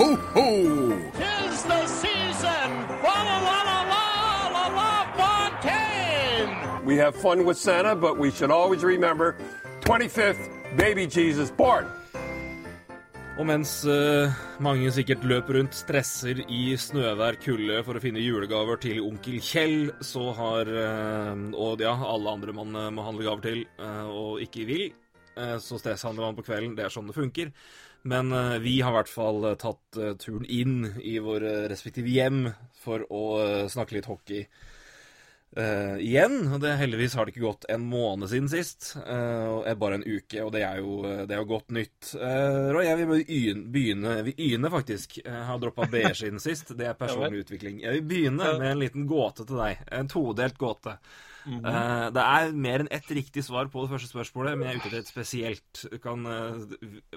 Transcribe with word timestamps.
ho, 0.00 0.16
ho! 0.34 0.48
Tis 1.20 1.62
the 1.70 1.80
season! 2.00 2.68
Walla 3.04 3.36
walla 3.46 3.78
la 3.92 4.04
la 4.56 4.66
la 4.78 4.92
Fontaine! 5.18 6.84
We 6.86 6.96
have 6.96 7.14
fun 7.14 7.44
with 7.44 7.58
Santa, 7.58 7.94
but 7.94 8.18
we 8.18 8.30
should 8.30 8.50
always 8.50 8.82
remember 8.82 9.36
25th, 9.80 10.42
baby 10.76 11.06
Jesus 11.06 11.50
born. 11.50 11.86
Og 13.38 13.46
mens 13.48 13.84
uh, 13.88 14.32
mange 14.60 14.90
sikkert 14.92 15.22
løper 15.24 15.56
rundt, 15.56 15.76
stresser 15.76 16.42
i 16.48 16.76
snøvær, 16.76 17.38
kulde 17.40 17.78
for 17.86 17.96
å 17.96 18.02
finne 18.02 18.20
julegaver 18.20 18.80
til 18.82 19.00
onkel 19.04 19.38
Kjell, 19.44 19.92
så 20.04 20.26
har 20.36 20.68
uh, 20.68 21.36
Og 21.56 21.80
ja, 21.80 21.92
alle 21.92 22.34
andre 22.36 22.56
man 22.56 22.76
uh, 22.76 22.88
må 22.92 23.04
handle 23.06 23.28
gaver 23.28 23.46
til, 23.50 23.62
og 24.08 24.40
ikke 24.44 24.66
vil, 24.68 24.90
så 25.62 25.78
stresshandler 25.78 26.26
man 26.26 26.36
på 26.36 26.42
kvelden. 26.44 26.74
Det 26.76 26.82
er 26.84 26.92
sånn 26.92 27.06
det 27.08 27.14
funker. 27.16 27.52
Men 28.02 28.32
eh, 28.32 28.58
vi 28.58 28.80
har 28.80 28.92
i 28.92 28.98
hvert 29.00 29.12
fall 29.12 29.44
eh, 29.44 29.56
tatt 29.60 30.00
eh, 30.00 30.16
turen 30.20 30.44
inn 30.48 30.92
i 31.02 31.18
våre 31.20 31.68
respektive 31.68 32.08
hjem 32.08 32.48
for 32.80 33.04
å 33.12 33.24
snakke 33.68 33.98
litt 33.98 34.08
hockey. 34.08 34.46
uh, 35.56 35.98
igjen. 36.00 36.60
det, 36.62 36.70
Heldigvis 36.80 37.14
har 37.18 37.26
det 37.26 37.34
ikke 37.34 37.42
gått 37.42 37.66
en 37.68 37.82
måned 37.84 38.30
siden 38.30 38.48
sist. 38.48 38.94
Uh, 38.96 39.60
og 39.60 39.82
bare 39.82 39.98
en 39.98 40.06
uke, 40.06 40.40
og 40.40 40.54
det 40.54 40.62
er 40.64 40.78
jo, 40.80 41.02
det 41.04 41.34
er 41.36 41.42
jo 41.42 41.48
godt 41.50 41.74
nytt. 41.76 42.14
Uh, 42.14 42.70
Roy, 42.72 42.86
jeg 42.86 43.00
vil 43.02 43.60
begynne, 43.74 44.14
Vi 44.24 44.32
begynner 44.38 44.72
faktisk. 44.72 45.18
Jeg 45.20 45.44
har 45.50 45.60
droppa 45.60 45.90
B-er 45.92 46.16
siden 46.16 46.40
sist. 46.40 46.72
Det 46.78 46.88
er 46.88 46.96
personlig 46.96 47.44
utvikling. 47.44 47.82
Jeg 47.84 47.98
vil 47.98 48.08
begynne 48.14 48.54
med 48.62 48.70
en 48.70 48.80
liten 48.80 49.04
gåte 49.10 49.44
til 49.44 49.60
deg. 49.60 49.84
En 49.92 50.08
todelt 50.08 50.56
gåte. 50.56 50.96
Eh, 51.46 52.06
det 52.14 52.22
er 52.22 52.52
mer 52.52 52.82
enn 52.84 52.90
ett 52.92 53.10
riktig 53.16 53.42
svar 53.46 53.68
på 53.72 53.84
det 53.84 53.90
første 53.94 54.10
spørsmålet, 54.12 54.58
men 54.58 54.68
jeg 54.68 54.76
er 54.76 54.80
ute 54.82 54.88
etter 54.90 55.00
et 55.04 55.10
spesielt. 55.10 55.82
Kan, 56.04 56.26
uh, 56.28 56.60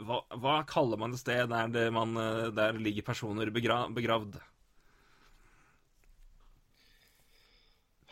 hva, 0.07 0.21
hva 0.39 0.55
kaller 0.69 0.97
man 1.01 1.13
et 1.15 1.19
sted 1.23 1.49
der 1.51 1.67
det, 1.73 1.87
man, 1.93 2.15
uh, 2.17 2.47
der 2.55 2.79
ligger 2.79 3.03
personer 3.11 3.51
begra 3.53 3.83
begravd? 3.93 4.39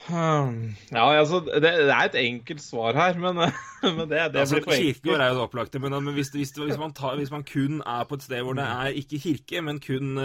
Hmm. 0.02 0.72
Ja, 0.92 1.04
altså, 1.14 1.40
det, 1.46 1.62
det 1.62 1.92
er 1.94 2.08
et 2.10 2.16
enkelt 2.18 2.62
svar 2.64 2.96
her, 2.98 3.18
men, 3.22 3.38
men 3.98 4.08
det, 4.10 4.22
det 4.34 4.42
Altså, 4.42 4.58
blir 4.58 4.64
for 4.66 4.74
enkelt. 4.74 4.96
kirkegård 4.98 5.22
er 5.22 5.28
jo 5.30 5.36
det 5.38 5.44
opplagte, 5.46 5.80
men, 5.80 5.94
men 6.04 6.14
hvis, 6.18 6.32
hvis, 6.34 6.52
hvis, 6.58 6.78
man 6.82 6.94
tar, 6.98 7.16
hvis 7.20 7.30
man 7.32 7.44
kun 7.46 7.84
er 7.86 8.04
på 8.10 8.18
et 8.18 8.24
sted 8.26 8.42
hvor 8.42 8.58
det 8.58 8.66
Mm. 8.66 8.82
er 8.82 8.98
ikke 8.98 9.20
kirke, 9.22 9.62
men 9.62 9.80
kun, 9.80 10.16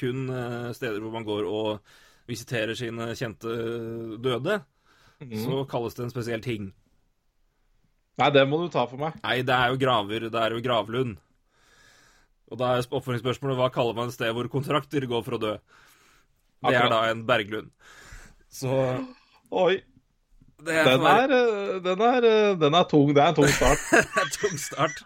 kun 0.00 0.22
steder 0.74 1.00
hvor 1.00 1.10
man 1.12 1.24
går 1.24 1.44
og 1.50 1.80
visiterer 2.26 2.74
sine 2.74 3.10
kjente 3.14 3.52
døde, 4.24 4.62
Mm. 5.22 5.36
så 5.40 5.62
kalles 5.70 5.96
det 5.96 6.04
en 6.04 6.12
spesiell 6.12 6.42
ting. 6.44 6.72
Nei, 8.20 8.28
det 8.32 8.44
må 8.48 8.58
du 8.62 8.68
ta 8.72 8.86
for 8.88 9.00
meg. 9.00 9.16
Nei, 9.24 9.40
det 9.44 9.54
er 9.54 9.72
jo 9.72 9.80
graver, 9.80 10.28
det 10.32 10.40
er 10.40 10.56
jo 10.56 10.62
gravlund. 10.64 11.16
Og 12.46 12.60
da 12.60 12.76
er 12.76 12.86
oppfølgingsspørsmålet 12.86 13.58
hva 13.58 13.68
kaller 13.74 13.96
man 13.96 14.10
et 14.10 14.16
sted 14.16 14.30
hvor 14.32 14.48
kontrakter 14.52 15.04
går 15.10 15.24
for 15.26 15.36
å 15.36 15.42
dø? 15.42 15.54
Det 16.66 16.78
er 16.78 16.88
da 16.90 17.02
en 17.10 17.24
berglund. 17.28 17.72
Så 18.52 18.70
Oi. 19.50 19.82
det 20.64 20.76
er, 20.80 20.92
Den 20.92 21.06
er, 21.10 21.34
eh, 21.34 21.80
den 21.84 22.04
er, 22.06 22.28
eh, 22.28 22.54
den 22.60 22.78
er 22.78 22.86
tung. 22.88 23.12
Det 23.14 23.22
er 23.22 23.34
en 23.34 23.38
tung 23.40 23.50
start. 23.52 23.82
det 23.90 24.22
en 24.22 24.32
tung 24.38 24.56
start. 24.62 25.02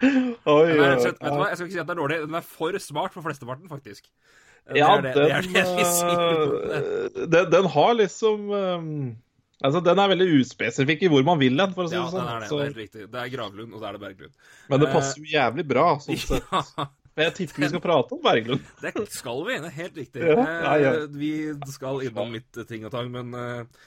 Oi, 0.00 0.68
er, 0.68 0.76
rett 0.78 1.02
oi, 1.02 1.08
vet 1.08 1.18
du 1.20 1.40
hva, 1.40 1.48
jeg 1.48 1.58
skal 1.58 1.66
ikke 1.66 1.74
si 1.74 1.82
at 1.82 1.88
den 1.88 1.96
er 1.96 2.02
dårlig, 2.02 2.20
den 2.28 2.38
er 2.38 2.46
for 2.46 2.78
smart 2.80 3.16
for 3.16 3.24
flesteparten, 3.24 3.68
faktisk. 3.68 4.06
Ja, 4.76 4.90
er 4.96 5.02
det, 5.02 5.12
det, 5.16 5.24
er 5.34 5.42
det 5.50 5.62
eh, 6.76 7.26
den, 7.32 7.50
den 7.50 7.66
har 7.74 7.94
liksom 7.98 8.50
eh, 8.54 8.86
Altså, 9.60 9.80
den 9.84 9.98
er 10.00 10.08
veldig 10.08 10.26
uspesifikk 10.40 11.02
i 11.04 11.08
hvor 11.12 11.24
man 11.26 11.36
vil 11.40 11.58
hen, 11.60 11.74
for 11.76 11.84
å 11.84 11.90
si 11.90 11.96
Ja, 11.98 12.06
det 12.06 12.14
den 12.14 12.20
sånn. 12.22 12.28
er 12.32 12.38
det. 12.40 12.46
Så, 12.48 12.56
Det 12.56 12.62
er 12.62 12.68
helt 12.70 12.78
riktig. 12.80 13.02
Det 13.12 13.18
er 13.20 13.32
gravlund, 13.34 13.74
og 13.76 13.82
så 13.82 13.88
er 13.90 13.92
det 13.98 14.00
berglund. 14.06 14.32
men 14.72 14.80
det 14.80 14.88
passer 14.94 15.20
jo 15.20 15.26
jævlig 15.34 15.64
bra. 15.68 15.84
Sånn 16.00 16.16
sett. 16.22 16.46
Ja, 16.54 17.26
jeg 17.26 17.34
tipper 17.36 17.60
vi 17.66 17.68
skal 17.74 17.82
prate 17.84 18.16
om 18.16 18.22
Berglund. 18.24 18.62
det 18.86 18.92
skal 19.12 19.42
vi. 19.44 19.58
Det 19.60 19.68
er 19.68 19.76
helt 19.82 19.98
riktig. 20.00 20.22
Ja, 20.24 20.44
ja, 20.46 20.74
ja. 20.80 20.92
Eh, 21.02 21.08
Vi 21.12 21.32
skal 21.74 22.00
innom 22.06 22.32
litt 22.38 22.60
ting 22.70 22.86
og 22.88 22.94
tang, 22.94 23.10
men 23.12 23.34
eh, 23.36 23.84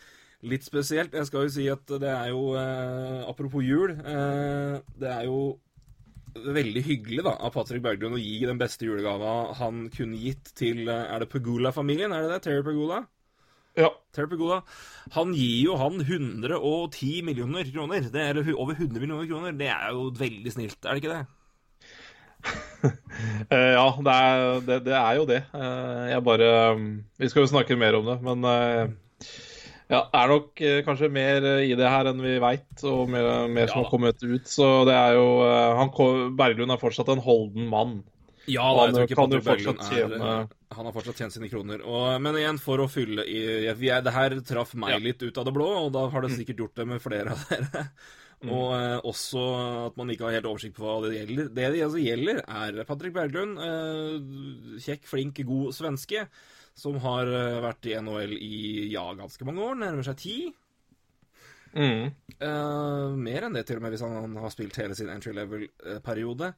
litt 0.53 0.67
spesielt. 0.67 1.16
Jeg 1.17 1.25
skal 1.31 1.47
jo 1.47 1.53
si 1.55 1.66
at 1.73 1.95
det 2.03 2.11
er 2.11 2.29
jo 2.35 2.44
eh, 2.59 3.23
Apropos 3.31 3.66
jul. 3.66 3.95
eh, 3.97 4.78
Det 5.01 5.09
er 5.09 5.25
jo 5.31 5.40
veldig 6.33 6.83
hyggelig 6.85 7.23
da, 7.25 7.35
av 7.38 7.53
Patrick 7.55 7.83
Berglund 7.83 8.17
å 8.17 8.21
gi 8.21 8.39
den 8.47 8.59
beste 8.61 8.88
julegava 8.88 9.53
han 9.59 9.88
kunne 9.94 10.19
gitt 10.19 10.53
til 10.57 10.88
eh, 10.88 11.05
Er 11.13 11.23
det 11.23 11.29
Pegula-familien? 11.33 12.13
Er 12.16 12.25
det 12.25 12.33
det? 12.33 12.39
Terry 12.47 12.63
Pegula? 12.66 13.03
Ja. 13.79 13.89
Terry 14.13 14.29
Pegula. 14.31 14.61
Han 15.17 15.33
gir 15.38 15.69
jo 15.69 15.77
han 15.81 16.01
110 16.01 17.22
millioner 17.25 17.69
kroner. 17.69 18.09
Det 18.13 18.25
er, 18.25 18.41
over 18.53 18.77
100 18.77 18.99
millioner 19.01 19.29
kroner. 19.29 19.55
Det 19.57 19.69
er 19.73 19.93
jo 19.95 20.09
veldig 20.17 20.53
snilt, 20.53 20.79
er 20.83 20.93
det 20.93 21.03
ikke 21.03 21.16
det? 21.16 21.23
Eh, 23.53 23.72
ja, 23.77 23.85
det 24.03 24.13
er, 24.13 24.39
det, 24.66 24.77
det 24.88 24.93
er 24.97 25.16
jo 25.16 25.25
det. 25.29 25.38
Eh, 25.55 25.99
jeg 26.09 26.23
bare 26.25 26.47
Vi 27.22 27.27
skal 27.29 27.45
jo 27.45 27.51
snakke 27.51 27.77
mer 27.79 27.95
om 27.95 28.09
det, 28.09 28.16
men 28.25 28.47
ja, 29.91 29.99
er 30.13 30.27
nok 30.31 30.61
eh, 30.61 30.79
kanskje 30.88 31.09
mer 31.11 31.44
eh, 31.44 31.66
i 31.71 31.75
det 31.75 31.89
her 31.89 32.09
enn 32.11 32.21
vi 32.23 32.38
veit, 32.39 32.83
og 32.88 33.09
mer, 33.09 33.47
mer 33.51 33.67
som 33.67 33.81
Ja. 33.81 33.83
har 33.83 33.91
kommet 33.91 34.23
ut. 34.23 34.45
Så 34.49 34.85
det 34.88 34.95
er 34.95 35.13
jo 35.19 35.27
eh, 35.44 35.75
han, 35.79 35.91
Berglund 36.39 36.71
er 36.71 36.81
fortsatt 36.81 37.09
en 37.13 37.23
holden 37.25 37.67
mann. 37.69 38.01
Ja, 38.47 38.63
Han 38.67 38.93
da, 38.93 39.01
jeg 39.03 39.16
tror 39.16 39.29
ikke 39.39 39.43
Berglund 39.45 39.79
er 39.79 39.88
tjene- 39.88 40.49
Han 40.75 40.85
har 40.89 40.91
fortsatt 40.95 41.16
tjent 41.22 41.31
sine 41.31 41.47
kroner. 41.47 41.79
Og, 41.85 42.19
men 42.22 42.35
igjen, 42.35 42.57
for 42.59 42.81
å 42.83 42.89
fylle 42.89 43.23
i 43.29 43.72
vi 43.77 43.88
er, 43.93 44.01
Det 44.01 44.11
her 44.11 44.35
traff 44.41 44.73
meg 44.75 44.89
Ja. 44.95 44.97
Mm. 44.99 45.03
litt 45.05 45.22
ut 45.23 45.38
av 45.38 45.45
det 45.45 45.53
blå, 45.53 45.67
og 45.85 45.93
da 45.93 46.07
har 46.09 46.22
det 46.22 46.31
sikkert 46.35 46.57
gjort 46.59 46.75
det 46.75 46.88
med 46.88 47.01
flere 47.01 47.31
av 47.31 47.45
dere. 47.49 47.85
Og 48.43 48.73
eh, 48.75 48.97
også 49.07 49.43
at 49.88 49.95
man 49.95 50.09
ikke 50.11 50.25
har 50.27 50.33
helt 50.35 50.49
oversikt 50.49 50.75
på 50.75 50.83
hva 50.83 50.97
det 51.07 51.13
gjelder. 51.16 51.45
Det 51.55 51.69
det 51.77 51.83
altså 51.85 52.01
gjelder, 52.03 52.41
er 52.43 52.83
Patrick 52.89 53.13
Berglund. 53.16 53.55
Eh, 53.63 54.81
kjekk, 54.83 55.05
flink, 55.07 55.39
god 55.47 55.72
svenske. 55.77 56.25
Som 56.78 56.97
har 57.03 57.29
eh, 57.29 57.61
vært 57.63 57.89
i 57.89 57.97
NHL 58.01 58.38
i 58.38 58.61
ja, 58.94 59.06
ganske 59.17 59.45
mange 59.45 59.63
år. 59.66 59.78
Nærmer 59.81 60.07
seg 60.07 60.19
ti. 60.22 60.38
Mm. 61.73 62.09
Uh, 62.38 63.13
mer 63.17 63.47
enn 63.47 63.56
det, 63.57 63.66
til 63.66 63.79
og 63.79 63.85
med, 63.85 63.94
hvis 63.94 64.03
han 64.06 64.35
har 64.38 64.51
spilt 64.53 64.78
hele 64.81 64.97
sin 64.97 65.09
entry 65.13 65.34
level-periode. 65.38 66.53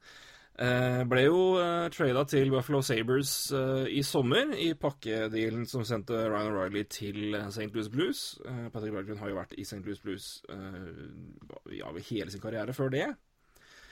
Uh, 0.56 1.02
ble 1.04 1.26
jo 1.26 1.40
uh, 1.60 1.86
trada 1.92 2.22
til 2.28 2.48
Buffalo 2.48 2.80
Sabres 2.84 3.32
uh, 3.52 3.84
i 3.92 4.00
sommer, 4.06 4.54
i 4.56 4.70
pakkedealen 4.80 5.66
som 5.68 5.84
sendte 5.84 6.16
Ryan 6.16 6.48
O'Reilly 6.54 6.86
til 6.88 7.36
eh, 7.36 7.50
St. 7.52 7.68
Louis 7.74 7.90
Blues. 7.92 8.22
Eh, 8.40 8.62
Patrick 8.72 8.96
Berglund 8.96 9.20
har 9.20 9.32
jo 9.32 9.36
vært 9.36 9.52
i 9.60 9.66
St. 9.68 9.82
Louis 9.84 10.00
Blues 10.00 10.30
eh, 10.48 11.76
ja, 11.76 11.92
hele 12.08 12.32
sin 12.32 12.40
karriere 12.40 12.72
før 12.76 12.92
det. 12.94 13.10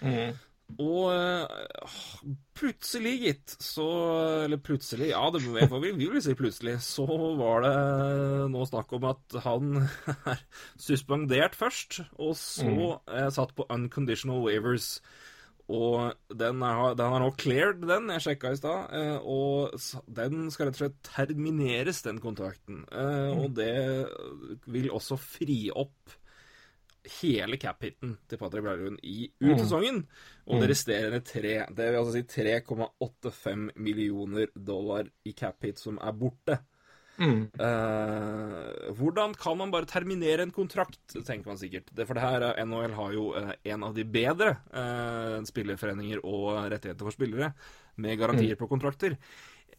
Mm. 0.01 0.41
Og 0.81 1.11
øh, 1.13 2.31
plutselig, 2.57 3.13
gitt, 3.21 3.53
så 3.63 3.85
Eller 4.47 4.57
plutselig, 4.65 5.11
ja, 5.13 5.21
det, 5.31 5.43
jeg 5.45 5.69
får- 5.71 5.83
vi 5.85 6.09
vil 6.09 6.23
si 6.25 6.35
plutselig, 6.35 6.79
så 6.83 7.05
var 7.39 7.61
det 7.67 7.75
nå 8.51 8.65
snakk 8.71 8.93
om 8.97 9.05
at 9.11 9.37
han 9.45 9.77
er 10.33 10.41
suspendert 10.81 11.55
først, 11.59 12.01
og 12.19 12.33
så 12.41 12.99
eh, 13.13 13.29
satt 13.31 13.55
på 13.55 13.67
unconditional 13.71 14.43
waivers. 14.47 15.01
Og 15.69 16.13
den, 16.29 16.59
er, 16.61 16.95
den 16.99 17.13
har 17.13 17.23
nå 17.23 17.31
cleared, 17.41 17.85
den. 17.89 18.11
Jeg 18.13 18.21
sjekka 18.27 18.51
i 18.53 18.57
stad. 18.61 18.91
eh, 18.93 19.17
Og 19.25 19.73
den 20.13 20.51
skal 20.53 20.69
rett 20.69 20.77
og 20.77 20.83
slett 20.83 20.99
termineres, 21.09 22.03
den 22.05 22.19
kontrakten. 22.21 22.83
Eh, 22.93 23.31
Og 23.33 23.55
det 23.57 23.71
vil 24.69 24.91
også 24.93 25.17
fri 25.21 25.71
opp 25.73 26.13
hele 27.21 27.59
cap-hiten 27.61 28.17
til 28.29 28.41
Patrick 28.41 28.65
Berglund 28.65 29.01
i 29.05 29.29
ut 29.43 29.59
sesongen. 29.61 30.05
Og 30.49 30.63
det 30.63 30.71
resterende 30.73 31.21
tre. 31.25 31.57
Det 31.69 31.89
vil 31.89 31.99
altså 32.01 32.15
si 32.17 32.25
3,85 32.29 33.67
millioner 33.77 34.53
dollar 34.55 35.09
i 35.25 35.35
cap-hit 35.37 35.81
som 35.81 36.01
er 36.03 36.17
borte. 36.17 36.61
Mm. 37.15 37.47
Uh, 37.55 38.91
hvordan 38.99 39.37
kan 39.39 39.59
man 39.59 39.71
bare 39.71 39.87
terminere 39.87 40.43
en 40.43 40.55
kontrakt, 40.55 40.99
tenker 41.15 41.53
man 41.53 41.61
sikkert. 41.61 41.93
Det, 41.95 42.07
for 42.09 42.19
det 42.19 42.25
her, 42.25 42.47
eh, 42.49 42.65
NHL 42.67 42.97
har 42.97 43.13
jo 43.15 43.29
uh, 43.37 43.53
en 43.71 43.87
av 43.87 43.95
de 43.95 44.05
bedre 44.05 44.57
uh, 44.75 45.39
spillerforeninger 45.47 46.25
og 46.25 46.73
rettigheter 46.73 47.07
for 47.07 47.15
spillere, 47.15 47.53
med 48.03 48.19
garantier 48.19 48.59
på 48.59 48.69
kontrakter. 48.71 49.15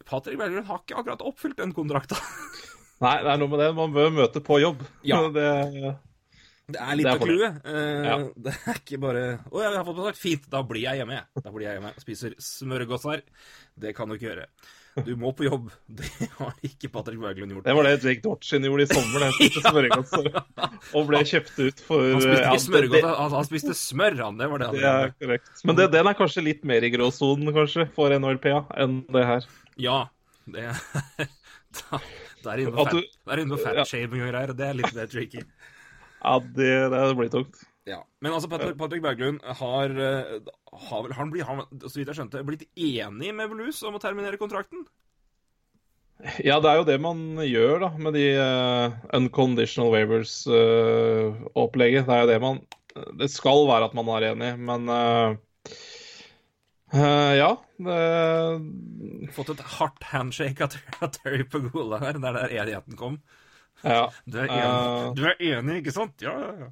Patrick 0.05 0.39
Bergerud 0.39 0.69
har 0.69 0.83
ikke 0.83 0.99
akkurat 1.01 1.27
oppfylt 1.27 1.59
den 1.59 1.75
kontrakta. 1.75 2.19
Nei, 3.03 3.17
det 3.25 3.31
er 3.33 3.39
noe 3.41 3.51
med 3.51 3.59
det. 3.59 3.71
Man 3.75 3.95
bør 3.95 4.13
møte 4.21 4.43
på 4.43 4.61
jobb. 4.63 4.85
Ja. 5.03 5.25
Det, 5.35 5.49
Det 6.67 6.79
er 6.81 6.95
litt 6.97 7.05
av 7.11 7.19
det. 7.19 7.25
clouet. 7.27 7.59
Eh, 7.65 8.05
Ja. 8.09 8.15
Det 8.45 8.53
er 8.67 8.79
ikke 8.79 8.97
bare 9.03 9.25
'Å 9.51 9.61
ja, 9.61 9.69
jeg 9.69 9.77
har 9.77 9.85
fått 9.85 9.99
betalt. 9.99 10.17
Fint, 10.17 10.49
da 10.49 10.63
blir 10.63 10.81
jeg 10.81 10.97
hjemme, 11.01 11.13
jeg. 11.19 11.43
Da 11.43 11.51
blir 11.53 11.67
jeg 11.67 11.77
hjemme 11.77 11.91
og 11.93 12.01
spiser 12.01 12.33
smørgåser. 12.41 13.21
Det 13.77 13.93
kan 13.95 14.09
du 14.09 14.15
ikke 14.15 14.31
gjøre. 14.33 14.47
Du 15.05 15.11
må 15.19 15.33
på 15.35 15.43
jobb. 15.43 15.69
Det 15.91 16.07
har 16.39 16.53
ikke 16.63 16.87
Patrick 16.89 17.19
Berglund 17.19 17.51
gjort. 17.51 17.65
det 17.67 17.75
var 17.75 17.83
det 17.83 18.01
Jake 18.01 18.21
Dorchin 18.23 18.63
gjorde 18.63 18.85
i 18.87 18.87
sommer. 18.87 19.25
Han 19.27 19.33
spiste 19.35 19.61
smørgåser 19.69 20.29
og 20.95 21.07
ble 21.09 21.19
kjøpt 21.27 21.59
ut 21.59 21.79
for 21.85 22.01
Han 22.13 22.21
spiste 22.23 22.39
ikke 22.39 22.53
det- 22.55 22.63
smørgåser, 22.65 23.15
han, 23.19 23.31
han 23.35 23.45
spiste 23.49 23.75
smør, 23.75 24.17
han. 24.23 24.37
Det 24.39 24.47
var 24.49 24.57
det 24.63 24.67
han 24.71 24.75
Det 24.79 24.85
er 24.87 25.13
korrekt. 25.19 25.51
Men 25.67 25.75
det, 25.75 25.91
den 25.91 26.07
er 26.07 26.13
kanskje 26.17 26.43
litt 26.47 26.63
mer 26.63 26.81
i 26.81 26.89
gråsonen 26.95 27.51
kanskje 27.53 27.89
for 27.93 28.09
NHLPA 28.15 28.65
enn 28.79 29.01
det 29.11 29.25
her. 29.27 29.45
Ja. 29.77 29.99
Det 30.47 30.63
er 30.63 30.73
er 32.45 32.57
inne 32.61 32.79
At 32.79 32.87
fat- 32.87 32.93
det 32.95 33.49
Ja. 33.49 33.83
fatshaming 33.83 34.21
og 34.23 34.29
greier. 34.31 34.53
Det 34.55 34.65
er 34.69 34.73
litt 34.79 34.93
mer 34.95 35.07
tricky. 35.11 35.41
Ja, 36.21 36.37
det, 36.57 36.73
det 36.93 37.05
blir 37.19 37.33
tungt. 37.33 37.65
Ja. 37.85 37.99
Men 38.21 38.33
altså, 38.33 38.49
Patrick, 38.49 38.77
Patrick 38.79 39.03
Berglund 39.05 39.41
har, 39.59 39.89
eh, 39.89 40.41
har 40.89 41.03
vel 41.05 41.13
han, 41.13 41.31
blir, 41.31 41.43
han, 41.45 41.61
så 41.85 41.99
vidt 41.99 42.07
jeg 42.09 42.17
skjønte, 42.17 42.43
blitt 42.47 42.65
enig 42.73 43.33
med 43.37 43.49
Blues 43.51 43.83
om 43.85 43.95
å 43.97 44.01
terminere 44.01 44.41
kontrakten? 44.41 44.81
Ja, 46.39 46.61
det 46.63 46.69
er 46.71 46.77
jo 46.79 46.87
det 46.87 46.95
man 47.03 47.19
gjør 47.43 47.79
da, 47.83 47.89
med 47.99 48.15
de 48.15 48.39
uh, 48.39 48.95
unconditional 49.17 49.91
waivers-opplegget. 49.93 52.07
det 52.07 52.13
er 52.15 52.21
jo 52.23 52.31
det 52.31 52.39
man 52.41 52.61
Det 53.19 53.27
skal 53.33 53.67
være 53.67 53.85
at 53.89 53.95
man 53.97 54.07
er 54.15 54.23
enig, 54.31 54.51
men 54.57 54.81
uh, 54.89 55.35
uh, 56.95 57.33
ja. 57.35 57.51
Det... 57.75 57.99
Fått 59.35 59.51
et 59.51 59.65
hardt 59.75 60.03
handshake 60.13 60.63
av 60.63 60.69
Terry 61.19 61.43
Pagola 61.43 61.99
her, 62.01 62.13
der 62.23 62.33
der 62.39 62.55
enigheten 62.63 62.95
kom. 62.97 63.19
Ja. 63.85 64.05
Du 64.25 64.39
er 64.41 64.49
enig, 64.49 65.11
du 65.17 65.25
er 65.29 65.43
enig 65.53 65.81
ikke 65.83 65.93
sant? 65.95 66.15
Ja, 66.23 66.33
ja, 66.41 66.53
ja. 66.65 66.71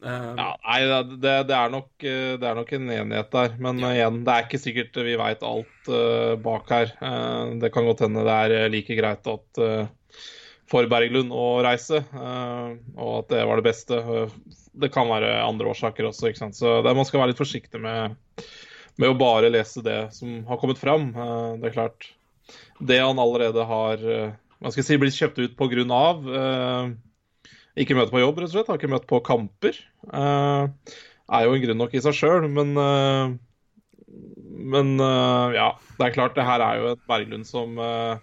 Uh, 0.00 0.32
ja, 0.32 0.52
nei, 0.64 0.78
det, 1.20 1.32
det, 1.50 1.54
er 1.54 1.72
nok, 1.72 1.88
det, 2.00 2.40
er 2.40 2.56
nok, 2.56 2.70
en 2.72 2.92
enighet 2.94 3.32
der. 3.34 3.56
Men 3.60 3.82
ja. 3.84 3.92
igjen, 3.98 4.22
det 4.24 4.32
er 4.32 4.46
ikke 4.46 4.60
sikkert 4.62 5.00
vi 5.04 5.16
veit 5.20 5.44
alt 5.44 5.90
uh, 5.92 6.36
bak 6.40 6.70
her. 6.72 6.94
Uh, 7.02 7.58
det 7.60 7.72
kan 7.74 7.88
godt 7.88 8.06
hende 8.06 8.24
det 8.24 8.36
er 8.46 8.72
like 8.72 8.96
greit 8.96 9.28
at 9.30 9.64
for 10.70 10.86
Berglund 10.86 11.32
å 11.34 11.58
reise, 11.66 11.98
og 12.14 13.14
at 13.16 13.32
det 13.32 13.40
var 13.42 13.58
det 13.58 13.64
beste. 13.66 13.96
det 14.78 14.92
kan 14.94 15.08
være 15.10 15.32
andre 15.42 15.72
årsaker 15.72 16.06
også, 16.06 16.28
ikke 16.28 16.38
sant? 16.44 16.54
så 16.54 16.76
det, 16.86 16.92
man 16.94 17.08
skal 17.08 17.18
være 17.18 17.32
litt 17.32 17.40
forsiktig 17.40 17.80
med, 17.82 18.14
med, 18.94 19.08
å 19.08 19.16
bare 19.18 19.50
lese 19.50 19.82
det 19.82 20.12
som 20.14 20.44
har 20.46 20.60
kommet 20.62 20.78
fram. 20.78 21.08
det 21.58 21.72
er 21.72 21.74
klart, 21.74 22.06
det 22.78 23.00
han 23.02 23.18
allerede 23.18 23.66
har 23.66 24.06
hva 24.60 24.70
skal 24.70 24.82
jeg 24.82 24.88
si, 24.90 25.00
blitt 25.00 25.16
kjøpt 25.16 25.40
ut 25.40 25.56
på 25.56 25.70
grunn 25.72 25.92
av 25.94 26.26
ikke 27.78 27.96
møte 27.96 28.12
på 28.12 28.20
jobb, 28.22 28.40
rett 28.40 28.50
og 28.50 28.54
slett. 28.56 28.70
Har 28.70 28.80
ikke 28.80 28.92
møtt 28.92 29.06
på 29.10 29.20
kamper. 29.26 29.78
Uh, 30.10 30.68
er 31.30 31.46
jo 31.46 31.54
en 31.54 31.62
grunn 31.64 31.80
nok 31.80 31.94
i 31.94 32.02
seg 32.02 32.16
sjøl, 32.16 32.48
men 32.50 32.74
uh, 32.78 33.36
Men 34.70 34.88
uh, 35.00 35.54
ja, 35.54 35.68
det 35.98 36.08
er 36.08 36.16
klart, 36.16 36.34
det 36.36 36.46
her 36.46 36.60
er 36.64 36.80
jo 36.80 36.88
et 36.92 37.04
Berglund 37.08 37.46
som 37.48 37.78
Jeg 37.80 38.18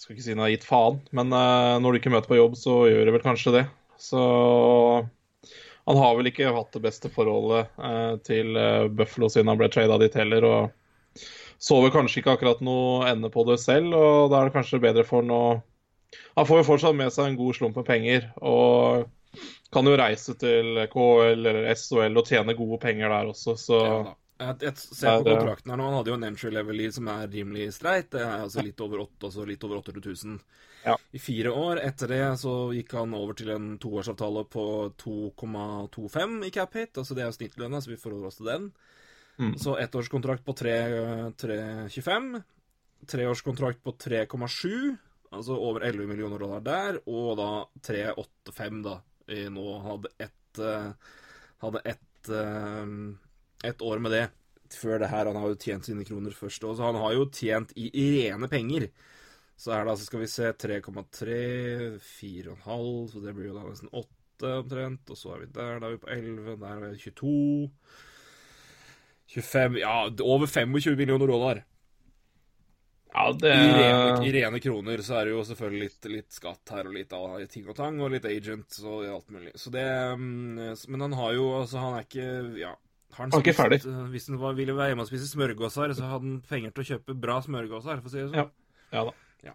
skal 0.00 0.14
ikke 0.14 0.24
si 0.24 0.32
han 0.34 0.42
har 0.42 0.52
gitt 0.54 0.66
faen, 0.66 0.96
men 1.14 1.30
når 1.30 1.88
du 1.92 1.98
ikke 2.00 2.12
møter 2.12 2.28
på 2.28 2.40
jobb, 2.40 2.56
så 2.58 2.72
gjør 2.90 3.04
det 3.06 3.14
vel 3.14 3.24
kanskje 3.24 3.54
det. 3.54 3.64
Så 4.02 4.20
han 5.84 6.00
har 6.00 6.16
vel 6.18 6.28
ikke 6.28 6.52
hatt 6.56 6.74
det 6.74 6.82
beste 6.84 7.08
forholdet 7.12 7.70
til 8.26 8.58
Buffalo 8.98 9.30
siden 9.32 9.52
han 9.52 9.60
ble 9.60 9.70
trada 9.72 9.96
dit 10.02 10.16
heller. 10.18 10.44
og 10.44 10.83
så 11.64 11.78
vel 11.80 11.92
kanskje 11.94 12.20
ikke 12.20 12.34
akkurat 12.36 12.60
noe 12.64 13.06
ende 13.08 13.30
på 13.32 13.46
det 13.48 13.56
selv, 13.62 13.94
og 13.96 14.32
da 14.32 14.40
er 14.40 14.50
det 14.50 14.56
kanskje 14.58 14.82
bedre 14.82 15.06
for 15.08 15.24
han 15.24 15.32
å 15.32 15.44
han 16.34 16.46
får 16.46 16.60
jo 16.60 16.66
fortsatt 16.68 16.96
med 16.98 17.12
seg 17.14 17.30
en 17.30 17.38
god 17.38 17.56
slump 17.58 17.78
med 17.80 17.86
penger. 17.88 18.26
Og 18.46 19.06
kan 19.74 19.88
jo 19.88 19.96
reise 19.98 20.36
til 20.38 20.84
KL 20.92 21.48
eller 21.50 21.72
SHL 21.74 22.20
og 22.20 22.28
tjene 22.28 22.54
gode 22.58 22.78
penger 22.82 23.10
der 23.10 23.30
også, 23.32 23.56
så 23.58 23.80
ja, 23.82 24.12
jeg, 24.44 24.58
jeg, 24.62 24.76
ser 24.78 25.22
på 25.22 25.32
kontrakten 25.32 25.72
her 25.72 25.78
nå, 25.78 25.88
Han 25.88 25.96
hadde 25.98 26.12
jo 26.12 26.18
en 26.18 26.26
entry 26.28 26.52
level 26.54 26.84
som 26.94 27.10
er 27.10 27.26
rimelig 27.32 27.72
streit. 27.76 28.12
Det 28.14 28.22
er 28.22 28.44
altså 28.44 28.62
litt 28.66 28.82
over 28.84 29.04
8, 29.06 29.18
altså 29.30 29.46
litt 29.48 29.66
over 29.66 29.80
800 29.82 30.14
000 30.26 30.38
ja. 30.84 30.96
i 31.10 31.22
fire 31.22 31.54
år. 31.54 31.82
Etter 31.82 32.14
det 32.14 32.22
så 32.42 32.54
gikk 32.76 32.94
han 32.98 33.14
over 33.18 33.38
til 33.38 33.50
en 33.54 33.72
toårsavtale 33.82 34.46
på 34.54 34.66
2,25 35.02 36.40
i 36.46 36.52
cap 36.54 36.78
hit. 36.78 36.94
Altså 36.98 37.16
det 37.16 37.24
er 37.24 37.32
jo 37.32 37.38
snittlønna, 37.38 37.82
så 37.82 37.94
vi 37.94 38.00
forholder 38.00 38.30
oss 38.30 38.38
til 38.42 38.50
den. 38.50 38.68
Mm. 39.38 39.56
Så 39.58 39.76
ettårskontrakt 39.82 40.44
på 40.46 40.54
3,25. 40.60 42.42
Treårskontrakt 43.10 43.82
på 43.84 43.92
3,7. 43.92 44.96
Altså 45.34 45.56
over 45.58 45.82
11 45.88 46.06
millioner 46.06 46.38
dollar 46.38 46.62
der, 46.62 47.00
og 47.10 47.34
da 47.40 47.48
385 47.82 48.82
da, 48.84 48.98
i 49.34 49.48
nå 49.50 49.64
hadde 49.82 50.12
ett 50.22 50.60
uh, 50.62 50.92
Hadde 51.64 51.80
ett 51.88 52.28
uh, 52.30 52.84
et 53.64 53.82
år 53.82 54.02
med 54.04 54.12
det 54.12 54.24
før 54.74 55.00
det 55.00 55.10
her. 55.10 55.30
Han 55.30 55.40
har 55.40 55.52
jo 55.52 55.60
tjent 55.60 55.88
sine 55.88 56.04
kroner 56.06 56.34
først. 56.36 56.64
Og 56.68 56.76
så 56.76 56.88
han 56.88 57.00
har 57.00 57.14
jo 57.16 57.28
tjent 57.32 57.74
i 57.78 57.90
rene 57.94 58.50
penger. 58.52 58.88
Så 59.56 59.72
her 59.74 59.86
da, 59.86 59.94
så 59.96 60.08
skal 60.08 60.24
vi 60.24 60.30
se 60.30 60.50
3,3, 60.50 61.36
4,5, 62.02 62.88
så 63.12 63.22
det 63.22 63.34
blir 63.36 63.52
jo 63.52 63.56
da 63.56 63.68
nesten 63.68 63.92
8 63.92 64.56
omtrent. 64.58 65.12
Og 65.14 65.20
så 65.20 65.36
er 65.36 65.44
vi 65.44 65.52
der, 65.54 65.78
da 65.78 65.88
er 65.88 65.94
vi 65.94 66.02
på 66.02 66.10
11, 66.10 66.56
der 66.58 66.88
er 66.88 66.96
vi 66.96 67.12
22 67.14 67.34
25 69.34 69.78
Ja, 69.82 69.96
over 70.22 70.46
25 70.46 70.96
millioner 70.96 71.26
dollar. 71.26 71.64
Ja, 73.14 73.32
det... 73.32 73.48
I, 73.54 73.66
rene, 73.72 74.26
I, 74.26 74.30
rene, 74.32 74.58
kroner 74.60 75.02
så 75.06 75.20
er 75.20 75.28
det 75.28 75.34
jo 75.36 75.42
selvfølgelig 75.46 75.86
litt, 75.86 76.06
litt 76.10 76.34
skatt 76.34 76.72
her 76.74 76.88
og 76.90 76.96
litt 76.96 77.12
av 77.14 77.36
ting 77.50 77.68
og 77.70 77.76
tang, 77.78 78.00
og 78.02 78.10
litt 78.10 78.26
agent 78.26 78.80
og 78.82 79.04
alt 79.06 79.30
mulig. 79.30 79.52
Så 79.54 79.70
det 79.70 79.84
mm, 80.18 80.74
Men 80.90 81.04
han 81.06 81.14
har 81.20 81.36
jo 81.36 81.44
Altså, 81.60 81.78
han 81.78 82.00
er 82.00 82.08
ikke 82.08 82.26
Ja. 82.58 82.72
Han, 83.14 83.30
han 83.30 83.38
er 83.38 83.44
ikke 83.44 83.54
ferdig. 83.54 83.78
Hvis 84.10 84.26
han 84.26 84.40
var, 84.42 84.56
ville 84.58 84.74
være 84.74 84.90
hjemme 84.90 85.04
og 85.06 85.10
spise 85.12 85.28
smørgåser, 85.30 85.94
så 85.94 86.08
hadde 86.10 86.26
han 86.26 86.40
penger 86.48 86.72
til 86.74 86.82
å 86.82 86.88
kjøpe 86.88 87.14
bra 87.22 87.36
smørgåser, 87.44 88.00
for 88.02 88.10
å 88.10 88.10
si 88.10 88.18
det 88.18 88.24
sånn. 88.32 88.40
Ja. 88.40 88.48
ja 88.96 89.04
da. 89.06 89.12
Ja. 89.46 89.52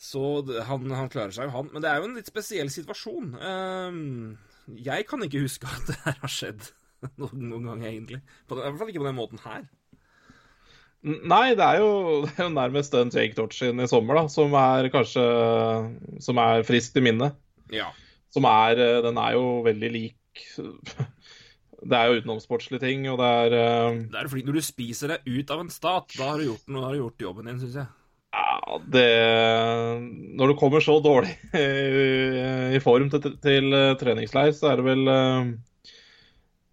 Så 0.00 0.22
han, 0.70 0.86
han, 0.96 1.10
klarer 1.12 1.36
seg 1.36 1.50
jo, 1.50 1.52
han. 1.58 1.68
Men 1.74 1.84
det 1.84 1.90
er 1.90 2.00
jo 2.00 2.08
en 2.08 2.16
litt 2.16 2.32
spesiell 2.32 2.72
situasjon. 2.72 3.34
Um, 3.36 4.00
jeg 4.80 5.04
kan 5.10 5.28
ikke 5.28 5.44
huske 5.44 5.68
at 5.68 5.92
det 5.92 5.98
her 6.06 6.16
har 6.22 6.32
skjedd 6.32 6.72
noen, 7.20 7.46
noen 7.50 7.70
gang, 7.70 7.86
egentlig. 7.88 8.20
På, 8.46 8.58
I 8.58 8.66
hvert 8.66 8.80
fall 8.80 8.92
ikke 8.92 9.02
på 9.04 9.08
den 9.10 9.18
måten 9.18 9.42
her. 9.44 9.64
Nei, 11.02 11.56
det 11.58 11.66
er 11.66 11.80
jo, 11.82 11.90
det 12.26 12.36
er 12.36 12.46
jo 12.46 12.54
nærmest 12.54 12.94
den 12.94 13.10
Jake 13.14 13.36
Dodgen 13.38 13.82
i 13.82 13.90
sommer, 13.90 14.20
da, 14.20 14.28
som 14.30 14.54
er 14.54 14.90
kanskje 14.94 15.22
Som 16.22 16.38
er 16.38 16.66
friskt 16.66 16.98
i 16.98 17.04
minnet. 17.04 17.38
Ja. 17.74 17.90
Som 18.32 18.46
er 18.48 18.78
Den 19.02 19.18
er 19.18 19.34
jo 19.38 19.62
veldig 19.66 19.90
lik 19.92 20.44
Det 21.82 21.98
er 21.98 22.06
jo 22.06 22.20
utenomsportslige 22.22 22.78
ting, 22.84 23.08
og 23.10 23.18
det 23.18 23.26
er 23.26 23.54
uh, 23.58 23.96
Det 24.06 24.20
er 24.20 24.28
fordi 24.30 24.44
når 24.46 24.60
du 24.60 24.62
spiser 24.62 25.16
deg 25.16 25.24
ut 25.26 25.48
av 25.50 25.64
en 25.64 25.72
stat, 25.72 26.14
da 26.14 26.28
har 26.28 26.38
du 26.38 26.44
gjort, 26.46 26.62
noe, 26.70 26.84
har 26.86 26.94
du 26.94 27.00
gjort 27.00 27.24
jobben 27.24 27.50
din, 27.50 27.58
syns 27.58 27.80
jeg. 27.80 27.88
Ja, 28.32 28.76
det 28.94 29.08
Når 30.38 30.52
du 30.52 30.54
kommer 30.60 30.84
så 30.84 30.94
dårlig 31.02 31.34
i, 31.58 32.78
form 32.86 33.10
til, 33.10 33.34
til, 33.42 33.74
treningsleir, 33.98 34.54
så 34.54 34.70
er 34.70 34.78
det 34.78 34.86
vel 34.86 35.10
Eh, 35.10 35.50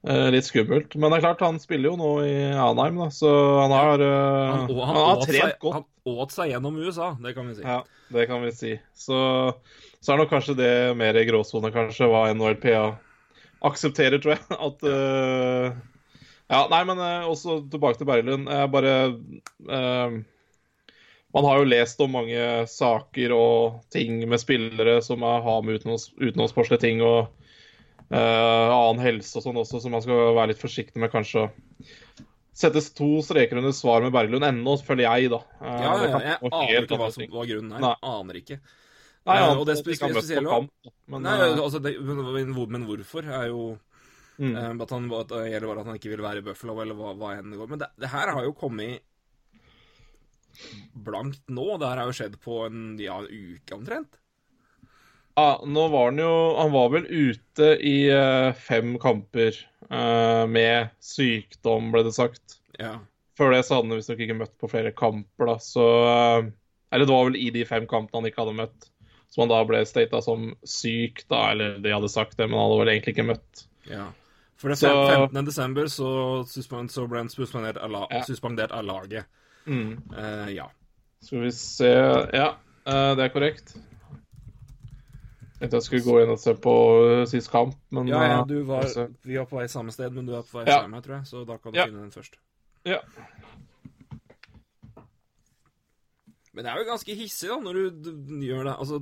litt 0.08 0.48
skummelt. 0.48 0.96
Men 0.96 1.12
det 1.12 1.20
er 1.20 1.26
klart, 1.28 1.42
han 1.44 1.60
spiller 1.60 1.92
jo 1.92 1.98
nå 2.00 2.12
i 2.24 2.36
Anheim, 2.56 3.02
da, 3.02 3.10
så 3.12 3.32
han 3.60 3.74
har, 3.76 4.00
uh, 4.00 4.54
han, 4.54 4.72
han, 4.72 4.80
han 4.88 5.00
har 5.02 5.22
trent 5.26 5.42
seg, 5.42 5.58
godt. 5.60 5.76
Han 5.76 6.16
åt 6.24 6.34
seg 6.36 6.54
gjennom 6.54 6.80
USA, 6.80 7.12
det 7.20 7.36
kan 7.36 7.50
vi 7.50 7.58
si. 7.58 7.66
Ja, 7.68 7.82
det 8.16 8.26
kan 8.30 8.46
vi 8.46 8.54
si. 8.56 8.74
Så, 8.96 9.20
så 10.00 10.14
er 10.14 10.22
nok 10.22 10.32
kanskje 10.32 10.56
det 10.60 10.74
mer 11.00 11.20
i 11.20 11.26
gråsone, 11.28 11.74
kanskje, 11.76 12.08
hva 12.12 12.30
NHLPA 12.32 12.84
aksepterer, 13.68 14.24
tror 14.24 14.38
jeg. 14.38 14.44
At 14.56 14.88
uh, 14.88 15.78
Ja, 16.50 16.64
nei, 16.72 16.82
men 16.88 17.04
uh, 17.04 17.30
også 17.30 17.60
tilbake 17.70 18.00
til 18.00 18.10
Berglund. 18.10 18.48
Jeg 18.50 18.72
bare 18.74 18.94
Man 21.30 21.46
har 21.46 21.60
jo 21.60 21.68
lest 21.68 22.00
om 22.02 22.16
mange 22.16 22.46
saker 22.72 23.36
og 23.36 23.84
ting 23.94 24.24
med 24.26 24.42
spillere 24.42 24.96
som 25.06 25.22
har 25.22 25.60
med 25.62 25.84
utenomsportslige 25.84 26.82
ting 26.82 27.04
og 27.06 27.28
uh, 27.28 27.39
annen 28.18 29.04
helse 29.04 29.38
og 29.38 29.44
sånn 29.46 29.60
også, 29.62 29.84
så 29.84 29.92
man 29.94 30.02
skal 30.02 30.34
være 30.34 30.54
litt 30.54 30.62
forsiktig 30.62 31.02
med 31.02 31.12
kanskje 31.14 31.44
å 31.44 31.50
sette 32.60 32.82
to 32.96 33.10
streker 33.24 33.60
under 33.60 33.74
svar 33.76 34.04
med 34.04 34.14
Berglund 34.16 34.46
ennå, 34.46 34.76
føler 34.84 35.06
jeg, 35.06 35.32
da. 35.32 35.40
Uh, 35.62 35.68
ja, 35.70 35.92
ja, 36.04 36.22
jeg 36.26 36.40
aner 36.50 36.84
ikke 36.84 37.00
hva, 37.00 37.10
som, 37.16 37.26
var 37.32 37.50
grunnen 37.52 37.76
er. 37.78 37.84
Nei. 37.86 37.94
Aner 38.10 38.40
ikke. 38.42 38.58
Nei, 39.30 39.36
ja, 39.38 39.52
og 39.54 39.66
det 39.68 39.76
spesielle 39.80 40.48
kamp, 40.48 40.90
men, 41.12 41.24
Nei, 41.24 41.36
altså, 41.52 41.82
det, 41.84 41.94
men, 42.02 42.50
men, 42.56 42.86
hvorfor 42.88 43.28
er 43.28 43.50
jo 43.52 43.64
mm. 44.40 44.56
at, 44.56 44.94
han, 44.96 45.10
at 45.20 45.34
Eller 45.38 45.68
bare 45.68 45.84
at 45.84 45.90
han 45.92 46.00
ikke 46.00 46.14
vil 46.16 46.24
være 46.24 46.42
i 46.42 46.46
Buffalo, 46.48 46.80
eller 46.84 46.98
hva, 46.98 47.14
hva 47.20 47.36
enn 47.38 47.54
det 47.54 47.60
går. 47.60 47.70
Men 47.72 47.84
det, 47.84 47.92
det, 48.00 48.12
her 48.12 48.34
har 48.36 48.48
jo 48.48 48.56
kommet 48.58 49.06
blankt 50.96 51.44
nå. 51.52 51.68
Det 51.78 51.92
her 51.92 52.02
har 52.02 52.10
jo 52.10 52.18
skjedd 52.18 52.40
på 52.44 52.64
en, 52.66 52.82
ja, 53.00 53.20
uke 53.22 53.78
omtrent. 53.78 54.20
Ja, 55.40 55.62
nå 55.64 55.88
var 55.88 56.10
han 56.10 56.20
jo 56.20 56.32
Han 56.58 56.72
var 56.72 56.90
vel 56.92 57.06
ute 57.08 57.74
i 57.86 58.12
uh, 58.12 58.52
fem 58.54 58.98
kamper 59.00 59.56
uh, 59.88 60.44
med 60.52 60.92
sykdom, 61.04 61.92
ble 61.94 62.04
det 62.08 62.16
sagt. 62.18 62.60
Ja. 62.80 62.98
Før 63.40 63.54
det 63.56 63.64
så 63.64 63.78
hadde 63.78 63.94
han 63.94 64.02
visstnok 64.02 64.24
ikke 64.26 64.40
møtt 64.42 64.56
på 64.60 64.70
flere 64.72 64.92
kamper, 64.96 65.54
da, 65.54 65.58
så 65.64 65.88
uh, 66.04 66.50
Eller 66.92 67.08
det 67.08 67.16
var 67.16 67.30
vel 67.30 67.40
i 67.40 67.50
de 67.56 67.64
fem 67.70 67.88
kampene 67.88 68.20
han 68.20 68.32
ikke 68.32 68.44
hadde 68.44 68.58
møtt, 68.60 68.90
som 69.32 69.46
han 69.46 69.54
da 69.54 69.64
ble 69.70 69.84
stata 69.88 70.24
som 70.26 70.50
syk, 70.68 71.24
da, 71.32 71.52
eller 71.54 71.78
de 71.84 71.94
hadde 71.94 72.12
sagt 72.12 72.36
det, 72.36 72.50
men 72.50 72.58
han 72.60 72.68
hadde 72.68 72.80
vel 72.82 72.94
egentlig 72.96 73.16
ikke 73.16 73.30
møtt. 73.30 73.68
Ja. 73.88 74.10
For 74.60 74.74
det 74.74 74.80
15. 74.82 75.46
desember 75.48 75.88
så, 75.88 76.10
suspend, 76.50 76.92
så 76.92 77.06
ble 77.08 77.22
han 77.22 77.30
suspendert 77.32 77.80
av, 77.80 77.94
la, 77.94 78.08
ja. 78.12 78.26
suspendert 78.28 78.74
av 78.76 78.84
laget. 78.84 79.30
Mm. 79.70 80.02
ja. 80.52 80.66
Skal 81.22 81.44
vi 81.46 81.52
se 81.54 81.92
Ja, 82.34 82.50
det 82.84 83.24
er 83.24 83.32
korrekt. 83.32 83.78
Tenkte 85.60 85.80
jeg 85.82 85.88
skulle 85.90 86.06
gå 86.06 86.20
inn 86.24 86.30
og 86.32 86.40
se 86.40 86.54
på 86.56 86.74
uh, 87.04 87.24
sist 87.28 87.52
kamp, 87.52 87.76
men 87.96 88.08
Ja, 88.08 88.22
ja 88.30 88.44
du 88.48 88.62
var, 88.68 88.88
vi 89.28 89.36
var 89.36 89.48
på 89.50 89.60
vei 89.60 89.68
samme 89.72 89.92
sted, 89.92 90.14
men 90.16 90.30
du 90.30 90.38
er 90.38 90.46
på 90.48 90.62
vei 90.62 90.70
ja. 90.70 90.82
samme, 90.86 91.02
tror 91.04 91.18
jeg, 91.18 91.28
så 91.28 91.44
da 91.48 91.60
kan 91.60 91.76
du 91.76 91.82
ja. 91.82 91.90
finne 91.90 92.06
den 92.06 92.14
først. 92.16 92.40
Ja. 92.88 93.02
Men 96.60 96.66
det 96.66 96.72
er 96.72 96.82
jo 96.82 96.88
ganske 96.90 97.16
hissig, 97.16 97.50
da, 97.52 97.56
når 97.64 97.78
du, 98.04 98.08
gjør 98.44 98.66
det. 98.68 98.72
Altså, 98.82 98.98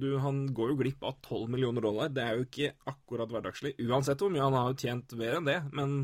du, 0.00 0.06
han 0.22 0.38
går 0.56 0.70
jo 0.72 0.76
glipp 0.78 1.02
av 1.04 1.18
12 1.26 1.50
millioner 1.52 1.84
dollar. 1.84 2.12
Det 2.14 2.22
er 2.24 2.38
jo 2.38 2.46
ikke 2.46 2.70
akkurat 2.88 3.32
hverdagslig. 3.34 3.74
Uansett 3.84 4.22
hvor 4.22 4.32
mye 4.32 4.46
han 4.46 4.56
har 4.56 4.70
jo 4.70 4.78
tjent 4.80 5.12
mer 5.18 5.36
enn 5.36 5.48
det. 5.48 5.58
Men, 5.76 5.96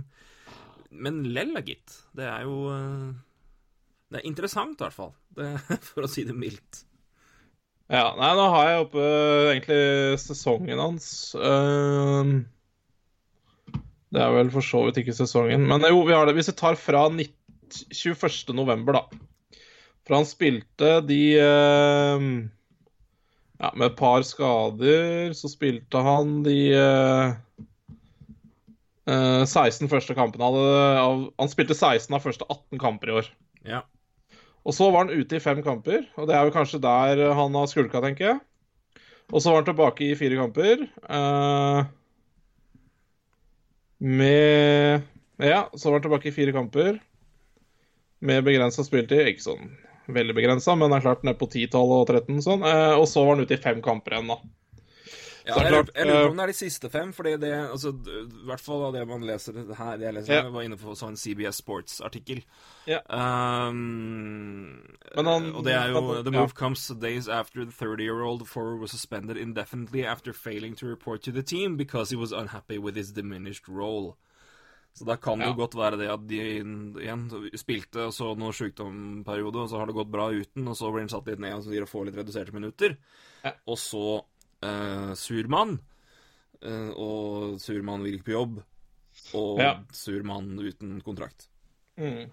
men 0.90 1.22
lell, 1.32 1.54
gitt. 1.64 1.94
Det 2.12 2.26
er 2.28 2.44
jo 2.44 2.58
eh, 2.74 3.14
Det 4.12 4.20
er 4.20 4.28
interessant, 4.28 4.76
i 4.76 4.84
hvert 4.84 4.98
fall. 4.98 5.14
Det, 5.38 5.48
for 5.88 6.04
å 6.04 6.10
si 6.10 6.26
det 6.28 6.36
mildt. 6.36 6.82
Ja, 7.92 8.14
nei, 8.16 8.30
nå 8.32 8.44
har 8.48 8.68
jeg 8.70 8.82
oppe 8.86 9.06
egentlig 9.52 10.18
sesongen 10.22 10.80
hans. 10.80 11.06
Uh, 11.36 12.40
det 14.14 14.22
er 14.22 14.32
vel 14.32 14.52
for 14.54 14.64
så 14.64 14.86
vidt 14.86 15.02
ikke 15.02 15.16
sesongen. 15.16 15.66
Men 15.68 15.84
jo, 15.90 16.00
vi 16.08 16.16
har 16.16 16.24
det. 16.24 16.36
Hvis 16.38 16.48
vi 16.52 16.56
tar 16.56 16.78
fra 16.80 17.04
21. 17.12 18.54
november, 18.56 19.00
da. 19.00 19.60
For 20.04 20.18
han 20.18 20.28
spilte 20.28 20.98
de 21.08 21.20
uh, 21.40 22.24
Ja, 23.60 23.70
med 23.72 23.86
et 23.90 23.96
par 24.00 24.24
skader 24.26 25.32
så 25.36 25.48
spilte 25.48 26.02
han 26.04 26.42
de 26.44 26.58
uh, 26.76 27.36
uh, 29.08 29.44
16 29.44 29.88
første 29.92 30.16
kampene 30.16 30.50
av 30.50 31.24
Han 31.40 31.52
spilte 31.52 31.76
16 31.76 32.12
av 32.12 32.24
første 32.24 32.48
18 32.48 32.80
kamper 32.80 33.12
i 33.12 33.18
år. 33.20 33.32
Ja. 33.64 33.84
Og 34.64 34.72
så 34.72 34.88
var 34.90 35.04
han 35.04 35.12
ute 35.12 35.36
i 35.36 35.42
fem 35.44 35.60
kamper, 35.64 36.06
og 36.16 36.28
det 36.28 36.36
er 36.36 36.46
jo 36.46 36.54
kanskje 36.54 36.80
der 36.80 37.20
han 37.36 37.56
har 37.58 37.68
skulka, 37.68 38.00
tenker 38.00 38.30
jeg. 38.30 38.38
Og 39.32 39.40
så 39.40 39.50
var 39.50 39.60
han 39.60 39.68
tilbake 39.68 40.06
i 40.08 40.16
fire 40.16 40.38
kamper. 40.40 40.86
Uh, 41.04 41.84
med 43.98 45.04
Ja, 45.40 45.66
så 45.74 45.88
var 45.88 45.98
han 45.98 46.06
tilbake 46.06 46.30
i 46.30 46.36
fire 46.36 46.52
kamper 46.56 46.98
med 48.24 48.44
begrensa 48.46 48.84
spilletid. 48.86 49.28
Ikke 49.32 49.48
sånn 49.48 49.74
veldig 50.14 50.36
begrensa, 50.36 50.74
men 50.76 50.92
det 50.92 50.98
er 50.98 51.06
klart 51.06 51.24
ned 51.24 51.38
på 51.40 51.48
10, 51.48 51.68
12 51.72 51.94
og 51.96 52.10
13 52.12 52.44
sånn. 52.44 52.64
Uh, 52.64 52.96
og 52.96 53.08
så 53.10 53.24
var 53.24 53.36
han 53.36 53.44
ute 53.44 53.56
i 53.56 53.64
fem 53.64 53.80
kamper 53.84 54.16
igjen, 54.16 54.32
da. 54.32 54.40
Ja, 55.44 55.58
jeg, 55.60 55.72
lurer, 55.74 55.90
jeg 55.92 56.06
lurer 56.08 56.22
på 56.24 56.30
om 56.32 56.38
det 56.38 56.44
er 56.44 56.50
de 56.50 56.56
siste 56.56 56.88
fem, 56.88 57.10
fordi 57.12 57.34
det 57.36 57.50
altså, 57.52 57.90
I 57.92 58.46
hvert 58.48 58.62
fall 58.64 58.86
av 58.86 58.94
det 58.96 59.02
man 59.08 59.26
leser 59.28 59.58
her, 59.76 59.98
det 60.00 60.06
jeg 60.06 60.16
leser, 60.16 60.38
ja. 60.38 60.48
var 60.54 60.64
inne 60.64 60.78
på 60.80 60.94
sånn 60.96 61.18
CBS 61.20 61.60
Sports-artikkel. 61.60 62.40
Ja. 62.88 63.02
Um, 63.12 64.80
og 65.12 65.60
det 65.66 65.76
er 65.76 65.92
jo 65.92 66.22
The 66.24 66.32
move 66.32 66.56
comes 66.56 66.86
days 66.88 67.28
after 67.28 67.66
the 67.68 67.76
30-year-old 67.76 68.48
forward 68.48 68.80
was 68.80 68.96
suspended 68.96 69.36
indefinitely 69.36 70.06
after 70.06 70.32
failing 70.32 70.74
to 70.80 70.88
report 70.88 71.22
to 71.28 71.32
the 71.32 71.42
team 71.42 71.76
because 71.76 72.10
he 72.10 72.16
was 72.16 72.32
unhappy 72.32 72.78
with 72.78 72.96
his 72.96 73.12
diminished 73.12 73.68
role. 73.68 74.16
Så 74.94 75.04
da 75.04 75.16
kan 75.16 75.40
det 75.42 75.48
jo 75.48 75.56
godt 75.58 75.74
være 75.74 75.98
det 75.98 76.06
at 76.12 76.26
de 76.30 76.36
igjen 76.38 77.24
spilte 77.58 78.04
og 78.08 78.12
så 78.14 78.28
noe 78.38 78.54
sykdomperiode, 78.54 79.64
og 79.64 79.72
så 79.72 79.80
har 79.80 79.90
det 79.90 79.96
gått 79.96 80.12
bra 80.12 80.28
uten, 80.30 80.68
og 80.70 80.76
så 80.78 80.92
blir 80.94 81.02
han 81.02 81.10
satt 81.10 81.26
litt 81.28 81.42
ned 81.42 81.56
og 81.56 81.64
så 81.66 81.88
får 81.90 82.06
litt 82.08 82.20
reduserte 82.20 82.54
minutter. 82.54 82.94
Og 83.66 83.76
så 83.80 84.04
uh, 84.64 85.12
sur 85.18 85.48
mann, 85.52 85.78
uh, 86.64 86.90
og 86.96 87.60
sur 87.62 87.80
mann 87.86 88.04
vil 88.06 88.18
ikke 88.18 88.30
på 88.30 88.36
jobb, 88.36 88.60
og 89.38 89.62
ja. 89.62 89.76
sur 89.94 90.24
mann 90.26 90.54
uten 90.58 90.98
kontrakt. 91.04 91.48
Mm. 92.00 92.26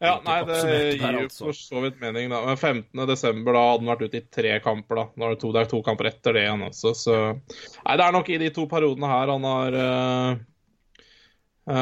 Det, 0.00 0.06
ja, 0.08 0.14
nei, 0.24 0.38
det 0.48 0.60
gir 0.96 1.16
jo 1.18 1.24
altså. 1.26 1.44
for 1.44 1.56
så 1.58 1.80
vidt 1.84 1.98
mening, 2.00 2.30
da. 2.32 2.40
Men 2.46 2.56
15. 2.56 3.02
desember, 3.10 3.52
da 3.52 3.64
hadde 3.66 3.84
han 3.84 3.90
vært 3.92 4.04
ute 4.08 4.22
i 4.22 4.28
tre 4.32 4.54
kamper, 4.64 4.96
da. 4.96 5.04
Nå 5.12 5.26
er 5.26 5.34
det 5.34 5.40
to, 5.42 5.50
det 5.52 5.60
er 5.60 5.68
to 5.70 5.82
kamper 5.84 6.08
etter 6.08 6.36
det 6.36 6.46
igjen 6.46 6.64
også, 6.70 6.94
så 6.96 7.18
Nei, 7.34 7.98
det 8.00 8.06
er 8.06 8.16
nok 8.16 8.30
i 8.32 8.40
de 8.40 8.48
to 8.56 8.64
periodene 8.70 9.10
her 9.12 9.34
han 9.34 9.44
har 9.44 9.76
uh, 9.76 10.40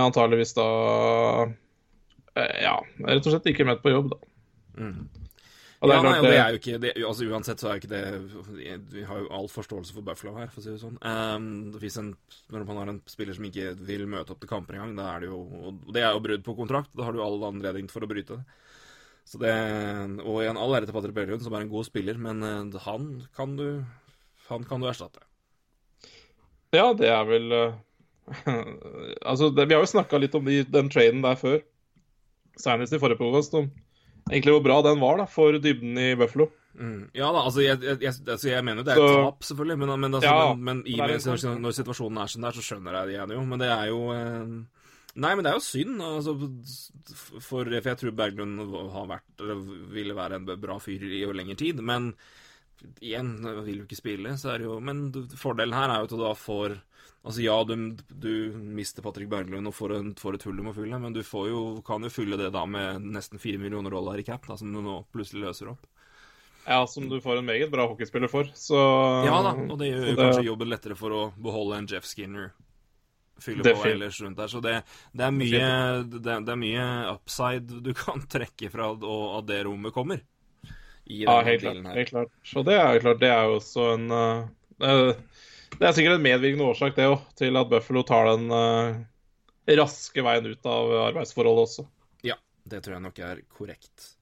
antageligvis 0.02 0.57
da 0.59 0.67
Ja, 2.59 2.75
rett 3.07 3.26
og 3.26 3.33
slett 3.33 3.49
ikke 3.50 3.67
møtt 3.67 3.87
på 3.87 3.95
jobb, 3.95 4.11
da. 4.17 4.35
Mm. 4.78 5.28
Og 5.79 5.91
det 5.91 5.95
ja, 5.95 6.03
nei, 6.03 6.15
det 6.25 6.31
er 6.35 6.49
jo 6.51 6.59
ikke 6.59 6.79
det, 6.83 6.91
altså 7.07 7.27
Uansett 7.31 7.61
så 7.63 7.69
er 7.71 7.77
jo 7.77 7.83
ikke 7.85 7.91
det 7.93 8.87
Vi 8.91 9.05
har 9.07 9.21
jo 9.23 9.29
all 9.37 9.47
forståelse 9.53 9.95
for 9.95 10.07
Buffalo 10.07 10.33
her, 10.35 10.51
for 10.51 10.59
å 10.59 10.65
si 10.65 10.73
det 10.73 10.81
sånn. 10.83 10.97
Um, 11.07 11.69
hvis 11.79 11.99
en, 12.01 12.09
når 12.51 12.65
man 12.67 12.81
har 12.81 12.91
en 12.91 12.99
spiller 13.11 13.39
som 13.39 13.47
ikke 13.47 13.77
vil 13.87 14.03
møte 14.11 14.35
opp 14.35 14.43
til 14.43 14.51
kamper 14.51 14.79
engang, 14.79 14.97
da 14.99 15.13
er 15.13 15.23
det 15.23 15.31
jo 15.31 15.39
Og 15.39 15.95
det 15.95 16.03
er 16.03 16.17
jo 16.17 16.25
brudd 16.25 16.43
på 16.47 16.57
kontrakt. 16.59 16.91
Da 16.99 17.07
har 17.07 17.15
du 17.15 17.23
all 17.23 17.47
anledning 17.53 17.87
for 17.93 18.03
å 18.03 18.11
bryte 18.11 18.41
det. 18.41 18.59
Så 19.29 19.39
det 19.39 19.55
Og 20.25 20.43
igjen, 20.43 20.59
all 20.59 20.75
ære 20.75 20.91
til 20.91 20.99
Patrick 20.99 21.15
Berglund, 21.21 21.47
som 21.47 21.55
er 21.55 21.63
en 21.63 21.73
god 21.73 21.87
spiller, 21.87 22.19
men 22.27 22.43
uh, 22.43 22.83
han 22.89 23.11
kan 23.39 23.55
du 23.61 23.85
Han 24.51 24.67
kan 24.67 24.83
du 24.83 24.91
erstatte. 24.91 25.23
Ja, 26.75 26.91
det 26.93 27.07
er 27.07 27.23
vel 27.29 27.53
uh, 27.55 27.79
Altså, 29.31 29.53
det, 29.55 29.71
vi 29.71 29.79
har 29.79 29.87
jo 29.87 29.95
snakka 29.95 30.19
litt 30.19 30.35
om 30.35 30.49
de, 30.49 30.65
den 30.67 30.91
traden 30.91 31.23
der 31.23 31.39
før. 31.39 31.61
Senest 32.59 32.97
i 32.97 32.99
forrige 32.99 33.23
provost 33.23 33.55
om 33.55 33.71
egentlig 34.29 34.55
hvor 34.57 34.65
bra 34.65 34.79
den 34.87 35.03
var 35.03 35.21
da, 35.21 35.27
for 35.31 35.59
dybden 35.59 35.99
i 36.01 36.09
Buffalo. 36.19 36.49
Mm. 36.79 37.09
Ja 37.17 37.33
da, 37.35 37.43
altså 37.43 37.63
jeg, 37.65 37.81
jeg, 37.83 38.13
altså 38.23 38.51
jeg, 38.53 38.65
mener 38.65 38.87
det 38.87 38.95
er 38.95 39.03
et 39.03 39.17
tap, 39.19 39.47
selvfølgelig, 39.49 39.79
men, 39.81 39.95
men, 39.99 40.15
altså, 40.15 40.31
ja, 40.31 40.51
men, 40.55 40.65
men 40.69 40.83
i, 40.87 40.95
med, 41.01 41.63
når 41.65 41.75
situasjonen 41.75 42.21
er 42.23 42.31
sånn 42.31 42.47
der, 42.47 42.59
så 42.59 42.67
skjønner 42.69 42.99
jeg 43.01 43.09
det 43.09 43.17
igjen 43.17 43.35
jo. 43.35 43.47
Men 43.51 43.63
det 43.63 43.71
er 43.75 43.87
jo 43.91 44.03
eh, 44.15 44.53
Nei, 45.19 45.33
men 45.35 45.43
det 45.43 45.51
er 45.51 45.57
jo 45.57 45.65
synd. 45.65 46.03
Altså, 46.05 46.35
for, 46.39 47.41
for 47.43 47.73
jeg 47.75 47.99
tror 47.99 48.15
Berglund 48.15 48.61
har 48.95 49.09
vært, 49.11 49.31
eller 49.41 49.65
ville 49.91 50.15
være 50.15 50.39
en 50.39 50.47
bra 50.63 50.77
fyr 50.83 51.03
i 51.09 51.25
lengre 51.35 51.57
tid. 51.59 51.81
Men 51.83 52.13
igjen, 53.01 53.37
vil 53.65 53.83
jo 53.83 53.87
ikke 53.87 53.99
spille, 53.99 54.37
så 54.39 54.53
er 54.53 54.61
det 54.61 54.69
jo 54.69 54.79
Men 54.85 55.09
fordelen 55.39 55.77
her 55.77 55.91
er 55.91 56.03
jo 56.03 56.09
at 56.09 56.15
du 56.15 56.21
da 56.23 56.35
får 56.39 56.79
Altså 57.27 57.43
ja, 57.43 57.57
du, 57.67 57.75
du 58.09 58.33
mister 58.57 59.03
Patrick 59.05 59.29
Berglund 59.29 59.69
og 59.69 59.75
får, 59.75 59.95
en, 59.99 60.13
får 60.17 60.39
et 60.39 60.45
hull 60.47 60.61
du 60.61 60.63
må 60.65 60.73
fylle, 60.73 61.01
men 61.03 61.13
du 61.13 61.21
jo, 61.21 61.63
kan 61.85 62.07
jo 62.07 62.11
fylle 62.15 62.39
det 62.41 62.53
da 62.55 62.63
med 62.65 63.05
nesten 63.05 63.43
fire 63.43 63.59
millioner 63.61 63.93
dollar 63.93 64.23
i 64.23 64.25
cap, 64.25 64.47
da, 64.47 64.57
som 64.57 64.71
du 64.73 64.79
nå 64.81 65.01
plutselig 65.13 65.43
løser 65.43 65.73
opp. 65.75 65.83
Ja, 66.65 66.87
som 66.87 67.09
du 67.11 67.19
får 67.21 67.41
en 67.41 67.49
meget 67.51 67.71
bra 67.75 67.85
hockeyspiller 67.91 68.31
for, 68.33 68.49
så 68.55 68.79
Ja 69.27 69.43
da, 69.45 69.53
og 69.57 69.77
det 69.81 69.91
gjør 69.91 70.07
jo 70.07 70.15
det... 70.15 70.23
kanskje 70.23 70.47
jobben 70.47 70.73
lettere 70.73 70.97
for 70.97 71.19
å 71.19 71.21
beholde 71.37 71.83
en 71.83 71.91
Jeff 71.91 72.07
Skinner. 72.09 72.55
Fylle 73.43 73.63
på 73.63 73.87
ellers 73.87 74.23
rundt 74.23 74.39
der. 74.39 74.49
Så 74.51 74.61
det, 74.61 74.75
det, 75.13 75.27
er 75.29 75.35
mye, 75.35 75.69
det, 76.09 76.23
det, 76.25 76.55
er 76.55 76.59
mye 76.59 76.87
upside 77.13 77.83
du 77.85 77.93
kan 77.99 78.25
trekke 78.31 78.71
fra 78.73 78.91
at 78.95 79.47
det 79.51 79.63
rommet 79.69 79.95
kommer. 79.95 80.25
Ja, 81.09 81.38
helt 81.47 81.65
klart, 81.65 81.85
helt 81.95 82.12
klart. 82.12 82.33
Så 82.47 82.62
det 82.67 82.77
er 82.79 82.97
jo 82.97 83.05
klart, 83.07 83.21
det 83.23 83.31
er 83.33 83.49
jo 83.49 83.59
også 83.59 83.87
en 83.95 84.11
uh, 84.12 85.12
det 85.79 85.87
er 85.87 85.95
sikkert 85.95 86.19
en 86.19 86.25
medvirkende 86.25 86.69
årsak 86.71 86.97
det 86.97 87.09
også, 87.09 87.33
til 87.38 87.59
at 87.61 87.71
Buffalo 87.71 88.05
tar 88.07 88.31
den 88.33 88.53
uh, 88.53 89.00
raske 89.79 90.25
veien 90.25 90.47
ut 90.49 90.69
av 90.69 90.93
arbeidsforholdet 91.09 91.65
også. 91.67 91.88
Ja, 92.27 92.38
det 92.65 92.83
tror 92.85 92.97
jeg 92.97 93.05
nok 93.05 93.21
er 93.25 93.43
korrekt. 93.53 94.12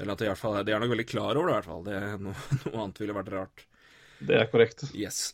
Eller 0.00 0.14
at 0.14 0.22
de, 0.22 0.26
i 0.26 0.32
hvert 0.32 0.40
fall, 0.40 0.56
de 0.66 0.74
er 0.74 0.82
nok 0.82 0.94
veldig 0.94 1.06
klar 1.08 1.36
over 1.36 1.48
det, 1.48 1.52
i 1.52 1.58
hvert 1.60 1.70
fall. 1.70 1.84
Det, 1.86 2.00
noe, 2.24 2.48
noe 2.64 2.82
annet 2.82 3.02
ville 3.04 3.16
vært 3.16 3.32
rart. 3.36 3.66
Det 4.22 4.36
er 4.38 4.50
korrekt. 4.50 4.84
Yes. 4.94 5.32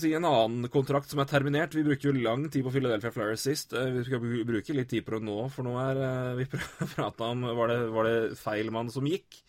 Si 0.00 0.10
en 0.16 0.26
annen 0.26 0.68
kontrakt 0.72 1.10
som 1.10 1.20
er 1.20 1.28
terminert. 1.28 1.76
Vi 1.76 1.84
bruker 1.84 2.08
jo 2.08 2.22
lang 2.24 2.46
tid 2.48 2.64
på 2.64 2.72
Philadelphia 2.72 3.12
Flyers 3.12 3.44
sist. 3.44 3.74
Uh, 3.76 3.90
vi 3.98 4.04
skal 4.06 4.22
bruke 4.22 4.76
litt 4.76 4.90
tid 4.92 5.04
på 5.06 5.16
det 5.16 5.26
nå, 5.28 5.36
for 5.52 5.66
nå 5.66 5.74
er 5.82 6.00
uh, 6.00 6.38
vi 6.38 6.48
prata 6.96 7.32
om 7.32 7.44
var 7.58 7.72
det, 7.72 7.78
var 7.94 8.08
det 8.08 8.16
feil 8.40 8.72
mann 8.74 8.92
som 8.92 9.08
gikk. 9.08 9.42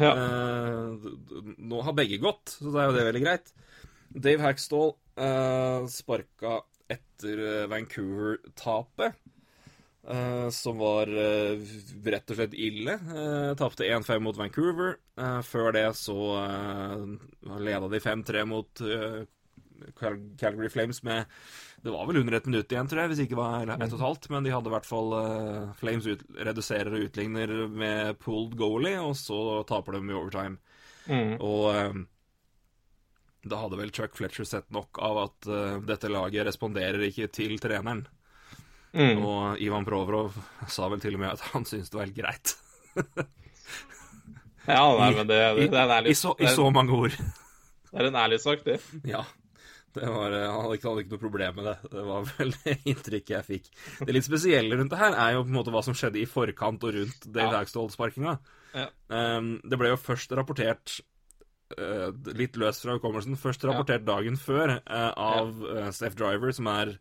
Ja. 0.00 0.14
nå 1.58 1.80
har 1.86 1.94
begge 1.94 2.18
gått, 2.22 2.56
så 2.58 2.72
da 2.74 2.82
er 2.82 2.88
jo 2.88 2.96
det 2.96 3.06
veldig 3.08 3.22
greit. 3.22 3.52
Dave 4.14 4.42
Hackstall 4.42 4.94
uh, 5.18 5.86
sparka 5.90 6.60
etter 6.90 7.40
uh, 7.40 7.66
Vancouver-tapet. 7.70 9.20
Uh, 10.04 10.50
som 10.52 10.76
var 10.76 11.08
uh, 11.08 11.56
rett 12.04 12.28
og 12.28 12.36
slett 12.36 12.56
ille. 12.60 12.98
Uh, 13.08 13.54
Tapte 13.56 13.86
1-5 13.88 14.20
mot 14.20 14.36
Vancouver. 14.36 14.98
Uh, 15.16 15.40
før 15.46 15.72
det 15.72 15.86
så 15.96 16.18
uh, 16.44 17.56
leda 17.56 17.88
de 17.88 18.02
5-3 18.04 18.44
mot 18.50 18.84
Cal 19.98 20.18
Calgary 20.40 20.70
Flames 20.72 21.02
med 21.06 21.26
Det 21.84 21.92
var 21.92 22.06
vel 22.08 22.22
under 22.22 22.38
et 22.38 22.46
minutt 22.48 22.72
igjen, 22.72 22.88
tror 22.88 23.02
jeg, 23.02 23.12
hvis 23.12 23.22
ikke 23.26 23.38
var 23.38 23.68
ett 23.68 23.92
og 23.92 23.98
et 23.98 24.06
halvt. 24.06 24.30
Men 24.32 24.46
de 24.46 24.54
hadde 24.54 24.70
i 24.70 24.74
hvert 24.74 24.88
fall 24.88 25.14
Flames 25.80 26.08
ut, 26.08 26.24
reduserer 26.48 26.96
og 26.96 27.06
utligner 27.08 27.54
med 27.68 28.18
pulled 28.24 28.56
goalie, 28.56 28.96
og 29.02 29.12
så 29.20 29.38
taper 29.68 29.98
de 29.98 30.08
i 30.08 30.16
overtime. 30.16 30.56
Mm. 31.04 31.36
Og 31.44 32.04
da 33.44 33.60
hadde 33.60 33.78
vel 33.78 33.92
Chuck 33.92 34.16
Fletcher 34.16 34.46
sett 34.48 34.70
nok 34.72 34.98
av 35.04 35.20
at 35.26 35.48
uh, 35.50 35.76
dette 35.84 36.08
laget 36.08 36.46
responderer 36.48 37.02
ikke 37.08 37.28
til 37.32 37.56
treneren. 37.60 38.04
Mm. 38.94 39.20
Og 39.20 39.60
Ivan 39.62 39.84
Provrov 39.86 40.36
sa 40.70 40.88
vel 40.92 41.02
til 41.02 41.16
og 41.18 41.24
med 41.24 41.34
at 41.34 41.42
han 41.52 41.66
syntes 41.68 41.90
det 41.90 41.98
var 41.98 42.06
helt 42.06 42.18
greit. 42.18 42.54
ja, 44.70 44.84
nei, 45.00 45.08
men 45.18 45.26
det, 45.28 45.40
det, 45.58 45.70
det 45.72 45.80
er 45.80 45.94
ærlig 45.98 46.14
I, 46.14 46.18
så, 46.18 46.34
I 46.38 46.52
så 46.54 46.68
mange 46.72 46.94
ord. 46.94 47.16
det 47.90 48.04
er 48.04 48.08
en 48.08 48.20
ærlig 48.22 48.38
sak, 48.44 48.62
det. 48.66 48.78
Ja. 49.08 49.24
Det 49.94 50.10
var, 50.10 50.32
eh, 50.34 50.50
han 50.50 50.64
hadde 50.64 50.76
ikke, 50.78 50.90
hadde 50.90 51.04
ikke 51.04 51.14
noe 51.14 51.22
problem 51.22 51.58
med 51.58 51.66
det. 51.68 51.74
Det 51.92 52.04
var 52.08 52.28
vel 52.32 52.52
det 52.64 52.76
inntrykket 52.90 53.34
jeg 53.36 53.48
fikk. 53.48 53.72
Det 54.00 54.16
litt 54.16 54.26
spesielle 54.26 54.78
rundt 54.78 54.94
det 54.94 55.00
her 55.00 55.14
er 55.14 55.36
jo 55.36 55.44
på 55.44 55.52
en 55.52 55.58
måte 55.60 55.74
hva 55.74 55.82
som 55.86 55.96
skjedde 55.98 56.20
i 56.22 56.28
forkant 56.30 56.86
og 56.86 56.96
rundt 56.98 57.28
Dave 57.28 57.50
ja. 57.52 57.60
Hagstall-sparkinga. 57.60 58.38
Ja. 58.74 58.88
Um, 59.06 59.52
det 59.62 59.78
ble 59.78 59.92
jo 59.92 60.00
først 60.00 60.34
rapportert 60.34 60.96
uh, 61.78 62.10
litt 62.34 62.58
løst 62.58 62.82
fra 62.82 62.96
hukommelsen. 62.98 63.38
Først 63.38 63.66
rapportert 63.68 64.06
dagen 64.08 64.40
før 64.40 64.80
uh, 64.80 65.12
av 65.14 65.62
uh, 65.62 65.86
Steff 65.94 66.18
Driver, 66.18 66.50
som 66.56 66.70
er, 66.74 66.96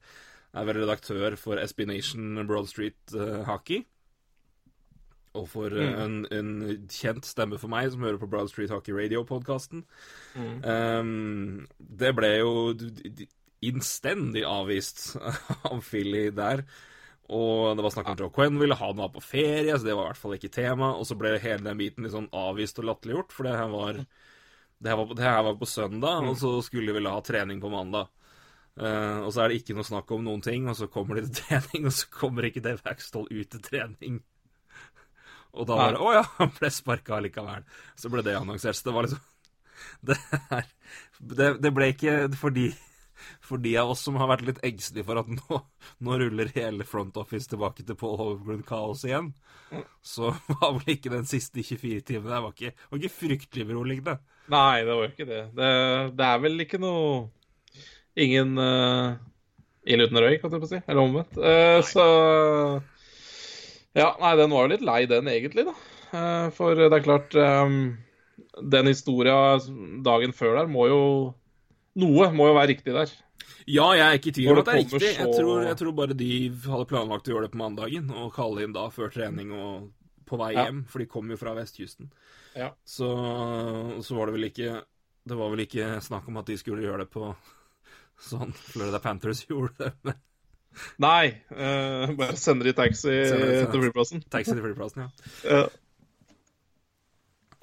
er 0.53 0.69
vel 0.69 0.83
redaktør 0.83 1.39
for 1.41 1.61
SB 1.63 1.87
Nation 1.89 2.45
Broad 2.45 2.69
Street 2.69 3.17
Hockey. 3.49 3.87
Og 5.33 5.47
for 5.49 5.73
mm. 5.73 5.93
en, 6.03 6.17
en 6.29 6.49
kjent 6.93 7.25
stemme 7.25 7.57
for 7.61 7.71
meg 7.73 7.89
som 7.89 8.03
hører 8.05 8.19
på 8.21 8.29
Broad 8.29 8.51
Street 8.51 8.73
Hockey 8.73 8.93
Radio-podkasten. 8.93 9.81
Um, 10.37 11.63
det 11.77 12.11
ble 12.17 12.29
jo 12.37 12.51
innstendig 13.63 14.43
avvist 14.45 15.15
av 15.71 15.79
Philly 15.87 16.27
der. 16.35 16.65
Og 17.33 17.77
det 17.77 17.85
var 17.85 17.93
snakk 17.95 18.11
om 18.11 18.19
Joe 18.19 18.33
Quinn 18.35 18.59
ville 18.59 18.77
ha 18.77 18.89
noe 18.93 19.09
på 19.13 19.23
ferie, 19.23 19.73
så 19.73 19.87
det 19.87 19.95
var 19.95 20.09
i 20.09 20.11
hvert 20.11 20.21
fall 20.21 20.35
ikke 20.37 20.51
tema. 20.53 20.91
Og 20.99 21.07
så 21.07 21.17
ble 21.17 21.37
hele 21.41 21.63
den 21.65 21.79
biten 21.79 22.05
litt 22.05 22.13
sånn 22.15 22.29
avvist 22.35 22.81
og 22.81 22.89
latterliggjort, 22.91 23.33
for 23.33 23.47
det 23.47 23.55
her 23.57 23.71
var 23.71 24.03
det 24.83 24.91
her, 24.91 24.99
var, 24.99 25.15
det 25.15 25.23
her 25.23 25.45
var 25.47 25.55
på 25.55 25.69
søndag, 25.69 26.27
og 26.27 26.35
så 26.41 26.57
skulle 26.65 26.93
vel 26.95 27.07
ha 27.07 27.21
trening 27.23 27.61
på 27.63 27.71
mandag. 27.71 28.11
Uh, 28.73 29.21
og 29.23 29.29
så 29.31 29.43
er 29.43 29.51
det 29.51 29.61
ikke 29.61 29.75
noe 29.77 29.85
snakk 29.87 30.09
om 30.11 30.23
noen 30.25 30.41
ting, 30.43 30.67
og 30.67 30.75
så 30.75 30.89
kommer 30.91 31.19
de 31.21 31.29
til 31.29 31.37
trening, 31.45 31.87
og 31.87 31.95
så 31.95 32.09
kommer 32.11 32.49
ikke 32.49 32.63
Dave 32.65 32.83
Hackstall 32.83 33.29
ut 33.31 33.53
til 33.53 33.63
trening. 33.63 34.19
Og 35.53 35.67
da 35.69 35.77
var 35.77 35.93
det 35.95 36.01
Å 36.01 36.15
ja, 36.15 36.23
han 36.39 36.55
ble 36.57 36.71
sparka 36.73 37.19
likevel. 37.23 37.67
Så 37.99 38.11
ble 38.13 38.25
det 38.25 38.37
annonsert. 38.39 38.79
Så 38.79 38.89
det 38.89 38.95
var 38.97 39.07
liksom 39.09 39.29
Det, 40.07 40.15
her, 40.49 40.65
det, 41.19 41.47
det 41.63 41.69
ble 41.75 41.89
ikke 41.91 42.13
fordi 42.39 42.69
for 43.43 43.61
de 43.61 43.73
av 43.77 43.91
oss 43.93 44.03
som 44.05 44.17
har 44.19 44.29
vært 44.31 44.45
litt 44.47 44.61
engstelige 44.65 45.07
for 45.07 45.19
at 45.21 45.29
nå, 45.31 45.59
nå 46.03 46.17
ruller 46.19 46.51
hele 46.55 46.87
front 46.87 47.17
office 47.19 47.49
tilbake 47.51 47.85
til 47.87 47.97
Paul 47.99 48.17
Hovergrund-kaos 48.19 49.03
igjen, 49.07 49.31
så 50.03 50.33
var 50.59 50.77
vel 50.77 50.95
ikke 50.95 51.13
den 51.13 51.27
siste 51.29 51.63
24 51.63 52.03
timene 52.07 52.33
Det 52.33 52.41
var 52.45 52.55
ikke, 52.55 52.73
var 52.89 53.01
ikke 53.01 53.17
fryktelig 53.17 53.67
beroligende. 53.69 54.17
Nei, 54.53 54.83
det 54.83 54.91
var 54.91 55.05
jo 55.05 55.11
ikke 55.11 55.29
det. 55.29 55.43
Det, 55.55 55.69
det 56.19 56.29
er 56.29 56.43
vel 56.43 56.65
ikke 56.65 56.81
noe 56.83 57.05
Ingen 58.13 58.59
uh, 58.61 59.15
ild 59.89 60.05
uten 60.05 60.19
røyk, 60.21 60.43
holdt 60.43 60.53
jeg 60.53 60.61
på 60.61 60.67
å 60.67 60.69
si. 60.69 60.79
Eller 60.83 61.01
omvendt. 61.01 61.37
Uh, 61.41 61.79
så 61.81 62.03
Ja, 63.97 64.13
nei, 64.21 64.33
den 64.39 64.53
var 64.53 64.65
jo 64.65 64.73
litt 64.73 64.85
lei, 64.85 65.03
den 65.09 65.29
egentlig, 65.29 65.67
da. 65.69 65.75
Eh, 66.13 66.47
for 66.53 66.77
det 66.77 66.89
er 66.93 67.05
klart 67.05 67.33
eh, 67.37 67.75
Den 68.73 68.89
historia 68.89 69.57
dagen 70.05 70.33
før 70.33 70.59
der 70.59 70.69
må 70.69 70.87
jo 70.89 71.01
Noe 71.97 72.31
må 72.33 72.47
jo 72.49 72.55
være 72.57 72.71
riktig 72.73 72.93
der. 72.95 73.11
Ja, 73.69 73.91
jeg 73.93 74.03
er 74.03 74.15
ikke 74.17 74.31
i 74.31 74.35
tvil 74.35 74.51
om 74.51 74.61
at 74.63 74.65
det 74.65 74.73
er 74.73 74.79
riktig. 74.81 74.99
Så... 74.99 75.11
Jeg 75.21 75.35
tror, 75.37 75.59
jeg 75.67 75.77
tror 75.77 75.93
bare 75.99 76.15
de 76.17 76.29
hadde 76.65 76.87
planlagt 76.89 77.29
å 77.29 77.35
gjøre 77.35 77.45
det 77.45 77.53
på 77.53 77.59
mandagen, 77.61 78.07
og 78.17 78.33
kalle 78.33 78.63
inn 78.65 78.73
da 78.73 78.87
før 78.93 79.13
trening 79.13 79.53
og 79.53 79.91
på 80.25 80.39
vei 80.41 80.53
Ja. 80.55 80.65
hjem, 80.65 80.83
for 80.89 81.03
de 81.03 81.07
kom 81.11 81.29
jo 81.29 81.37
fra 81.37 81.53
vestkysten. 81.53 82.09
Ja. 82.57 82.71
Så, 82.85 83.09
så 84.01 84.17
var 84.17 84.29
det 84.29 84.35
vel 84.37 84.49
ikke 84.49 84.83
Det 85.25 85.37
var 85.37 85.49
vel 85.53 85.63
ikke 85.63 86.01
snakk 86.05 86.27
om 86.29 86.37
at 86.41 86.49
de 86.49 86.57
skulle 86.59 86.83
gjøre 86.83 87.05
det 87.05 87.13
på 87.13 87.29
sånn 88.29 88.53
Florida 88.57 88.99
Panthers 89.03 89.45
gjorde 89.47 89.77
det 89.79 89.93
med 90.09 90.19
Nei, 91.03 91.29
uh, 91.51 92.11
bare 92.17 92.35
sender 92.39 92.69
de 92.69 92.73
taxi 92.77 93.13
Sender 93.29 93.51
de- 93.51 93.65
til 93.71 93.81
flyplassen. 93.87 94.23
taxi 94.33 94.53
til 94.55 94.63
flyplassen, 94.65 95.05
ja. 95.05 95.09
Ja. 95.49 95.63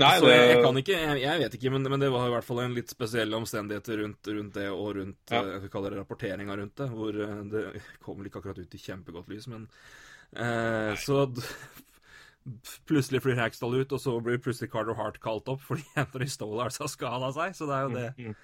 Nei, 0.01 0.15
så 0.17 0.31
jeg, 0.33 0.45
jeg 0.49 0.61
kan 0.65 0.79
ikke, 0.81 0.97
jeg, 0.97 1.17
jeg 1.21 1.41
vet 1.43 1.55
ikke, 1.59 1.71
men, 1.75 1.83
men 1.93 2.01
det 2.01 2.09
var 2.09 2.25
i 2.31 2.33
hvert 2.33 2.47
fall 2.47 2.63
en 2.63 2.73
litt 2.73 2.89
spesiell 2.89 3.35
omstendigheter 3.37 3.99
rundt, 4.01 4.31
rundt 4.33 4.55
det, 4.57 4.69
og 4.73 4.95
rundt 4.97 5.35
Ja. 5.35 5.43
eh, 5.45 5.59
jeg 5.67 5.73
kaller 5.75 5.93
det 5.93 5.99
rapporteringa 6.01 6.57
rundt 6.57 6.77
det, 6.81 6.87
hvor 6.95 7.19
eh, 7.21 7.35
det 7.53 7.65
kom 8.01 8.23
ikke 8.25 8.41
akkurat 8.41 8.63
ut 8.63 8.77
i 8.79 8.81
kjempegodt 8.81 9.29
lys, 9.29 9.45
men 9.53 9.67
eh, 10.33 10.95
Så 10.97 11.27
plutselig 12.89 13.21
flyr 13.27 13.37
Hackstall 13.43 13.77
ut, 13.83 13.93
og 13.93 14.01
så 14.01 14.15
blir 14.25 14.41
plutselig 14.41 14.71
Carter 14.73 14.97
Hart 14.97 15.21
kalt 15.21 15.49
opp 15.53 15.61
fordi 15.67 15.85
Anthony 16.01 16.31
Stolars 16.33 16.81
har 16.81 16.89
skada 16.89 17.29
seg, 17.37 17.53
så 17.59 17.69
det 17.69 17.77
er 17.77 17.85
jo 17.85 17.93
det. 17.99 18.09
Mm. 18.17 18.39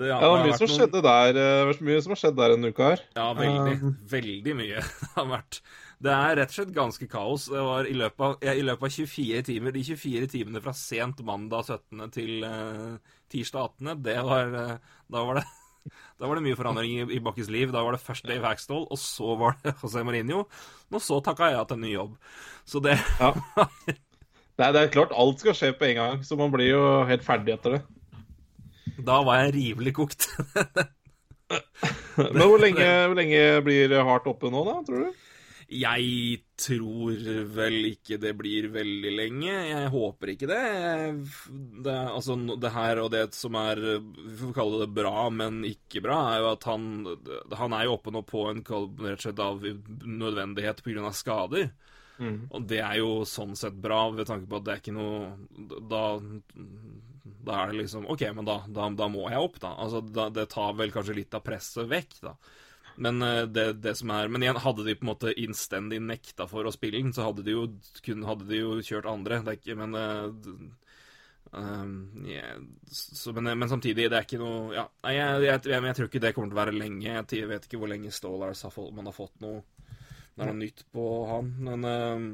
Det 0.00 0.08
Ja, 0.08 0.18
det 0.22 0.28
var 0.32 0.42
mye 0.46 0.56
som 0.56 0.66
noen- 0.66 0.78
skjedde 0.80 1.00
der 1.04 1.38
eh, 1.42 1.70
Det 1.72 1.86
mye 1.86 2.02
som 2.02 2.12
har 2.14 2.20
skjedd 2.22 2.36
der 2.38 2.54
en 2.56 2.64
uke 2.70 2.90
her. 2.90 3.02
Ja, 3.16 3.26
veldig. 3.38 3.74
Um, 3.82 3.96
veldig 4.12 4.54
mye 4.58 4.82
det 5.00 5.08
har 5.16 5.26
vært. 5.30 5.58
Det 6.02 6.10
er 6.16 6.36
rett 6.40 6.50
og 6.50 6.56
slett 6.56 6.74
ganske 6.74 7.06
kaos. 7.12 7.44
Det 7.52 7.62
var 7.62 7.86
i 7.86 7.94
løpet 7.94 8.24
av, 8.26 8.36
ja, 8.42 8.54
i 8.58 8.64
løpet 8.66 8.88
av 8.88 8.94
24 8.96 9.42
timer, 9.46 9.74
de 9.76 9.82
24 9.86 10.30
timene 10.32 10.62
fra 10.64 10.72
sent 10.74 11.20
mandag 11.26 11.68
17. 11.68 12.06
til 12.16 12.42
uh, 12.42 12.96
tirsdag 13.30 13.68
18., 13.78 14.02
det 14.02 14.16
var 14.26 14.56
uh, 14.56 14.94
Da 15.12 15.26
var 15.28 15.38
det 15.42 15.44
da 16.18 16.28
var 16.30 16.38
det 16.38 16.44
mye 16.44 16.54
forandring 16.58 16.92
i, 16.94 17.06
i 17.16 17.22
Bakkes 17.22 17.48
liv. 17.50 17.70
Da 17.74 17.80
var 17.82 17.94
det 17.96 18.02
først 18.02 18.26
Dave 18.26 18.46
Hackstall, 18.46 18.84
og 18.90 18.98
så 19.02 19.36
var 19.38 19.56
det 19.62 19.74
José 19.82 20.02
Mourinho. 20.06 20.44
Og 20.92 21.02
så 21.02 21.18
takka 21.26 21.50
jeg 21.50 21.58
ja 21.58 21.64
til 21.66 21.78
en 21.78 21.86
ny 21.86 21.92
jobb. 21.96 22.12
Så 22.66 22.82
det 22.82 22.96
Ja. 23.20 23.32
Det 24.52 24.66
er, 24.66 24.72
det 24.76 24.80
er 24.82 24.90
klart 24.92 25.14
alt 25.16 25.40
skal 25.40 25.54
skje 25.56 25.70
på 25.74 25.86
en 25.88 25.96
gang, 25.96 26.18
så 26.26 26.36
man 26.38 26.50
blir 26.52 26.68
jo 26.74 26.82
helt 27.08 27.22
ferdig 27.24 27.54
etter 27.54 27.78
det. 27.78 27.82
Da 29.02 29.22
var 29.26 29.44
jeg 29.44 29.54
rivelig 29.56 29.94
kokt. 29.96 30.28
Men 32.16 32.46
hvor 32.46 32.60
lenge, 32.60 32.86
hvor 33.08 33.18
lenge 33.18 33.42
blir 33.66 33.98
hardt 34.06 34.30
oppe 34.30 34.50
nå, 34.52 34.64
da, 34.68 34.78
tror 34.86 35.06
du? 35.06 35.28
Jeg 35.72 36.40
tror 36.60 37.14
vel 37.56 37.76
ikke 37.88 38.18
det 38.20 38.34
blir 38.36 38.66
veldig 38.74 39.12
lenge. 39.14 39.52
Jeg 39.70 39.92
håper 39.94 40.32
ikke 40.34 40.48
det. 40.50 40.64
det 41.86 41.94
altså, 42.12 42.36
det 42.60 42.72
her 42.74 43.00
og 43.00 43.08
det 43.14 43.22
som 43.36 43.56
er 43.56 43.80
Vi 43.80 44.34
får 44.42 44.52
kalle 44.58 44.82
det 44.82 44.90
bra, 44.92 45.30
men 45.32 45.62
ikke 45.64 46.02
bra, 46.04 46.18
er 46.34 46.42
jo 46.42 46.50
at 46.50 46.68
han 46.68 46.84
Han 47.62 47.76
er 47.78 47.86
jo 47.88 47.96
oppe 47.96 48.12
nå 48.12 48.24
på 48.28 48.44
en 48.50 48.60
rett 48.60 49.16
og 49.16 49.24
slett 49.24 49.42
av 49.42 49.64
nødvendighet 49.64 50.84
pga. 50.84 51.14
skader. 51.16 51.72
Og 52.22 52.68
det 52.68 52.82
er 52.84 53.00
jo 53.00 53.24
sånn 53.26 53.56
sett 53.58 53.74
bra, 53.82 54.04
ved 54.14 54.28
tanke 54.28 54.46
på 54.46 54.60
at 54.60 54.66
det 54.66 54.74
er 54.74 54.82
ikke 54.82 54.94
noe 54.94 55.32
Da, 55.90 56.04
da 57.22 57.62
er 57.62 57.70
det 57.70 57.84
liksom 57.84 58.08
OK, 58.10 58.24
men 58.34 58.46
da, 58.48 58.58
da, 58.66 58.88
da 58.98 59.08
må 59.10 59.28
jeg 59.30 59.42
opp, 59.44 59.60
da. 59.62 59.76
Altså, 59.84 60.02
da, 60.02 60.26
det 60.34 60.48
tar 60.50 60.74
vel 60.78 60.92
kanskje 60.94 61.16
litt 61.20 61.34
av 61.38 61.44
presset 61.46 61.90
vekk, 61.90 62.18
da. 62.26 62.36
Men 62.96 63.22
eh, 63.22 63.42
det, 63.48 63.66
det 63.80 63.94
som 63.96 64.10
er 64.12 64.28
Men 64.28 64.44
igjen, 64.44 64.60
hadde 64.60 64.84
de 64.84 64.94
på 64.98 65.06
en 65.06 65.12
måte 65.14 65.32
innstendig 65.40 66.00
nekta 66.04 66.46
for 66.50 66.66
å 66.68 66.74
spille 66.74 67.00
den, 67.00 67.14
så 67.16 67.30
hadde 67.30 67.44
de 67.46 67.54
jo, 67.54 67.66
kun, 68.04 68.26
hadde 68.28 68.48
de 68.50 68.62
jo 68.62 68.76
kjørt 68.84 69.08
andre. 69.10 69.40
Det 69.44 69.54
er 69.54 69.60
ikke 69.60 69.78
Men 69.80 69.96
eh, 69.98 70.26
um, 71.56 71.96
yeah, 72.28 72.60
så, 72.90 73.32
men, 73.36 73.52
men 73.58 73.70
samtidig, 73.70 74.10
det 74.12 74.18
er 74.18 74.28
ikke 74.28 74.42
noe 74.42 74.74
Ja, 74.76 74.86
jeg, 75.08 75.46
jeg, 75.46 75.64
jeg, 75.72 75.88
jeg 75.88 75.98
tror 75.98 76.10
ikke 76.10 76.24
det 76.26 76.34
kommer 76.36 76.52
til 76.52 76.58
å 76.58 76.62
være 76.64 76.78
lenge. 76.78 77.18
Jeg 77.32 77.50
vet 77.54 77.68
ikke 77.68 77.80
hvor 77.82 77.92
lenge 77.92 78.14
Stolars 78.14 78.64
har 78.66 78.74
fått, 78.74 78.94
man 78.96 79.08
har 79.08 79.16
fått 79.16 79.38
noe 79.44 79.62
Det 80.34 80.42
er 80.42 80.50
noe 80.50 80.60
nytt 80.60 80.86
på 80.92 81.10
han, 81.30 81.52
men 81.70 81.88
eh, 81.88 82.30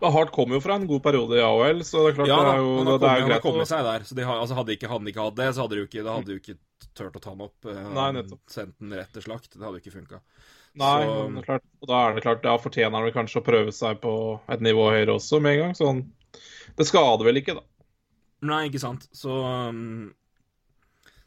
Men 0.00 0.12
Hart 0.12 0.30
kom 0.34 0.50
jo 0.54 0.60
fra 0.60 0.74
en 0.78 0.86
god 0.90 1.02
periode 1.04 1.36
i 1.38 1.42
AOL, 1.44 1.82
så 1.86 2.02
det 2.04 2.12
er 2.12 2.16
klart 2.18 2.28
Ja, 2.30 2.38
det 2.42 2.52
er 2.54 2.62
jo 2.62 2.70
han 2.76 2.86
det 2.86 3.08
har 3.08 3.20
er 3.20 3.28
greit. 3.28 3.44
han 3.58 3.66
seg 3.70 3.84
der. 3.84 4.00
Så 4.08 4.14
de 4.18 4.24
har, 4.28 4.40
altså, 4.42 4.54
hadde, 4.58 4.74
ikke, 4.76 4.88
han 4.90 5.06
ikke 5.10 5.24
hatt 5.26 5.36
det, 5.36 5.48
så 5.54 5.64
hadde 5.66 5.76
de 5.78 5.84
ikke, 5.86 6.04
hadde 6.08 6.26
de 6.32 6.38
ikke 6.40 6.56
turt 6.94 7.16
å 7.16 7.22
ta 7.22 7.30
han 7.34 7.44
opp. 7.46 7.56
eh, 7.70 7.82
Nei, 7.94 8.08
nettopp. 8.18 8.40
Sendt 8.50 8.78
den 8.80 8.92
rett 8.96 9.12
til 9.12 9.22
slakt. 9.22 9.50
Det 9.54 9.60
hadde 9.62 9.78
jo 9.78 9.84
ikke 9.84 9.94
funka. 9.98 10.20
Nei, 10.74 11.04
Så- 11.04 11.28
det 11.30 11.38
er 11.38 11.46
klart, 11.46 11.62
og 11.82 11.88
da 11.88 12.00
er 12.08 12.14
det 12.14 12.22
klart, 12.24 12.42
da 12.42 12.56
fortjener 12.58 12.92
han 12.98 13.04
vel 13.06 13.12
kanskje 13.14 13.40
å 13.42 13.44
prøve 13.46 13.72
seg 13.72 14.00
på 14.00 14.40
et 14.48 14.60
nivå 14.60 14.88
høyere 14.90 15.14
også 15.14 15.40
med 15.40 15.54
en 15.58 15.60
gang. 15.64 15.74
Sånn. 15.78 16.02
Det 16.76 16.86
skader 16.86 17.24
vel 17.24 17.36
ikke, 17.38 17.54
da. 17.54 17.62
Nei, 18.42 18.68
ikke 18.68 18.80
sant. 18.82 19.06
Så 19.14 19.30
um, 19.30 20.12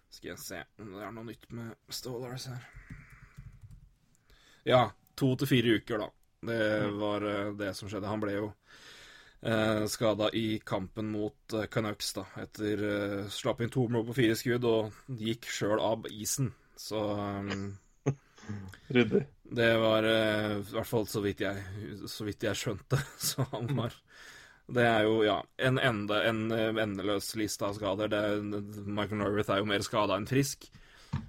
Skal 0.09 0.31
jeg 0.31 0.39
se 0.39 0.63
om 0.81 0.91
det 0.93 1.03
er 1.03 1.11
noe 1.11 1.23
nytt 1.23 1.45
med 1.51 1.75
Stålars 1.89 2.47
her. 2.47 2.63
Ja, 4.65 4.89
to 5.15 5.35
til 5.39 5.47
fire 5.47 5.77
uker, 5.79 5.97
da. 6.03 6.09
Det 6.47 6.61
var 6.99 7.25
eh, 7.27 7.51
det 7.59 7.73
som 7.77 7.89
skjedde. 7.91 8.09
Han 8.09 8.23
ble 8.23 8.37
jo 8.37 8.51
eh, 9.41 9.85
skada 9.91 10.29
i 10.33 10.59
kampen 10.65 11.11
mot 11.11 11.53
eh, 11.53 11.67
Canucks, 11.71 12.13
da. 12.17 12.25
Etter 12.43 12.85
eh, 12.91 13.27
slapp 13.33 13.61
inn 13.61 13.73
to 13.73 13.87
mål 13.91 14.07
på 14.09 14.17
fire 14.21 14.37
skudd 14.39 14.67
og 14.67 15.17
gikk 15.19 15.49
sjøl 15.51 15.81
av 15.83 16.07
isen. 16.11 16.51
Så 16.77 17.01
um, 17.01 17.75
Ryddig. 18.93 19.25
det 19.43 19.71
var 19.81 20.07
eh, 20.07 20.57
i 20.57 20.73
hvert 20.73 20.89
fall 20.89 21.07
så 21.09 21.21
vidt 21.23 21.43
jeg, 21.43 21.63
så 22.09 22.27
vidt 22.27 22.47
jeg 22.47 22.59
skjønte. 22.59 22.99
Så 23.29 23.45
han 23.51 23.71
var 23.77 23.95
Det 24.67 24.83
er 24.83 25.05
jo, 25.07 25.21
ja, 25.23 25.37
en, 25.57 25.79
ende, 25.79 26.21
en 26.27 26.51
eh, 26.51 26.83
endeløs 26.83 27.33
liste 27.39 27.67
av 27.67 27.77
skader. 27.77 28.11
Det 28.11 28.85
Michael 28.85 29.23
Norwith 29.23 29.51
er 29.53 29.63
jo 29.63 29.69
mer 29.69 29.85
skada 29.85 30.17
enn 30.19 30.29
frisk. 30.29 30.69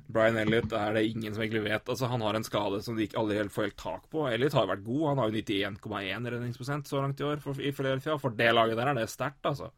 Brian 0.09 0.37
Elliot 0.41 0.73
er 0.73 0.95
det 0.97 1.03
ingen 1.11 1.35
som 1.35 1.43
egentlig 1.45 1.65
vet. 1.67 1.89
Altså, 1.93 2.07
Han 2.09 2.23
har 2.25 2.35
en 2.39 2.45
skade 2.47 2.83
som 2.83 2.97
de 2.97 3.05
ikke 3.07 3.19
alle 3.21 3.35
helt 3.37 3.53
får 3.53 3.67
helt 3.69 3.77
tak 3.77 4.07
på. 4.11 4.27
Elliot 4.33 4.53
har 4.57 4.65
jo 4.67 4.71
vært 4.73 4.85
god. 4.87 5.03
Han 5.11 5.19
har 5.23 5.29
jo 5.33 5.43
91,1 5.43 6.31
redningsprosent 6.33 6.89
så 6.89 7.03
langt 7.03 7.21
i 7.21 7.27
år 7.29 7.43
for, 7.45 7.61
i 7.61 7.73
Philadelphia. 7.77 8.17
For 8.19 8.31
det 8.39 8.49
laget 8.57 8.77
der 8.81 8.89
er 8.93 8.95
det 9.01 9.09
sterkt, 9.13 9.45
altså. 9.51 9.71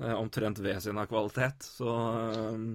Er 0.00 0.14
omtrent 0.16 0.58
ved 0.62 0.78
sin 0.84 0.98
av 0.98 1.08
kvalitet. 1.10 1.66
Så 1.66 1.88
um, 2.54 2.68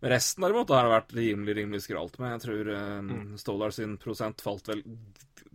Resten 0.00 0.44
derimot 0.46 0.70
har 0.70 0.84
det 0.86 0.92
vært 0.94 1.14
rimelig 1.18 1.54
rimelig 1.58 1.80
skralt 1.82 2.18
med. 2.22 2.36
Jeg 2.36 2.44
tror 2.46 2.68
um, 3.02 3.08
Stolar 3.40 3.72
sin 3.74 3.96
prosent 3.98 4.40
falt 4.44 4.68
vel 4.70 4.84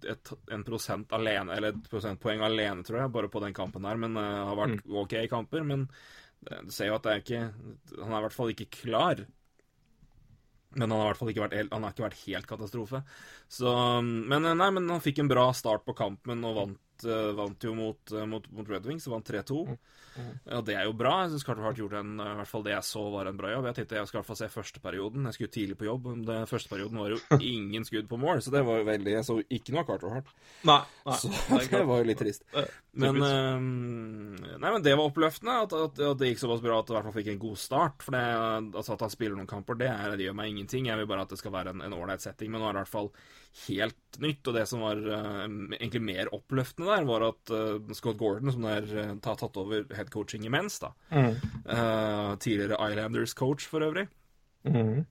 et, 0.04 0.34
en 0.52 0.66
prosent 0.68 1.14
alene, 1.16 1.56
eller 1.56 1.72
et 1.72 1.86
prosentpoeng 1.90 2.42
alene, 2.44 2.84
tror 2.84 3.00
jeg, 3.00 3.12
bare 3.16 3.30
på 3.32 3.40
den 3.40 3.56
kampen 3.56 3.86
der. 3.88 3.96
Men 4.04 4.18
uh, 4.20 4.50
har 4.50 4.60
vært 4.60 4.84
OK 4.92 5.14
i 5.22 5.30
kamper. 5.32 5.64
Men 5.64 5.88
det- 6.44 6.60
du 6.68 6.72
ser 6.76 6.90
jo 6.92 6.98
at 6.98 7.06
det 7.08 7.12
er 7.14 7.22
ikke 7.24 7.44
Han 8.04 8.12
er 8.12 8.20
i 8.20 8.26
hvert 8.28 8.36
fall 8.36 8.52
ikke 8.52 8.70
klar. 8.84 9.24
Men 10.76 10.90
han 10.90 11.00
har 11.00 11.06
i 11.06 11.12
hvert 11.12 11.22
fall 11.22 11.32
ikke 11.34 11.44
vært, 11.46 11.58
helt- 11.60 11.74
ikke 11.90 12.06
vært 12.08 12.22
helt 12.26 12.50
katastrofe. 12.50 13.04
Så, 13.52 13.74
men 14.04 14.46
uh, 14.48 14.56
nei, 14.58 14.70
men 14.76 14.90
han 14.90 15.04
fikk 15.04 15.22
en 15.24 15.32
bra 15.32 15.50
start 15.56 15.86
på 15.86 15.96
kampen 15.98 16.44
og 16.48 16.58
vant 16.62 17.06
uh, 17.08 17.32
vant 17.38 17.68
jo 17.68 17.74
mot, 17.78 18.14
uh, 18.16 18.26
mot, 18.30 18.48
mot, 18.54 18.70
Red 18.70 18.88
Wings, 18.90 19.08
vant 19.12 19.28
3-2. 19.30 19.60
Mm. 19.70 19.78
Ja, 20.16 20.62
det 20.66 20.76
er 20.78 20.88
jo 20.88 20.94
bra. 20.98 21.14
Jeg 21.24 21.34
syns 21.34 21.46
Carter 21.48 21.66
Hart 21.66 21.80
gjorde 21.80 22.02
en, 22.04 22.14
i 22.22 22.36
hvert 22.40 22.50
fall 22.50 22.66
det 22.66 22.74
jeg 22.76 22.88
så, 22.88 23.04
var 23.14 23.30
en 23.30 23.40
bra 23.40 23.52
jobb. 23.54 23.68
Jeg 23.70 23.78
tenkte 23.80 23.98
jeg 24.00 24.10
skal 24.10 24.18
i 24.18 24.22
hvert 24.22 24.30
fall 24.30 24.40
se 24.40 24.50
første 24.54 24.84
perioden. 24.84 25.28
Jeg 25.30 25.38
skulle 25.38 25.54
tidlig 25.56 25.78
på 25.80 25.88
jobb. 25.88 26.10
Den 26.28 26.48
første 26.50 26.72
perioden 26.72 27.02
var 27.02 27.14
jo 27.16 27.20
ingen 27.54 27.88
skudd 27.88 28.10
på 28.12 28.20
mål, 28.22 28.44
så 28.46 28.54
det 28.54 28.64
var 28.68 28.82
jo 28.82 28.88
veldig 28.90 29.16
Jeg 29.18 29.28
så 29.28 29.38
ikke 29.44 29.76
noe 29.76 29.84
av 29.84 29.92
Carter 29.92 30.16
Hart. 30.18 30.34
Nei, 30.70 30.80
nei, 31.08 31.20
så 31.20 31.34
det 31.74 31.84
var 31.92 32.02
jo 32.04 32.10
litt 32.12 32.24
trist. 32.24 32.48
Men, 32.94 33.22
uh, 33.26 33.58
nei, 33.60 34.70
men 34.70 34.84
det 34.86 34.94
var 34.94 35.08
oppløftende 35.10 35.60
at, 35.66 35.78
at, 35.78 36.02
at, 36.12 36.20
det 36.20 36.34
gikk 36.34 36.44
såpass 36.44 36.62
bra 36.64 36.80
at 36.80 36.90
det 36.90 36.94
i 36.94 36.98
hvert 37.00 37.10
fall 37.10 37.18
fikk 37.18 37.32
en 37.34 37.46
god 37.46 37.62
start. 37.62 38.06
For 38.06 38.16
det, 38.16 38.26
altså 38.74 38.98
at 38.98 39.06
han 39.08 39.14
spiller 39.14 39.40
noen 39.40 39.50
kamper, 39.50 39.80
det, 39.80 39.90
er, 39.90 40.18
det 40.18 40.28
gjør 40.28 40.38
meg 40.38 40.54
ingenting. 40.54 40.90
Jeg 40.92 41.02
vil 41.02 41.10
bare 41.10 41.26
at 41.26 41.34
det 41.34 41.42
skal 41.42 41.56
være 41.56 41.74
en 41.74 41.98
ålreit 41.98 42.26
setting. 42.26 42.54
Men 42.54 42.62
nå 42.62 42.70
er 42.70 42.76
det 42.76 42.84
i 42.84 42.86
hvert 42.86 42.94
fall 42.94 43.14
helt 43.68 44.20
nytt. 44.24 44.48
Og 44.48 44.58
det 44.58 44.66
som 44.70 44.84
var 44.84 45.02
uh, 45.02 45.46
egentlig 45.78 46.04
mer 46.06 46.32
oppløftende 46.36 46.90
der, 46.92 47.08
var 47.10 47.28
at 47.30 47.54
uh, 47.54 47.94
Scott 47.98 48.20
Gordon, 48.22 48.54
som 48.54 48.68
er 48.70 48.88
uh, 48.94 49.16
tatt 49.24 49.60
over 49.62 49.86
headcoaching 50.04 50.46
imens, 50.48 50.80
da 50.84 50.94
mm. 51.10 51.34
Tidligere 52.44 52.78
Islanders-coach, 52.92 53.66
for 53.72 53.86
øvrig. 53.86 54.08
Mm. 54.64 55.04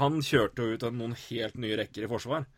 han 0.00 0.16
kjørte 0.26 0.64
jo 0.64 0.74
ut 0.74 0.82
av 0.84 0.96
noen 0.96 1.12
helt 1.28 1.60
nye 1.60 1.76
rekker 1.78 2.06
i 2.06 2.10
forsvar. 2.10 2.48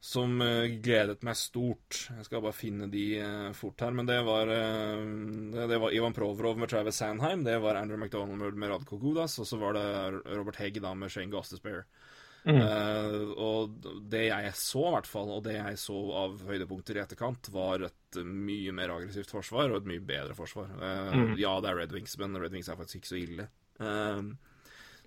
Som 0.00 0.38
gledet 0.80 1.24
meg 1.26 1.36
stort. 1.36 1.98
Jeg 2.08 2.24
skal 2.24 2.40
bare 2.40 2.56
finne 2.56 2.86
de 2.88 3.04
fort 3.58 3.82
her. 3.84 3.92
Men 3.92 4.08
det 4.08 4.16
var, 4.24 4.48
det 4.48 5.80
var 5.82 5.92
Ivan 5.92 6.16
Provrov 6.16 6.56
med 6.56 6.72
Travis 6.72 7.02
Sandheim. 7.02 7.44
Det 7.44 7.58
var 7.60 7.76
Andrew 7.76 8.00
McDonald 8.00 8.56
med 8.56 8.72
Radko 8.72 8.96
Gudas. 9.02 9.36
Og 9.42 9.50
så 9.50 9.60
var 9.60 9.76
det 9.76 9.84
Robert 10.38 10.62
Hegg 10.62 10.80
da 10.80 10.94
med 10.96 11.12
Shane 11.12 11.28
Gostesbear. 11.34 11.84
Mm. 12.48 12.56
Uh, 12.56 13.32
og 13.36 13.88
det 14.08 14.22
jeg 14.30 14.52
så, 14.56 14.84
i 14.88 14.92
hvert 14.94 15.08
fall, 15.10 15.32
og 15.34 15.42
det 15.44 15.56
jeg 15.58 15.80
så 15.80 15.96
av 16.22 16.38
høydepunkter 16.48 16.96
i 16.96 17.02
etterkant, 17.02 17.50
var 17.52 17.84
et 17.90 18.20
mye 18.24 18.72
mer 18.76 18.94
aggressivt 18.94 19.32
forsvar 19.34 19.72
og 19.72 19.82
et 19.82 19.90
mye 19.90 20.04
bedre 20.04 20.36
forsvar. 20.38 20.70
Uh, 20.78 21.10
mm. 21.12 21.34
Ja, 21.40 21.58
det 21.60 21.72
er 21.72 21.82
Red 21.82 21.96
Wings, 21.96 22.16
men 22.20 22.38
Red 22.40 22.56
Wings 22.56 22.70
er 22.70 22.80
faktisk 22.80 23.02
ikke 23.02 23.12
så 23.12 23.20
ille. 23.20 23.50
Uh, 23.80 24.32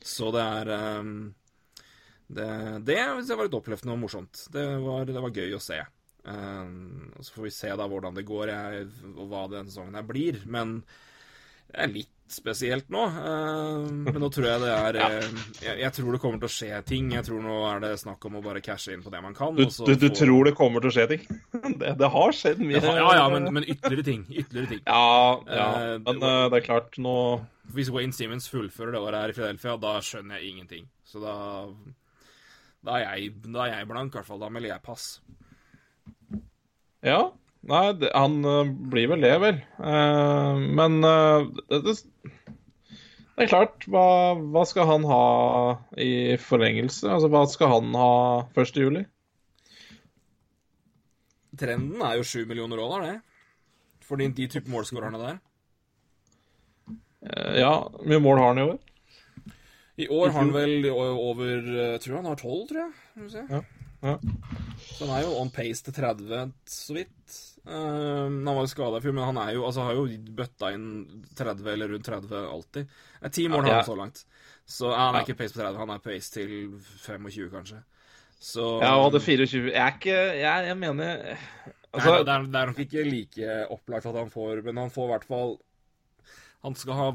så 0.03 0.29
det 0.35 0.45
er 0.59 0.71
um, 1.01 1.17
det, 2.27 2.47
det, 2.85 2.99
det, 3.25 3.35
var 3.35 3.47
litt 3.47 3.57
oppløftende 3.57 3.95
og 3.95 4.03
morsomt. 4.03 4.45
Det 4.53 4.65
var, 4.83 5.09
det 5.09 5.25
var 5.25 5.35
gøy 5.35 5.57
å 5.57 5.61
se. 5.61 5.81
så 6.23 7.35
får 7.35 7.43
vi 7.43 7.51
se 7.53 7.69
da 7.77 7.85
hvordan 7.89 8.15
det 8.15 8.23
går, 8.25 8.49
jeg, 8.49 8.87
og 9.11 9.25
hva 9.29 9.43
den 9.51 9.69
sesongen 9.69 9.97
her 9.99 10.05
blir. 10.07 10.39
Men 10.49 10.79
jeg 11.73 11.83
er 11.83 11.93
litt 11.93 12.12
spesielt 12.33 12.89
nå. 12.93 13.03
Uh, 13.13 13.85
men 14.05 14.19
nå 14.21 14.29
tror 14.33 14.47
jeg 14.49 14.61
det 14.63 14.71
er 14.73 14.97
uh, 14.99 15.27
jeg, 15.61 15.75
jeg, 15.79 15.91
tror 15.97 16.15
det 16.15 16.21
kommer 16.23 16.41
til 16.41 16.49
å 16.49 16.53
skje 16.53 16.79
ting. 16.89 17.11
Jeg 17.15 17.27
tror 17.27 17.43
nå 17.43 17.57
er 17.69 17.83
det 17.83 17.91
snakk 18.01 18.25
om 18.29 18.39
å 18.39 18.43
bare 18.45 18.63
cashe 18.65 18.95
inn 18.95 19.03
på 19.05 19.11
det 19.13 19.21
man 19.23 19.35
kan. 19.37 19.55
Du, 19.57 19.63
du, 19.65 19.93
du 19.93 20.07
få... 20.07 20.13
tror 20.19 20.49
det 20.49 20.55
kommer 20.57 20.83
til 20.83 20.91
å 20.91 20.95
skje 20.97 21.07
ting? 21.13 21.25
det, 21.81 21.95
det, 21.99 22.09
har 22.15 22.37
skjedd 22.37 22.63
mye. 22.63 22.81
Har, 22.83 22.99
ja, 23.01 23.11
ja, 23.21 23.27
men, 23.33 23.49
men, 23.55 23.67
ytterligere 23.67 24.07
ting. 24.07 24.23
Ytterligere 24.29 24.71
ting. 24.75 24.81
Ja, 24.87 25.43
ja. 25.47 25.67
Uh, 25.73 25.95
men 26.07 26.23
det 26.23 26.61
er 26.61 26.65
klart, 26.65 26.97
nå 27.01 27.17
Hvis 27.75 27.91
Wayne 27.93 28.15
Simmons 28.15 28.49
fullfører 28.51 28.95
det 28.95 29.03
året 29.03 29.19
her 29.19 29.35
i 29.35 29.37
Philadelphia, 29.37 29.77
da 29.81 29.93
skjønner 30.03 30.39
jeg 30.41 30.55
ingenting. 30.55 30.89
Så 31.07 31.23
da 31.23 31.37
Da 32.83 32.97
er 32.99 33.05
jeg, 33.05 33.37
da 33.47 33.67
er 33.67 33.77
jeg 33.77 33.91
blank, 33.91 34.11
i 34.11 34.19
hvert 34.19 34.27
fall. 34.27 34.41
Da 34.43 34.51
melder 34.51 34.75
jeg 34.75 34.85
pass. 34.85 35.07
Ja, 37.03 37.31
Nei, 37.63 37.93
han 38.11 38.41
blir 38.91 39.07
vel 39.13 39.23
det, 39.23 39.37
vel. 39.39 39.59
Men 39.79 40.97
det, 40.99 41.93
det, 43.33 43.45
er 43.45 43.49
klart, 43.49 43.85
hva, 43.89 44.05
hva, 44.53 44.63
skal 44.69 44.87
han 44.89 45.05
ha 45.09 45.23
i 45.97 46.37
forlengelse? 46.37 47.07
Altså, 47.09 47.29
hva 47.33 47.43
skal 47.49 47.71
han 47.71 47.95
ha 47.97 48.13
1. 48.53 48.79
juli? 48.83 49.03
Trenden 51.57 52.01
er 52.01 52.17
jo 52.19 52.27
7 52.27 52.45
millioner 52.49 52.81
dollar, 52.81 53.07
det. 53.07 53.17
For 54.03 54.19
de, 54.19 54.29
de 54.35 54.49
type 54.51 54.69
målskårerne 54.69 55.21
der. 55.21 55.41
ja, 57.57 57.75
hvor 57.87 58.09
mye 58.09 58.21
mål 58.21 58.41
har 58.41 58.51
han 58.51 58.61
i 58.61 58.67
år? 58.67 58.81
I 60.03 60.07
år 60.09 60.31
har 60.33 60.39
han 60.39 60.53
vel 60.53 60.87
over 60.89 61.67
Jeg 61.69 62.01
tror 62.01 62.15
han 62.17 62.29
har 62.31 62.35
12, 62.35 62.67
tror 62.69 62.81
jeg. 62.81 62.93
Ja, 63.49 63.61
ja. 64.03 64.15
Så 64.83 65.05
han 65.05 65.15
er 65.15 65.25
jo 65.27 65.35
on 65.39 65.51
pace 65.53 65.85
til 65.85 65.93
30, 65.95 66.53
så 66.67 66.97
vidt. 66.97 67.37
Uh, 67.63 68.27
han 68.27 68.49
var 68.49 68.67
skada 68.67 68.99
i 68.99 69.03
fjor, 69.05 69.15
men 69.15 69.27
han 69.29 69.39
er 69.45 69.53
jo, 69.55 69.63
altså, 69.67 69.85
har 69.87 69.95
jo 69.95 70.05
bøtta 70.35 70.73
inn 70.75 70.87
30 71.39 71.69
eller 71.73 71.93
rundt 71.95 72.09
30 72.09 72.35
alltid. 72.43 72.95
Ti 73.31 73.47
mål 73.51 73.69
ja, 73.69 73.79
han 73.79 73.87
så 73.87 73.95
langt. 73.99 74.25
Så 74.65 74.89
ja, 74.91 74.99
han 74.99 75.15
er 75.15 75.23
ja. 75.23 75.27
ikke 75.27 75.39
pace 75.43 75.55
på 75.55 75.61
30, 75.61 75.79
han 75.79 75.93
er 75.93 76.03
pace 76.03 76.33
til 76.33 76.53
25, 77.05 77.49
kanskje. 77.53 77.83
Så 78.43 78.63
Ja, 78.83 78.97
og 78.97 79.05
hadde 79.05 79.21
24 79.23 79.69
Jeg 79.71 79.79
er 79.79 79.93
ikke 79.95 80.15
Jeg, 80.35 80.65
jeg 80.67 80.75
mener 80.75 81.11
altså, 81.93 82.09
Nei, 82.09 82.17
det, 82.27 82.33
er, 82.33 82.47
det, 82.47 82.57
er, 82.59 82.71
nok 82.71 82.81
ikke 82.83 83.03
like 83.07 83.59
opplagt 83.71 84.09
at 84.09 84.17
han 84.19 84.33
får 84.33 84.59
Men 84.65 84.81
han 84.81 84.91
får 84.91 85.05
i 85.05 85.11
hvert 85.13 85.27
fall 85.29 85.55
han 86.63 86.75
skal 86.79 86.95
ha 86.95 87.05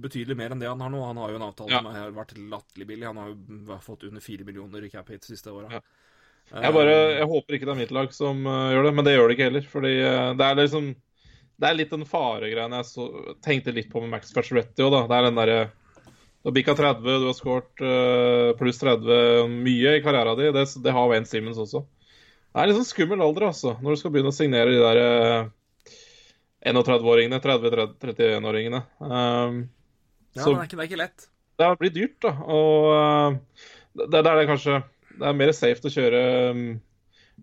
betydelig 0.00 0.32
mer 0.32 0.54
enn 0.54 0.62
det 0.62 0.68
han 0.70 0.80
har 0.80 0.88
nå. 0.88 1.02
Han 1.04 1.18
har 1.20 1.28
jo 1.28 1.36
en 1.36 1.42
avtale 1.44 1.74
ja. 1.74 1.80
som 1.82 1.90
har 1.92 2.14
vært 2.16 2.30
latterlig 2.40 2.86
billig. 2.88 3.04
Han 3.04 3.18
har 3.20 3.34
jo 3.34 3.76
fått 3.84 4.06
under 4.08 4.24
4 4.24 4.46
millioner 4.48 4.86
i 4.86 4.88
cap 4.88 5.10
hit 5.12 5.28
siste 5.28 5.52
åra. 5.52 5.68
Ja. 5.76 5.82
Jeg, 6.48 6.72
bare, 6.72 6.94
jeg 7.18 7.28
håper 7.28 7.56
ikke 7.56 7.68
det 7.68 7.74
er 7.74 7.80
mitt 7.82 7.92
lag 7.92 8.14
som 8.16 8.40
uh, 8.48 8.70
gjør 8.72 8.88
det, 8.88 8.92
men 8.96 9.06
det 9.06 9.14
gjør 9.14 9.28
det 9.28 9.36
ikke 9.36 9.48
heller. 9.50 9.66
Fordi 9.68 9.92
uh, 10.00 10.30
det 10.38 10.46
er 10.46 10.58
liksom 10.62 10.88
Det 11.58 11.68
er 11.68 11.76
litt 11.76 11.92
den 11.92 12.06
faregreien 12.08 12.76
jeg 12.78 12.88
så, 12.88 13.08
tenkte 13.44 13.74
litt 13.76 13.90
på 13.92 14.00
med 14.04 14.14
Max 14.14 14.32
Facioretti 14.34 14.86
òg, 14.86 14.94
da. 14.94 15.04
Det 15.10 15.18
er 15.18 15.28
den 15.28 15.40
derre 15.40 15.60
Du 15.68 16.50
har 16.50 16.56
bikka 16.56 16.74
30, 16.78 17.04
du 17.04 17.28
har 17.28 17.36
skåret 17.36 17.84
uh, 17.84 18.56
pluss 18.60 18.80
30 18.80 19.54
mye 19.58 19.96
i 19.98 20.02
karrieren 20.04 20.40
din. 20.40 20.52
Det, 20.56 20.66
det, 20.84 20.96
har 20.96 21.12
Wayne 21.12 21.28
Simmons 21.28 21.60
også. 21.60 21.84
Det 22.48 22.62
er 22.62 22.70
litt 22.70 22.78
sånn 22.80 22.92
skummel 22.94 23.22
alder, 23.22 23.50
altså, 23.50 23.76
når 23.84 23.94
du 23.94 24.00
skal 24.00 24.14
begynne 24.14 24.32
å 24.32 24.36
signere 24.36 24.72
de 24.72 24.78
der 24.80 25.50
31-åringene, 26.68 27.38
30-31-åringene. 27.44 28.80
Um, 29.04 29.58
ja, 30.32 30.46
så, 30.46 30.54
men 30.54 30.64
det 30.64 30.64
er, 30.64 30.70
ikke, 30.70 30.78
det 30.78 30.84
er 30.86 30.88
ikke 30.88 31.02
lett. 31.02 31.26
Det 31.58 31.68
blir 31.82 31.92
dyrt, 31.92 32.16
da. 32.24 32.32
Og 32.54 33.36
det, 33.98 34.08
det 34.14 34.22
er 34.22 34.40
det 34.40 34.48
kanskje 34.48 34.80
det 35.18 35.26
er 35.28 35.38
mer 35.38 35.52
safe 35.56 35.84
å 35.84 35.92
kjøre 35.92 36.22
um, 36.54 36.62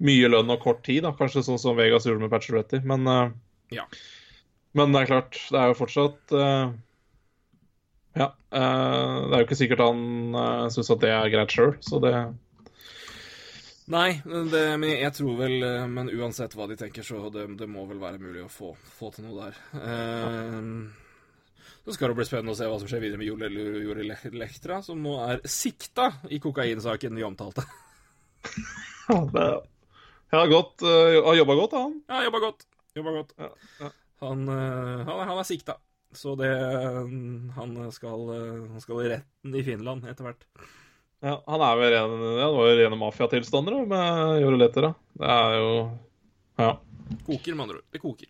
mye 0.06 0.32
lønn 0.32 0.54
og 0.54 0.64
kort 0.64 0.84
tid, 0.88 1.04
da. 1.06 1.14
kanskje 1.16 1.46
sånn 1.46 1.62
som 1.62 1.78
Vegas 1.80 2.08
gjorde 2.08 2.26
med 2.26 2.34
Patcheretti. 2.34 2.82
Men, 2.88 3.08
uh, 3.08 3.30
ja. 3.76 3.86
men 4.78 4.96
det 4.96 5.04
er 5.04 5.12
klart, 5.14 5.40
det 5.52 5.62
er 5.62 5.72
jo 5.72 5.80
fortsatt 5.84 6.36
uh, 6.36 6.74
Ja. 8.16 8.32
Uh, 8.56 9.28
det 9.28 9.36
er 9.36 9.42
jo 9.42 9.46
ikke 9.50 9.60
sikkert 9.60 9.84
han 9.84 10.02
uh, 10.36 10.66
syns 10.72 10.92
at 10.94 11.04
det 11.04 11.14
er 11.14 11.32
greit 11.34 11.56
sjøl, 11.56 11.78
så 11.84 12.02
det 12.04 12.16
Nei, 13.92 14.16
det, 14.26 14.62
men 14.82 14.96
jeg 14.96 15.14
tror 15.14 15.36
vel 15.38 15.60
uh, 15.62 15.84
Men 15.86 16.08
uansett 16.10 16.56
hva 16.58 16.66
de 16.66 16.78
tenker, 16.80 17.06
så 17.06 17.28
det, 17.30 17.46
det 17.60 17.68
må 17.70 17.84
vel 17.86 18.00
være 18.02 18.18
mulig 18.18 18.42
å 18.42 18.50
få, 18.50 18.72
få 18.98 19.12
til 19.14 19.28
noe 19.28 19.46
der. 19.52 19.60
Uh, 19.78 21.05
så 21.86 21.94
skal 21.94 22.10
det 22.10 22.18
bli 22.18 22.26
spennende 22.26 22.56
å 22.56 22.58
se 22.58 22.68
hva 22.70 22.78
som 22.82 22.90
skjer 22.90 23.04
videre 23.04 23.22
med 23.22 23.28
Jori 23.86 24.08
Lektra, 24.34 24.82
som 24.86 25.02
nå 25.06 25.20
er 25.28 25.44
sikta 25.46 26.10
i 26.34 26.40
kokainsaken 26.42 27.18
vi 27.18 27.26
omtalte. 27.28 27.66
Han 29.08 29.30
har 30.42 30.50
gått, 30.50 30.82
har 30.82 31.38
jobba 31.38 31.56
godt, 31.56 31.76
han? 31.78 31.92
Ja, 32.10 32.24
jobba 32.26 32.40
godt. 32.42 32.66
Jobba 32.98 33.12
godt. 33.14 33.36
Ja, 33.38 33.50
ja. 33.80 33.92
Han, 34.26 34.50
uh, 34.50 35.04
han, 35.06 35.20
han, 35.30 35.38
er 35.38 35.48
sikta. 35.48 35.78
Så 36.16 36.34
det 36.40 36.50
Han 37.56 37.76
skal, 37.94 38.26
han 38.72 38.82
skal 38.82 39.04
i 39.04 39.12
retten 39.14 39.56
i 39.56 39.64
Finland 39.68 40.08
etter 40.10 40.28
hvert. 40.28 40.46
Ja, 41.24 41.38
han 41.46 41.64
er 41.64 41.80
vel 41.80 41.94
ren, 41.94 42.16
ja, 42.40 42.48
var 42.54 42.70
jo 42.70 42.78
rene 42.80 43.00
mafiatilstander 43.00 43.78
med 43.90 44.42
Jori 44.44 44.60
Letter, 44.60 44.90
da. 44.90 44.94
Det 45.22 45.32
er 45.38 45.58
jo 45.60 45.70
Ja. 46.62 46.72
Koker, 47.26 47.54
med 47.54 47.64
andre 47.68 47.78
ord. 47.78 47.88
Det 47.94 48.02
koker. 48.02 48.30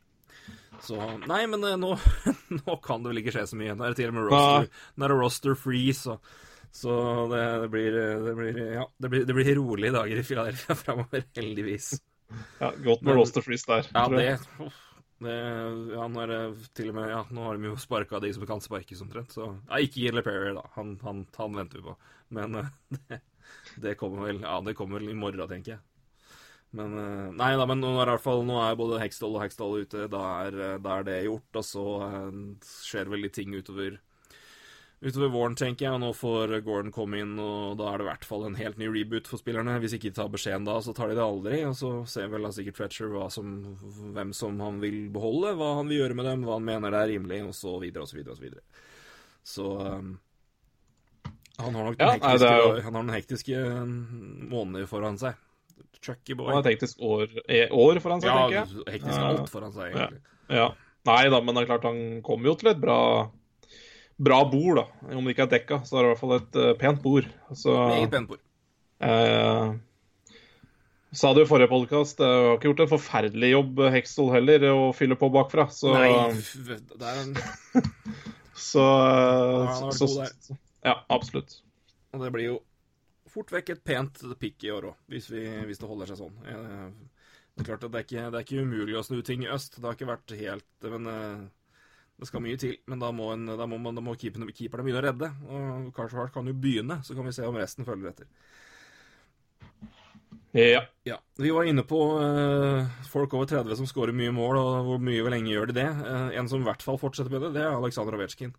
Så 0.84 0.98
Nei, 1.28 1.44
men 1.48 1.64
eh, 1.64 1.78
nå, 1.80 1.94
nå, 2.60 2.80
kan 2.84 3.04
det 3.04 3.14
vel 3.14 3.22
ikke 3.24 3.36
skje 3.36 3.46
så 3.52 3.60
mye. 3.60 3.76
Nå 3.76 3.86
er 3.86 3.94
det 3.94 4.02
til 4.02 4.12
og 4.12 4.18
med 4.18 4.28
roster, 4.32 4.82
nå 4.96 5.08
er 5.08 5.14
det 5.14 5.20
roster 5.20 5.60
free, 5.60 5.94
så, 5.98 6.18
så 6.76 6.98
det, 7.32 7.44
det, 7.66 7.70
blir, 7.74 8.00
det, 8.26 8.34
blir, 8.40 8.60
ja, 8.80 8.88
det, 8.98 9.14
blir, 9.14 9.30
det 9.30 9.38
blir 9.38 9.54
rolige 9.60 9.96
dager 9.96 10.22
i 10.22 10.26
Philadelphia 10.28 10.78
framover, 10.80 11.30
heldigvis. 11.40 11.94
Ja, 12.60 12.72
Godt 12.72 13.06
med 13.06 13.14
men, 13.14 13.22
roster 13.22 13.46
freeze 13.46 13.70
der. 13.70 13.90
Ja, 13.94 14.08
det, 14.10 14.72
det, 15.24 15.36
ja, 15.94 16.08
nå, 16.12 16.22
er 16.24 16.32
det 16.34 16.42
til 16.76 16.92
og 16.92 16.98
med, 17.00 17.10
ja, 17.14 17.22
nå 17.32 17.48
har 17.48 17.60
de 17.60 17.72
jo 17.72 17.78
sparka 17.80 18.20
de 18.24 18.34
som 18.36 18.48
kan 18.50 18.64
sparkes, 18.64 19.04
omtrent. 19.06 19.36
Så 19.36 19.48
ja, 19.54 19.80
Ikke 19.80 20.04
Gilly 20.04 20.26
Perry, 20.26 20.54
da. 20.58 20.66
Han, 20.76 20.98
han, 21.06 21.26
han, 21.38 21.60
venter 21.62 21.82
vi 21.82 21.90
på. 21.90 21.98
Men 22.36 22.62
eh, 22.62 22.72
det, 23.10 23.22
det, 23.82 23.98
kommer 24.02 24.28
vel 24.28 24.42
Ja, 24.44 24.60
det 24.66 24.76
kommer 24.78 25.00
vel 25.00 25.14
i 25.14 25.18
morgen, 25.18 25.48
tenker 25.52 25.78
jeg. 25.78 25.84
Men 26.76 26.98
eh, 27.00 27.30
Nei 27.40 27.54
da, 27.56 27.68
men 27.70 27.82
nå 27.84 27.94
er, 27.96 28.10
i 28.10 28.16
hvert 28.16 28.26
fall, 28.26 28.44
nå 28.48 28.58
er 28.64 28.80
både 28.80 29.00
Hextall 29.02 29.38
og 29.38 29.46
Hextall 29.46 29.80
ute. 29.86 30.10
Da 30.12 30.24
er, 30.48 30.58
eh, 30.72 30.82
da 30.84 30.98
er, 31.00 31.08
det 31.08 31.22
gjort. 31.28 31.62
Og 31.62 31.68
så 31.68 31.86
uh, 32.02 32.44
skjer 32.84 33.12
vel 33.14 33.26
litt 33.26 33.38
ting 33.38 33.56
utover 33.56 34.02
utover 35.06 35.30
våren, 35.30 35.56
tenker 35.60 35.86
jeg. 35.86 35.94
Og 35.96 36.02
nå 36.02 36.10
får 36.18 36.56
Gordon 36.66 36.94
komme 36.96 37.22
inn, 37.22 37.36
og 37.42 37.78
da 37.80 37.92
er 37.92 38.00
det 38.00 38.08
i 38.08 38.10
hvert 38.10 38.28
fall 38.28 38.46
en 38.48 38.58
helt 38.60 38.80
ny 38.82 38.90
reboot 38.92 39.30
for 39.30 39.42
spillerne. 39.42 39.78
Hvis 39.84 39.96
ikke 39.98 40.10
de 40.10 40.18
tar 40.18 40.34
beskjeden 40.34 40.68
da, 40.68 40.80
så 40.84 40.96
tar 40.98 41.12
de 41.12 41.18
det 41.20 41.26
aldri. 41.26 41.62
Og 41.70 41.78
så 41.80 41.94
ser 42.10 42.32
vel 42.34 42.48
da 42.48 42.52
sikkert 42.56 42.82
Fletcher 42.82 43.16
som, 43.34 43.56
hvem 44.16 44.36
som 44.36 44.60
han 44.64 44.82
vil 44.84 45.06
beholde, 45.14 45.56
hva 45.60 45.76
han 45.80 45.92
vil 45.92 46.04
gjøre 46.04 46.20
med 46.20 46.30
dem, 46.32 46.46
hva 46.48 46.60
han 46.60 46.68
mener 46.68 46.96
det 46.96 47.02
er 47.04 47.14
rimelig, 47.16 47.42
og 47.48 47.58
så 47.58 47.78
videre 47.84 48.06
og 48.06 48.12
så 48.12 48.20
videre 48.20 48.36
og 48.36 48.42
så 48.42 48.48
videre. 48.48 48.86
Så 49.46 49.72
um, 49.78 50.16
han 51.62 51.76
har 51.78 51.86
nok 51.88 52.00
den 52.00 52.10
ja, 52.10 52.16
hektiske, 53.16 53.60
jo... 53.60 53.84
måneder 54.52 54.90
foran 54.90 55.20
seg. 55.22 55.38
Chucky 56.02 56.34
Han 56.34 56.38
boy. 56.38 56.52
har 56.54 56.60
et 56.64 56.72
hektisk 56.74 57.00
år, 57.02 57.28
eh, 57.48 57.68
år 57.72 58.00
foran 58.04 58.22
seg, 58.22 58.30
Ja, 58.30 58.48
tenker 58.48 58.60
jeg. 58.60 59.00
hektisk 59.00 59.20
alt 59.20 59.50
foran 59.50 59.74
seg, 59.74 59.94
egentlig. 59.94 60.22
Ja. 60.50 60.70
Nei 61.06 61.30
da, 61.30 61.40
men 61.42 61.54
det 61.56 61.64
er 61.64 61.70
klart 61.70 61.84
han 61.86 62.22
kommer 62.26 62.46
jo 62.52 62.56
til 62.56 62.70
et 62.74 62.80
bra 62.82 63.00
Bra 64.18 64.38
bord, 64.48 64.78
da. 64.80 64.86
Om 65.18 65.26
det 65.28 65.34
ikke 65.36 65.44
er 65.44 65.52
dekka, 65.60 65.78
så 65.84 65.98
er 65.98 66.04
det 66.04 66.08
i 66.08 66.12
hvert 66.14 66.20
fall 66.22 66.36
et 66.38 66.56
uh, 66.56 66.74
pent 66.80 67.02
bord. 67.04 67.26
Så 67.52 67.74
Meget 67.90 68.12
pent 68.14 68.30
bord. 68.30 68.40
eh, 69.04 69.74
Sa 71.12 71.34
det 71.34 71.44
jo 71.44 71.46
i 71.46 71.50
forrige 71.50 71.68
podkast, 71.72 72.18
det 72.20 72.28
har 72.28 72.56
ikke 72.56 72.70
gjort 72.70 72.80
en 72.86 72.92
forferdelig 72.94 73.50
jobb, 73.52 73.82
Hekstol 73.92 74.32
heller, 74.32 74.64
å 74.72 74.94
fylle 74.96 75.16
på 75.20 75.28
bakfra. 75.32 75.68
Så, 75.72 75.92
Nei, 75.96 76.32
det 76.32 77.12
er 77.12 77.20
en 77.26 77.36
så, 78.56 78.84
han 78.84 79.84
vært 79.90 80.00
så, 80.00 80.08
så 80.08 80.58
Ja, 80.84 80.96
absolutt. 81.12 81.58
Og 82.16 82.24
det 82.24 82.32
blir 82.36 82.48
jo 82.54 82.58
fort 83.36 83.52
vekk 83.54 83.74
et 83.76 83.84
pent 83.86 84.24
pikk 84.42 84.66
i 84.68 84.72
år 84.74 84.90
òg, 84.94 85.04
hvis, 85.12 85.30
hvis 85.30 85.82
det 85.82 85.90
holder 85.92 86.12
seg 86.12 86.24
sånn. 86.24 86.40
Eh, 86.48 86.88
Det 87.56 87.64
er 87.64 87.68
klart 87.70 87.86
at 87.88 87.92
det 87.94 88.00
er, 88.02 88.06
ikke, 88.08 88.24
det 88.32 88.40
er 88.40 88.44
ikke 88.44 88.64
umulig 88.68 88.98
å 89.00 89.04
snu 89.08 89.22
ting 89.24 89.46
i 89.46 89.52
øst. 89.52 89.78
Det 89.78 89.88
har 89.88 89.96
ikke 89.96 90.10
vært 90.10 90.34
helt 90.36 90.90
Men 90.92 91.08
eh, 91.08 91.46
det 92.20 92.28
skal 92.28 92.44
mye 92.44 92.60
til. 92.60 92.76
Men 92.92 93.00
da 93.00 93.12
må, 93.16 93.30
en, 93.32 93.46
da 93.48 93.68
må, 93.68 93.80
man, 93.80 93.96
da 93.96 94.04
må 94.04 94.16
keeperne, 94.20 94.52
keeperne 94.56 94.84
begynne 94.84 95.02
å 95.02 95.06
redde. 95.06 95.30
Og 95.52 96.02
Hart 96.16 96.34
kan 96.36 96.48
jo 96.48 96.56
begynne, 96.56 97.00
så 97.04 97.16
kan 97.16 97.28
vi 97.28 97.34
se 97.36 97.48
om 97.48 97.56
resten 97.60 97.88
følger 97.88 98.12
etter. 98.12 98.30
Ja. 100.56 100.86
Ja, 101.04 101.18
Vi 101.36 101.52
var 101.52 101.68
inne 101.68 101.84
på 101.84 102.00
uh, 102.16 102.88
folk 103.12 103.34
over 103.36 103.50
30 103.52 103.76
som 103.76 103.88
skårer 103.90 104.16
mye 104.16 104.32
mål, 104.32 104.60
og 104.62 104.88
hvor 104.88 105.02
mye 105.04 105.20
hvor 105.20 105.34
lenge 105.36 105.52
gjør 105.52 105.72
de 105.72 105.76
det. 105.82 105.90
Uh, 106.00 106.30
en 106.40 106.48
som 106.48 106.64
i 106.64 106.68
hvert 106.68 106.86
fall 106.86 107.00
fortsetter 107.02 107.34
med 107.34 107.44
det, 107.44 107.52
det 107.58 107.66
er 107.66 107.76
Aleksandr 107.76 108.16
Ovetsjkin. 108.16 108.56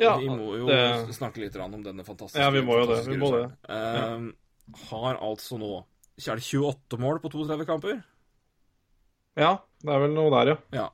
Ja, 0.00 0.16
vi 0.18 0.28
må 0.30 0.56
jo 0.56 0.66
det- 0.70 1.12
snakke 1.16 1.42
litt 1.42 1.56
om 1.60 1.82
denne 1.82 2.04
fantastiske 2.06 2.40
Ja, 2.40 2.50
vi 2.50 2.62
må 2.64 2.78
jo 2.80 2.86
det, 2.88 3.02
vi 3.06 3.18
må 3.20 3.30
det. 3.34 3.44
Uh, 3.68 3.74
ja. 3.76 4.86
har 4.90 5.18
altså 5.20 5.58
nå 5.60 5.84
Er 6.22 6.36
det 6.36 6.44
28 6.44 6.98
mål 7.00 7.20
på 7.20 7.30
32 7.32 7.66
kamper? 7.68 8.02
ja, 9.36 9.58
det 9.82 9.92
er 9.92 10.02
vel 10.04 10.12
noe 10.14 10.30
der, 10.30 10.52
ja. 10.52 10.56
Ja. 10.72 10.88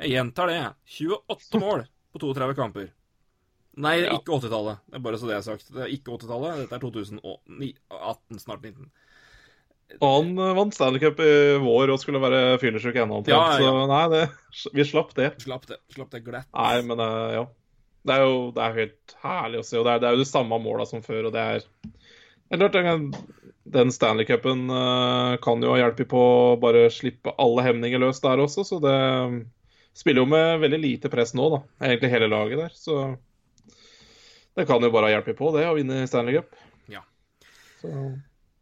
Jeg 0.00 0.10
gjentar 0.16 0.50
det. 0.50 0.58
28 0.98 1.60
mål 1.60 1.86
på 2.12 2.20
32 2.20 2.54
kamper. 2.58 2.90
Nei, 3.76 3.96
Ja. 4.04 4.12
ikke 4.18 4.36
80-tallet. 4.36 4.78
Det 4.86 4.94
er 4.98 5.02
bare 5.02 5.18
så 5.18 5.26
det 5.26 5.36
er 5.36 5.42
sagt. 5.42 5.72
Det 5.72 5.82
er 5.82 5.90
ikke 5.90 6.12
80-tallet. 6.18 6.60
Dette 6.62 6.76
er 6.76 6.82
2018, 6.84 8.38
snart 8.38 8.62
19. 8.62 8.90
Og 10.00 10.10
han 10.10 10.38
eh, 10.38 10.54
vant 10.56 10.74
Stanley 10.74 11.00
Cup 11.02 11.18
i 11.20 11.32
vår 11.62 11.92
og 11.94 12.00
skulle 12.00 12.20
være 12.22 12.58
fyllesyk 12.62 12.96
ennå, 13.02 13.20
omtrent. 13.20 13.34
Ja, 13.34 13.58
ja. 13.60 13.72
Så 13.72 13.86
nei, 13.90 14.04
det, 14.12 14.22
vi 14.74 14.86
slapp 14.88 15.12
det. 15.18 15.28
Slapp 15.42 15.66
det. 15.70 15.78
Slapp 15.94 16.10
det 16.14 16.22
glatt. 16.26 16.48
Nei, 16.54 16.82
men 16.86 17.02
eh, 17.04 17.34
ja. 17.38 17.44
Det 18.04 18.14
er 18.14 18.24
jo 18.24 18.36
det 18.54 18.64
er 18.64 18.78
helt 18.78 19.16
herlig 19.24 19.60
å 19.60 19.66
se. 19.66 19.78
Og 19.80 19.86
det 19.86 19.94
er, 19.94 20.02
det 20.02 20.08
er 20.08 20.16
jo 20.16 20.24
de 20.24 20.28
samme 20.28 20.58
måla 20.60 20.86
som 20.88 21.02
før, 21.04 21.28
og 21.28 21.34
det 21.34 21.44
er 21.54 21.64
Det 21.64 22.58
er 22.58 22.68
klart, 22.68 23.18
den, 23.64 23.90
Stanley 23.92 24.26
Cupen 24.28 24.68
eh, 24.70 25.36
kan 25.42 25.62
jo 25.64 25.72
ha 25.72 25.80
hjulpet 25.80 26.10
på 26.10 26.20
å 26.20 26.56
bare 26.60 26.90
slippe 26.92 27.32
alle 27.40 27.64
hemninger 27.64 28.02
løs 28.02 28.20
der 28.20 28.42
også, 28.44 28.66
så 28.68 28.80
det 28.84 28.98
spiller 29.96 30.22
jo 30.22 30.28
med 30.28 30.60
veldig 30.60 30.80
lite 30.82 31.10
press 31.10 31.32
nå, 31.34 31.48
da. 31.54 31.62
Egentlig 31.86 32.12
hele 32.12 32.28
laget 32.28 32.60
der, 32.60 32.76
så 32.76 32.98
det 34.54 34.68
kan 34.68 34.84
jo 34.84 34.92
bare 34.92 35.08
ha 35.08 35.16
hjulpet 35.16 35.38
på, 35.40 35.50
det, 35.56 35.64
å 35.66 35.74
vinne 35.78 36.04
Stanley 36.10 36.36
Cup. 36.36 36.52
Ja. 36.92 37.00
Så 37.80 37.90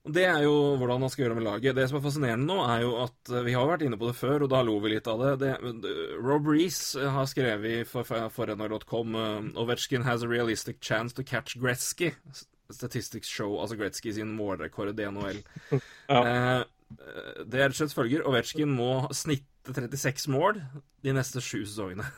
Det 0.03 0.25
er 0.27 0.41
jo 0.43 0.55
hvordan 0.81 1.05
man 1.05 1.11
skal 1.13 1.25
gjøre 1.25 1.37
med 1.39 1.45
laget. 1.47 1.77
Det 1.79 1.85
som 1.87 2.01
er 2.01 2.03
fascinerende 2.03 2.49
nå, 2.49 2.57
er 2.67 2.81
jo 2.83 2.97
at 3.05 3.31
eh, 3.31 3.45
vi 3.47 3.55
har 3.55 3.69
vært 3.69 3.85
inne 3.87 3.99
på 4.01 4.09
det 4.09 4.17
før, 4.19 4.43
og 4.43 4.51
da 4.51 4.63
lo 4.67 4.75
vi 4.83 4.97
litt 4.97 5.07
av 5.11 5.23
det. 5.23 5.53
det 5.85 5.93
Rob 6.19 6.49
Reece 6.51 7.07
har 7.15 7.29
skrevet 7.31 7.87
for, 7.87 8.09
for 8.35 8.51
nrk.com 8.51 9.15
Ovechkin 9.63 10.03
has 10.03 10.27
a 10.27 10.31
realistic 10.31 10.83
chance 10.83 11.15
to 11.15 11.23
catch 11.23 11.55
Gretzky. 11.55 12.11
Statistics 12.73 13.29
show 13.31 13.61
altså 13.61 13.77
Gretzky 13.79 14.15
sin 14.17 14.35
målrekord 14.35 14.99
i 14.99 15.11
NHL. 15.11 15.43
Eh, 16.93 17.45
det 17.49 17.57
er 17.57 17.71
rett 17.71 17.75
og 17.75 17.79
slett 17.79 17.95
følger. 17.97 18.25
Ovetsjkin 18.29 18.73
må 18.77 19.07
snitte 19.17 19.73
36 19.73 20.27
mål 20.33 20.59
de 21.05 21.15
neste 21.17 21.41
sju 21.41 21.63
sesongene. 21.65 22.09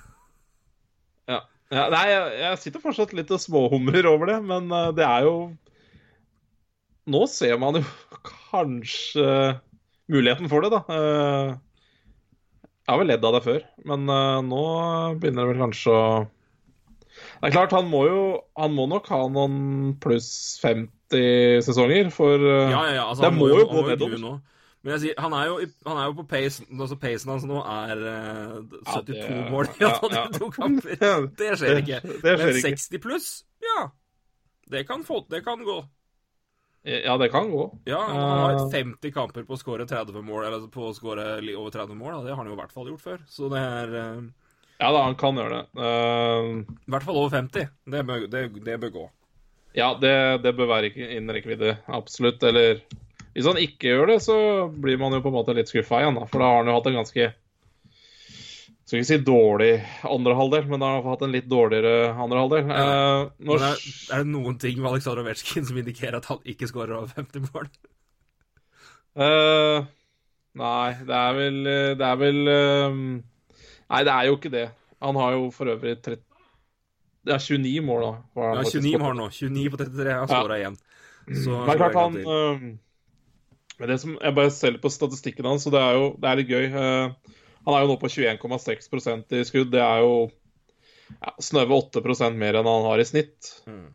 Ja. 1.25 1.39
ja 1.73 1.87
nei, 1.89 2.03
jeg, 2.11 2.33
jeg 2.43 2.57
sitter 2.61 2.83
fortsatt 2.83 3.15
litt 3.17 3.31
og 3.33 3.41
småhumrer 3.41 4.05
over 4.11 4.29
det, 4.29 4.35
men 4.45 4.67
eh, 4.69 4.91
det 4.93 5.07
er 5.07 5.23
jo 5.25 5.37
Nå 7.11 7.27
ser 7.29 7.59
man 7.61 7.77
jo 7.81 7.85
kanskje 8.25 9.27
muligheten 10.09 10.49
for 10.49 10.65
det, 10.65 10.71
da. 10.73 10.81
Eh, 10.89 11.51
jeg 12.85 12.93
har 12.93 13.01
vel 13.01 13.09
ledd 13.13 13.25
av 13.25 13.35
det 13.37 13.43
før, 13.45 13.61
men 13.89 14.09
eh, 14.13 14.39
nå 14.45 14.63
begynner 15.21 15.45
det 15.45 15.53
vel 15.55 15.63
kanskje 15.67 15.93
å 15.93 16.07
Det 17.41 17.49
er 17.49 17.55
klart, 17.55 17.73
han 17.77 17.87
må 17.89 18.03
jo 18.09 18.23
Han 18.59 18.75
må 18.75 18.85
nok 18.91 19.07
ha 19.13 19.21
noen 19.33 19.95
pluss 20.03 20.59
50 20.63 21.63
sesonger, 21.65 22.11
for 22.13 22.35
eh, 22.41 22.73
Ja, 22.73 22.83
ja, 22.89 22.95
ja. 22.99 23.07
Altså, 23.11 23.25
det 23.27 23.33
må, 23.37 23.47
må 23.47 23.61
jo 23.61 23.67
gå 23.71 23.85
nedover. 23.91 24.41
Men 24.85 24.93
jeg 24.99 25.01
sier, 25.01 25.21
han 25.25 25.33
er 25.33 25.47
jo, 25.49 25.55
han 25.89 25.97
er 25.97 26.09
jo 26.11 26.17
på 26.19 26.27
pace 26.29 26.65
altså 26.69 26.97
Pacen 27.01 27.31
hans 27.33 27.45
nå 27.49 27.61
er 27.65 28.03
eh, 28.11 28.57
72 28.91 29.05
det- 29.15 29.51
mål 29.53 29.71
i 29.71 29.81
ja, 29.81 29.93
ja, 29.97 30.11
ja. 30.19 30.25
to 30.35 30.51
kamper. 30.53 30.97
Det 31.41 31.53
skjer 31.61 31.81
ikke. 31.81 32.01
det 32.05 32.35
skjer 32.37 32.51
Men 32.53 32.59
60 32.67 33.01
pluss, 33.07 33.29
ja. 33.65 33.87
Det 34.69 34.85
kan, 34.89 35.05
få, 35.05 35.23
det 35.33 35.41
kan 35.45 35.61
gå. 35.65 35.79
Ja, 36.85 37.17
det 37.17 37.31
kan 37.33 37.51
gå. 37.51 37.79
Ja, 37.89 38.05
Han 38.07 38.17
har 38.17 38.53
Eh, 38.53 38.71
50 38.71 39.13
kamper 39.13 39.45
på 39.49 39.57
å 39.57 39.59
skåre 39.59 39.87
30 39.89 40.21
mål, 40.23 40.45
eller 40.45 40.67
på 40.69 40.91
å 40.91 40.95
skåre 40.95 41.41
over 41.57 41.71
30 41.73 41.97
mål. 41.97 42.25
Det 42.25 42.35
har 42.35 42.37
han 42.37 42.47
jo 42.47 42.53
i 42.53 42.61
hvert 42.61 42.73
fall 42.73 42.91
gjort 42.91 43.01
før. 43.01 43.23
Så 43.29 43.49
det 43.49 43.61
er 43.61 43.95
eh, 44.01 44.25
Ja 44.83 44.91
da, 44.93 45.05
han 45.07 45.17
kan 45.17 45.39
gjøre 45.39 45.63
det. 45.63 45.81
Uh... 45.81 46.61
i 46.85 46.93
hvert 46.93 47.07
fall 47.07 47.17
over 47.17 47.33
50. 47.39 47.71
Det 47.89 48.03
bør, 48.05 48.27
det, 48.29 48.43
det 48.67 48.77
bør 48.83 48.93
gå. 48.99 49.05
Ja, 49.75 49.95
det, 49.99 50.43
det 50.45 50.53
bør 50.59 50.69
være 50.71 50.93
innen 50.93 51.33
rekkevidde, 51.33 51.79
absolutt. 51.89 52.43
Eller 52.45 52.83
hvis 53.33 53.49
han 53.49 53.59
ikke 53.59 53.89
gjør 53.89 54.13
det, 54.13 54.21
så 54.23 54.37
blir 54.69 55.01
man 55.01 55.17
jo 55.17 55.23
på 55.25 55.33
en 55.33 55.39
måte 55.39 55.57
litt 55.57 55.73
skuffa 55.73 56.03
igjen, 56.03 56.21
da. 56.21 56.29
For 56.29 56.43
da 56.43 56.51
har 56.51 56.61
han 56.61 56.69
jo 56.69 56.77
hatt 56.77 56.91
en 56.91 57.01
ganske 57.01 57.31
Skal 58.85 59.01
ikke 59.01 59.09
si 59.09 59.19
dårlig 59.25 59.71
andre 60.05 60.35
halvdel, 60.37 60.67
men 60.69 60.83
har 60.85 61.05
hatt 61.07 61.23
en 61.25 61.33
litt 61.33 61.47
dårligere 61.49 62.11
andre 62.21 62.43
halvdel. 62.43 62.67
Eh, 62.69 63.21
når... 63.49 63.65
Er, 63.71 63.85
er 64.13 64.25
det 64.25 64.33
noen 64.35 64.59
ting 64.61 64.77
med 64.81 64.91
Aleksandr 64.91 65.23
Ovetsjkin 65.23 65.65
som 65.65 65.79
indikerer 65.81 66.19
at 66.21 66.29
han 66.29 66.43
ikke 66.45 66.69
skårer 66.69 66.99
over 66.99 67.15
50 67.17 67.47
mål? 67.49 67.71
eh, 69.25 69.87
nei, 70.61 70.91
det 71.07 71.21
er 71.21 71.39
vel 71.39 71.61
Det 72.01 72.09
er 72.11 72.21
vel 72.21 72.41
um... 72.51 73.05
Nei, 73.95 74.01
det 74.05 74.13
er 74.13 74.29
jo 74.29 74.37
ikke 74.39 74.53
det. 74.53 74.69
Han 75.05 75.17
har 75.21 75.35
jo 75.37 75.51
for 75.55 75.71
øvrig 75.73 75.99
30, 76.03 76.23
Det 77.25 77.35
er 77.35 77.39
29 77.41 77.85
mål, 77.85 78.05
da. 78.05 78.13
Ja, 78.41 78.63
29 78.69 78.93
mål 78.99 79.05
har 79.05 79.13
han 79.13 79.23
nå. 79.23 79.29
29 79.33 79.71
på 79.71 79.81
33. 79.81 80.13
Han 80.13 80.29
Ja. 80.29 80.33
skåra 80.33 80.59
igjen. 80.59 80.77
Så 81.25 81.51
Men 81.51 81.67
det 81.67 81.75
er 81.75 81.81
klart, 81.81 81.95
han 81.95 82.13
det 82.15 82.27
øh, 83.81 83.89
det 83.89 84.01
som 84.01 84.19
Jeg 84.21 84.35
bare 84.35 84.51
ser 84.51 84.75
litt 84.75 84.83
på 84.83 84.93
statistikken 84.93 85.45
hans, 85.49 85.65
så 85.65 85.71
det 85.73 85.81
er 85.81 85.97
jo 85.97 86.17
det 86.21 86.29
er 86.31 86.37
litt 86.37 86.53
gøy. 86.53 86.67
Eh, 86.69 87.35
han 87.65 87.75
er 87.75 87.85
jo 87.85 87.93
nå 87.93 87.99
på 88.01 88.11
21,6% 88.13 89.37
i 89.39 89.45
skudd. 89.49 89.71
Det 89.73 89.83
er 89.83 90.05
jo 90.05 90.15
ja, 91.19 91.35
snaue 91.43 91.81
8% 91.81 92.41
mer 92.41 92.61
enn 92.61 92.69
han 92.69 92.89
har 92.89 93.03
i 93.03 93.07
snitt. 93.09 93.53
Mm. 93.69 93.93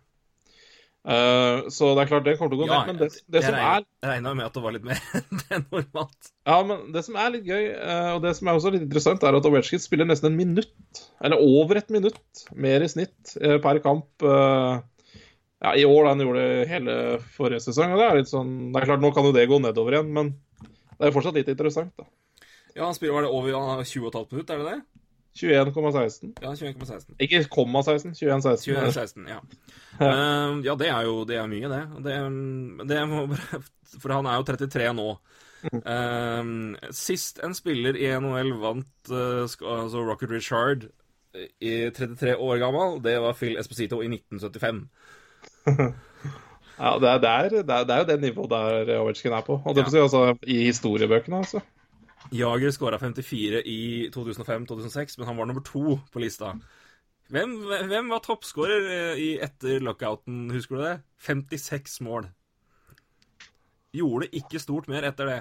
Uh, 1.09 1.69
så 1.71 1.93
det 1.95 2.03
er 2.03 2.09
klart, 2.09 2.25
det 2.27 2.35
kommer 2.37 2.51
til 2.51 2.59
å 2.59 2.65
gå 2.65 2.67
Ja, 2.67 2.79
ned. 2.83 2.89
Men 2.91 2.97
det, 2.99 3.21
det 3.31 3.41
som 3.45 3.55
er 3.55 3.85
Jeg 3.85 4.09
regna 4.09 4.33
med 4.35 4.49
at 4.49 4.57
det 4.57 4.63
var 4.65 4.75
litt 4.75 4.85
mer 4.89 4.99
enn 5.55 5.65
normalt. 5.71 6.31
Ja, 6.49 6.57
men 6.67 6.89
det 6.93 7.05
som 7.07 7.17
er 7.17 7.31
litt 7.33 7.47
gøy, 7.47 7.69
uh, 7.79 8.11
og 8.17 8.21
det 8.25 8.35
som 8.37 8.49
er 8.49 8.59
også 8.59 8.73
litt 8.75 8.85
interessant, 8.85 9.23
er 9.23 9.37
at 9.37 9.47
Ovetsjkin 9.47 9.81
spiller 9.81 10.09
nesten 10.09 10.33
en 10.33 10.37
minutt, 10.39 11.03
eller 11.23 11.39
over 11.39 11.79
et 11.79 11.93
minutt, 11.93 12.43
mer 12.51 12.83
i 12.85 12.91
snitt 12.91 13.35
uh, 13.39 13.57
per 13.63 13.81
kamp. 13.85 14.11
Ja, 15.59 15.73
I 15.75 15.83
år 15.83 16.05
da 16.05 16.11
han 16.13 16.21
gjorde 16.23 16.43
det 16.43 16.67
hele 16.69 16.93
forrige 17.35 17.63
sesong. 17.65 17.91
og 17.91 17.99
Det 17.99 18.05
er 18.05 18.19
litt 18.21 18.31
sånn, 18.31 18.53
det 18.71 18.79
er 18.79 18.91
klart, 18.91 19.03
nå 19.03 19.11
kan 19.15 19.27
jo 19.27 19.33
det 19.35 19.49
gå 19.51 19.57
nedover 19.59 19.97
igjen, 19.97 20.13
men 20.15 20.31
det 20.61 21.01
er 21.03 21.11
jo 21.11 21.17
fortsatt 21.17 21.39
litt 21.39 21.51
interessant. 21.51 21.91
da. 21.99 22.07
Ja, 22.79 22.87
han 22.87 22.95
spiller 22.95 23.17
var 23.17 23.25
det 23.27 23.33
over 23.35 23.57
han 23.59 23.83
20,5 23.83 24.31
minutter, 24.31 24.55
er 24.55 24.63
det 24.63 24.71
det? 24.71 24.81
21,16. 25.39 26.31
Ja, 26.41 26.53
21,16. 26.55 27.15
Ikke 27.21 27.43
komma 27.51 27.81
16, 27.85 28.13
21,16. 28.17 28.71
21,16, 28.73 29.27
ja. 29.29 29.39
uh, 29.99 30.59
ja, 30.65 30.75
det 30.79 30.87
er 30.89 31.03
jo 31.07 31.19
det 31.27 31.37
er 31.37 31.51
mye, 31.51 31.69
det. 31.71 31.83
det, 32.07 32.15
det 32.89 33.03
må 33.07 33.25
for 33.99 34.15
han 34.15 34.27
er 34.29 34.39
jo 34.39 34.47
33 34.47 34.89
nå. 34.97 35.09
Uh, 35.75 36.89
sist 36.95 37.41
en 37.43 37.55
spiller 37.57 37.99
i 37.99 38.09
NHL 38.15 38.53
vant 38.61 39.11
uh, 39.11 39.43
altså 39.43 40.05
Rocket 40.07 40.31
Richard 40.31 40.87
i 41.35 41.73
33 41.93 42.35
år 42.39 42.61
gammel, 42.63 43.01
det 43.03 43.19
var 43.21 43.35
Phil 43.37 43.59
Esposito 43.59 44.01
i 44.01 44.11
1975. 44.15 44.85
Ja, 46.79 46.93
det 46.95 47.09
er, 47.09 47.17
det, 47.19 47.29
er, 47.29 47.49
det, 47.49 47.73
er, 47.75 47.83
det 47.83 47.91
er 47.91 47.97
jo 47.99 48.05
det 48.07 48.21
nivået 48.21 48.51
der 48.53 48.99
Ovetsjkin 49.01 49.33
er 49.35 49.41
på. 49.43 49.57
Og 49.65 49.75
det 49.75 49.83
Ja. 49.83 50.03
altså, 50.05 50.37
I 50.47 50.61
historiebøkene, 50.69 51.41
altså. 51.43 51.59
Jager 52.31 52.71
skåra 52.71 52.99
54 53.01 53.61
i 53.65 54.09
2005-2006, 54.13 55.17
men 55.17 55.27
han 55.27 55.37
var 55.39 55.49
nummer 55.49 55.65
to 55.65 55.97
på 56.13 56.21
lista. 56.21 56.53
Hvem, 57.29 57.55
hvem 57.89 58.09
var 58.09 58.23
toppskårer 58.25 58.89
eh, 58.89 59.21
etter 59.45 59.81
lockouten, 59.85 60.47
husker 60.53 60.77
du 60.77 60.83
det? 60.83 60.95
56 61.25 62.01
mål. 62.05 62.29
Gjorde 63.93 64.29
ikke 64.37 64.61
stort 64.61 64.89
mer 64.89 65.05
etter 65.09 65.29
det. 65.29 65.39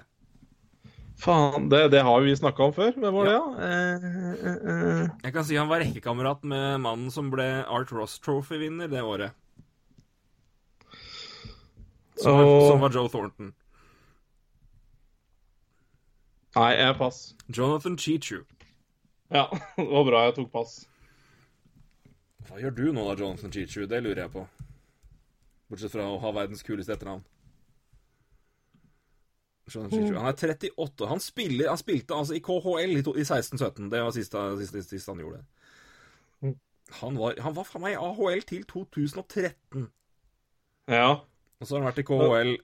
Faen, 1.19 1.67
det, 1.69 1.89
det 1.91 2.05
har 2.07 2.21
vi 2.23 2.37
snakka 2.37 2.69
om 2.69 2.75
før. 2.77 2.93
Hvem 2.95 3.15
var 3.17 3.27
det, 3.27 3.35
da? 3.35 3.69
Eh, 3.69 4.05
eh, 4.07 4.59
eh. 4.73 5.01
Jeg 5.25 5.35
kan 5.35 5.47
si 5.49 5.57
han 5.59 5.71
var 5.71 5.83
rekkekamerat 5.83 6.45
med 6.47 6.85
mannen 6.85 7.11
som 7.11 7.33
ble 7.33 7.49
Art 7.67 7.91
Ross 7.93 8.21
Trophy-vinner 8.23 8.91
det 8.93 9.03
året. 9.03 9.35
Som, 12.19 12.39
oh. 12.39 12.69
Som 12.71 12.85
var 12.85 12.95
Joe 12.95 13.11
Thornton. 13.11 13.51
Nei, 16.59 16.73
jeg 16.75 16.95
pass. 16.99 17.19
Jonathan 17.55 17.99
Chichu. 17.99 18.43
Ja, 19.31 19.47
det 19.77 19.87
var 19.87 20.07
bra 20.09 20.25
jeg 20.27 20.39
tok 20.41 20.53
pass. 20.53 20.79
Hva 22.49 22.59
gjør 22.63 22.75
du 22.75 22.87
nå 22.97 23.05
da, 23.11 23.17
Jonathan 23.21 23.53
Chichu? 23.53 23.85
Det 23.87 24.01
lurer 24.03 24.25
jeg 24.25 24.33
på. 24.35 24.47
Bortsett 25.69 25.93
fra 25.93 26.07
å 26.09 26.17
ha 26.23 26.33
verdens 26.35 26.65
kuleste 26.67 26.97
etternavn. 26.97 27.23
Jonathan 29.69 29.93
Cheechoo. 29.93 30.19
Han 30.19 30.31
er 30.33 30.39
38. 30.57 31.09
Han, 31.13 31.21
spiller, 31.21 31.69
han 31.69 31.81
spilte 31.81 32.17
altså 32.17 32.39
i 32.39 32.43
KHL 32.45 32.97
i, 32.97 33.03
i 33.05 33.27
16-17. 33.27 33.91
Det 33.93 34.03
var 34.03 34.15
siste, 34.17 34.45
siste, 34.63 34.83
siste 34.89 35.13
han 35.13 35.23
gjorde. 35.23 35.45
Han 37.03 37.19
var, 37.21 37.37
han 37.45 37.55
var 37.57 37.67
faen 37.69 37.85
meg 37.85 37.99
i 37.99 38.01
AHL 38.01 38.47
til 38.49 38.65
2013. 38.65 39.91
Ja. 40.89 41.11
Og 41.61 41.69
så 41.69 41.77
har 41.77 41.83
han 41.83 41.91
vært 41.91 42.01
i 42.01 42.07
KHL 42.09 42.55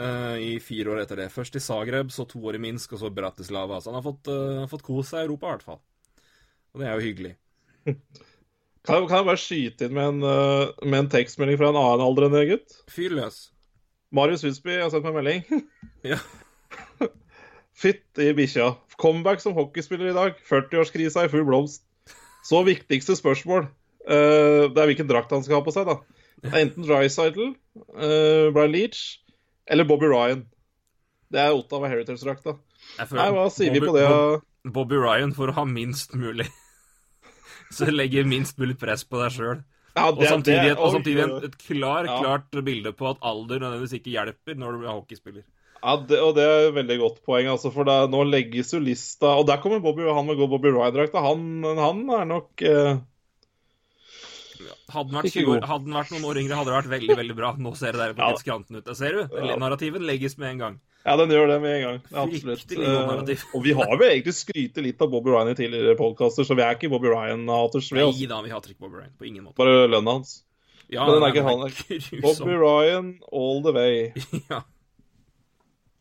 eh, 0.00 0.36
i 0.42 0.52
fire 0.62 0.92
år 0.94 1.02
etter 1.04 1.20
det. 1.22 1.30
Først 1.34 1.56
i 1.58 1.62
Zagreb, 1.62 2.10
så 2.14 2.26
to 2.28 2.40
år 2.46 2.58
i 2.58 2.62
Minsk, 2.62 2.92
og 2.96 3.02
så 3.02 3.10
Bratislava. 3.14 3.80
Så 3.80 3.90
han 3.92 3.98
har 4.00 4.06
fått, 4.06 4.30
uh, 4.30 4.64
fått 4.70 4.84
kose 4.86 5.10
seg 5.12 5.24
i 5.24 5.28
Europa, 5.28 5.48
i 5.48 5.54
hvert 5.56 5.66
fall. 5.66 5.80
Og 6.74 6.80
det 6.82 6.88
er 6.90 6.96
jo 6.98 7.06
hyggelig. 7.08 7.34
Kan, 8.86 9.00
jeg- 9.00 9.08
kan 9.10 9.16
jeg 9.18 9.26
bare 9.26 9.42
skyte 9.42 9.86
inn 9.88 9.94
med 9.96 10.08
en, 10.12 10.18
uh, 10.22 10.84
med 10.86 10.98
en 11.00 11.08
tekstmelding 11.10 11.56
fra 11.58 11.72
en 11.72 11.78
annen 11.80 12.04
alder 12.06 12.28
enn 12.28 12.36
det, 12.36 12.44
gutt? 12.52 12.76
Fyr 12.94 13.16
løs. 13.18 13.38
Marius 14.14 14.44
Husby 14.46 14.76
har 14.78 14.92
sendt 14.94 15.08
meg 15.08 15.16
melding. 15.18 15.64
Ja. 16.12 16.20
Fytt 17.82 18.20
i 18.22 18.30
bikkja. 18.36 18.68
Comeback 19.00 19.42
som 19.42 19.56
hockeyspiller 19.56 20.12
i 20.12 20.14
dag. 20.16 20.38
40-årskrisa 20.48 21.24
i 21.26 21.32
full 21.32 21.42
blomst. 21.48 21.82
Så 22.46 22.60
viktigste 22.64 23.16
spørsmål. 23.18 23.66
uh, 24.06 24.70
det 24.70 24.78
er 24.78 24.86
hvilken 24.92 25.10
drakt 25.10 25.34
han 25.34 25.42
skal 25.42 25.58
ha 25.58 25.64
på 25.66 25.74
seg, 25.74 25.88
da. 25.90 25.98
Det 26.44 26.52
er 26.52 26.62
enten 26.62 26.86
Drycytle, 26.86 27.48
uh, 27.96 28.52
Brian 28.54 28.70
Leach 28.76 29.02
eller 29.70 29.84
Bobby 29.88 30.06
Ryan. 30.12 30.44
Det 31.32 31.40
er 31.42 31.56
Ottawa 31.56 31.88
Heritage-drakta. 31.90 32.56
Nei, 33.16 33.30
hva 33.34 33.48
sier 33.50 33.72
vi 33.74 33.80
på 33.82 33.94
det? 33.96 34.04
Bob- 34.06 34.72
Bobby 34.76 34.98
Ryan 35.02 35.32
for 35.34 35.50
å 35.50 35.56
ha 35.60 35.64
minst 35.66 36.14
mulig. 36.18 36.46
Så 37.76 37.88
legger 37.90 38.26
minst 38.28 38.58
mulig 38.62 38.76
press 38.78 39.02
på 39.06 39.18
deg 39.22 39.34
sjøl. 39.34 39.64
Ja, 39.96 40.10
Og 40.12 40.20
samtidig, 40.28 40.74
et, 40.74 40.78
og 40.78 40.92
samtidig 40.92 41.22
en, 41.24 41.34
et 41.48 41.54
klar, 41.58 42.04
Ja. 42.06 42.18
klart 42.20 42.58
bilde 42.66 42.92
på 42.94 43.08
at 43.10 43.22
alder 43.24 43.62
nødvendigvis 43.62 43.96
ikke 43.98 44.12
hjelper 44.12 44.58
når 44.60 44.74
du 44.76 44.82
blir 44.82 44.92
hockeyspiller. 44.92 45.44
Ja, 45.80 45.94
det, 46.08 46.18
og 46.20 46.34
det 46.36 46.44
er 46.44 46.66
et 46.68 46.74
veldig 46.76 46.96
godt 47.00 47.18
poeng, 47.24 47.48
altså, 47.52 47.70
for 47.72 47.86
da, 47.88 47.94
nå 48.10 48.22
legges 48.26 48.72
jo 48.74 48.80
lista 48.82 49.34
Og 49.38 49.44
der 49.46 49.60
kommer 49.62 49.78
Bobby, 49.84 50.06
han 50.08 50.26
med 50.26 50.38
Bobby 50.40 50.72
Ryan-drakta. 50.74 51.20
Han, 51.24 51.64
han 51.78 52.00
er 52.20 52.24
nok 52.28 52.64
eh, 52.66 52.96
Hadde 54.90 55.10
den 55.10 55.18
vært, 55.20 55.32
20 55.32 55.52
år, 55.56 55.66
hadde 55.66 55.84
den 55.88 55.94
vært 55.96 56.10
noen 56.14 56.24
år 56.30 56.40
yngre, 56.42 56.56
hadde 56.58 56.70
det 56.72 56.76
vært 56.76 56.90
veldig 56.94 57.16
veldig 57.20 57.36
bra. 57.38 57.50
Nå 57.58 57.72
ser 57.76 57.92
det 57.92 58.00
der 58.02 58.14
på 58.18 58.26
Ja. 58.30 58.36
skranten 58.40 58.76
ut. 58.80 58.84
Der 58.84 58.94
ser 58.98 59.12
du? 59.12 59.22
Ja. 59.46 59.56
Narrativen 59.56 60.06
legges 60.06 60.38
med 60.38 60.50
en 60.54 60.58
gang. 60.58 60.80
Ja, 61.06 61.16
den 61.16 61.30
gjør 61.30 61.46
det 61.52 61.60
med 61.62 61.74
en 61.76 61.82
gang. 61.86 62.00
Absolutt. 62.24 62.72
Eh, 62.72 63.36
og 63.54 63.62
vi 63.62 63.72
har 63.78 63.86
jo 63.92 63.98
egentlig 64.02 64.34
skrytt 64.34 64.76
litt 64.82 65.00
av 65.00 65.10
Bobby 65.12 65.30
Ryan 65.30 65.52
i 65.52 65.54
tidligere 65.54 65.94
podkaster, 65.96 66.42
så 66.44 66.56
vi 66.58 66.62
er 66.66 66.74
ikke 66.74 66.90
Bobby 66.90 67.08
Ryan-haters. 67.12 67.92
vi, 67.92 68.00
Nei 68.00 68.06
altså. 68.08 68.28
da, 68.28 68.40
vi 68.42 68.50
hater 68.50 68.70
ikke 68.74 68.80
Bobby 68.88 68.96
Ryan. 69.04 69.12
På 69.18 69.26
ingen 69.28 69.44
måte. 69.44 69.54
Bare 69.60 69.86
lønna 69.86 70.16
hans. 70.18 70.42
Ja, 70.90 71.04
Men 71.06 71.14
den 71.14 71.22
er 71.22 71.26
nei, 71.26 71.30
ikke 71.34 71.46
han. 71.46 72.22
Bobby 72.22 72.56
Ryan 72.58 73.12
all 73.32 73.62
the 73.62 73.72
way. 73.72 74.12
Ja, 74.50 74.62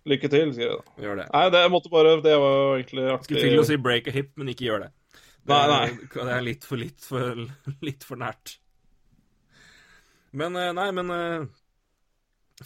Lykke 0.06 0.30
til, 0.30 0.52
sier 0.54 0.68
jeg 0.70 0.76
da. 0.78 1.02
gjør 1.02 1.16
det. 1.18 1.24
Nei, 1.34 1.46
det 1.50 1.62
jeg 1.64 1.72
måtte 1.74 1.90
bare 1.90 2.10
Det 2.22 2.34
var 2.38 2.76
egentlig 2.78 3.06
artig. 3.10 3.26
Skulle 3.26 3.42
til 3.42 3.62
å 3.64 3.66
si 3.66 3.78
break 3.82 4.08
a 4.08 4.12
hip, 4.14 4.28
men 4.38 4.52
ikke 4.54 4.68
gjør 4.68 4.84
det. 4.86 4.90
Nei, 5.46 5.66
nei. 5.70 6.08
det 6.14 6.32
er 6.34 6.42
litt 6.46 6.64
for 6.66 6.82
litt 6.82 7.04
for, 7.06 7.42
litt 7.86 8.04
for 8.08 8.18
nært. 8.22 8.56
Men 10.36 10.56
eh, 10.60 10.72
Nei, 10.76 10.88
men 10.98 11.12
eh, 11.16 11.46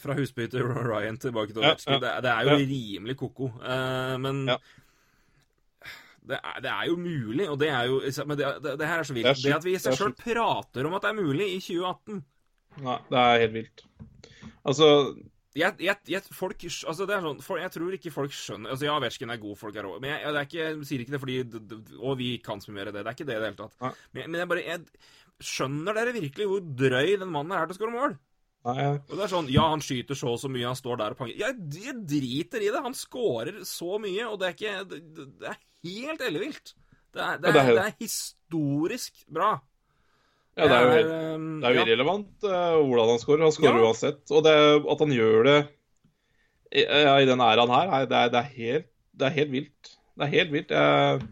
Fra 0.00 0.14
Husby 0.18 0.46
til 0.50 0.64
Ryan 0.90 1.18
tilbake 1.20 1.52
til 1.54 1.62
Ja, 1.66 1.74
Ovechkin. 1.74 1.92
ja, 1.92 2.00
det, 2.02 2.12
det 2.24 2.30
er 2.32 2.48
jo 2.48 2.54
ja. 2.56 2.68
rimelig 2.72 3.16
ko-ko. 3.20 3.50
Eh, 3.60 4.14
men 4.24 4.40
Ja. 4.48 4.56
det, 6.30 6.38
er, 6.40 6.60
det 6.64 6.70
er 6.72 6.88
jo 6.90 6.96
mulig, 7.00 7.46
og 7.50 7.58
det 7.60 7.68
er 7.74 7.84
jo 7.90 8.00
Men 8.26 8.38
det, 8.38 8.50
det, 8.64 8.86
her 8.86 8.98
er 8.98 9.08
så 9.08 9.14
vilt. 9.16 9.42
Det 9.44 9.52
er 9.52 9.58
at 9.60 9.64
vi 9.68 9.74
i 9.76 9.82
seg 9.82 9.96
sjøl 9.98 10.14
prater 10.18 10.86
om 10.88 10.94
at 10.98 11.04
det 11.06 11.12
er 11.12 11.20
mulig 11.20 11.50
i 11.56 11.60
2018 11.60 12.22
Nei, 12.86 12.96
det 13.10 13.18
er 13.18 13.40
helt 13.44 13.54
vilt. 13.56 13.80
Altså 14.64 14.86
jeg, 15.58 15.74
jeg, 15.82 15.96
jeg, 16.06 16.22
folk, 16.30 16.62
altså 16.62 17.06
det 17.10 17.16
sånn, 17.24 17.40
for, 17.42 17.58
jeg 17.58 17.72
tror 17.74 17.94
ikke 17.96 18.12
folk 18.14 18.34
skjønner 18.36 18.70
altså 18.70 18.86
Ja, 18.86 18.92
Ovechkin 19.00 19.32
er 19.34 19.40
god, 19.42 19.56
folk 19.58 19.74
er 19.80 19.86
rå. 19.88 19.96
Men 19.98 20.12
jeg, 20.12 20.30
det 20.30 20.38
er 20.42 20.46
ikke, 20.46 20.66
sier 20.86 21.02
ikke 21.02 21.14
det 21.16 21.20
fordi 21.24 21.38
Og 21.98 22.18
vi 22.20 22.28
kan 22.44 22.62
så 22.62 22.70
mye 22.70 22.78
mer 22.78 22.90
av 22.92 22.94
det. 22.98 23.02
Det 23.02 23.10
er 23.10 23.16
ikke 23.18 23.26
det 23.30 23.34
i 23.34 23.40
det 23.40 23.48
hele 23.48 23.58
tatt. 23.58 23.74
Ja. 23.82 23.90
Men, 24.14 24.30
men 24.30 24.42
jeg 24.44 24.50
bare 24.52 24.78
Skjønner 25.40 25.96
dere 25.96 26.12
virkelig 26.12 26.46
hvor 26.50 26.60
drøy 26.82 27.14
den 27.22 27.30
mannen 27.32 27.56
er 27.56 27.64
til 27.66 27.74
å 27.74 27.78
skåre 27.80 27.94
mål? 27.96 28.14
Nei, 28.68 28.86
Og 29.08 29.14
det 29.16 29.22
er 29.24 29.32
sånn, 29.32 29.46
Ja, 29.48 29.62
han 29.72 29.80
skyter 29.80 30.18
så 30.20 30.34
og 30.34 30.40
så 30.42 30.50
mye, 30.52 30.66
han 30.68 30.76
står 30.76 30.98
der 31.00 31.14
og 31.14 31.20
panger 31.22 31.38
Jeg, 31.40 31.56
jeg 31.80 31.94
driter 32.12 32.60
i 32.60 32.68
det! 32.68 32.82
Han 32.84 32.96
scorer 32.98 33.62
så 33.64 33.96
mye, 34.02 34.26
og 34.28 34.36
det 34.42 34.50
er 34.50 34.56
ikke 34.58 34.74
Det, 34.90 34.98
det, 35.40 35.54
er 35.54 35.60
helt 35.88 36.24
ellevilt. 36.26 36.74
Det 37.10 37.22
er, 37.24 37.40
det, 37.40 37.54
Ja, 37.56 37.62
er- 37.64 37.72
det 37.78 37.86
er 37.88 37.96
historisk 38.04 39.22
bra. 39.32 39.54
Ja, 40.60 40.68
det 40.70 40.76
er 40.76 40.86
jo 40.86 40.94
helt 40.94 41.12
um, 41.40 41.50
Det 41.60 41.68
er 41.68 41.76
jo 41.76 41.84
irrelevant 41.86 42.48
eh, 42.48 42.78
hvordan 42.78 43.12
han 43.14 43.20
skårer. 43.22 43.44
Han 43.48 43.54
skårer 43.56 43.78
Ja. 43.80 43.90
uansett. 43.90 44.22
Og 44.30 44.44
det, 44.46 44.56
at 44.94 45.04
han 45.04 45.14
gjør 45.16 45.46
det 45.48 45.58
i, 46.70 46.84
i 46.86 47.28
den 47.28 47.42
æraen 47.42 47.72
her, 47.74 47.92
det 48.06 48.16
er, 48.16 48.32
det, 48.32 48.40
er 48.40 48.50
helt, 48.56 48.90
det 49.18 49.28
er 49.28 49.36
helt 49.40 49.54
vilt. 49.56 49.94
Det 50.14 50.26
er 50.26 50.34
helt 50.36 50.52
vilt. 50.54 50.74
Jeg, 50.76 51.22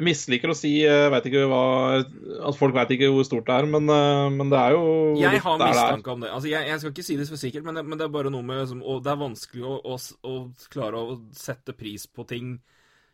jeg 0.00 0.06
misliker 0.06 0.52
å 0.52 0.56
si 0.56 0.70
jeg 0.80 1.12
vet 1.12 1.26
ikke 1.28 1.46
hva, 1.50 1.62
at 2.48 2.56
folk 2.56 2.76
vet 2.76 2.92
ikke 2.96 3.10
hvor 3.12 3.26
stort 3.28 3.48
det 3.48 3.56
er, 3.58 3.68
men, 3.68 3.88
eh, 3.92 4.26
men 4.34 4.52
det 4.52 4.60
er 4.60 4.76
jo 4.76 4.84
Jeg 5.20 5.42
har 5.44 5.60
mistanke 5.60 6.14
om 6.14 6.24
det. 6.24 6.30
Altså, 6.32 6.50
jeg, 6.52 6.68
jeg 6.70 6.82
skal 6.82 6.94
ikke 6.94 7.06
si 7.06 7.16
det 7.20 7.28
for 7.28 7.40
sikkert, 7.40 7.64
men 7.66 7.78
det, 7.78 7.86
men 7.86 8.00
det 8.00 8.06
er 8.06 8.14
bare 8.14 8.32
noe 8.32 8.46
med 8.46 8.62
liksom, 8.62 8.84
det 9.04 9.12
er 9.12 9.24
vanskelig 9.24 9.64
å, 9.68 9.78
å, 9.84 9.98
å 10.30 10.36
klare 10.72 11.00
å 11.00 11.18
sette 11.36 11.76
pris 11.76 12.06
på 12.08 12.26
ting 12.28 12.58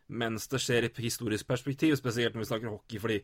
mens 0.08 0.46
det 0.48 0.60
skjer 0.62 0.86
i 0.86 0.90
historisk 1.02 1.48
perspektiv, 1.48 1.96
spesielt 1.98 2.34
når 2.34 2.44
vi 2.44 2.48
snakker 2.50 2.72
hockey, 2.72 3.00
fordi 3.02 3.20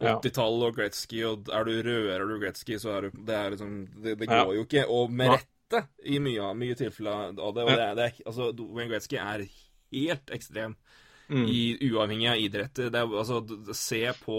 Ja. 0.00 0.18
80-tallet 0.18 0.66
og 0.68 0.76
Gretzky, 0.76 1.22
og 1.24 1.48
er 1.48 1.64
du 1.64 1.72
rører 1.82 2.28
du 2.28 2.38
Gretzky, 2.42 2.76
så 2.78 2.90
er 2.96 3.00
du 3.06 3.10
Det 3.24 3.34
er 3.34 3.50
liksom 3.54 3.86
Det, 4.02 4.18
det 4.18 4.28
går 4.28 4.54
jo 4.54 4.66
ikke. 4.66 4.86
Og 4.88 5.10
med 5.10 5.30
rette 5.30 5.86
i 6.04 6.18
mye, 6.18 6.52
mye 6.54 6.74
tilfeller 6.74 7.32
av 7.32 7.54
det. 7.56 7.64
Og 7.64 7.70
det, 7.72 7.88
det 7.96 8.10
altså, 8.26 8.52
Wayne 8.52 8.90
Gretzky 8.92 9.16
er 9.16 9.46
helt 9.92 10.30
ekstrem 10.30 10.76
Mm. 11.28 11.46
i 11.50 11.90
uavhengig 11.90 12.28
av 12.30 12.38
idretter. 12.38 12.90
Det 12.94 13.00
er, 13.00 13.14
altså, 13.18 13.40
se 13.74 13.98
på 14.22 14.36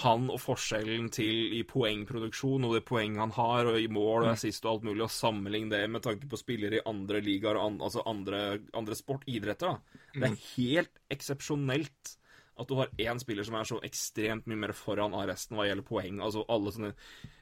han 0.00 0.30
og 0.32 0.38
forskjellen 0.40 1.10
til 1.12 1.52
i 1.58 1.62
poengproduksjon 1.68 2.64
og 2.64 2.72
det 2.78 2.84
poeng 2.88 3.18
han 3.20 3.34
har, 3.36 3.68
og 3.68 3.76
i 3.76 3.90
mål 3.92 4.24
og 4.24 4.30
assist 4.32 4.64
og 4.64 4.70
alt 4.78 4.86
mulig, 4.88 5.02
og 5.04 5.12
sammenligne 5.12 5.68
det 5.74 5.82
med 5.92 6.00
tanke 6.06 6.26
på 6.30 6.40
spillere 6.40 6.78
i 6.80 6.86
andre 6.88 7.20
ligaer 7.20 7.58
og 7.60 7.66
an, 7.66 7.76
altså 7.84 8.06
andre, 8.08 8.40
andre 8.72 8.96
sport, 8.96 9.28
idretter. 9.28 9.76
da. 9.76 10.00
Det 10.14 10.30
er 10.30 10.40
helt 10.56 11.04
eksepsjonelt 11.12 12.16
at 12.60 12.68
du 12.68 12.74
har 12.76 12.90
én 13.00 13.20
spiller 13.20 13.44
som 13.44 13.54
er 13.56 13.64
så 13.68 13.78
ekstremt 13.84 14.48
mye 14.50 14.58
mer 14.66 14.72
foran 14.76 15.14
av 15.16 15.28
resten 15.30 15.56
hva 15.56 15.64
gjelder 15.68 15.86
poeng. 15.86 16.18
Altså 16.20 16.42
alle 16.48 16.72
sånne 16.74 16.90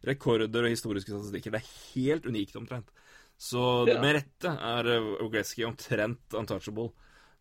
rekorder 0.06 0.66
og 0.66 0.70
historiske 0.74 1.10
statistikker. 1.10 1.54
Det 1.54 1.62
er 1.62 1.72
helt 1.94 2.26
unikt 2.26 2.54
omtrent. 2.58 2.90
Så 3.38 3.86
Ja. 3.88 4.00
med 4.02 4.14
rette 4.18 4.50
er 4.50 4.84
Ogreski 5.22 5.64
omtrent 5.66 6.34
untouchable. 6.34 6.92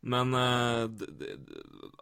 Men 0.02 0.34
uh, 0.38 0.86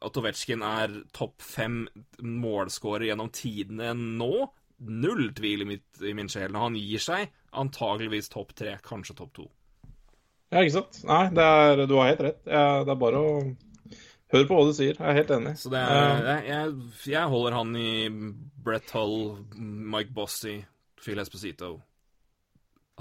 at 0.05 0.17
Ovetsjkin 0.19 0.63
er 0.65 0.99
topp 1.15 1.41
fem 1.41 1.85
målscorer 2.21 3.07
gjennom 3.09 3.31
tidene 3.33 3.93
nå, 3.95 4.47
null 4.91 5.29
tvil 5.37 5.63
i, 5.63 5.69
mitt, 5.69 6.01
i 6.03 6.13
min 6.17 6.29
sjel. 6.31 6.51
Når 6.53 6.65
han 6.67 6.79
gir 6.79 7.03
seg, 7.03 7.29
antageligvis 7.55 8.29
topp 8.33 8.51
tre, 8.59 8.75
kanskje 8.83 9.15
topp 9.21 9.31
to. 9.39 9.47
Ja, 10.51 10.61
ikke 10.61 10.75
sant? 10.75 10.99
Nei, 11.07 11.23
det 11.35 11.45
er, 11.45 11.85
du 11.87 11.95
har 11.97 12.11
helt 12.11 12.25
rett. 12.27 12.43
Det 12.45 12.91
er 12.93 12.99
bare 12.99 13.21
å 13.23 13.31
høre 14.35 14.45
på 14.49 14.59
hva 14.59 14.67
du 14.67 14.75
sier. 14.75 14.99
Jeg 14.99 15.07
er 15.09 15.17
helt 15.21 15.33
enig. 15.37 15.55
Så 15.59 15.71
det 15.73 15.81
er, 15.81 16.21
jeg, 16.27 16.45
jeg, 16.51 16.75
jeg 17.15 17.31
holder 17.31 17.57
han 17.57 17.73
i 17.79 17.89
Brett 18.65 18.93
Hull, 18.95 19.17
Mike 19.55 20.13
Bossy, 20.15 20.59
Phil 21.01 21.23
Esposito. 21.23 21.73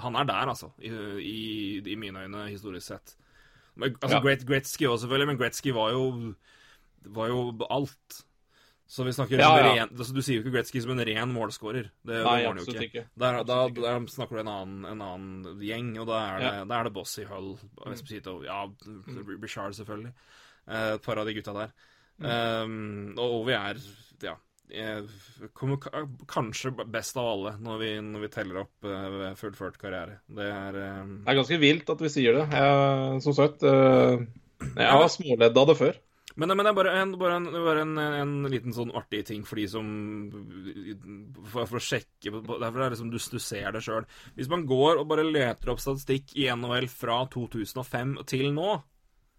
Han 0.03 0.17
er 0.19 0.27
der, 0.27 0.51
altså, 0.51 0.71
i, 0.83 0.89
i, 1.21 1.37
i 1.79 1.99
mine 1.99 2.25
øyne, 2.25 2.47
historisk 2.49 2.87
sett. 2.89 3.15
Men, 3.75 3.95
altså, 4.01 4.15
Ja. 4.17 4.21
Great, 4.23 4.45
Gretzky 4.47 4.85
også, 4.87 5.05
selvfølgelig, 5.05 5.27
men 5.27 5.37
Gretzky 5.37 5.71
var 5.75 5.91
jo, 5.91 6.33
var 7.15 7.27
jo 7.27 7.41
alt. 7.69 8.21
Så 8.87 9.03
vi 9.03 9.11
snakker 9.11 9.39
Ja, 9.41 9.49
ja. 9.57 9.71
ren, 9.73 9.89
altså, 9.97 10.13
Du 10.13 10.21
sier 10.21 10.37
jo 10.37 10.43
ikke 10.43 10.53
Gretzky 10.59 10.79
som 10.83 10.91
en 10.93 11.01
ren 11.07 11.31
målskårer. 11.33 11.87
Det, 12.05 12.05
det 12.05 12.19
Nei, 12.23 12.43
var 12.45 12.53
han 12.53 12.57
jo 12.61 12.65
ikke. 12.69 12.83
ikke. 12.85 13.03
Der, 13.17 13.39
da, 13.43 13.57
der 13.73 14.05
snakker 14.13 14.37
du 14.37 14.41
en 14.43 14.51
annen, 14.51 14.85
en 14.85 15.01
annen 15.01 15.59
gjeng, 15.59 15.97
og 15.99 16.05
da 16.07 16.19
er 16.35 16.39
det, 16.39 16.51
Ja. 16.53 16.65
da 16.69 16.79
er 16.79 16.83
det 16.83 16.93
Bossy, 16.93 17.23
Hull, 17.25 17.57
Esposito 17.91 18.43
Ja, 18.45 18.65
Richard, 19.41 19.73
selvfølgelig. 19.73 20.13
Eh, 20.67 20.93
Et 20.93 21.01
par 21.01 21.17
av 21.17 21.25
de 21.25 21.33
gutta 21.33 21.53
der. 21.53 21.73
Mm. 22.19 22.25
Um, 22.29 23.17
og 23.17 23.41
Ovi 23.41 23.51
er 23.57 23.75
ja, 24.23 24.35
kommer 25.53 25.77
kanskje 26.31 26.71
best 26.91 27.17
av 27.17 27.27
alle 27.33 27.53
når 27.61 27.77
vi, 27.81 27.91
når 28.05 28.25
vi 28.25 28.31
teller 28.33 28.63
opp 28.63 28.87
uh, 28.87 29.27
fullført 29.39 29.77
karriere. 29.81 30.19
Det 30.25 30.47
er 30.49 30.79
uh... 30.79 31.03
Det 31.21 31.31
er 31.31 31.39
ganske 31.41 31.61
vilt 31.61 31.93
at 31.93 32.01
vi 32.01 32.11
sier 32.11 32.39
det. 32.39 32.47
Jeg, 32.55 33.21
som 33.25 33.37
sagt, 33.37 33.63
uh, 33.63 34.17
jeg 34.71 34.99
var 35.01 35.11
småledd 35.13 35.61
av 35.61 35.71
det 35.71 35.77
før. 35.79 36.01
Men, 36.35 36.51
men 36.51 36.65
det 36.65 36.71
er 36.71 36.75
bare, 36.75 36.93
en, 36.99 37.13
bare, 37.19 37.35
en, 37.39 37.45
bare 37.63 37.83
en, 37.85 37.99
en, 38.01 38.33
liten 38.51 38.73
sånn 38.75 38.91
artig 38.97 39.21
ting 39.29 39.45
for 39.47 39.55
de 39.55 39.69
som 39.71 39.85
For, 41.47 41.63
for 41.63 41.79
å 41.79 41.83
sjekke 41.83 42.33
Derfor 42.33 42.81
er 42.81 42.81
det 42.81 42.89
liksom 42.97 43.11
du, 43.13 43.15
du 43.15 43.39
ser 43.39 43.69
det 43.71 43.83
sjøl. 43.85 44.07
Hvis 44.35 44.51
man 44.51 44.65
går 44.67 44.99
og 44.99 45.07
bare 45.13 45.23
leter 45.23 45.71
opp 45.71 45.79
statistikk 45.83 46.35
i 46.35 46.49
NHL 46.51 46.89
fra 46.91 47.21
2005 47.31 48.17
til 48.27 48.51
nå 48.57 48.73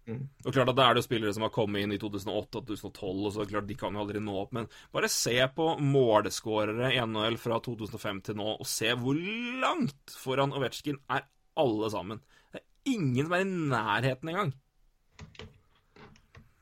mm. 0.07 0.21
Og 0.45 0.53
klart 0.55 0.71
at 0.71 0.77
Da 0.79 0.87
er 0.87 0.97
det 0.97 1.05
spillere 1.05 1.33
som 1.35 1.45
har 1.45 1.53
kommet 1.55 1.83
inn 1.83 1.95
i 1.95 1.99
2008 2.01 2.61
og 2.61 2.69
2012, 2.71 3.23
og 3.29 3.33
så 3.35 3.47
klart 3.49 3.69
de 3.69 3.77
kan 3.79 3.95
jo 3.95 4.03
aldri 4.03 4.21
nå 4.23 4.35
opp, 4.41 4.53
men 4.57 4.69
bare 4.95 5.11
se 5.11 5.35
på 5.55 5.69
måleskårere 5.83 6.93
i 6.95 7.01
NHL 7.03 7.39
fra 7.41 7.59
2005 7.63 8.21
til 8.29 8.39
nå, 8.39 8.53
og 8.57 8.69
se 8.69 8.93
hvor 8.97 9.19
langt 9.63 10.15
foran 10.15 10.55
Ovetsjkin 10.57 11.01
er 11.13 11.27
alle 11.57 11.91
sammen. 11.93 12.23
Det 12.53 12.61
er 12.61 12.95
ingen 12.95 13.27
som 13.27 13.35
er 13.37 13.45
i 13.45 13.51
nærheten 13.73 14.33
engang. 14.33 14.53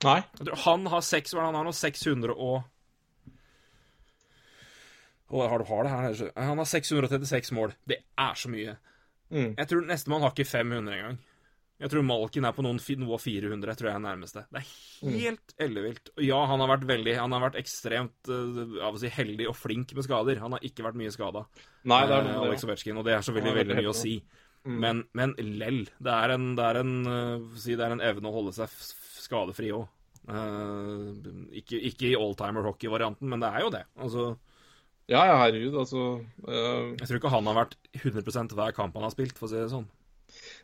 Nei. 0.06 0.22
Han 0.66 0.88
har 0.92 1.04
seks, 1.06 1.34
hva 1.34 1.48
han 1.48 1.58
har 1.58 1.66
nå? 1.66 1.74
600 1.76 2.34
og 2.36 2.64
Å, 5.26 5.40
har 5.50 5.58
du 5.58 5.66
har 5.66 5.88
det 5.88 5.92
her? 5.92 6.20
Han 6.38 6.60
har 6.62 6.68
636 6.70 7.50
mål. 7.58 7.72
Det 7.90 7.98
er 8.22 8.36
så 8.38 8.52
mye. 8.54 8.76
Mm. 9.34 9.56
Jeg 9.58 9.70
tror 9.72 9.88
nestemann 9.90 10.22
har 10.22 10.36
ikke 10.36 10.46
500 10.46 10.94
engang. 10.94 11.18
Jeg 11.76 11.92
tror 11.92 12.06
Malkin 12.08 12.46
er 12.48 12.54
på 12.56 12.64
noen, 12.64 12.78
noe 13.02 13.18
av 13.18 13.24
400, 13.24 13.76
tror 13.76 13.90
jeg 13.90 13.98
er 13.98 14.04
nærmeste. 14.06 14.46
Det 14.48 14.62
er 14.62 14.68
helt 14.70 15.52
mm. 15.52 15.64
ellevilt. 15.66 16.12
Og 16.14 16.22
ja, 16.24 16.38
han 16.48 16.62
har 16.64 16.70
vært 16.72 16.86
veldig 16.88 17.16
Han 17.20 17.36
har 17.36 17.44
vært 17.50 17.58
ekstremt 17.60 18.30
uh, 18.32 18.86
si, 19.02 19.12
heldig 19.12 19.50
og 19.52 19.58
flink 19.60 19.92
med 19.98 20.08
skader. 20.08 20.40
Han 20.44 20.56
har 20.56 20.64
ikke 20.64 20.86
vært 20.86 21.00
mye 21.02 21.12
skada, 21.12 21.44
er, 21.84 22.14
uh, 22.16 22.30
Alex 22.46 22.64
Ovetsjkin, 22.64 23.02
og 23.02 23.04
det 23.08 23.18
er 23.18 23.26
så 23.28 23.36
veldig, 23.36 23.52
veldig 23.58 23.78
mye 23.82 23.92
å 23.92 23.98
si. 23.98 24.22
Mm. 24.64 24.78
Men, 24.86 25.02
men 25.20 25.36
lell. 25.60 25.82
Det 26.00 26.16
er 26.16 26.36
en, 26.38 26.48
det 26.56 26.70
er 26.70 26.80
en, 26.80 26.96
uh, 27.12 27.60
si, 27.60 27.76
det 27.76 27.84
er 27.90 27.98
en 27.98 28.06
evne 28.08 28.32
å 28.32 28.38
holde 28.38 28.56
seg 28.56 28.72
skadefri 29.26 29.74
òg. 29.76 29.84
Uh, 30.32 31.12
ikke, 31.60 31.76
ikke, 31.92 32.08
i 32.14 32.16
oldtimer-hockey-varianten, 32.18 33.28
men 33.30 33.44
det 33.44 33.52
er 33.52 33.68
jo 33.68 33.76
det. 33.76 33.84
Altså 34.00 34.30
Ja, 35.12 35.28
ja, 35.28 35.36
herregud, 35.44 35.76
altså. 35.84 36.08
Jeg 36.48 37.04
tror 37.04 37.20
ikke 37.20 37.36
han 37.36 37.52
har 37.52 37.60
vært 37.60 37.78
100% 38.00 38.56
hver 38.56 38.80
kamp 38.80 38.96
han 38.96 39.10
har 39.10 39.14
spilt, 39.14 39.36
for 39.36 39.52
å 39.52 39.52
si 39.52 39.60
det 39.60 39.70
sånn. 39.76 39.92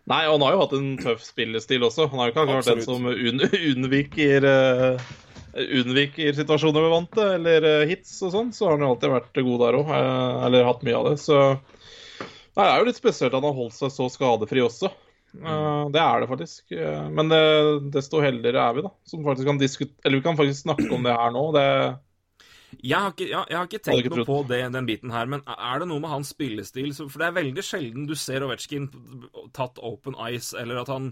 Nei, 0.10 0.24
og 0.28 0.38
han 0.38 0.46
har 0.46 0.56
jo 0.56 0.62
hatt 0.64 0.78
en 0.78 0.88
tøff 1.02 1.22
spillestil 1.24 1.84
også. 1.86 2.08
Han 2.12 2.22
har 2.22 2.30
jo 2.30 2.34
ikke 2.34 2.46
akkurat 2.46 2.72
den 2.72 2.86
som 2.86 3.06
un 3.06 3.44
unnviker 3.72 4.48
uh, 4.48 5.12
unnviker 5.52 6.34
situasjoner 6.38 6.88
med 6.88 6.94
vante, 6.96 7.28
eller 7.38 7.70
hits 7.90 8.16
og 8.26 8.34
sånn, 8.34 8.52
så 8.56 8.68
har 8.68 8.78
han 8.78 8.86
jo 8.86 8.92
alltid 8.96 9.14
vært 9.14 9.40
god 9.46 9.64
der 9.66 9.80
òg. 9.82 9.94
Eller 10.48 10.68
hatt 10.68 10.84
mye 10.88 10.98
av 10.98 11.10
det. 11.12 11.16
Så 11.22 11.40
det 12.58 12.68
er 12.68 12.76
jo 12.82 12.90
litt 12.90 13.00
spesielt 13.00 13.32
at 13.32 13.40
han 13.40 13.50
har 13.50 13.58
holdt 13.58 13.78
seg 13.78 13.94
så 13.94 14.10
skadefri 14.12 14.64
også. 14.66 14.92
Uh, 15.32 15.88
det 15.94 16.02
er 16.02 16.24
det 16.24 16.32
faktisk. 16.32 16.64
Men 17.14 17.32
det, 17.32 17.44
desto 17.94 18.24
heldigere 18.24 18.64
er 18.64 18.80
vi, 18.80 18.88
da. 18.88 18.96
Som 19.08 19.28
faktisk 19.28 19.48
kan 19.48 19.62
Eller 19.62 20.18
vi 20.18 20.26
kan 20.26 20.40
faktisk 20.40 20.66
snakke 20.66 20.90
om 20.92 21.06
det 21.06 21.16
her 21.16 21.36
nå. 21.36 21.46
Det 21.56 21.68
jeg 22.82 22.98
har 22.98 23.14
ikke, 23.14 23.28
jeg, 23.30 23.46
jeg 23.52 23.58
har 23.58 23.70
ikke 23.70 23.84
tenkt 23.86 24.10
noe 24.10 24.26
på 24.26 24.40
det, 24.50 24.60
den 24.74 24.90
biten 24.90 25.14
her, 25.14 25.30
men 25.30 25.44
er 25.46 25.82
det 25.82 25.88
noe 25.92 26.02
med 26.02 26.12
hans 26.12 26.32
spillestil 26.34 26.92
For 26.98 27.22
det 27.22 27.30
er 27.30 27.38
veldig 27.38 27.64
sjelden 27.66 28.10
du 28.10 28.16
ser 28.18 28.46
Ovetsjkin 28.46 28.90
tatt 29.56 29.80
open 29.86 30.18
ice, 30.32 30.56
eller 30.58 30.82
at 30.82 30.92
han 30.92 31.12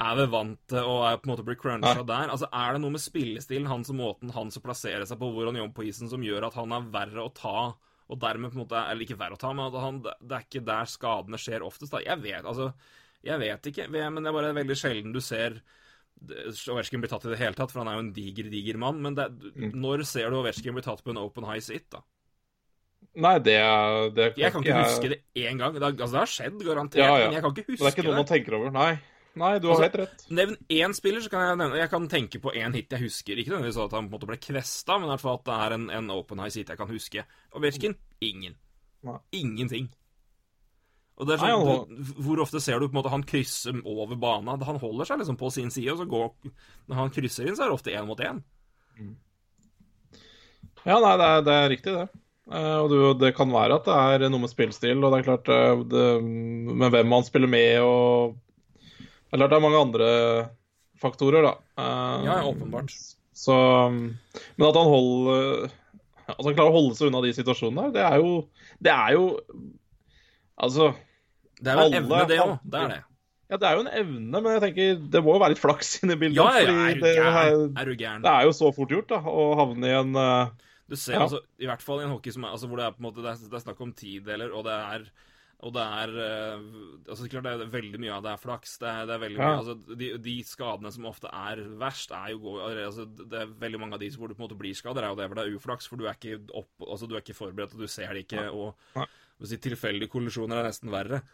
er 0.00 0.16
ved 0.16 0.30
vantet 0.32 0.78
og 0.80 1.02
er 1.04 1.18
på 1.20 1.28
en 1.28 1.32
måte 1.34 1.44
blir 1.44 1.58
cruncha 1.60 1.98
ja. 1.98 2.06
der. 2.06 2.30
Altså, 2.32 2.48
Er 2.56 2.72
det 2.74 2.82
noe 2.84 2.94
med 2.94 3.02
spillestilen 3.04 3.68
hans 3.68 3.90
og 3.92 3.98
måten 3.98 4.32
hans 4.32 4.56
som 4.56 4.64
plasserer 4.64 5.04
seg 5.08 5.20
på, 5.20 5.28
hvor 5.34 5.50
han 5.50 5.58
jobber 5.60 5.76
på 5.76 5.88
isen, 5.90 6.08
som 6.12 6.24
gjør 6.24 6.48
at 6.48 6.56
han 6.56 6.72
er 6.76 6.88
verre 6.94 7.26
å 7.26 7.34
ta, 7.36 7.66
og 8.10 8.22
dermed 8.22 8.50
på 8.50 8.58
en 8.58 8.64
måte 8.64 8.80
Eller 8.80 9.06
ikke 9.06 9.18
verre 9.20 9.36
å 9.36 9.42
ta, 9.42 9.52
men 9.54 9.68
at 9.68 9.82
han, 9.82 10.00
det 10.02 10.38
er 10.38 10.46
ikke 10.46 10.64
der 10.66 10.88
skadene 10.90 11.40
skjer 11.40 11.66
oftest, 11.66 11.92
da. 11.92 12.00
Jeg 12.06 12.22
vet, 12.24 12.46
altså 12.46 12.72
jeg 13.26 13.36
vet 13.42 13.66
ikke, 13.68 13.90
men 13.92 14.22
det 14.22 14.30
er 14.30 14.36
bare 14.38 14.56
veldig 14.56 14.76
sjelden 14.78 15.12
du 15.12 15.20
ser 15.20 15.58
Ovetsjkin 16.20 17.02
blir 17.02 17.10
tatt 17.10 17.26
i 17.26 17.32
det 17.32 17.40
hele 17.40 17.56
tatt, 17.56 17.72
for 17.72 17.82
han 17.82 17.90
er 17.90 17.98
jo 17.98 18.04
en 18.04 18.14
diger, 18.16 18.48
diger 18.52 18.78
mann. 18.80 19.00
Men 19.04 19.16
det, 19.18 19.28
mm. 19.56 19.76
når 19.80 20.04
ser 20.08 20.30
du 20.30 20.40
Ovetsjkin 20.40 20.76
bli 20.76 20.84
tatt 20.84 21.04
på 21.04 21.14
en 21.14 21.22
open 21.22 21.46
high 21.48 21.62
sit, 21.64 21.88
da? 21.92 22.02
Nei, 23.20 23.38
det, 23.42 23.56
det 24.14 24.26
kan 24.34 24.42
Jeg 24.42 24.52
kan 24.54 24.64
ikke 24.64 24.74
jeg... 24.74 24.90
huske 24.90 25.08
det 25.10 25.20
én 25.34 25.58
gang. 25.58 25.72
Det, 25.74 25.82
altså, 25.82 26.12
det 26.12 26.20
har 26.20 26.30
skjedd, 26.30 26.60
garantert, 26.66 27.02
ja, 27.02 27.14
ja. 27.18 27.30
men 27.30 27.38
jeg 27.38 27.44
kan 27.46 27.56
ikke 27.56 27.64
huske 27.66 27.78
det. 27.78 27.80
Det 27.80 27.90
er 27.90 27.96
ikke 27.96 28.06
noe 28.10 28.20
man 28.20 28.28
tenker 28.28 28.58
over, 28.60 28.74
nei. 28.74 28.92
Nei, 29.40 29.50
du 29.62 29.68
har 29.70 29.76
altså, 29.76 29.86
helt 29.86 29.98
rett. 30.00 30.24
Nevn 30.34 30.56
én 30.74 30.94
spiller, 30.96 31.22
så 31.22 31.30
kan 31.30 31.44
jeg 31.44 31.58
nevne 31.60 31.78
Jeg 31.78 31.90
kan 31.92 32.08
tenke 32.10 32.40
på 32.42 32.52
én 32.58 32.74
hit 32.74 32.90
jeg 32.90 33.04
husker. 33.04 33.38
Ikke 33.38 33.52
nødvendigvis 33.54 33.78
at 33.78 33.94
han 33.94 34.08
på 34.08 34.10
en 34.10 34.16
måte 34.16 34.30
ble 34.30 34.38
kvesta, 34.42 34.98
men 34.98 35.06
i 35.06 35.12
hvert 35.12 35.22
fall 35.22 35.38
at 35.38 35.46
det 35.46 35.56
er 35.56 35.76
en, 35.76 35.86
en 36.00 36.12
open 36.14 36.42
high 36.42 36.52
seat 36.54 36.72
jeg 36.72 36.80
kan 36.80 36.90
huske. 36.90 37.24
Ovetsjkin 37.58 37.96
ingen. 38.26 38.58
Nei. 39.06 39.16
Ingenting. 39.38 39.88
Og 41.20 41.28
det 41.28 41.36
er 41.36 41.42
sånn, 41.42 41.66
Nei, 41.68 41.74
du, 42.00 42.12
Hvor 42.24 42.40
ofte 42.46 42.62
ser 42.64 42.80
du 42.80 42.86
på 42.88 42.94
en 42.94 43.00
måte 43.02 43.12
han 43.12 43.24
krysser 43.28 43.76
over 43.84 44.16
banen? 44.20 44.62
Han 44.64 44.80
holder 44.80 45.08
seg 45.08 45.20
liksom 45.20 45.36
på 45.40 45.50
sin 45.52 45.72
side, 45.72 45.92
og 45.92 46.00
så 46.00 46.08
går 46.08 46.30
Når 46.88 46.96
han 46.96 47.12
krysser 47.12 47.48
inn, 47.48 47.58
så 47.58 47.66
er 47.66 47.70
det 47.70 47.76
ofte 47.76 47.92
én 47.92 48.08
mot 48.08 48.22
én. 48.24 48.40
Mm. 48.96 49.12
Ja, 50.86 50.96
nei, 50.96 51.12
det 51.20 51.26
er, 51.26 51.42
det 51.44 51.54
er 51.56 51.70
riktig, 51.74 51.96
det. 51.98 52.06
Uh, 52.50 52.78
og 52.82 52.86
du, 52.90 52.96
det 53.20 53.34
kan 53.36 53.52
være 53.52 53.76
at 53.78 53.86
det 53.86 54.24
er 54.26 54.32
noe 54.32 54.42
med 54.42 54.50
spillstil, 54.50 55.04
og 55.04 55.12
det 55.12 55.20
er 55.20 55.26
klart 55.28 55.50
uh, 55.52 55.82
det, 55.86 56.06
Med 56.24 56.90
hvem 56.90 57.12
han 57.14 57.26
spiller 57.26 57.50
med, 57.52 57.76
og 57.84 58.32
Det 58.88 59.36
er 59.36 59.42
klart 59.42 59.52
det 59.52 59.58
er 59.60 59.66
mange 59.66 59.82
andre 59.84 60.08
faktorer, 61.00 61.46
da. 61.46 61.52
Uh, 61.78 62.24
ja, 62.26 62.38
åpenbart. 62.48 62.96
Så 63.36 63.54
Men 63.92 64.66
at 64.66 64.80
han 64.80 64.90
holder 64.90 65.68
At 66.32 66.42
han 66.42 66.56
klarer 66.56 66.72
å 66.72 66.78
holde 66.80 66.96
seg 66.98 67.12
unna 67.12 67.22
de 67.22 67.36
situasjonene 67.36 67.86
der, 67.90 67.94
det 68.00 68.08
er 68.08 68.18
jo 68.24 68.34
Det 68.82 68.96
er 68.96 69.14
jo 69.14 69.28
Altså 70.60 70.90
det 71.60 71.72
er 71.72 71.80
jo 71.80 71.86
en 71.86 71.96
evne, 72.00 72.24
det 72.30 72.40
òg. 72.42 72.58
Det 72.64 72.82
er 72.82 72.92
det. 72.94 73.00
Ja, 73.50 73.58
det 73.58 73.66
er 73.66 73.78
jo 73.78 73.82
en 73.82 73.94
evne, 73.98 74.40
men 74.44 74.52
jeg 74.54 74.62
tenker 74.62 74.98
det 75.10 75.22
må 75.26 75.34
jo 75.34 75.42
være 75.42 75.56
litt 75.56 75.62
flaks 75.62 75.96
inni 76.04 76.16
bildet. 76.18 76.38
Ja, 76.38 76.50
ja, 76.62 76.74
er 76.86 77.00
du 77.00 77.06
gæren? 77.08 77.64
Er 77.74 77.88
du 77.88 77.96
gæren? 77.98 78.26
Det 78.26 78.34
er 78.34 78.46
jo 78.46 78.52
så 78.54 78.70
fort 78.74 78.92
gjort, 78.94 79.08
da, 79.10 79.18
å 79.26 79.48
havne 79.58 79.90
i 79.90 79.96
en 79.98 80.14
uh, 80.14 80.68
Du 80.86 80.94
ser 80.94 81.18
ja. 81.18 81.24
altså, 81.24 81.40
i 81.58 81.66
hvert 81.66 81.82
fall 81.82 82.04
i 82.04 82.06
en 82.06 82.14
hockey 82.14 82.34
som 82.36 82.46
er, 82.46 82.54
altså, 82.54 82.70
hvor 82.70 82.78
det 82.78 82.86
er 82.86 82.94
på 82.94 83.02
en 83.02 83.08
måte, 83.08 83.24
det 83.24 83.32
er, 83.32 83.42
det 83.50 83.58
er 83.58 83.64
snakk 83.64 83.82
om 83.82 83.90
tideler, 83.98 84.54
og 84.54 84.68
det 84.68 84.76
er 84.78 85.10
og 85.60 85.74
det 85.76 85.82
er 85.82 86.12
uh, 86.16 86.62
altså 87.10 87.26
klart 87.28 87.44
det 87.44 87.50
er 87.52 87.72
veldig 87.74 87.98
mye 88.00 88.12
av 88.14 88.22
det 88.24 88.30
er 88.32 88.40
flaks. 88.40 88.78
Det 88.80 88.88
er, 88.88 89.02
det 89.10 89.16
er 89.16 89.22
veldig 89.26 89.42
ja. 89.42 89.48
mye, 89.50 89.58
altså 89.58 89.98
de, 89.98 90.06
de, 90.24 90.36
skadene 90.46 90.92
som 90.94 91.10
ofte 91.10 91.32
er 91.36 91.60
verst, 91.82 92.14
er 92.16 92.30
jo 92.32 92.54
altså, 92.62 93.04
Det 93.04 93.42
er 93.42 93.52
veldig 93.66 93.82
mange 93.82 93.98
av 93.98 94.00
de 94.00 94.08
hvor 94.14 94.30
du 94.30 94.38
på 94.38 94.40
en 94.40 94.46
måte 94.46 94.56
blir 94.62 94.78
skader, 94.78 95.04
er 95.04 95.12
jo 95.12 95.18
det 95.18 95.26
hvor 95.28 95.40
det 95.40 95.44
er 95.44 95.58
uflaks, 95.58 95.90
for 95.90 96.00
du 96.00 96.06
er 96.06 96.16
ikke, 96.16 96.38
opp, 96.54 96.70
altså, 96.86 97.10
du 97.10 97.18
er 97.18 97.24
ikke 97.24 97.36
forberedt, 97.36 97.74
og 97.76 97.84
du 97.84 97.90
ser 97.92 98.14
det 98.14 98.24
ikke. 98.24 98.46
og 98.54 99.04
si, 99.42 99.58
tilfeldige 99.60 100.14
kollisjoner 100.14 100.62
er 100.62 100.70
nesten 100.70 100.94
verre. 100.94 101.24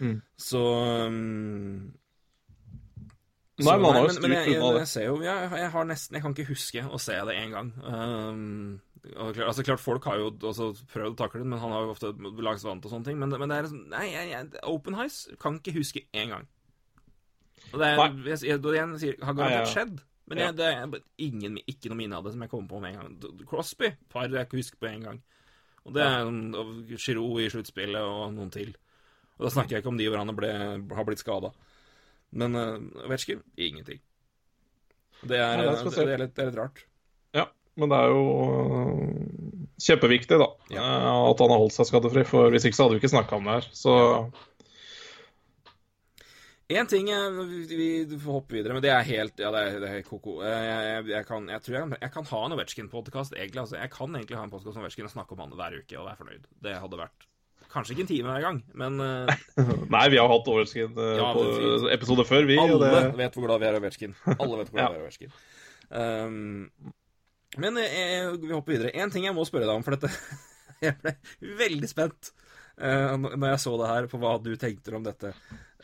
Mm. 0.00 0.16
Så 0.40 0.62
um, 1.10 1.92
Nei, 3.62 3.76
man 3.78 3.94
har 3.94 4.08
jo 4.08 4.14
styrt 4.16 4.24
unna 4.26 4.70
det. 4.74 4.80
Jeg, 4.82 4.90
ser 4.90 5.04
jo, 5.06 5.20
jeg, 5.22 5.50
jeg, 5.60 5.70
har 5.70 5.84
nesten 5.86 6.16
Jeg 6.16 6.24
kan 6.24 6.34
ikke 6.34 6.48
huske 6.48 6.82
å 6.82 6.98
se 6.98 7.18
det 7.28 7.36
én 7.38 7.52
gang. 7.54 7.70
Um, 7.86 8.80
altså 9.14 9.62
klart 9.66 9.82
Folk 9.82 10.08
har 10.10 10.18
jo 10.18 10.32
prøvd 10.40 11.12
å 11.12 11.18
takle 11.20 11.44
det, 11.44 11.50
men 11.52 11.62
han 11.62 11.74
har 11.74 11.84
jo 11.86 11.92
ofte 11.94 12.10
lagd 12.18 12.64
vant 12.66 12.86
og 12.86 12.90
sånne 12.96 13.10
ting. 13.10 13.20
Men, 13.20 13.34
men 13.38 13.52
det 13.52 13.60
er 13.60 13.70
Nei, 13.94 14.08
jeg, 14.10 14.50
Open 14.70 14.98
Highs 14.98 15.28
kan 15.42 15.60
ikke 15.60 15.76
huske 15.78 16.02
én 16.16 16.34
gang. 16.34 16.50
Og 17.70 17.78
det 17.80 17.86
er, 17.92 18.02
jeg, 18.02 18.42
jeg, 18.48 18.58
jeg, 18.58 18.98
sier, 19.02 19.22
har 19.22 19.38
garantert 19.38 19.72
skjedd. 19.72 20.02
Men 20.30 20.40
ja. 20.40 20.52
det 20.56 20.66
er 20.72 20.94
ingen, 21.20 21.58
ikke 21.68 21.90
noe 21.92 22.00
minne 22.00 22.16
av 22.16 22.24
det 22.24 22.32
som 22.34 22.42
jeg 22.44 22.50
kommer 22.52 22.70
på 22.70 22.80
med 22.80 22.94
en 22.94 23.00
gang. 23.02 23.40
Crosby 23.48 23.92
par 24.12 24.30
jeg 24.32 24.48
ikke 24.48 24.60
husker 24.60 24.80
på 24.80 24.88
en 24.88 25.06
gang. 25.08 25.22
Og 25.84 25.92
det 25.94 26.04
er 26.04 26.96
Giroud 26.96 27.42
i 27.44 27.50
sluttspillet 27.52 28.00
og 28.00 28.32
noen 28.32 28.52
til. 28.52 28.72
Og 29.38 29.46
da 29.46 29.52
snakker 29.54 29.76
jeg 29.76 29.82
ikke 29.82 29.92
om 29.92 29.98
de 29.98 30.08
hvor 30.08 30.20
han 30.20 30.34
ble, 30.36 30.50
har 30.94 31.06
blitt 31.08 31.22
skada. 31.22 31.50
Men 32.34 32.54
uh, 32.58 32.78
eh, 33.10 33.36
ingenting. 33.56 34.00
Det 35.24 35.38
er, 35.38 35.58
Nei, 35.58 35.66
det, 35.66 35.92
det, 35.94 36.02
er 36.04 36.22
litt, 36.24 36.34
det 36.34 36.42
er, 36.42 36.50
litt, 36.50 36.58
rart. 36.58 36.82
Ja, 37.34 37.46
men 37.80 37.90
det 37.90 38.00
er 38.00 38.14
jo 38.14 38.24
uh, 38.38 39.68
kjempeviktig, 39.82 40.38
da. 40.42 40.48
Ja. 40.74 40.88
At 41.30 41.42
han 41.42 41.54
har 41.54 41.62
holdt 41.62 41.76
seg 41.76 41.90
skadefri. 41.90 42.26
For 42.28 42.54
hvis 42.54 42.66
ikke 42.68 42.78
så 42.78 42.86
hadde 42.86 42.98
vi 42.98 43.02
ikke 43.02 43.14
snakka 43.14 43.38
om 43.38 43.48
det 43.48 43.60
her. 43.60 43.70
Så 43.74 43.94
Én 46.74 46.88
ting 46.88 47.10
Vi 47.68 48.06
får 48.08 48.32
hoppe 48.32 48.56
videre, 48.56 48.72
men 48.72 48.80
det 48.80 48.88
er 48.88 49.04
helt 49.04 49.40
Ja, 49.42 49.50
det 49.52 49.60
er, 49.66 49.74
det 49.82 49.90
er 49.90 50.06
ko-ko. 50.06 50.38
Jeg, 50.40 50.62
jeg, 50.64 51.04
jeg, 51.12 51.26
kan, 51.28 51.50
jeg 51.52 51.60
tror 51.60 51.76
jeg, 51.76 52.10
kan 52.14 52.30
ha 52.30 52.40
en 52.46 52.56
Ovetsjkin-podkast, 52.56 53.36
egentlig. 53.36 53.66
Altså, 53.66 53.76
jeg 53.76 53.92
kan 53.92 54.16
egentlig 54.16 54.38
ha 54.40 54.46
en 54.46 54.54
podkast 54.54 54.78
om 54.78 54.86
Ovetsjkin 54.86 55.10
og 55.10 55.12
snakke 55.12 55.36
om 55.36 55.44
han 55.44 55.54
hver 55.60 55.76
uke 55.82 55.98
og 56.00 56.08
være 56.08 56.20
fornøyd. 56.22 56.48
Det 56.64 56.78
hadde 56.80 57.00
vært 57.02 57.28
Kanskje 57.74 57.96
ikke 57.96 58.04
en 58.04 58.10
time 58.12 58.30
hver 58.30 58.44
gang, 58.44 58.58
men 58.78 59.00
uh... 59.02 59.30
Nei, 59.94 60.04
vi 60.12 60.20
har 60.20 60.30
hatt 60.30 60.50
overskin 60.52 60.92
uh, 60.94 61.08
ja, 61.18 61.30
på 61.34 61.90
episode 61.90 62.26
før, 62.28 62.46
vi. 62.46 62.58
Alle 62.62 62.78
det... 62.86 63.04
vet 63.18 63.34
hvor 63.34 63.48
glad 63.48 63.62
vi 63.62 63.66
er 63.66 63.78
i 63.78 63.82
Ovetsjkin. 63.82 64.14
Alle 64.36 64.60
vet 64.60 64.70
hvor 64.70 64.78
glad 64.78 64.84
ja. 64.84 64.90
vi 64.92 64.94
er 64.94 65.00
i 65.00 65.06
Ovetsjkin. 65.08 65.34
Um, 65.94 66.94
men 67.60 67.78
jeg, 67.82 68.30
vi 68.42 68.54
hopper 68.54 68.76
videre. 68.76 68.94
Én 68.94 69.12
ting 69.14 69.26
jeg 69.26 69.34
må 69.34 69.46
spørre 69.46 69.68
deg 69.68 69.78
om, 69.78 69.84
for 69.86 69.96
dette 69.96 70.10
Jeg 70.84 70.96
ble 71.00 71.14
veldig 71.60 71.90
spent 71.90 72.32
uh, 72.80 73.14
når 73.18 73.46
jeg 73.52 73.60
så 73.64 73.76
det 73.80 73.90
her, 73.90 74.08
på 74.10 74.20
hva 74.22 74.34
du 74.42 74.54
tenkte 74.60 74.96
om 74.98 75.04
dette. 75.06 75.34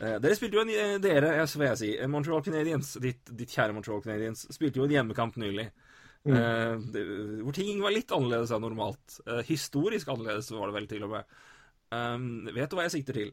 Uh, 0.01 0.17
dere 0.21 0.35
spilte 0.37 0.59
jo 0.59 0.65
en 0.65 0.73
uh, 0.73 0.97
Dere, 1.03 1.35
så 1.47 1.61
vil 1.61 1.71
jeg 1.71 1.81
si, 1.81 1.93
Montreal 2.11 2.43
Canadiens, 2.45 2.95
ditt, 3.03 3.23
ditt, 3.29 3.53
kjære 3.53 3.75
Montreal 3.77 4.03
Canadiens, 4.05 4.47
spilte 4.53 4.81
jo 4.81 4.87
en 4.87 4.95
hjemmekamp 4.97 5.39
nylig. 5.41 5.71
Mm. 6.21 6.83
Det, 6.93 7.01
hvor 7.41 7.55
ting 7.57 7.79
var 7.81 7.95
litt 7.95 8.11
annerledes 8.13 8.51
enn 8.53 8.61
normalt. 8.61 9.15
historisk 9.47 10.11
annerledes 10.13 10.51
var 10.53 10.69
det 10.69 10.75
vel 10.75 10.85
til 10.91 11.07
og 11.07 11.15
med. 11.15 11.39
Um, 11.91 12.47
vet 12.55 12.71
du 12.71 12.77
hva 12.77 12.85
jeg 12.87 12.93
sikter 12.97 13.17
til? 13.19 13.31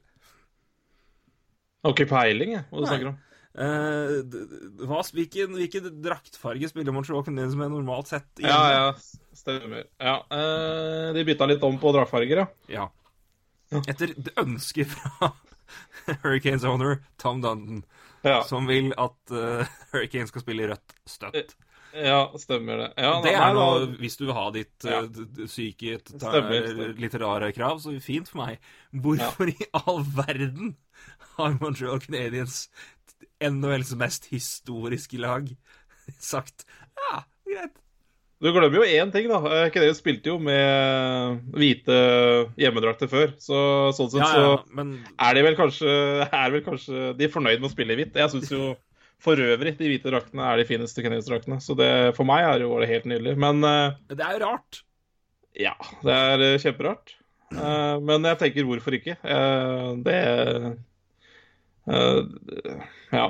Har 1.86 1.94
ikke 1.94 2.08
peiling, 2.10 2.56
jeg, 2.56 2.64
hva 2.72 2.82
du 2.82 2.88
snakker 2.90 3.10
om. 3.12 3.18
D- 3.58 4.84
hva, 4.86 5.00
hvilken, 5.14 5.54
hvilken 5.58 5.86
draktfarge 6.04 6.68
spiller 6.70 6.94
Montreal 6.94 7.24
Canadiens 7.26 7.56
med 7.58 7.72
normalt 7.72 8.10
sett? 8.10 8.28
igjen? 8.38 8.50
Ja, 8.50 8.90
ja, 8.90 9.34
stemmer. 9.38 9.86
Ja, 9.98 10.16
uh, 10.30 11.08
De 11.16 11.24
bytta 11.26 11.48
litt 11.50 11.64
om 11.66 11.78
på 11.82 11.92
draktfarger, 11.96 12.44
ja. 12.44 12.48
Ja. 12.70 13.80
Etter 13.90 14.14
ønske 14.40 14.86
fra 14.88 15.32
Hurricanes 16.22 16.64
owner 16.68 17.00
Tom 17.20 17.42
Dundon, 17.44 17.82
Ja, 18.26 18.40
som 18.46 18.66
vil 18.70 18.90
at 18.98 19.34
uh, 19.34 19.66
Hurricanes 19.92 20.30
skal 20.32 20.42
spille 20.44 20.66
i 20.66 20.70
rødt 20.72 20.94
støtt. 21.08 21.54
Ja 21.94 22.20
stemmer 22.38 22.78
det. 22.82 22.88
Ja, 22.98 23.12
Det 23.24 23.32
er 23.34 23.54
noe, 23.56 23.86
hvis 24.00 24.16
du 24.18 24.26
vil 24.26 24.34
ha 24.36 24.50
ditt 24.54 24.84
Ja. 24.84 25.00
eh, 25.02 25.46
syke, 25.46 25.96
litterære 25.98 26.20
Stemmer, 26.20 26.66
stemmer. 26.68 26.94
litt 27.00 27.14
rare 27.22 27.52
krav, 27.56 27.80
så 27.80 27.94
fint 28.02 28.28
for 28.28 28.42
meg. 28.44 28.58
Hvorfor 28.94 29.48
i 29.52 29.56
all 29.72 30.02
verden 30.04 30.76
har 31.38 31.56
Montreal 31.60 32.00
Canadiens, 32.00 32.68
NHLs 33.40 33.94
mest 33.96 34.26
historiske 34.32 35.18
lag, 35.22 35.48
sagt 36.18 36.64
ja, 36.98 37.22
greit. 37.46 37.76
Du 38.40 38.52
glemmer 38.54 38.78
jo 38.78 38.84
én 38.86 39.10
ting, 39.10 39.26
da. 39.26 39.40
Canadian 39.42 39.70
Canadiens 39.74 39.98
spilte 39.98 40.30
jo 40.30 40.36
med 40.38 41.40
hvite 41.58 41.96
hjemmedrakter 42.60 43.10
før. 43.10 43.32
Så 43.42 43.56
sånn 43.96 44.12
sett 44.12 44.20
Ja, 44.22 44.28
så 44.30 44.76
men 44.78 44.92
er 45.18 45.34
de 45.34 45.42
vel 45.42 45.56
kanskje, 45.58 45.90
er 46.28 46.52
vel 46.54 46.62
kanskje 46.62 47.16
De 47.18 47.26
er 47.26 47.32
fornøyd 47.34 47.58
med 47.58 47.66
å 47.66 47.72
spille 47.72 47.96
i 47.96 47.98
hvitt. 47.98 48.14
Jeg 48.14 48.30
syns 48.30 48.52
jo 48.54 48.76
for 49.22 49.40
øvrig 49.42 49.74
de 49.78 49.88
hvite 49.90 50.10
draktene 50.12 50.44
er 50.46 50.60
de 50.60 50.66
fineste 50.68 51.02
Canadiens-draktene. 51.02 51.58
Så 51.62 51.74
det, 51.78 51.88
for 52.16 52.28
meg 52.28 52.44
er 52.46 52.60
det, 52.60 52.68
jo 52.68 52.78
det 52.78 52.90
helt 52.90 53.08
nydelig. 53.10 53.34
Men 53.40 53.64
eh, 53.66 53.96
det 54.14 54.22
er 54.24 54.36
jo 54.36 54.44
rart. 54.46 54.82
ja, 55.58 55.74
det 56.06 56.14
er 56.14 56.44
eh, 56.46 56.60
kjemperart. 56.62 57.16
Eh, 57.50 57.96
men 58.04 58.28
jeg 58.30 58.40
tenker 58.44 58.68
hvorfor 58.68 58.98
ikke? 58.98 59.18
Det 60.06 60.16
Ja. 63.08 63.28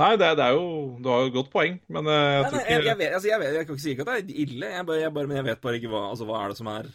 Nei, 0.00 0.14
det, 0.16 0.28
det 0.38 0.42
er 0.42 0.56
jo 0.56 0.62
Du 1.04 1.06
har 1.12 1.20
jo 1.20 1.28
et 1.28 1.34
godt 1.36 1.50
poeng, 1.52 1.76
men 1.92 2.08
jeg 2.08 2.46
tror 2.48 2.62
ikke 2.62 2.72
jeg, 2.72 2.84
jeg, 2.88 2.98
vet, 2.98 3.12
altså, 3.14 3.28
jeg, 3.28 3.40
vet, 3.42 3.56
jeg 3.58 3.66
kan 3.66 3.76
ikke 3.76 3.84
si 3.84 3.92
ikke 3.92 4.06
at 4.06 4.08
det 4.08 4.16
er 4.34 4.40
ille, 4.42 4.70
jeg 4.72 4.86
bare, 4.88 5.00
jeg 5.02 5.14
bare, 5.14 5.28
men 5.30 5.36
jeg 5.38 5.46
vet 5.46 5.60
bare 5.62 5.78
ikke 5.78 5.90
hva 5.92 6.00
Altså, 6.08 6.26
hva 6.26 6.40
er 6.40 6.52
det 6.52 6.58
som 6.58 6.70
er 6.72 6.88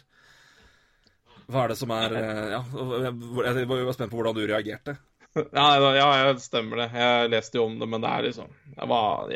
Hva 1.48 1.62
er 1.62 1.72
det 1.72 1.78
som 1.80 1.94
er 1.94 2.16
Ja, 2.18 2.60
jeg, 3.06 3.14
jeg 3.54 3.70
var 3.70 3.96
spent 3.96 4.12
på 4.12 4.18
hvordan 4.18 4.36
du 4.36 4.42
reagerte. 4.44 4.98
Ja, 5.36 5.66
da- 5.80 5.96
ja, 5.96 6.08
jeg 6.24 6.40
stemmer 6.42 6.84
det. 6.84 6.88
Jeg 6.96 7.30
leste 7.34 7.60
jo 7.60 7.66
om 7.68 7.76
det, 7.78 7.88
men 7.88 8.02
det 8.02 8.10
er 8.10 8.24
liksom 8.28 8.48
var, 8.88 9.28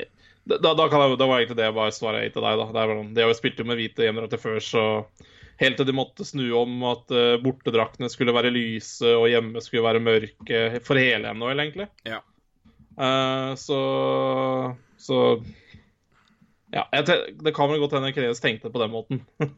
da, 0.49 0.72
da, 0.74 0.88
kan 0.90 1.05
jeg, 1.05 1.18
da 1.20 1.28
var 1.28 1.38
egentlig 1.40 1.59
det 1.61 1.68
bare 1.76 1.95
svaret 1.95 2.24
jeg 2.26 2.34
til 2.34 2.47
deg, 2.47 2.59
da. 2.59 2.86
Sånn, 2.90 3.12
de 3.14 3.22
har 3.22 3.30
jo 3.30 3.38
spilt 3.38 3.61
jo 3.61 3.68
med 3.68 3.78
hvite 3.78 4.09
hjemmedrakter 4.09 4.43
før, 4.43 4.59
så 4.64 4.86
Helt 5.61 5.76
til 5.78 5.86
de 5.86 5.95
måtte 5.95 6.24
snu 6.26 6.45
om 6.59 6.80
at 6.88 7.12
uh, 7.14 7.36
bortedraktene 7.43 8.09
skulle 8.11 8.34
være 8.34 8.51
lyse 8.55 9.07
og 9.14 9.28
hjemme 9.30 9.61
skulle 9.62 9.84
være 9.84 10.03
mørke 10.03 10.62
for 10.82 10.99
hele 10.99 11.30
NHL, 11.36 11.61
egentlig. 11.62 11.88
Ja. 12.09 12.22
Uh, 12.97 13.53
så 13.61 13.78
Så 15.01 15.18
Ja, 16.72 16.86
jeg 16.93 17.05
det 17.45 17.55
kan 17.55 17.68
vel 17.70 17.80
godt 17.82 17.95
hende 17.99 18.14
Kreves 18.16 18.40
tenkte 18.40 18.72
på 18.72 18.82
den 18.82 18.95
måten. 18.95 19.24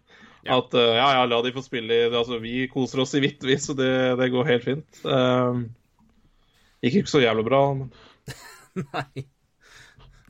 Ja. 0.44 0.58
At 0.58 0.74
uh, 0.76 0.92
ja, 0.92 1.06
ja, 1.16 1.20
la 1.24 1.38
de 1.40 1.54
få 1.56 1.62
spille 1.64 1.96
i 1.96 2.08
Altså, 2.10 2.36
vi 2.36 2.66
koser 2.68 3.00
oss 3.00 3.14
i 3.16 3.20
hvitt, 3.24 3.40
vi, 3.48 3.54
så 3.56 3.72
det, 3.72 3.86
det 4.20 4.26
går 4.28 4.50
helt 4.50 4.66
fint. 4.66 4.98
Uh, 5.00 5.62
gikk 6.84 7.00
ikke 7.02 7.12
så 7.14 7.22
jævlig 7.24 7.44
bra, 7.48 7.60
men 7.74 7.90
Nei. 8.84 9.24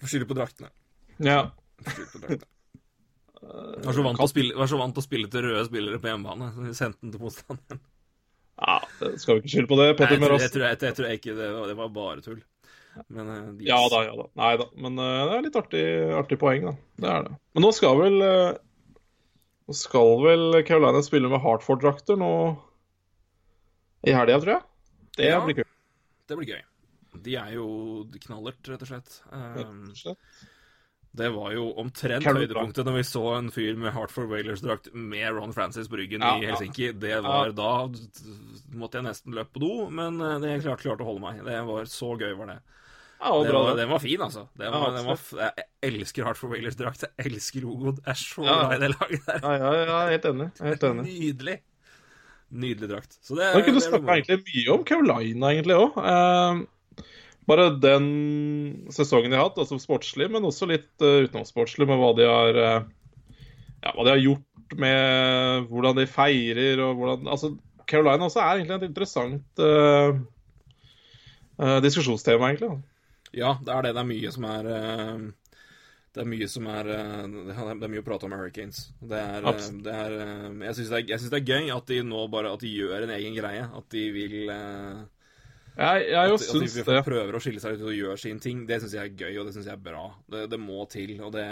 Får 0.00 0.10
skylde 0.12 0.28
på 0.30 0.36
draktene. 0.38 0.70
ja. 1.24 1.40
På 1.84 2.20
draktene. 2.22 2.50
Var 3.84 3.92
så, 3.92 4.02
vant 4.06 4.20
spille, 4.30 4.54
var 4.56 4.68
så 4.70 4.78
vant 4.80 4.94
til 4.96 5.02
å 5.02 5.04
spille 5.04 5.28
til 5.28 5.44
røde 5.44 5.66
spillere 5.68 5.98
på 6.00 6.08
hjemmebane. 6.08 6.46
så 6.54 6.62
vi 6.64 6.72
Sendte 6.78 7.04
den 7.04 7.12
til 7.12 7.20
motstanderen. 7.20 7.80
ja 8.64 8.76
skal 9.20 9.34
vi 9.36 9.42
ikke 9.42 9.52
skylde 9.52 9.68
på 9.72 9.78
det. 9.82 9.88
Petter 9.98 10.16
Petter 10.22 10.34
Jeg, 10.40 10.52
tror- 10.54 10.64
jeg, 10.64 10.78
jeg, 10.80 10.94
tror- 10.96 11.08
jeg, 11.10 11.18
ikke 11.20 11.34
det 11.36 11.48
var, 11.52 11.66
det 11.68 11.76
var 11.82 11.90
bare 11.92 12.24
tull. 12.24 12.40
Men 13.10 13.28
eh, 13.34 13.46
de, 13.58 13.66
Ja 13.68 13.80
da, 13.92 14.00
ja 14.06 14.14
da. 14.16 14.26
Nei 14.40 14.52
da. 14.60 14.66
Men 14.80 14.96
uh, 15.02 15.10
det 15.28 15.36
er 15.36 15.44
litt 15.48 15.58
artig, 15.60 15.84
artig 16.22 16.38
poeng, 16.40 16.68
da. 16.70 16.74
Det 17.02 17.10
er 17.10 17.26
det. 17.28 17.34
Men 17.58 17.66
nå 17.66 17.72
skal 17.76 17.98
vel 18.00 18.16
uh, 18.22 18.54
Nå 19.68 19.74
skal 19.76 20.14
vel 20.24 20.58
Carolina 20.68 21.00
spille 21.04 21.28
med 21.32 21.40
Hartford-drakter 21.44 22.16
nå 22.20 22.30
i 24.04 24.12
helga, 24.12 24.36
tror 24.40 24.52
jeg. 24.56 24.62
Det 25.16 25.28
Ja. 25.30 25.38
blir. 25.44 25.63
Det 26.28 26.36
blir 26.40 26.54
gøy. 26.54 26.62
De 27.24 27.34
er 27.38 27.52
jo 27.54 27.66
knallert, 28.24 28.62
rett 28.72 28.82
og 28.82 28.88
slett. 28.90 29.18
Um, 29.30 29.92
det 31.14 31.28
var 31.30 31.52
jo 31.54 31.68
omtrent 31.78 32.26
høydepunktet 32.26 32.88
når 32.88 32.96
vi 32.96 33.02
så 33.06 33.20
en 33.36 33.50
fyr 33.54 33.76
med 33.78 33.92
Hartford 33.94 34.26
Wailers-drakt 34.32 34.88
med 34.98 35.28
Ron 35.36 35.52
Francis 35.54 35.86
på 35.86 36.00
ryggen 36.00 36.24
Ja, 36.26 36.32
i. 36.42 36.48
Helsinki. 36.48 36.88
Det 36.98 37.20
var 37.22 37.52
da 37.54 37.68
måtte 38.74 38.98
jeg 38.98 39.06
nesten 39.06 39.36
løpe 39.36 39.54
på 39.54 39.62
do, 39.62 39.70
men 39.94 40.18
eh, 40.18 40.40
det 40.42 40.56
klarte 40.64 40.82
klart 40.88 41.04
å 41.04 41.06
holde 41.12 41.22
meg. 41.22 41.44
Det 41.46 41.60
var 41.68 41.86
så 41.92 42.10
gøy, 42.18 42.32
var 42.40 42.50
det. 42.50 42.58
Ja, 43.24 43.30
det 43.44 43.52
bra, 43.54 43.60
var, 43.68 43.76
den 43.78 43.88
var 43.94 44.02
fin, 44.02 44.20
altså. 44.26 44.42
Den 44.58 44.74
Ja, 44.74 44.80
var, 44.82 44.98
var, 45.06 45.22
jeg 45.38 45.68
elsker 45.92 46.26
Hartford 46.26 46.50
Wailers-drakt. 46.56 47.06
Jeg 47.06 47.30
elsker 47.30 47.62
logoen. 47.62 48.00
Jeg 48.02 48.10
er 48.10 48.20
så 48.24 48.42
Ja. 48.44 48.56
glad 48.58 48.74
i 48.74 48.82
det 48.82 48.90
laget 48.96 49.28
der. 49.30 49.38
Ja, 49.46 49.54
ja, 49.54 49.70
ja, 49.70 49.84
jeg 49.84 49.94
er 49.94 50.12
helt 50.18 50.28
enig. 50.32 50.48
Jeg 50.58 50.66
er 50.66 50.74
helt 50.74 50.88
enig. 50.90 51.06
Nydelig. 51.12 51.56
Nydelig 52.50 52.90
drakt. 52.90 53.18
Så 53.24 53.36
det, 53.38 53.50
Man 53.54 53.64
kunne 53.66 53.82
snakka 53.82 54.16
egentlig 54.18 54.40
mye 54.44 54.74
om 54.74 54.84
Carolina, 54.86 55.50
egentlig 55.52 55.76
òg. 55.80 56.66
bare 57.48 57.66
den 57.76 58.06
sesongen 58.94 59.32
de 59.32 59.36
har 59.36 59.48
hatt, 59.48 59.58
altså 59.60 59.78
sportslig, 59.82 60.30
men 60.32 60.46
også 60.48 60.68
litt 60.70 61.02
uh, 61.04 61.24
utenomsportslig, 61.26 61.88
med 61.90 62.00
hva 62.00 62.12
de 62.16 62.28
har 62.28 62.60
uh, 62.60 62.86
Ja, 63.84 63.92
hva 63.92 64.06
de 64.06 64.14
har 64.14 64.22
gjort 64.22 64.76
med 64.80 65.66
hvordan 65.68 65.98
de 65.98 66.06
feirer 66.08 66.80
og 66.80 66.96
hvordan 66.96 67.28
Altså, 67.28 67.52
Carolina 67.90 68.30
også 68.30 68.40
er 68.40 68.62
egentlig 68.62 68.78
et 68.78 68.88
interessant 68.88 69.60
uh, 69.60 70.16
diskusjonstema, 71.84 72.48
egentlig. 72.48 72.70
da. 72.72 72.94
Ja, 73.34 73.56
det 73.60 73.72
er 73.74 73.82
det. 73.82 73.94
Det 73.96 74.02
er 74.02 74.08
mye 74.08 74.32
som 74.34 74.46
er 74.46 74.68
eh, 74.70 75.22
Det 76.14 76.22
er 76.22 76.28
mye 76.30 76.46
som 76.46 76.66
er 76.70 76.86
eh, 76.94 77.24
Det 77.26 77.56
er 77.58 77.90
mye 77.90 78.02
å 78.04 78.06
prate 78.06 78.28
om 78.28 78.34
Hurricanes. 78.36 78.84
Det 79.02 79.18
er, 79.18 79.48
eh, 79.50 79.64
det 79.82 79.94
er 80.04 80.12
eh, 80.22 80.44
Jeg 80.68 80.76
syns 80.78 80.92
det, 80.92 81.00
er- 81.10 81.24
det 81.32 81.40
er 81.40 81.48
gøy 81.50 81.72
at 81.74 81.88
de 81.90 81.96
nå 82.06 82.20
bare 82.30 82.52
At 82.54 82.62
de 82.62 82.70
gjør 82.70 83.02
en 83.08 83.14
egen 83.16 83.34
greie. 83.34 83.64
At 83.66 83.88
de 83.90 84.04
vil 84.14 84.36
eh, 84.54 85.00
Jeg, 85.74 86.04
jeg 86.12 86.20
At, 86.36 86.36
at 86.38 86.38
de 86.38 86.68
syns 86.68 86.76
det. 86.86 87.02
prøver 87.08 87.34
å 87.34 87.40
skille 87.42 87.58
seg 87.64 87.80
ut 87.80 87.88
og 87.90 87.96
gjøre 87.98 88.20
sin 88.22 88.38
ting. 88.38 88.60
Det 88.68 88.78
syns 88.84 88.94
jeg 88.94 89.10
er 89.10 89.16
gøy, 89.24 89.40
og 89.42 89.48
det 89.48 89.56
syns 89.56 89.66
jeg 89.66 89.74
er 89.74 89.82
bra. 89.88 90.04
Det, 90.30 90.44
det 90.52 90.60
må 90.62 90.84
til. 90.92 91.16
Og 91.26 91.32
det, 91.34 91.48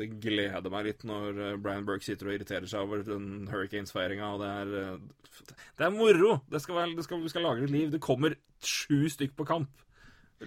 det 0.00 0.08
gleder 0.24 0.72
meg 0.72 0.88
litt 0.88 1.04
når 1.04 1.42
eh, 1.50 1.58
Brian 1.60 1.84
Burke 1.84 2.08
sitter 2.08 2.30
og 2.30 2.38
irriterer 2.38 2.64
seg 2.72 2.80
over 2.88 3.04
den 3.04 3.28
Hurricanes-feiringa, 3.52 4.32
og 4.32 4.40
det 4.40 4.50
er 4.62 4.72
eh, 4.80 5.44
Det 5.76 5.86
er 5.90 5.92
moro! 5.92 6.38
Det 6.48 6.62
skal 6.64 6.80
være, 6.80 6.96
det 6.96 7.04
skal, 7.04 7.20
vi 7.20 7.34
skal 7.36 7.44
lage 7.50 7.66
litt 7.66 7.76
liv. 7.76 7.92
Det 7.92 8.00
kommer 8.00 8.38
sju 8.64 9.02
stykk 9.12 9.36
på 9.36 9.44
kamp. 9.52 9.84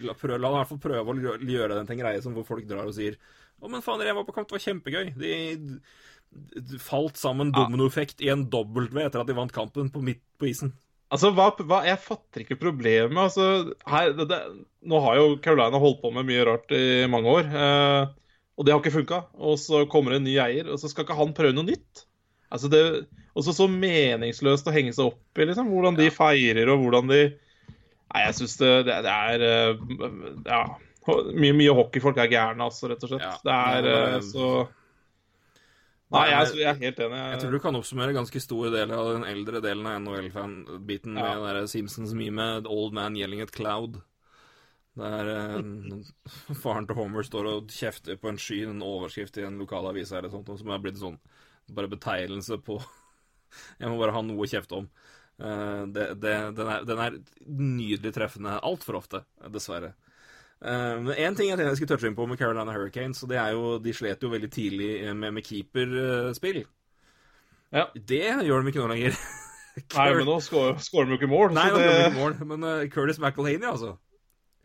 La, 0.02 0.16
prøv, 0.18 0.40
la 0.42 0.50
i 0.50 0.58
hvert 0.58 0.72
fall 0.74 0.82
prøve 0.82 1.14
å 1.14 1.38
gjøre 1.38 1.76
den 1.78 1.86
til 1.86 1.94
en 2.00 2.02
greie 2.02 2.22
som 2.26 2.34
hvor 2.34 2.48
folk 2.50 2.66
drar 2.66 2.90
og 2.90 2.96
sier 2.98 3.14
Å, 3.64 3.70
men 3.72 3.84
faen, 3.84 4.04
jeg 4.04 4.18
var 4.18 4.26
på 4.28 4.36
kamp, 4.36 4.50
det 4.50 4.58
var 4.58 4.66
kjempegøy. 4.66 5.14
De, 5.16 5.36
de 6.60 6.80
falt 6.82 7.20
sammen 7.20 7.54
dominoeffekt 7.56 8.24
i 8.26 8.32
en 8.34 8.48
W 8.52 9.00
etter 9.06 9.22
at 9.22 9.30
de 9.30 9.38
vant 9.38 9.54
kampen 9.54 9.92
på 9.94 10.04
midt 10.04 10.24
på 10.42 10.50
isen. 10.52 10.74
Altså, 11.14 11.30
hva, 11.38 11.52
hva, 11.62 11.84
Jeg 11.86 12.02
fatter 12.02 12.44
ikke 12.44 12.60
problemet. 12.62 13.20
Altså, 13.22 13.76
her, 13.90 14.14
det, 14.18 14.28
det, 14.32 14.40
nå 14.90 15.02
har 15.04 15.20
jo 15.20 15.36
Carolina 15.44 15.82
holdt 15.82 16.02
på 16.02 16.12
med 16.16 16.28
mye 16.28 16.46
rart 16.50 16.74
i 16.74 17.06
mange 17.12 17.30
år. 17.30 17.52
Eh, 17.54 18.14
og 18.58 18.66
det 18.66 18.74
har 18.74 18.82
ikke 18.82 18.98
funka. 18.98 19.20
Og 19.38 19.60
så 19.62 19.84
kommer 19.90 20.14
det 20.14 20.22
en 20.22 20.28
ny 20.28 20.40
eier, 20.42 20.72
og 20.74 20.82
så 20.82 20.90
skal 20.90 21.06
ikke 21.06 21.18
han 21.20 21.36
prøve 21.38 21.56
noe 21.56 21.70
nytt. 21.70 22.08
Altså, 22.54 22.70
det 22.70 22.82
også 23.38 23.54
så 23.58 23.68
meningsløst 23.70 24.68
å 24.70 24.74
henge 24.74 24.94
seg 24.94 25.12
opp 25.12 25.40
i, 25.40 25.48
liksom. 25.50 25.70
Hvordan 25.74 25.98
de 25.98 26.10
feirer, 26.14 26.70
og 26.74 26.84
hvordan 26.84 27.14
de 27.14 27.24
Nei, 28.14 28.28
jeg 28.28 28.36
syns 28.38 28.60
det, 28.60 28.72
det, 28.86 28.96
det 29.08 29.14
er 29.14 29.44
eh, 29.48 29.86
Ja. 30.46 30.64
Mye, 31.08 31.54
mye 31.58 31.74
hockeyfolk 31.76 32.18
er 32.24 32.32
gærne, 32.32 32.64
altså, 32.70 32.88
rett 32.92 33.04
og 33.04 33.12
slett. 33.14 33.26
Ja. 33.26 33.36
Det 33.44 33.58
er 33.58 33.88
men... 33.90 34.16
eh, 34.16 34.24
så 34.30 34.48
Nei, 36.14 36.28
jeg, 36.30 36.50
jeg 36.62 36.70
er 36.70 36.78
helt 36.78 37.00
enig. 37.02 37.20
Jeg 37.32 37.40
tror 37.42 37.54
du 37.56 37.60
kan 37.64 37.78
oppsummere 37.80 38.14
ganske 38.14 38.42
stor 38.44 38.68
del 38.70 38.92
av 38.94 39.08
den 39.16 39.24
eldre 39.26 39.62
delen 39.66 39.88
av 39.90 39.96
NHL-fan-biten 40.04 41.16
med 41.16 41.24
Ja. 41.26 41.32
den 41.40 41.48
der 41.48 41.70
Simpsons-meme 41.72 42.46
'Old 42.70 42.94
Man 42.94 43.18
Yelling 43.18 43.42
at 43.42 43.52
Cloud'. 43.56 43.98
Der 45.02 45.32
eh, 45.32 45.58
faren 46.62 46.86
til 46.86 47.00
Homer 47.00 47.26
står 47.26 47.50
og 47.50 47.74
kjefter 47.74 48.20
på 48.22 48.30
en 48.30 48.38
sky, 48.38 48.60
en 48.70 48.84
overskrift 48.86 49.40
i 49.42 49.48
en 49.48 49.58
lokalavis 49.58 50.12
eller 50.14 50.30
sånt, 50.30 50.54
som 50.60 50.70
er 50.70 50.84
blitt 50.84 51.02
sånn 51.02 51.18
bare 51.74 51.90
betegnelse 51.90 52.60
på 52.62 52.78
Jeg 53.82 53.90
må 53.90 53.98
bare 53.98 54.14
ha 54.14 54.22
noe 54.22 54.46
å 54.46 54.50
kjefte 54.50 54.84
om. 54.84 54.90
Eh, 55.42 55.84
det, 55.98 56.08
det, 56.22 56.36
den, 56.60 56.70
er, 56.76 56.86
den 56.86 57.02
er 57.08 57.18
nydelig 57.50 58.14
treffende 58.14 58.60
altfor 58.62 59.02
ofte, 59.02 59.24
dessverre. 59.50 59.96
Eh, 60.64 60.96
Men 61.04 61.14
én 61.20 61.36
ting 61.36 61.50
jeg 61.50 61.58
tenkte 61.58 61.74
jeg 61.74 61.82
skulle 61.82 61.92
touche 61.92 62.08
inn 62.08 62.18
på 62.18 62.28
med 62.30 62.40
Carolina 62.40 62.72
Hurricanes, 62.72 63.24
og 63.24 63.30
det 63.34 63.40
er 63.42 63.52
jo 63.52 63.78
De 63.84 63.94
slet 63.96 64.24
jo 64.24 64.32
veldig 64.32 64.52
tidlig 64.52 64.92
med, 65.16 65.34
med 65.36 65.44
keeperspill. 65.44 66.64
Ja. 67.74 67.88
Det 67.96 68.24
gjør 68.46 68.62
de 68.62 68.72
ikke 68.72 68.84
nå 68.84 68.92
lenger. 68.94 69.18
Nei, 69.98 70.08
men 70.14 70.28
nå 70.30 70.38
skårer 70.46 71.08
de 71.08 71.16
jo 71.16 71.18
ikke 71.18 71.32
mål. 71.32 71.54
Nei, 71.56 71.70
det... 71.74 71.82
de 71.82 71.94
ikke 72.06 72.20
mål, 72.20 72.36
men 72.52 72.66
uh, 72.68 72.84
Curtis 72.94 73.20
McElhaney, 73.20 73.66
altså. 73.66 73.96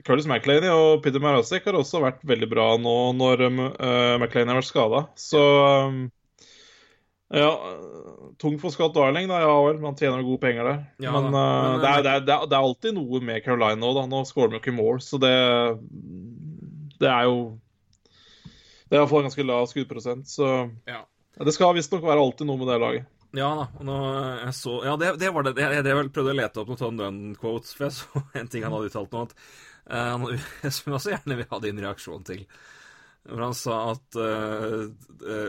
Curtis 0.04 0.28
McElhaney 0.28 0.70
og 0.70 1.00
Peter 1.02 1.22
Marasek 1.22 1.64
har 1.66 1.78
også 1.78 2.02
vært 2.04 2.20
veldig 2.28 2.48
bra 2.50 2.68
nå 2.78 2.96
når 3.16 3.46
um, 3.48 3.62
uh, 3.64 4.14
McElhaney 4.20 4.52
har 4.52 4.60
vært 4.60 4.68
skada. 4.68 5.00
Så 5.18 5.40
um, 5.88 6.04
Ja, 7.28 7.50
tung 8.40 8.54
for 8.60 8.72
Scott 8.72 8.94
Darling, 8.96 9.26
da, 9.28 9.42
ja 9.42 9.52
vel. 9.66 9.80
Man 9.82 9.96
tjener 9.98 10.22
gode 10.24 10.40
penger 10.40 10.64
der. 10.64 10.78
Ja, 11.04 11.12
men, 11.12 11.28
uh, 11.28 11.32
Men, 11.34 11.82
det, 11.82 11.88
er, 11.90 11.98
eh, 11.98 12.02
det, 12.02 12.12
er, 12.12 12.22
det, 12.24 12.34
er, 12.38 12.46
det 12.48 12.56
er 12.56 12.64
alltid 12.70 12.94
noe 12.96 13.20
med 13.20 13.42
Caroline 13.44 13.80
nå, 13.82 13.90
da. 13.98 14.06
Nå 14.08 14.22
scorer 14.28 14.54
de 14.54 14.56
jo 14.56 14.62
ikke 14.62 14.76
mål, 14.78 15.02
så 15.04 15.20
det 15.20 15.34
Det 16.98 17.10
er 17.12 17.28
jo 17.28 17.36
Det 18.88 18.96
er 18.96 19.02
iallfall 19.02 19.26
ganske 19.26 19.44
lav 19.44 19.68
skuddprosent, 19.68 20.30
så 20.32 20.48
Ja. 20.88 21.02
Det 21.38 21.52
skal 21.54 21.76
visstnok 21.76 22.02
være 22.02 22.18
alltid 22.24 22.48
noe 22.48 22.58
med 22.58 22.72
det 22.72 22.80
laget. 22.82 23.14
Ja 23.36 23.50
da. 23.54 23.66
nå 23.84 23.96
jeg 24.40 24.54
så 24.56 24.78
Ja, 24.86 24.96
det, 24.96 25.12
det 25.20 25.28
var 25.34 25.44
det. 25.44 25.52
Jeg, 25.60 25.76
jeg, 25.76 25.84
jeg 25.84 26.10
prøvde 26.16 26.32
å 26.32 26.38
lete 26.38 26.62
opp 26.62 26.72
noen 26.72 26.80
Tom 26.80 26.96
Dunn-quotes, 26.96 27.74
for 27.76 27.90
jeg 27.90 27.98
så 27.98 28.22
en 28.40 28.48
ting 28.48 28.64
han 28.64 28.72
hadde 28.72 28.88
uttalt 28.88 29.12
nå, 29.12 29.26
at, 29.28 29.36
uh, 29.92 30.16
han- 30.16 30.72
som 30.78 30.88
jeg 30.88 30.96
også 30.96 31.12
gjerne 31.12 31.36
vil 31.42 31.50
ha 31.52 31.60
din 31.66 31.84
reaksjon 31.84 32.24
til. 32.24 32.46
Hvor 33.28 33.42
han 33.44 33.54
sa 33.56 33.74
at 33.92 34.16
uh, 34.16 34.86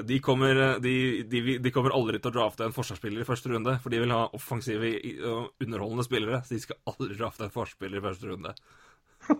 de, 0.03 0.17
kommer, 0.23 0.57
de, 0.83 0.93
de, 1.31 1.41
de 1.63 1.71
kommer 1.71 1.93
aldri 1.95 2.19
til 2.19 2.31
å 2.33 2.35
drafte 2.35 2.65
en 2.67 2.75
forsvarsspiller 2.75 3.23
i 3.23 3.27
første 3.27 3.51
runde, 3.53 3.77
for 3.79 3.93
de 3.93 4.01
vil 4.03 4.11
ha 4.15 4.25
offensive 4.35 4.89
og 5.29 5.63
underholdende 5.63 6.03
spillere. 6.07 6.41
Så 6.43 6.57
de 6.57 6.63
skal 6.65 6.79
aldri 6.91 7.15
drafte 7.19 7.47
en 7.47 7.53
forsvarsspiller 7.55 8.01
i 8.01 8.05
første 8.09 8.33
runde. 8.33 8.55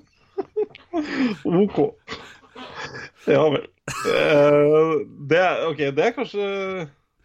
OK. 1.43 1.79
Ja 3.27 3.43
vel. 3.51 3.67
Uh, 4.05 5.03
det, 5.29 5.39
er- 5.43 5.65
okay, 5.69 5.91
det 5.95 6.07
er 6.09 6.15
kanskje 6.15 6.47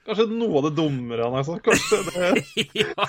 Kanskje 0.05 0.27
noe 0.37 0.59
av 0.61 0.67
det 0.67 0.75
dummere 0.77 1.25
han 1.25 1.33
har 1.39 1.47
sagt. 1.49 1.65
Kanskje 1.65 2.03
det, 2.11 2.65
ja. 2.83 3.07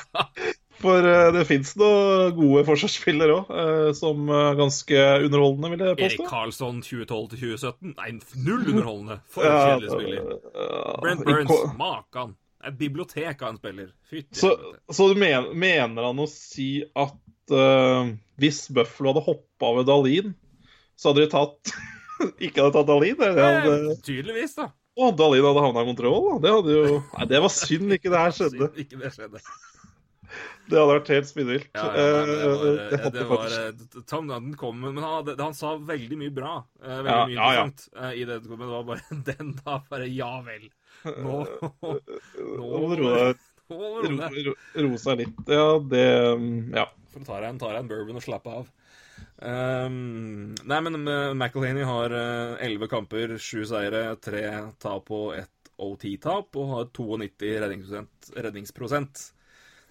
For 0.81 1.07
eh, 1.09 1.27
det 1.35 1.43
fins 1.49 1.73
noen 1.79 2.33
gode 2.37 2.63
forsvarsspillere 2.67 3.35
òg, 3.39 3.51
som 3.97 4.29
er 4.33 4.57
ganske 4.59 5.03
underholdende, 5.25 5.71
vil 5.73 5.83
jeg 5.85 5.99
Erik. 6.09 6.23
Karlsson 6.29 6.81
2012 6.85 7.27
til 7.33 7.43
2017. 7.55 7.93
Nei, 7.99 8.09
null 8.47 8.65
underholdende. 8.73 9.19
For 9.33 9.47
en 9.47 9.59
kjedelig 9.59 9.93
spiller. 9.93 10.33
eh, 10.53 10.95
Brent 11.05 11.25
Burns, 11.27 11.55
makan. 11.79 12.35
Et 12.65 12.73
bibliotek 12.79 13.43
av 13.45 13.51
en 13.53 13.59
spiller. 13.61 13.91
Fytti 14.09 14.39
Så, 14.41 14.55
så 14.89 15.05
du 15.11 15.19
men, 15.21 15.51
mener 15.61 16.07
han 16.07 16.21
å 16.23 16.25
si 16.31 16.79
at 16.97 17.53
uh, 17.53 18.07
hvis 18.41 18.63
Buffalo 18.73 19.11
hadde 19.13 19.21
hoppa 19.27 19.69
ved 19.77 19.85
Dalin, 19.91 20.31
så 20.97 21.11
hadde 21.11 21.27
de 21.27 21.29
tatt 21.35 21.75
Ikke 22.47 22.63
hadde 22.63 22.73
tatt 22.79 22.89
Dalin? 22.89 23.21
Hadde, 23.21 23.75
Eh, 23.91 24.01
Tydeligvis, 24.07 24.55
da. 24.57 24.71
å, 24.97 25.11
Dalin 25.13 25.45
hadde 25.45 25.61
havna 25.67 25.83
i 25.85 25.89
kontroll? 25.91 26.41
Da. 26.41 26.55
Det 26.63 26.73
jo 26.73 26.97
Nei, 27.19 27.29
det 27.35 27.43
var 27.45 27.53
synd 27.53 27.93
ikke 27.99 28.09
det 28.15 28.23
her 28.23 28.33
skjedde. 28.39 28.71
Synd 28.71 28.81
Ikke 28.81 29.01
det 29.03 29.13
skjedde. 29.13 29.43
Det 30.69 30.79
hadde 30.79 30.93
vært 30.95 31.09
helt 31.13 31.27
spinnvilt. 31.29 31.67
Ja, 31.77 31.83
ja, 31.93 32.05
det 32.25 32.37
var, 32.49 32.63
Eh, 32.65 32.79
eh, 32.81 33.01
hadde 33.03 33.19
det 33.19 33.25
var 33.29 33.55
eh, 33.59 33.99
Tom 34.09 34.29
Dunton 34.31 34.55
kom 34.57 34.79
Men 34.81 34.97
han, 35.03 35.27
han 35.37 35.53
sa 35.53 35.75
veldig 35.77 36.17
mye 36.17 36.33
bra. 36.33 36.53
eh, 36.81 37.01
Veldig 37.05 37.11
Ja, 37.11 37.25
mye 37.27 37.35
interessant 37.35 37.83
eh, 38.01 38.15
i 38.17 38.23
det. 38.25 38.39
Men 38.49 38.63
det 38.63 38.71
var 38.71 38.87
bare 38.87 39.19
den 39.29 39.51
da 39.59 39.75
bare 39.91 40.07
Ja 40.09 40.31
vel. 40.47 40.65
Nå 41.05 41.43
Nå 42.57 42.71
må 42.81 42.95
du 42.95 43.03
roe 44.81 44.97
seg 45.01 45.21
litt. 45.21 45.37
Ja, 45.49 45.67
det 45.93 46.05
Ja. 46.73 46.87
For 47.13 47.21
å 47.21 47.27
ta 47.29 47.37
deg 47.41 47.49
en, 47.51 47.61
ta 47.61 47.69
deg 47.71 47.83
en 47.83 47.91
bourbon 47.93 48.19
og 48.19 48.25
slappe 48.25 48.57
av. 48.61 48.71
Um, 49.35 50.55
nei, 50.67 50.79
men 50.85 50.97
McElhaney 51.37 51.85
har 51.87 52.13
elleve 52.15 52.89
kamper, 52.91 53.37
sju 53.41 53.63
seire, 53.69 54.07
tre 54.23 54.43
tap 54.81 55.11
og 55.13 55.35
ett 55.37 55.51
OT-tap, 55.77 56.55
og 56.55 56.69
har 56.73 56.85
92 56.95 57.53
redningsprosent. 57.63 58.29
redningsprosent. 58.35 59.25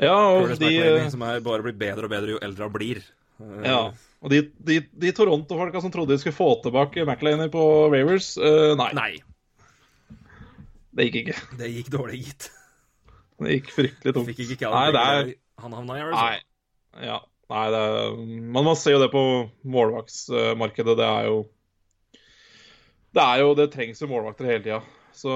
Ja, 0.03 0.15
og 0.15 0.57
de 0.59 0.73
som 1.13 1.23
er 1.27 1.45
bare 1.45 1.65
blir 1.67 1.77
bedre 1.79 2.09
og 2.09 2.13
bedre 2.13 2.35
jo 2.35 2.41
eldre 2.43 2.67
han 2.67 2.75
blir. 2.75 3.03
Eh, 3.43 3.61
ja. 3.69 3.79
Og 4.25 4.33
de, 4.33 4.41
de, 4.67 4.81
de 5.05 5.13
Toronto-folka 5.15 5.83
som 5.85 5.93
trodde 5.93 6.15
de 6.15 6.23
skulle 6.23 6.37
få 6.37 6.49
tilbake 6.65 7.05
McLeany 7.05 7.51
på 7.53 7.63
Ravers, 7.93 8.35
uh, 8.41 8.73
nei, 8.81 8.91
Nei, 8.97 9.11
det 10.95 11.09
gikk 11.09 11.21
ikke. 11.25 11.39
det 11.61 11.71
gikk 11.75 11.93
dårlig, 11.93 12.23
gitt. 12.25 12.49
Det 13.43 13.59
gikk 13.59 13.71
fryktelig 13.75 14.15
tungt. 14.17 14.31
Fikk 14.31 14.55
ikke 14.55 14.71
Nei, 14.73 14.89
det 14.95 15.05
er 15.05 15.31
Han 15.63 15.75
havna 15.75 15.97
i 15.99 16.05
Arizona. 16.05 16.27
Nei. 16.31 17.07
Ja. 17.11 17.21
Nei, 17.53 17.65
det 17.75 17.81
er, 17.85 18.15
men 18.25 18.65
man 18.65 18.77
ser 18.79 18.95
jo 18.97 19.03
det 19.03 19.11
på 19.13 19.23
målvaktsmarkedet. 19.69 20.95
Det 20.97 21.09
er 21.09 21.27
jo 21.29 21.41
Det 23.15 23.25
er 23.25 23.43
jo 23.43 23.51
Det 23.59 23.67
trengs 23.75 24.01
jo 24.01 24.09
målvakter 24.11 24.49
hele 24.49 24.65
tida. 24.65 24.81
Så 25.15 25.35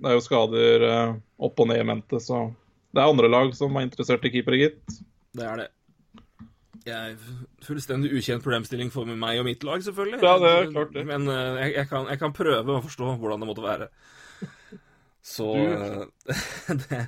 det 0.00 0.10
er 0.10 0.16
jo 0.16 0.24
skader 0.24 0.86
eh, 0.88 1.12
opp 1.46 1.60
og 1.62 1.68
ned 1.70 1.82
i 1.82 1.86
mente, 1.86 2.18
så 2.22 2.48
det 2.94 3.02
er 3.02 3.10
andre 3.10 3.28
lag 3.32 3.54
som 3.58 3.74
er 3.76 3.88
interessert 3.88 4.24
i 4.28 4.30
keepere, 4.34 4.60
gitt. 4.60 5.00
Det 5.34 5.46
er 5.50 5.64
det. 5.64 5.68
Jeg 6.84 7.14
er 7.14 7.64
fullstendig 7.64 8.10
ukjent 8.12 8.42
problemstilling 8.44 8.90
for 8.92 9.08
meg 9.08 9.38
og 9.40 9.46
mitt 9.48 9.62
lag, 9.64 9.80
selvfølgelig. 9.86 10.18
Ja, 10.22 10.34
det 10.42 10.50
er 10.52 10.66
klart 10.74 10.90
det. 10.92 11.04
Men 11.08 11.24
eh, 11.32 11.62
jeg, 11.62 11.70
jeg, 11.78 11.88
kan, 11.88 12.08
jeg 12.12 12.20
kan 12.20 12.34
prøve 12.36 12.74
å 12.76 12.82
forstå 12.84 13.14
hvordan 13.22 13.40
det 13.40 13.48
måtte 13.48 13.64
være. 13.64 13.88
Så 15.24 15.46
Du- 15.56 15.72
eh, 15.72 16.42
det, 16.82 16.98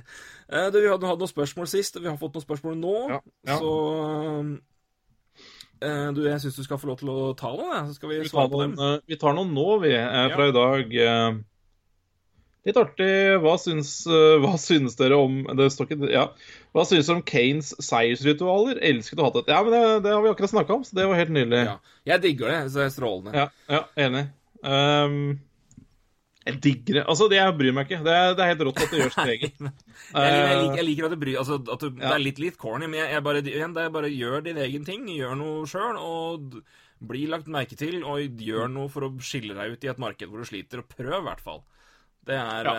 eh, 0.49 0.69
du, 0.73 0.79
Vi 0.81 0.89
hadde 0.89 1.11
hatt 1.11 1.21
noen 1.21 1.29
spørsmål 1.29 1.69
sist, 1.69 1.99
vi 2.01 2.09
har 2.09 2.17
fått 2.17 2.33
noen 2.39 2.47
spørsmål 2.47 2.79
nå. 2.81 2.95
Ja, 3.13 3.19
ja. 3.51 3.59
Så 3.61 4.57
du, 6.17 6.23
jeg 6.25 6.41
syns 6.41 6.55
du 6.57 6.63
skal 6.65 6.79
få 6.81 6.89
lov 6.89 6.97
til 7.03 7.11
å 7.13 7.27
ta 7.37 7.51
noen, 7.53 7.91
så 7.91 7.99
skal 7.99 8.09
vi 8.15 8.23
svare 8.25 8.49
på 8.49 8.63
dem. 8.63 8.73
vi 9.05 9.19
tar 9.21 9.35
noen 9.37 9.51
nå, 9.53 9.67
vi, 9.83 9.91
fra 10.33 10.47
i 10.49 10.55
dag. 10.55 10.95
Litt 12.67 12.77
artig. 12.81 13.09
Hva 13.43 13.55
syns, 13.61 13.91
eh, 14.11 14.37
hva 14.43 14.53
syns 14.59 14.97
dere 14.99 15.15
om 15.15 15.39
Det 15.55 15.69
står 15.71 15.87
ikke 15.87 16.11
Ja. 16.11 16.27
Hva 16.75 16.83
syns 16.87 17.07
dere 17.07 17.19
om 17.21 17.25
Kanes 17.27 17.73
seiersritualer? 17.79 18.81
Elsket 18.83 19.21
å 19.21 19.29
ha 19.29 19.35
det. 19.37 19.45
Ja, 19.47 19.61
men 19.63 19.71
det, 19.71 19.83
det 20.03 20.15
har 20.15 20.23
vi 20.25 20.33
akkurat 20.33 20.51
snakka 20.51 20.75
om, 20.75 20.83
så 20.83 20.97
det 20.97 21.07
var 21.07 21.21
helt 21.21 21.31
nydelig. 21.33 21.63
Ja. 21.69 21.77
Jeg 22.11 22.25
digger 22.25 22.51
det. 22.51 22.61
Så 22.71 22.81
det 22.81 22.87
er 22.89 22.95
strålende. 22.97 23.35
Ja, 23.37 23.47
ja 23.71 23.83
enig. 24.07 24.25
Um, 24.67 25.37
jeg 26.47 26.59
digger 26.63 26.99
det. 26.99 27.03
Altså, 27.11 27.27
det 27.31 27.39
jeg 27.39 27.55
bryr 27.59 27.75
meg 27.75 27.87
ikke. 27.87 28.03
Det 28.03 28.15
er, 28.15 28.33
det 28.35 28.43
er 28.43 28.51
helt 28.53 28.65
rått 28.67 28.81
at 28.83 28.91
det 28.91 28.99
gjør 29.01 29.13
sitt 29.15 29.31
eget. 29.35 29.61
Jeg, 29.61 29.71
jeg, 30.17 30.59
liker, 30.61 30.75
jeg 30.79 30.87
liker 30.89 31.07
at 31.07 31.15
det 31.15 31.21
bryr 31.23 31.39
altså, 31.41 31.59
at 31.59 31.83
du, 31.83 31.87
Det 31.97 32.11
er 32.11 32.23
litt 32.23 32.43
litt 32.43 32.59
corny, 32.61 32.87
men 32.87 33.01
jeg, 33.01 33.13
jeg 33.15 33.25
bare, 33.27 33.41
igjen, 33.43 33.73
det 33.75 33.83
er 33.83 33.95
bare 33.95 34.11
gjør 34.11 34.43
din 34.45 34.61
egen 34.63 34.85
ting. 34.87 35.07
Gjør 35.11 35.39
noe 35.39 35.63
sjøl, 35.71 35.99
og 35.99 36.59
bli 37.07 37.25
lagt 37.29 37.49
merke 37.51 37.79
til, 37.79 37.99
og 38.03 38.43
gjør 38.43 38.71
noe 38.73 38.91
for 38.91 39.07
å 39.07 39.11
skille 39.23 39.55
deg 39.57 39.75
ut 39.75 39.83
i 39.85 39.91
et 39.91 39.99
marked 40.01 40.31
hvor 40.31 40.43
du 40.43 40.49
sliter. 40.49 40.83
Og 40.83 40.95
prøv, 40.95 41.19
i 41.19 41.25
hvert 41.27 41.43
fall. 41.43 41.63
Det 42.27 42.37
er 42.37 42.69
ja. 42.69 42.77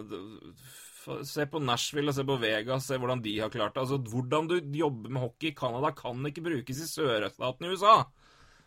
uh, 0.00 1.22
Se 1.22 1.44
på 1.46 1.60
Nashville 1.62 2.10
og 2.10 2.16
se 2.16 2.24
på 2.26 2.34
Vegas, 2.42 2.88
se 2.88 2.96
hvordan 2.98 3.20
de 3.22 3.36
har 3.38 3.50
klart 3.52 3.76
det. 3.76 3.84
Altså, 3.84 3.98
Hvordan 4.10 4.48
du 4.50 4.56
jobber 4.74 5.12
med 5.14 5.22
hockey 5.22 5.52
i 5.52 5.54
Canada, 5.54 5.92
kan 5.94 6.24
ikke 6.26 6.42
brukes 6.42 6.80
i 6.82 6.88
sørøststaten 6.90 7.68
i 7.68 7.70
USA. 7.70 8.00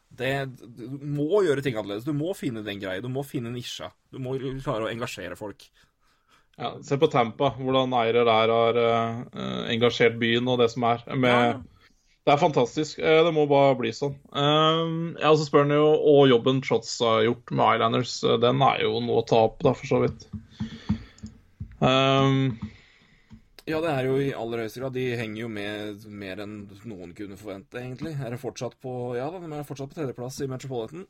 Det, 0.09 0.31
du 0.55 0.85
må 1.03 1.43
gjøre 1.45 1.61
ting 1.61 1.75
annerledes. 1.75 2.07
Du 2.07 2.15
må 2.15 2.31
finne 2.37 2.63
den 2.65 2.79
greia. 2.81 3.03
Du 3.03 3.11
må 3.11 3.25
finne 3.27 3.51
nisja. 3.53 3.91
Du 4.09 4.21
må 4.23 4.37
klare 4.63 4.87
å 4.87 4.91
engasjere 4.93 5.35
folk. 5.39 5.67
ja, 6.57 6.71
se 6.83 6.97
på 6.99 7.11
Tampa, 7.11 7.51
hvordan 7.59 7.93
eiere 7.99 8.23
der 8.27 8.55
har 8.55 8.79
uh, 8.79 9.67
engasjert 9.71 10.15
byen 10.19 10.47
og 10.47 10.63
det 10.63 10.71
som 10.71 10.87
er. 10.89 11.03
Med, 11.15 11.29
Ja. 11.29 11.78
Det 12.29 12.35
er 12.35 12.41
fantastisk. 12.43 12.99
Eh, 13.01 13.23
det 13.25 13.31
må 13.33 13.47
bare 13.49 13.73
bli 13.73 13.89
sånn. 13.89 14.11
Um, 14.37 15.15
ja, 15.17 15.31
så 15.33 15.47
spør 15.47 15.63
han 15.65 15.73
jo 15.73 15.87
og 16.11 16.27
jobben 16.29 16.59
Shots 16.61 16.91
har 17.01 17.23
gjort 17.25 17.49
med 17.57 17.79
Islanders. 17.79 18.11
eh, 18.21 18.35
Den 18.43 18.61
er 18.61 18.83
jo 18.83 18.99
noe 19.01 19.23
å 19.23 19.25
ta 19.25 19.39
opp, 19.47 19.57
da, 19.65 19.73
for 19.73 19.89
så 19.89 19.97
vidt. 20.03 20.27
Um, 21.81 22.59
Ja, 23.65 23.81
det 23.81 23.89
er 23.95 24.11
jo 24.11 24.21
i 24.21 24.29
aller 24.37 24.61
høyeste 24.61 24.83
grad. 24.83 24.93
De 24.93 25.07
henger 25.17 25.41
jo 25.41 25.49
med 25.49 26.05
mer 26.05 26.45
enn 26.45 26.69
noen 26.85 27.17
kunne 27.17 27.33
forvente, 27.39 27.81
egentlig. 27.81 28.13
Er 28.13 28.29
det 28.37 28.43
fortsatt 28.45 28.77
på 28.77 29.17
Ja 29.17 29.31
da, 29.33 29.41
de 29.41 29.49
er 29.49 29.65
fortsatt 29.65 29.89
på 29.89 29.97
tredjeplass 29.97 30.37
i 30.45 30.51
Metropolitan. 30.53 31.09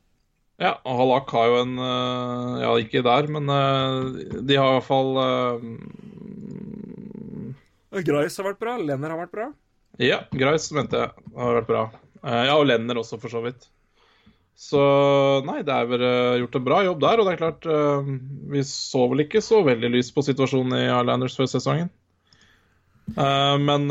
Ja, 0.56 0.78
og 0.88 1.04
Halak 1.04 1.28
har 1.36 1.52
jo 1.52 1.62
en 1.66 1.76
øh, 1.80 2.60
Ja, 2.64 2.72
ikke 2.80 3.04
der, 3.04 3.28
men 3.28 3.44
de 3.48 4.56
har 4.56 4.72
i 4.72 4.76
hvert 4.78 4.88
fall 4.88 5.16
øh, 5.20 5.60
Grice 8.08 8.40
har 8.40 8.54
vært 8.54 8.64
bra. 8.64 8.80
Lenner 8.80 9.12
har 9.12 9.26
vært 9.26 9.36
bra. 9.36 9.52
Ja, 10.00 10.22
Greis 10.32 10.70
mente 10.72 10.96
jeg 10.96 11.26
Det 11.28 11.42
har 11.42 11.58
vært 11.60 11.68
bra. 11.68 11.82
Eh, 12.24 12.46
ja, 12.48 12.56
og 12.56 12.66
Lenner 12.68 13.00
også, 13.00 13.20
for 13.20 13.32
så 13.32 13.42
vidt. 13.44 13.68
Så 14.60 14.80
nei, 15.46 15.60
det 15.64 15.72
er 15.72 15.86
vel 15.88 16.02
øh, 16.04 16.38
gjort 16.42 16.56
en 16.58 16.64
bra 16.66 16.80
jobb 16.84 17.04
der. 17.04 17.20
Og 17.20 17.28
det 17.28 17.34
er 17.34 17.40
klart, 17.40 17.68
øh, 17.68 18.10
vi 18.52 18.64
så 18.68 19.06
vel 19.12 19.24
ikke 19.24 19.44
så 19.44 19.62
veldig 19.64 19.92
lyst 19.92 20.14
på 20.16 20.24
situasjonen 20.24 20.76
i 20.76 20.88
Islanders 20.88 21.36
før 21.38 21.48
sesongen. 21.52 21.92
Eh, 23.16 23.56
men 23.60 23.88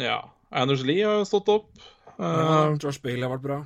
ja. 0.00 0.20
Anders 0.50 0.82
Lee 0.82 1.06
har 1.06 1.24
stått 1.28 1.48
opp. 1.52 1.70
Eh, 2.18 2.24
Ja, 2.26 2.76
Josh 2.82 3.00
Bale 3.02 3.22
har 3.22 3.36
vært 3.36 3.46
bra. 3.46 3.58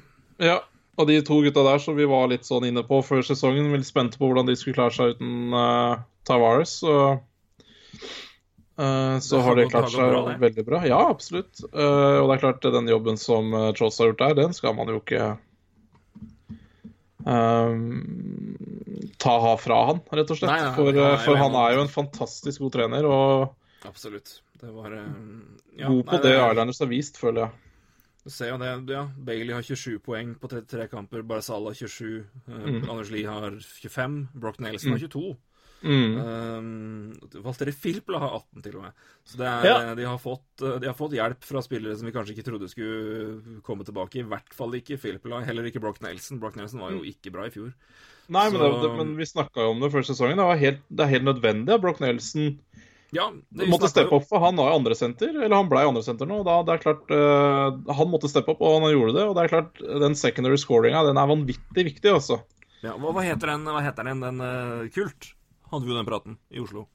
Ja, 0.42 0.58
og 0.98 1.08
de 1.08 1.20
to 1.26 1.40
gutta 1.42 1.64
der 1.66 1.80
som 1.82 1.96
vi 1.96 2.06
var 2.08 2.28
litt 2.30 2.46
sånn 2.46 2.66
inne 2.68 2.84
på 2.86 3.00
før 3.06 3.24
sesongen, 3.26 3.72
veldig 3.72 3.88
spente 3.88 4.20
på 4.20 4.28
hvordan 4.28 4.48
de 4.48 4.56
skulle 4.58 4.76
klare 4.78 4.94
seg 4.94 5.14
uten 5.16 5.54
uh, 5.54 6.02
Tavares. 6.28 6.76
Og, 6.86 7.22
eh, 8.78 9.16
så 9.24 9.40
har 9.46 9.58
det 9.58 9.70
klart 9.72 9.92
seg 9.92 10.12
bra, 10.12 10.36
veldig 10.42 10.66
bra. 10.66 10.82
Ja, 10.88 11.00
absolutt. 11.10 11.64
Uh, 11.70 12.22
og 12.22 12.28
det 12.28 12.36
er 12.36 12.44
klart, 12.46 12.70
den 12.78 12.90
jobben 12.90 13.20
som 13.20 13.50
Charles 13.74 13.98
har 14.00 14.12
gjort 14.12 14.22
der, 14.24 14.38
den 14.42 14.56
skal 14.56 14.76
man 14.78 14.92
jo 14.92 15.00
ikke 15.02 15.34
uh, 17.26 17.74
ta 19.18 19.40
ha 19.40 19.56
fra 19.56 19.80
han, 19.90 20.00
rett 20.10 20.30
og 20.30 20.38
slett. 20.38 20.50
Nei, 20.50 20.62
nei, 20.62 20.72
for 20.76 20.88
han 20.88 20.96
eh, 20.96 21.02
jo 21.02 21.20
for 21.24 21.36
en 21.36 21.44
han 21.44 21.58
er 21.62 21.76
jo 21.76 21.84
en 21.84 21.92
fantastisk 21.92 22.64
god 22.64 22.74
trener, 22.78 23.08
og 23.08 23.88
Absolutt. 23.88 24.38
Det 24.60 24.70
var 24.72 24.94
eh, 24.96 25.10
ja, 25.76 25.90
god 25.90 26.06
på 26.08 26.16
nei, 26.16 26.22
det 26.24 26.34
Islanders 26.38 26.80
har 26.80 26.90
vist, 26.90 27.20
føler 27.20 27.44
jeg. 27.44 27.60
Du 28.24 28.30
ser 28.32 28.54
jo 28.54 28.60
det, 28.60 28.70
ja. 28.94 29.02
Bailey 29.20 29.52
har 29.52 29.64
27 29.64 29.98
poeng 30.04 30.30
på 30.40 30.48
33 30.48 30.86
kamper. 30.88 31.24
Barzal 31.28 31.66
har 31.68 31.76
27. 31.76 32.06
eh, 32.48 32.54
Mm. 32.64 32.86
Anders 32.88 33.10
Lie 33.12 33.28
har 33.28 33.58
25. 33.60 34.14
Brock 34.32 34.62
Nelson 34.64 34.94
har 34.94 35.02
22. 35.02 35.34
Mm. 35.34 35.42
Um, 35.84 37.42
Valtteri 37.44 37.74
Filpla 37.76 38.20
har 38.22 38.38
18, 38.38 38.62
til 38.64 38.78
og 38.78 38.86
med. 38.86 39.04
Så 39.28 39.40
det 39.40 39.48
er, 39.50 39.66
Ja. 39.68 39.94
de, 39.98 40.06
har 40.08 40.18
fått, 40.18 40.46
de 40.60 40.88
har 40.88 40.96
fått 40.96 41.16
hjelp 41.16 41.44
fra 41.44 41.62
spillere 41.64 41.96
som 41.98 42.08
vi 42.08 42.14
kanskje 42.14 42.34
ikke 42.36 42.46
trodde 42.48 42.70
skulle 42.72 43.60
komme 43.66 43.84
tilbake. 43.84 44.22
I 44.22 44.28
hvert 44.28 44.56
fall 44.56 44.74
ikke 44.78 44.98
Filpla, 45.00 45.42
heller 45.44 45.68
ikke 45.68 45.82
Brock 45.84 46.00
Nelson. 46.04 46.40
Brock 46.40 46.56
Nelson 46.56 46.80
var 46.80 46.94
jo 46.96 47.04
ikke 47.04 47.32
bra 47.34 47.46
i 47.48 47.52
fjor. 47.54 47.74
Nei, 48.32 48.48
men, 48.50 48.62
det, 48.80 48.90
men 48.96 49.12
vi 49.18 49.28
snakka 49.28 49.66
jo 49.66 49.74
om 49.74 49.84
det 49.84 49.92
før 49.92 50.06
sesongen. 50.06 50.40
Det, 50.40 50.48
var 50.48 50.60
helt, 50.60 50.82
det 50.88 51.04
er 51.04 51.12
helt 51.12 51.28
nødvendig 51.28 51.74
at 51.76 51.82
Brock 51.84 52.00
Nelson 52.00 52.54
Ja, 53.14 53.28
det, 53.52 53.68
måtte 53.70 53.90
steppe 53.92 54.16
opp, 54.16 54.24
for 54.30 54.40
han 54.42 54.56
var 54.56 54.72
jo 54.72 54.78
andresenter. 54.80 55.36
Eller 55.36 55.54
han 55.54 55.68
ble 55.70 55.84
andresenter 55.84 56.26
nå. 56.26 56.40
Da, 56.46 56.56
det 56.64 56.78
er 56.78 56.82
klart, 56.86 57.12
uh, 57.12 57.94
Han 58.00 58.10
måtte 58.10 58.32
steppe 58.32 58.54
opp, 58.54 58.64
og 58.64 58.80
han 58.80 58.94
gjorde 58.94 59.18
det. 59.18 59.26
Og 59.28 59.36
det 59.36 59.44
er 59.44 59.52
klart, 59.52 59.84
den 60.06 60.16
secondary 60.18 60.58
scoringa 60.58 61.04
den 61.06 61.20
er 61.20 61.30
vanvittig 61.30 61.86
viktig, 61.92 62.14
altså. 62.16 62.40
Ja, 62.84 62.96
hva, 63.00 63.12
hva 63.16 63.22
heter 63.24 63.52
den, 63.54 63.68
hva 63.68 63.84
heter 63.84 64.08
den, 64.08 64.24
den 64.24 64.40
uh, 64.40 64.88
Kult? 64.96 65.33
Hadde 65.74 65.88
vi 65.88 65.92
jo 65.94 65.98
den 65.98 66.08
praten 66.08 66.38
i 66.54 66.62
Oslo. 66.62 66.86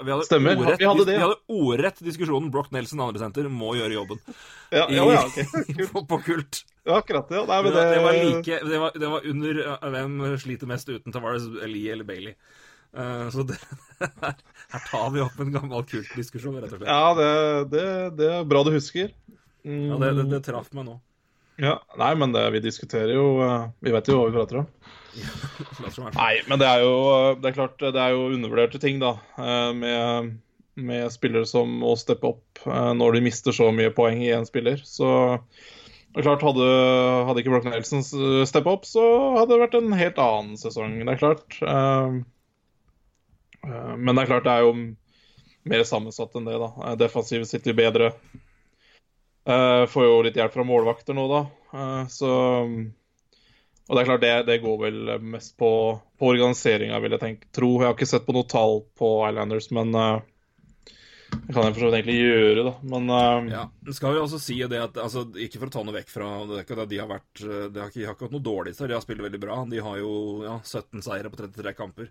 Vi 0.00 0.08
hadde 0.08 0.24
Stemmer, 0.24 0.56
Orett, 0.56 0.80
vi 0.80 0.86
hadde 0.88 1.04
det, 1.04 1.16
vi 1.18 1.24
hadde 1.26 1.36
ordrett 1.52 1.98
diskusjonen 2.00 2.48
Brock 2.54 2.70
Nelson, 2.72 3.02
andre 3.04 3.20
senter, 3.20 3.50
må 3.52 3.74
gjøre 3.76 3.98
jobben. 3.98 4.20
Ja, 4.72 4.86
ja, 4.88 5.04
ja, 5.12 5.24
ok. 5.26 5.66
på, 5.92 6.02
på 6.08 6.18
Kult. 6.24 6.62
ja 6.88 6.96
akkurat 7.02 7.28
det. 7.28 7.36
Ja. 7.36 7.44
Nei, 7.50 7.58
Det 7.66 7.74
det, 7.74 7.82
det 7.90 8.00
var 8.06 8.16
like 8.16 8.60
Det 8.70 8.78
var, 8.80 8.96
det 9.02 9.10
var 9.12 9.26
under 9.28 9.60
hvem 9.92 10.14
sliter 10.40 10.70
mest 10.70 10.88
uten 10.88 11.12
Tavares, 11.12 11.44
Lee 11.68 11.92
eller 11.92 12.08
Bailey. 12.08 12.32
Uh, 12.96 13.28
så 13.30 13.44
det, 13.46 13.58
her, 14.00 14.40
her 14.72 14.86
tar 14.88 15.10
vi 15.14 15.20
opp 15.22 15.36
en 15.44 15.52
gammel 15.54 15.84
kultdiskusjon, 15.92 16.56
rett 16.62 16.72
og 16.72 16.80
slett. 16.80 16.88
Ja, 16.88 17.12
det, 17.18 17.28
det, 17.74 17.84
det 18.22 18.30
er 18.38 18.48
bra 18.48 18.64
du 18.66 18.72
husker. 18.74 19.12
Mm, 19.68 19.84
Ja, 19.92 20.00
det, 20.32 20.40
traff 20.48 20.72
meg 20.72 20.88
nå. 20.88 20.96
ja. 21.60 21.76
Nei, 22.00 22.14
men 22.16 22.32
det, 22.32 22.46
vi 22.56 22.64
diskuterer 22.64 23.12
jo 23.12 23.26
eh, 23.44 23.68
Vi 23.84 23.92
vet 23.92 24.08
jo 24.08 24.16
hva 24.16 24.30
vi 24.30 24.38
prater 24.38 24.62
om. 24.62 24.70
Nei, 26.14 26.34
men 26.48 26.60
det 26.60 26.66
er 26.68 26.82
jo 26.84 26.94
Det 27.40 27.50
er 27.50 27.56
klart, 27.56 27.76
det 27.82 27.98
er 27.98 28.12
jo 28.14 28.28
undervurderte 28.34 28.78
ting, 28.82 29.00
da. 29.02 29.16
eh, 29.40 29.72
Med, 29.74 30.30
med 30.80 31.10
spillere 31.12 31.46
som 31.50 31.72
må 31.82 31.96
steppe 31.98 32.28
opp 32.30 32.62
eh, 32.66 32.92
når 32.96 33.16
de 33.18 33.22
mister 33.26 33.52
så 33.56 33.70
mye 33.74 33.90
poeng 33.96 34.20
i 34.22 34.30
en 34.36 34.46
spiller. 34.48 34.78
Så 34.86 35.08
det 36.10 36.22
er 36.22 36.26
klart, 36.26 36.42
hadde, 36.42 36.68
hadde 37.28 37.42
ikke 37.42 37.52
Brock 37.54 37.66
Nelson 37.70 38.02
steppa 38.48 38.72
opp, 38.74 38.86
så 38.88 39.02
hadde 39.38 39.52
det 39.54 39.60
vært 39.62 39.76
en 39.78 39.92
helt 39.94 40.18
annen 40.18 40.56
sesong. 40.58 40.96
Det 41.04 41.12
er 41.16 41.20
klart. 41.20 41.58
Eh, 41.62 42.20
Men 44.00 44.14
det 44.16 44.22
er 44.24 44.30
klart, 44.32 44.46
det 44.48 44.54
er 44.56 44.64
jo 44.66 44.72
mer 45.70 45.84
sammensatt 45.86 46.34
enn 46.38 46.48
det, 46.48 46.56
da. 46.62 46.94
Defensivet 46.98 47.46
sitter 47.50 47.70
jo 47.74 47.78
bedre. 47.82 48.08
Får 49.90 50.04
jo 50.06 50.22
litt 50.24 50.36
hjelp 50.38 50.54
fra 50.54 50.64
målvakter 50.66 51.16
nå, 51.16 51.26
da. 51.30 51.42
Så 52.12 52.30
og 53.90 53.96
det 53.96 54.02
er 54.04 54.06
klart, 54.06 54.22
det, 54.22 54.34
det 54.46 54.60
går 54.62 54.76
vel 54.84 54.98
mest 55.32 55.56
på, 55.58 55.68
på 56.14 56.28
organiseringa, 56.30 57.00
vil 57.02 57.16
jeg 57.16 57.22
tenke. 57.24 57.48
Tro. 57.50 57.72
Jeg 57.80 57.88
har 57.88 57.96
ikke 57.96 58.06
sett 58.06 58.28
på 58.28 58.34
noe 58.36 58.46
tall 58.46 58.84
på 58.94 59.08
Islanders, 59.26 59.66
men 59.74 59.90
uh, 59.98 60.20
det 61.32 61.56
kan 61.56 61.66
jeg 61.66 61.74
for 61.74 61.82
så 61.82 61.88
vidt 61.88 61.96
egentlig 61.98 62.16
gjøre, 62.20 62.64
da. 62.68 62.74
Men 62.92 63.10
uh... 63.10 63.50
Ja, 63.50 63.64
skal 63.96 64.14
vi 64.14 64.22
også 64.22 64.38
si 64.42 64.60
det 64.62 64.78
at 64.78 65.02
altså, 65.02 65.24
Ikke 65.42 65.58
for 65.58 65.72
å 65.72 65.74
ta 65.74 65.82
noe 65.86 65.96
vekk 65.98 66.14
fra 66.14 66.30
det 66.52 66.62
at 66.62 66.90
de 66.90 67.00
har 67.02 67.10
vært 67.10 67.42
De 67.42 67.50
har 67.50 67.90
ikke, 67.90 67.98
de 67.98 68.06
har 68.06 68.14
ikke 68.14 68.28
hatt 68.28 68.36
noe 68.38 68.46
dårlig 68.46 68.76
seg, 68.78 68.92
de 68.92 68.98
har 68.98 69.02
spilt 69.02 69.26
veldig 69.26 69.42
bra. 69.42 69.58
De 69.74 69.82
har 69.82 69.98
jo 69.98 70.12
ja, 70.46 70.56
17 70.62 71.06
seire 71.06 71.32
på 71.32 71.42
33 71.42 71.74
kamper. 71.78 72.10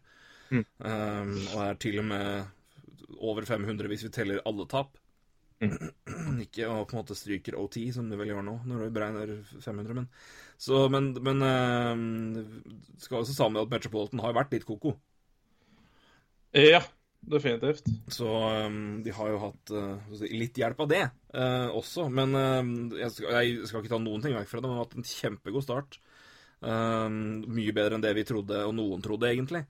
Mm. 0.50 0.66
Um, 0.84 1.36
og 1.54 1.60
er 1.64 1.80
til 1.80 2.02
og 2.02 2.10
med 2.12 3.16
over 3.20 3.48
500 3.48 3.92
hvis 3.92 4.04
vi 4.10 4.12
teller 4.20 4.44
alle 4.44 4.68
tap. 4.68 5.00
ikke 6.46 6.68
og 6.72 6.86
på 6.88 6.96
en 6.96 7.02
måte 7.02 7.18
stryker 7.18 7.58
OT, 7.60 7.82
som 7.96 8.08
de 8.12 8.20
vel 8.20 8.32
gjør 8.32 8.46
nå, 8.48 8.60
når 8.68 8.86
du 8.86 8.96
beregner 8.96 9.34
500. 9.64 9.96
Men, 9.98 10.08
så, 10.60 10.86
men, 10.91 11.14
men 11.24 11.39
um, 11.39 12.64
skal 12.99 13.22
også 13.22 13.36
sammen 13.36 13.55
med 13.55 13.70
at 13.70 13.76
Metropolitan 13.78 14.20
har 14.26 14.36
vært 14.36 14.51
litt 14.57 14.66
koko. 14.68 14.91
ja, 16.51 16.82
definitivt. 17.24 17.88
Så 18.12 18.28
um, 18.28 18.99
de 19.05 19.14
har 19.16 19.32
jo 19.32 19.39
hatt 19.45 19.72
uh, 19.72 20.26
litt 20.28 20.60
hjelp 20.60 20.84
av 20.84 20.89
det 20.91 21.05
uh, 21.07 21.70
også. 21.80 22.10
Men 22.12 22.36
uh, 22.36 22.74
jeg, 22.99 23.14
skal, 23.16 23.38
jeg 23.39 23.70
skal 23.72 23.86
ikke 23.86 23.93
ta 23.93 24.01
noen 24.03 24.26
ting 24.26 24.36
vekk 24.36 24.51
fra 24.51 24.60
det, 24.60 24.68
men 24.68 24.76
de 24.76 24.82
har 24.82 24.89
hatt 24.89 24.99
en 24.99 25.12
kjempegod 25.14 25.68
start. 25.68 26.01
Mye 26.60 27.72
bedre 27.72 27.95
enn 27.95 28.01
det 28.03 28.10
vi 28.18 28.26
trodde, 28.28 28.57
og 28.68 28.74
noen 28.76 28.99
trodde, 28.99 29.30
egentlig. 29.30 29.62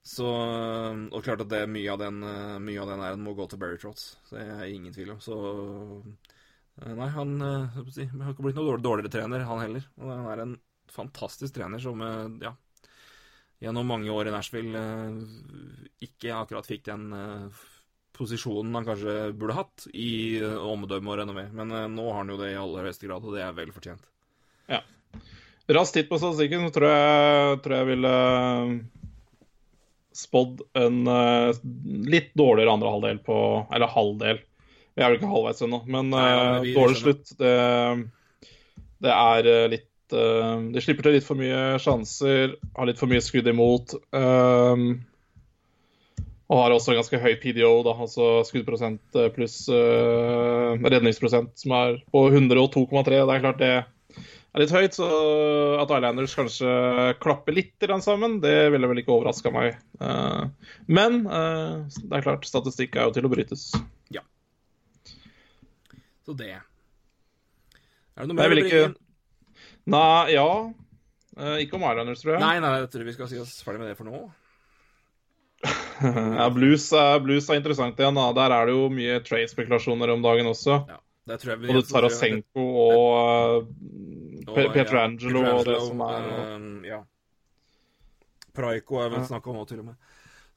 Så, 0.00 0.24
og 0.24 1.20
klart 1.26 1.42
at 1.44 1.50
det, 1.52 1.58
mye, 1.68 1.90
av 1.92 2.00
den, 2.00 2.22
mye 2.64 2.80
av 2.80 2.88
den 2.88 3.02
æren 3.04 3.20
må 3.20 3.34
gå 3.36 3.44
til 3.52 3.60
Barry 3.60 3.76
Trots. 3.82 4.14
Det 4.30 4.46
er 4.46 4.64
ingen 4.70 4.94
tvil 4.96 5.12
om. 5.12 5.20
Så 5.20 5.36
Nei, 6.78 7.08
han 7.10 7.32
får 7.74 7.90
si, 7.94 8.06
har 8.06 8.32
ikke 8.32 8.44
blitt 8.46 8.58
noe 8.58 8.78
dårligere 8.78 9.10
trener, 9.10 9.42
han 9.48 9.62
heller. 9.64 9.86
Han 9.98 10.28
er 10.30 10.42
en 10.44 10.56
fantastisk 10.92 11.56
trener 11.56 11.82
som 11.82 12.00
uh, 12.00 12.28
ja, 12.42 12.52
gjennom 13.64 13.88
mange 13.90 14.12
år 14.14 14.30
i 14.30 14.34
Nashville 14.34 14.82
ikke 16.06 16.36
akkurat 16.36 16.68
fikk 16.68 16.86
den 16.86 17.08
posisjonen 18.14 18.74
han 18.74 18.86
kanskje 18.86 19.16
burde 19.38 19.56
hatt 19.58 19.88
i 19.90 20.38
omdømme 20.42 21.10
og 21.12 21.18
renommé. 21.20 21.48
Men 21.54 21.74
nå 21.94 22.06
har 22.12 22.22
han 22.22 22.30
jo 22.32 22.38
det 22.38 22.52
i 22.52 22.60
aller 22.60 22.86
høyeste 22.86 23.10
grad, 23.10 23.26
og 23.26 23.34
det 23.34 23.42
er 23.44 23.56
vel 23.58 23.74
fortjent. 23.74 24.06
Ja. 24.70 24.80
Raskt 25.68 25.98
titt 25.98 26.08
på 26.10 26.18
statistikken, 26.22 26.66
så 26.66 26.78
tror 26.78 26.94
jeg, 26.94 27.58
tror 27.64 27.76
jeg 27.76 27.90
ville 27.90 28.14
spådd 30.18 30.62
en 30.78 31.06
eh, 31.06 31.58
litt 32.10 32.32
dårligere 32.38 32.72
andre 32.72 32.92
halvdel 32.94 33.20
på 33.26 33.38
Eller 33.74 33.92
halvdel. 33.92 34.40
Vi 34.98 35.04
er 35.04 35.12
vel 35.12 35.20
ikke 35.20 35.30
halvveis 35.30 35.62
ennå, 35.62 35.78
men 35.86 36.08
Nei, 36.10 36.24
ja, 36.26 36.38
eh, 36.58 36.72
dårlig 36.74 36.96
slutt, 36.98 37.28
det, 37.38 37.52
det 39.04 39.12
er 39.14 39.46
eh, 39.46 39.66
litt 39.76 40.16
eh, 40.16 40.64
De 40.74 40.82
slipper 40.82 41.06
til 41.06 41.14
litt 41.14 41.26
for 41.26 41.38
mye 41.38 41.76
sjanser, 41.82 42.56
har 42.74 42.88
litt 42.88 42.98
for 42.98 43.10
mye 43.10 43.22
skudd 43.22 43.46
imot. 43.46 43.94
Um, 44.10 44.88
og 46.48 46.62
har 46.64 46.74
også 46.74 46.96
ganske 46.96 47.20
høy 47.22 47.36
PDO, 47.38 47.70
da, 47.86 47.92
altså 47.94 48.40
skuddprosent 48.48 49.18
pluss 49.34 49.60
uh, 49.68 50.74
redningsprosent, 50.80 51.52
som 51.60 51.74
er 51.76 51.98
på 52.10 52.22
102,3. 52.32 53.04
Det 53.04 53.20
er 53.20 53.42
klart 53.44 53.60
det 53.60 53.68
er 53.76 54.62
litt 54.64 54.72
høyt, 54.72 54.96
så 54.96 55.08
at 55.84 55.92
Islanders 55.92 56.34
kanskje 56.40 56.72
klapper 57.20 57.54
litt 57.54 57.86
sammen, 58.02 58.40
det 58.42 58.56
ville 58.72 58.90
vel 58.90 59.02
ikke 59.04 59.12
overraska 59.14 59.52
meg. 59.54 59.76
Uh, 60.00 60.48
men 60.88 61.20
uh, 61.28 61.84
det 62.00 62.16
er 62.16 62.26
klart, 62.30 62.48
statistikk 62.48 62.96
er 62.96 63.06
jo 63.06 63.14
til 63.18 63.28
å 63.28 63.32
brytes. 63.36 63.68
Så 66.28 66.34
det. 66.36 66.52
Er 66.58 68.20
det 68.20 68.28
noe 68.28 68.36
mer 68.36 68.52
å 68.52 68.56
bringe 68.58 68.82
inn? 68.90 68.96
Nei, 69.88 70.34
ja 70.36 70.48
Eh, 71.38 71.60
Ikke 71.62 71.76
om 71.78 71.84
Islanders, 71.86 72.18
tror 72.24 72.32
jeg. 72.34 72.40
Nei, 72.42 72.56
nei, 72.60 72.70
jeg 72.82 72.88
tror 72.90 73.04
vi 73.06 73.12
skal 73.14 73.28
si 73.30 73.36
oss 73.38 73.52
ferdig 73.62 73.78
med 73.78 73.92
det 73.92 73.96
for 73.96 74.08
nå. 74.10 74.20
Ja, 76.38 76.48
blues, 76.50 76.88
blues 77.22 77.46
er 77.50 77.58
interessant 77.60 77.98
igjen. 78.02 78.18
da. 78.18 78.24
Der 78.34 78.54
er 78.56 78.66
det 78.66 78.74
jo 78.74 78.88
mye 78.90 79.20
trade-spekulasjoner 79.26 80.10
om 80.16 80.24
dagen 80.24 80.50
også. 80.50 80.80
Ja, 80.90 80.98
det 81.30 81.38
tror 81.42 81.52
jeg 81.54 81.60
vi 81.62 81.70
Både 81.70 81.84
Tarasenko 81.86 82.64
og 82.82 83.70
Pe 84.48 84.66
Og, 84.66 84.72
Petrangelo 84.74 85.44
ja, 85.46 85.54
og 85.60 85.64
det 85.70 85.78
som 85.86 86.02
er 86.08 86.26
og... 86.26 86.42
eh, 86.42 86.90
Ja. 86.90 87.00
Praiko 88.58 88.98
er 89.04 89.12
vel 89.14 89.20
Ja. 89.22 89.28
snakk 89.30 89.46
om 89.46 89.60
nå, 89.60 89.64
til 89.70 89.84
og 89.84 89.92
med. 89.92 89.96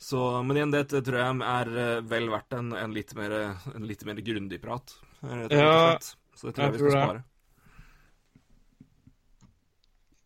Så, 0.02 0.18
men 0.44 0.58
igjen, 0.58 0.72
det 0.74 0.88
tror 0.90 1.18
jeg 1.20 1.44
er 1.46 1.70
eh, 1.78 2.00
vel 2.10 2.26
verdt 2.34 2.56
en, 2.58 2.72
en, 2.74 2.94
litt 2.96 3.12
mer, 3.18 3.36
en 3.76 3.84
litt 3.86 4.02
mer 4.08 4.18
grundig 4.26 4.58
prat. 4.64 4.96
rett 5.22 5.52
og 5.54 5.60
Ja, 5.60 5.76
slett. 6.00 6.18
Så 6.40 6.48
det 6.50 6.56
tror 6.58 6.64
jeg, 6.66 6.72
jeg 6.72 6.74
vi 6.74 6.80
skal 6.82 6.96
spare. 6.96 7.20
det. 7.20 7.26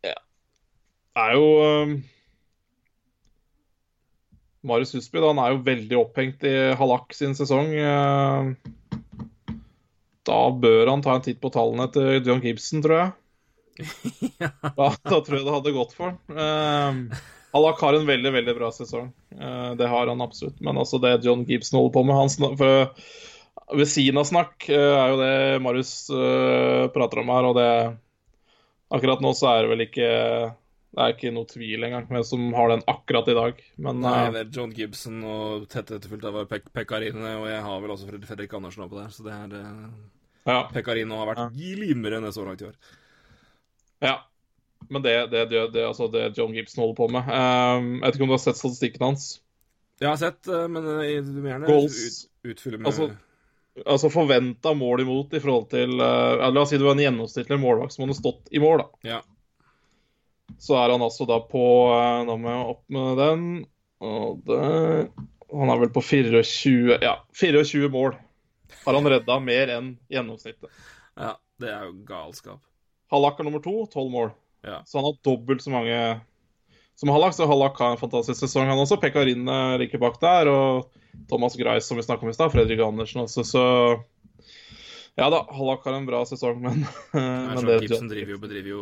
Ja. 0.08 0.16
Det 1.12 1.26
er 1.26 1.36
jo 1.36 1.50
um, 1.84 1.96
Marius 4.72 4.96
Husby 4.96 5.20
da, 5.20 5.28
han 5.34 5.44
er 5.44 5.52
jo 5.58 5.66
veldig 5.68 6.00
opphengt 6.00 6.48
i 6.48 6.56
Halak 6.80 7.12
sin 7.18 7.36
sesong. 7.38 7.76
Uh, 7.76 8.56
da 10.26 10.40
bør 10.56 10.90
han 10.94 11.04
ta 11.06 11.20
en 11.20 11.26
titt 11.28 11.44
på 11.44 11.52
tallene 11.54 11.92
til 11.94 12.24
John 12.26 12.42
Gibson, 12.48 12.82
tror 12.86 12.98
jeg. 13.04 13.12
Ja. 14.40 14.54
Da, 14.80 14.88
da 15.04 15.18
tror 15.20 15.36
jeg 15.36 15.44
det 15.46 15.54
hadde 15.60 15.76
gått 15.76 15.92
for 15.98 16.16
han. 16.16 16.20
Um, 16.32 17.10
Halak 17.56 17.80
har 17.86 17.96
en 17.98 18.08
veldig 18.10 18.32
veldig 18.36 18.56
bra 18.58 18.72
sesong. 18.76 19.14
Uh, 19.32 19.72
det 19.80 19.88
har 19.88 20.12
han 20.12 20.24
absolutt. 20.26 20.60
Men 20.66 20.82
altså 20.82 21.00
det 21.04 21.14
John 21.24 21.46
Gibson 21.48 21.80
holder 21.80 21.94
på 21.96 22.04
med 22.10 22.20
han 22.20 22.34
snak- 22.34 22.58
for 22.60 22.92
Ved 23.80 23.88
siden 23.90 24.20
av 24.22 24.28
snakk 24.30 24.68
uh, 24.70 24.76
er 25.00 25.14
jo 25.14 25.22
det 25.24 25.62
Marius 25.64 25.94
prater 26.94 27.24
om 27.24 27.32
her, 27.34 27.48
og 27.50 27.56
det 27.58 27.70
Akkurat 28.94 29.24
nå 29.24 29.32
så 29.34 29.50
er 29.50 29.64
det 29.66 29.72
vel 29.72 29.84
ikke 29.88 30.10
det 30.96 31.04
er 31.04 31.12
ikke 31.12 31.32
noe 31.36 31.48
tvil 31.50 31.84
engang 31.84 32.06
hvem 32.08 32.24
som 32.24 32.44
har 32.56 32.70
den 32.72 32.84
akkurat 32.88 33.28
i 33.28 33.36
dag. 33.36 33.58
Men 33.84 33.98
Nei, 34.00 34.14
eh, 34.22 34.30
det 34.32 34.44
er 34.46 34.52
John 34.56 34.72
Gibson 34.72 35.18
og 35.28 35.66
tett 35.72 35.92
etterfulgt 35.92 36.28
av 36.30 36.38
Pek 36.48 36.70
Pekarine, 36.72 37.34
og 37.42 37.50
jeg 37.52 37.64
har 37.66 37.82
vel 37.84 37.92
også 37.92 38.08
Fred 38.08 38.24
Fredrik 38.30 38.56
Andersen 38.56 38.86
oppe 38.86 39.02
der, 39.02 39.10
så 39.12 39.26
det 39.26 39.34
er 39.36 39.58
eh, 39.60 39.90
ja, 40.48 40.62
Pekarino 40.72 41.18
har 41.20 41.34
vært 41.34 41.42
Ja. 41.44 41.50
glimrende 41.52 42.32
så 42.32 42.46
langt 42.48 42.64
i 42.64 42.70
år. 42.70 42.80
ja. 44.08 44.16
Men 44.90 45.02
det, 45.02 45.16
det, 45.32 45.46
det, 45.52 45.62
det, 45.74 45.84
altså 45.88 46.08
det 46.12 46.38
John 46.38 46.54
Gibson 46.54 46.84
holder 46.84 46.98
på 46.98 47.08
med 47.14 47.30
eh, 47.30 47.86
Jeg 48.00 48.02
vet 48.06 48.18
ikke 48.18 48.26
om 48.26 48.32
du 48.32 48.36
har 48.36 48.44
sett 48.44 48.60
statistikken 48.60 49.06
hans? 49.08 49.28
Jeg 50.02 50.10
har 50.12 50.20
sett, 50.20 50.42
eh, 50.48 50.66
men 50.72 50.90
eh, 51.00 51.22
du 51.24 51.40
må 51.40 51.52
gjerne 51.52 51.70
Goals. 51.70 52.02
ut, 52.02 52.52
utfylle 52.52 52.82
med 52.82 52.92
Altså, 52.92 53.10
Altså 53.86 54.12
forventa 54.12 54.72
mål 54.78 55.04
imot 55.04 55.34
i 55.36 55.42
forhold 55.44 55.70
til 55.74 55.98
uh, 56.00 56.46
La 56.48 56.62
oss 56.62 56.70
si 56.72 56.80
det 56.80 56.86
var 56.88 56.96
en 56.96 57.04
gjennomsnittlig 57.04 57.58
målvakt 57.60 57.96
som 57.96 58.06
hadde 58.06 58.16
stått 58.16 58.54
i 58.56 58.62
mål, 58.64 58.86
da. 58.86 59.16
Ja. 59.16 59.22
Så 60.62 60.78
er 60.80 60.94
han 60.94 61.04
altså 61.04 61.28
da 61.28 61.42
på 61.44 61.64
Nå 62.28 62.38
må 62.40 62.54
jeg 62.54 62.70
opp 62.72 62.84
med 62.96 63.18
den. 63.20 63.50
Og 64.06 64.46
det 64.48 64.60
Han 65.52 65.72
er 65.74 65.82
vel 65.82 65.92
på 65.96 66.04
24 66.06 67.02
Ja, 67.04 67.18
24 67.36 67.92
mål 67.92 68.16
har 68.86 68.94
han 68.94 69.10
redda 69.10 69.40
mer 69.40 69.72
enn 69.74 69.92
gjennomsnittet. 70.12 70.70
Ja, 71.18 71.36
det 71.62 71.70
er 71.72 71.88
jo 71.88 71.94
galskap. 72.06 72.62
Hallak 73.14 73.40
er 73.40 73.48
nummer 73.48 73.64
to, 73.64 73.86
12 73.90 74.12
mål. 74.14 74.34
Ja. 74.66 74.82
Så 74.86 74.98
han 74.98 75.06
har 75.06 75.18
dobbelt 75.24 75.62
så 75.64 75.74
mange 75.74 76.00
som 76.96 77.12
Hallak. 77.14 77.36
Så 77.38 77.48
Hallak 77.48 77.80
har 77.80 77.94
en 77.94 78.02
fantastisk 78.02 78.40
sesong, 78.40 78.68
han 78.72 78.82
også. 78.82 78.98
Pekarin 79.02 79.46
like 79.82 80.00
bak 80.02 80.18
der. 80.24 80.50
Og 80.50 80.90
Thomas 81.30 81.56
Greis, 81.56 81.88
som 81.88 81.98
vi 81.98 82.04
snakka 82.04 82.26
om 82.26 82.32
i 82.32 82.36
stad. 82.36 82.52
Fredrik 82.52 82.82
Andersen 82.84 83.22
også, 83.22 83.44
så 83.44 83.66
Ja 85.16 85.30
da, 85.32 85.46
Hallak 85.56 85.86
har 85.86 85.96
en 85.96 86.08
bra 86.08 86.26
sesong, 86.28 86.60
men, 86.62 86.82
men 87.14 87.70
det 87.70 87.80
Gibson 87.86 88.10
driver 88.12 88.36
jo, 88.36 88.42
bedriver 88.42 88.70
jo 88.74 88.82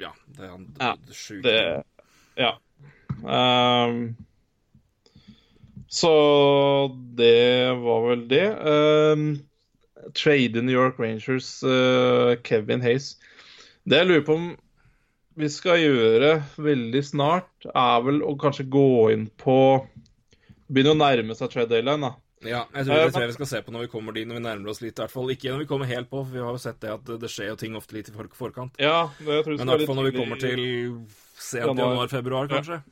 Ja, 0.00 0.14
det 0.36 0.46
er 0.46 0.54
han 0.54 0.64
Ja, 0.80 0.94
sjukt. 1.12 1.44
det 1.44 1.82
Ja. 2.38 2.54
Um, 3.18 4.14
så 5.88 6.12
det 7.18 7.74
var 7.80 8.02
vel 8.06 8.28
det. 8.28 8.46
Um, 8.54 9.40
Trade 10.14 10.62
New 10.62 10.74
York 10.74 11.00
Rangers, 11.00 11.62
uh, 11.64 12.36
Kevin 12.44 12.84
Hayes. 12.84 13.16
Det 13.88 13.98
jeg 13.98 14.06
lurer 14.06 14.24
på 14.24 14.36
om 14.36 14.48
vi 15.38 15.48
skal 15.52 15.78
gjøre 15.80 16.32
veldig 16.58 17.02
snart, 17.06 17.68
er 17.70 18.00
vel 18.06 18.22
å 18.26 18.34
kanskje 18.40 18.66
gå 18.70 18.88
inn 19.14 19.28
på 19.40 19.58
Begynne 20.68 20.92
å 20.92 20.98
nærme 21.00 21.32
seg 21.32 21.48
trade 21.48 21.70
deadline, 21.72 22.02
da. 22.04 22.10
Ja, 22.44 22.66
jeg 22.74 22.86
tror 22.86 22.94
Eh, 22.94 23.04
det 23.06 23.12
tror 23.14 23.22
jeg 23.24 23.30
vi 23.30 23.36
skal 23.38 23.48
se 23.50 23.60
på 23.64 23.72
når 23.72 23.86
vi 23.86 23.90
kommer 23.92 24.12
dit, 24.12 24.26
når 24.28 24.36
vi 24.38 24.42
nærmer 24.44 24.70
oss 24.70 24.82
litt. 24.82 24.98
i 24.98 25.02
hvert 25.02 25.10
fall. 25.10 25.30
Ikke 25.32 25.50
når 25.50 25.62
vi 25.64 25.68
kommer 25.70 25.88
helt 25.88 26.10
på, 26.10 26.20
for 26.20 26.34
vi 26.34 26.44
har 26.44 26.52
jo 26.52 26.60
sett 26.60 26.80
det 26.80 26.92
at 26.92 27.08
det 27.22 27.30
skjer 27.32 27.48
jo 27.48 27.56
ting 27.56 27.74
ofte 27.78 27.96
litt 27.96 28.10
i 28.10 28.12
for 28.12 28.28
forkant. 28.28 28.76
Ja, 28.78 29.10
Men 29.18 29.26
vi 29.26 29.32
i 29.32 29.40
hvert 29.40 29.88
fall 29.88 29.98
når 29.98 30.10
vi 30.10 30.18
kommer 30.18 30.36
til 30.42 30.62
sent 31.38 31.64
Januar. 31.64 31.96
januar-februar, 31.96 32.48
kanskje. 32.52 32.82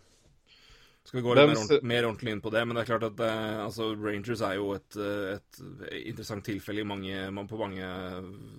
Skal 1.06 1.20
vi 1.20 1.22
gå 1.22 1.36
litt 1.36 1.46
mer, 1.46 1.54
ordentlig, 1.54 1.82
mer 1.82 2.08
ordentlig 2.08 2.32
inn 2.32 2.42
på 2.42 2.50
det. 2.50 2.64
Men 2.66 2.74
det 2.74 2.82
er 2.82 2.90
klart 2.90 3.06
at 3.12 3.20
eh, 3.28 3.60
altså, 3.66 3.92
Rangers 3.94 4.42
er 4.42 4.56
jo 4.56 4.72
et, 4.74 4.96
eh, 4.96 5.36
et 5.36 5.62
interessant 6.08 6.48
tilfelle 6.48 6.82
i 6.82 6.88
mange, 6.88 7.28
på 7.46 7.60
mange 7.60 7.92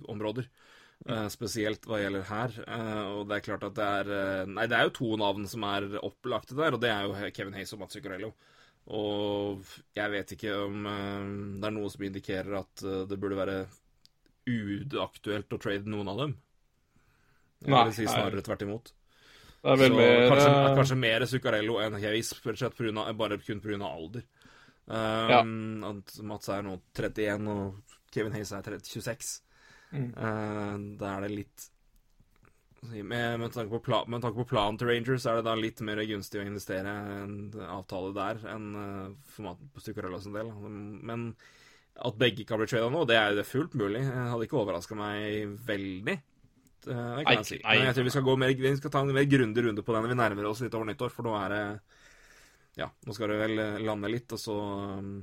områder. 0.08 0.48
Eh, 1.06 1.28
spesielt 1.30 1.86
hva 1.86 2.00
gjelder 2.02 2.26
her. 2.28 2.54
Eh, 2.66 3.02
og 3.14 3.28
det 3.28 3.38
er 3.38 3.44
klart 3.46 3.66
at 3.68 3.76
det 3.78 3.88
er 4.00 4.10
eh, 4.12 4.50
Nei, 4.50 4.66
det 4.68 4.76
er 4.76 4.88
jo 4.88 4.96
to 4.98 5.10
navn 5.20 5.46
som 5.48 5.64
er 5.68 5.86
opplagte 6.02 6.58
der, 6.58 6.74
og 6.74 6.82
det 6.82 6.90
er 6.92 7.06
jo 7.06 7.30
Kevin 7.36 7.56
Hayes 7.56 7.72
og 7.76 7.82
Mats 7.82 7.96
Zuccarello. 7.96 8.32
Og 8.98 9.64
jeg 9.96 10.10
vet 10.14 10.34
ikke 10.34 10.52
om 10.64 10.86
det 11.60 11.66
er 11.68 11.74
noe 11.76 11.90
som 11.92 12.04
indikerer 12.06 12.54
at 12.56 12.84
det 13.10 13.18
burde 13.20 13.36
være 13.36 13.56
uaktuelt 14.48 15.52
å 15.52 15.58
trade 15.60 15.92
noen 15.92 16.08
av 16.08 16.22
dem. 16.22 16.32
Jeg 17.60 17.74
Nei, 17.74 17.82
vil 17.90 17.96
si 17.98 18.06
snarere 18.08 18.44
tvert 18.46 18.64
imot. 18.64 18.88
Det 19.58 19.74
er 19.74 19.80
vel 19.82 19.92
Så 19.92 19.98
mer 19.98 20.22
kanskje, 20.30 20.54
kanskje 20.78 20.98
mer 21.02 21.26
Zuccarello 21.28 21.76
enn 21.84 21.98
Hayes, 22.00 22.32
bare 23.18 23.38
kun 23.44 23.60
pga. 23.60 23.76
alder. 23.90 24.24
Um, 24.88 25.84
at 25.84 26.16
Mats 26.24 26.48
er 26.48 26.64
nå 26.64 26.78
31, 26.96 27.44
og 27.52 27.98
Kevin 28.14 28.32
Hayes 28.38 28.54
er 28.56 28.64
30, 28.64 28.88
26. 28.88 29.34
Mm. 29.92 30.08
Uh, 30.14 30.96
da 31.00 31.14
er 31.16 31.26
det 31.26 31.34
litt 31.34 31.68
med, 32.92 33.40
med, 33.40 33.48
tanke 33.50 33.72
på 33.72 33.80
pla, 33.88 34.02
med 34.06 34.22
tanke 34.22 34.38
på 34.38 34.50
planen 34.52 34.76
til 34.78 34.90
Rangers 34.90 35.24
er 35.26 35.38
det 35.40 35.46
da 35.48 35.54
litt 35.58 35.80
mer 35.82 35.98
gunstig 36.06 36.38
å 36.38 36.44
investere 36.46 36.92
en 37.24 37.38
avtale 37.64 38.12
der 38.14 38.42
enn 38.52 38.68
uh, 38.76 39.06
for 39.32 39.48
Mat- 39.48 39.64
på 39.74 39.82
Zuccarello 39.82 40.20
sin 40.22 40.36
del. 40.36 40.52
Men 40.52 41.32
at 41.98 42.18
begge 42.20 42.44
kan 42.46 42.60
bli 42.60 42.68
trada 42.70 42.90
nå, 42.92 43.02
det 43.10 43.16
er 43.18 43.32
jo 43.32 43.40
det 43.40 43.46
fullt 43.48 43.74
mulig. 43.78 44.04
Jeg 44.06 44.28
hadde 44.32 44.46
ikke 44.46 44.60
overraska 44.60 44.98
meg 44.98 45.56
veldig. 45.66 46.14
Det, 46.78 46.94
kan 46.94 47.24
Nei, 47.24 47.34
jeg 47.40 47.46
si. 47.48 47.58
nei. 47.64 47.78
Men 47.80 47.88
jeg 47.88 47.96
tror 47.96 48.06
vi 48.06 48.12
skal, 48.14 48.26
gå 48.28 48.36
mer, 48.38 48.52
vi 48.54 48.74
skal 48.78 48.92
ta 48.94 49.02
en 49.02 49.10
mer 49.16 49.26
grundig 49.26 49.64
runde 49.66 49.82
på 49.82 49.94
den 49.94 50.04
når 50.06 50.12
vi 50.14 50.18
nærmer 50.20 50.46
oss 50.50 50.62
litt 50.62 50.76
over 50.78 50.86
nyttår, 50.86 51.10
for 51.14 51.26
nå 51.26 51.34
er 51.40 51.54
det 51.54 51.62
Ja, 52.78 52.86
nå 53.06 53.14
skal 53.16 53.32
det 53.32 53.40
vel 53.40 53.58
eh, 53.58 53.80
lande 53.82 54.10
litt, 54.12 54.30
og 54.36 54.38
så 54.38 54.54
um, 55.00 55.16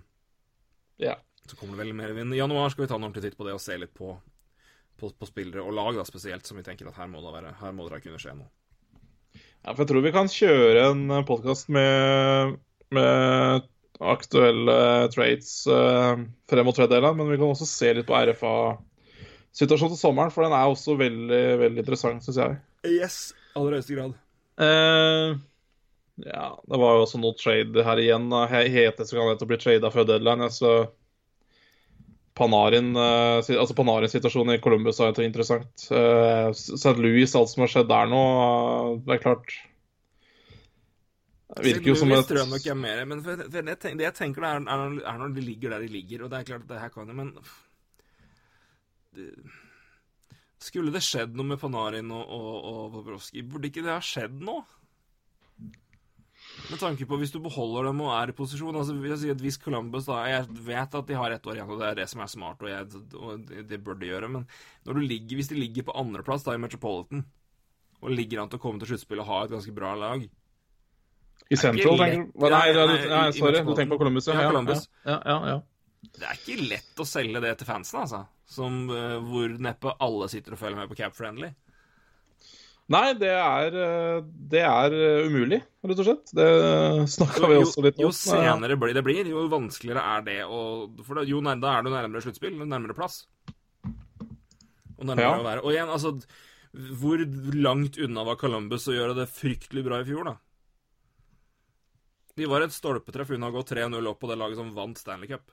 Ja. 0.99 1.15
så 1.47 1.55
kommer 1.55 1.77
det 1.77 1.85
vel 1.85 1.95
mer 1.95 2.11
vind. 2.17 2.35
I 2.35 2.41
januar 2.41 2.73
skal 2.73 2.83
vi 2.83 2.89
ta 2.91 2.97
en 2.99 3.07
ordentlig 3.07 3.29
titt 3.29 3.37
på 3.39 3.47
det 3.47 3.55
og 3.55 3.63
se 3.63 3.77
litt 3.79 3.93
på, 3.95 4.11
på, 4.99 5.09
på 5.11 5.27
spillere 5.29 5.63
og 5.63 5.75
lag, 5.75 5.95
da 5.97 6.05
spesielt, 6.07 6.45
som 6.47 6.59
vi 6.59 6.65
tenker 6.65 6.89
at 6.89 6.97
her 6.99 7.09
må 7.11 7.21
det, 7.23 7.33
være, 7.35 7.53
her 7.61 7.75
må 7.75 7.87
det 7.89 8.01
kunne 8.03 8.21
skje 8.21 8.35
noe. 8.37 8.49
Ja, 9.65 9.73
for 9.73 9.81
jeg 9.83 9.89
tror 9.91 10.03
vi 10.05 10.13
kan 10.13 10.29
kjøre 10.31 10.83
en 10.91 11.05
podkast 11.25 11.71
med, 11.73 12.57
med 12.93 13.65
aktuelle 14.03 14.75
trades 15.13 15.53
eh, 15.71 16.21
frem 16.51 16.67
mot 16.67 16.77
tredjedelen, 16.77 17.17
men 17.17 17.31
vi 17.31 17.39
kan 17.39 17.49
også 17.49 17.67
se 17.69 17.93
litt 17.97 18.07
på 18.09 18.17
RFA-situasjonen 18.29 19.95
til 19.95 20.01
sommeren, 20.01 20.33
for 20.33 20.45
den 20.45 20.53
er 20.55 20.69
også 20.69 20.97
veldig, 20.99 21.41
veldig 21.63 21.83
interessant, 21.83 22.23
syns 22.25 22.39
jeg. 22.43 22.59
Yes, 22.85 23.19
aller 23.57 23.79
høyeste 23.79 23.97
grad. 23.97 24.15
Eh, 24.61 25.35
ja, 26.23 26.45
det 26.63 26.79
var 26.79 26.95
jo 26.95 27.05
også 27.07 27.19
noe 27.19 27.35
trade 27.39 27.83
her 27.83 27.99
igjen. 27.99 28.29
da. 28.31 28.45
He- 28.47 28.93
så 29.01 29.17
kan 29.17 29.33
det 29.35 29.49
bli 29.49 29.57
trada 29.59 29.91
før 29.91 30.07
deadline. 30.07 30.47
Så 30.53 30.75
Panarin, 32.35 32.91
eh, 32.99 33.55
altså 33.55 33.75
Panarin-situasjonen 33.77 34.57
i 34.57 34.61
Columbus 34.63 34.99
er 34.99 35.15
interessant. 35.23 35.87
Eh, 35.87 36.49
St. 36.51 36.97
Louis, 36.99 37.31
alt 37.35 37.51
som 37.51 37.63
har 37.63 37.71
skjedd 37.71 37.87
der 37.91 38.11
nå, 38.11 38.21
eh, 38.43 38.89
det 39.05 39.15
er 39.15 39.21
klart 39.23 39.53
Det 41.55 41.63
virker 41.69 41.93
jo 41.93 41.99
som 42.01 42.11
et 42.11 42.27
tror 42.27 42.41
jeg 42.57 42.73
er 42.73 42.79
mer, 42.79 43.05
men 43.07 43.21
det, 43.23 43.63
jeg 43.87 44.17
tenker 44.17 44.43
er, 44.43 44.59
er, 44.59 44.97
er 44.99 45.21
når 45.21 45.37
de 45.37 45.45
ligger 45.45 45.71
der 45.71 45.85
de 45.85 45.93
ligger, 45.93 46.25
og 46.25 46.33
det 46.33 46.41
er 46.41 46.49
klart 46.49 46.65
at 46.65 46.73
det 46.73 46.81
her 46.81 46.91
kan 46.91 47.07
jo, 47.07 47.15
men 47.15 47.31
det, 49.15 49.29
Skulle 50.59 50.91
det 50.91 51.05
skjedd 51.05 51.37
noe 51.37 51.53
med 51.53 51.61
Panarin 51.61 52.11
og, 52.11 52.25
og, 52.27 52.55
og 52.73 52.91
Bobrovskij, 52.97 53.45
burde 53.47 53.71
ikke 53.71 53.85
det 53.85 53.95
ha 53.95 54.01
skjedd 54.03 54.43
nå? 54.43 54.59
Med 56.69 56.79
tanke 56.81 57.05
på 57.07 57.17
hvis 57.21 57.33
du 57.33 57.37
beholder 57.43 57.89
dem 57.89 57.99
og 58.05 58.11
er 58.15 58.31
i 58.31 58.35
posisjon 58.35 58.77
altså 58.79 58.95
vil 58.97 59.11
jeg 59.13 59.21
si 59.21 59.31
at 59.33 59.41
Hvis 59.43 59.59
Columbus 59.61 60.07
da 60.09 60.21
Jeg 60.29 60.47
vet 60.65 60.95
at 60.97 61.09
de 61.09 61.17
har 61.19 61.35
ett 61.35 61.47
år 61.47 61.59
igjen, 61.59 61.71
og 61.71 61.81
det 61.81 61.89
er 61.89 61.99
det 61.99 62.07
som 62.11 62.23
er 62.23 62.31
smart, 62.31 62.63
og, 62.63 62.69
jeg, 62.71 63.03
og 63.19 63.51
det, 63.69 63.81
bør 63.83 63.99
de 63.99 64.09
gjøre, 64.09 64.31
men 64.31 64.47
når 64.87 64.97
du 64.97 65.03
ligger, 65.03 65.39
hvis 65.39 65.51
de 65.51 65.59
ligger 65.59 65.87
på 65.89 65.97
andreplass 65.99 66.47
i 66.51 66.57
Metropolitan, 66.61 67.25
og 68.01 68.13
ligger 68.13 68.41
an 68.41 68.51
til 68.51 68.59
å 68.59 68.63
komme 68.65 68.81
til 68.81 68.93
sluttspill 68.93 69.21
og 69.23 69.29
ha 69.29 69.43
et 69.45 69.53
ganske 69.55 69.75
bra 69.75 69.93
lag 69.99 70.25
I 70.25 71.59
Central, 71.59 72.01
tenker 72.01 72.25
du? 72.25 72.47
Nei, 72.47 72.51
Nei, 72.55 72.65
nei, 72.73 72.99
nei, 73.11 73.25
sorry. 73.37 73.61
Du 73.65 73.73
tenker 73.73 73.95
på 73.95 74.01
Columbus? 74.03 74.29
Ja, 74.29 74.47
Columbus. 74.49 74.87
Ja, 75.05 75.19
ja, 75.21 75.37
ja. 75.53 75.59
Det 76.15 76.25
er 76.25 76.39
ikke 76.39 76.69
lett 76.69 77.01
å 77.01 77.05
selge 77.07 77.41
det 77.41 77.55
til 77.59 77.69
fansen, 77.69 78.01
altså. 78.03 78.25
Som, 78.45 78.85
eh, 78.93 79.17
hvor 79.25 79.55
neppe 79.61 79.93
alle 80.05 80.27
sitter 80.29 80.53
og 80.53 80.61
følger 80.61 80.77
med 80.77 80.91
på 80.91 80.97
Cap 80.99 81.15
Friendly. 81.17 81.49
Nei, 82.93 83.15
det 83.17 83.31
er, 83.33 83.75
eh, 83.81 84.17
det 84.51 84.61
er 84.61 84.93
eh, 84.93 85.25
umulig, 85.25 85.57
rett 85.81 86.01
og 86.03 86.05
slett. 86.05 86.33
Det 86.37 86.45
snakka 87.09 87.49
vi 87.49 87.57
også 87.57 87.81
litt 87.81 87.97
om. 87.97 88.05
jo 88.05 88.11
senere 88.13 88.77
det 88.93 89.01
blir, 89.03 89.25
jo 89.31 89.47
vanskeligere 89.49 90.03
er 90.05 90.25
det 90.27 90.37
å 90.45 90.59
For 91.07 91.23
jo 91.25 91.41
da 91.41 91.71
er 91.79 91.81
du 91.85 91.89
nærmere 91.89 92.21
sluttspill, 92.21 92.59
nærmere 92.61 92.93
plass. 92.93 93.23
Og 94.99 95.05
nærmere 95.09 95.25
Ja. 95.25 95.39
å 95.39 95.43
være 95.43 95.63
Og 95.65 95.73
igjen, 95.73 95.89
altså 95.91 96.13
Hvor 96.71 97.17
langt 97.55 97.97
unna 97.97 98.23
var 98.23 98.35
Columbus 98.35 98.87
å 98.87 98.93
gjøre 98.95 99.15
det 99.15 99.29
fryktelig 99.29 99.83
bra 99.83 99.99
i 100.01 100.05
fjor, 100.05 100.25
da? 100.25 100.35
De 102.35 102.45
var 102.45 102.61
et 102.61 102.71
stolpetreff 102.75 103.31
unna 103.31 103.47
å 103.47 103.55
gå 103.55 103.63
3-0 103.63 104.07
opp 104.11 104.19
på 104.19 104.27
det 104.27 104.37
laget 104.37 104.57
som 104.57 104.73
vant 104.75 104.97
Stanley 104.97 105.27
Cup. 105.27 105.51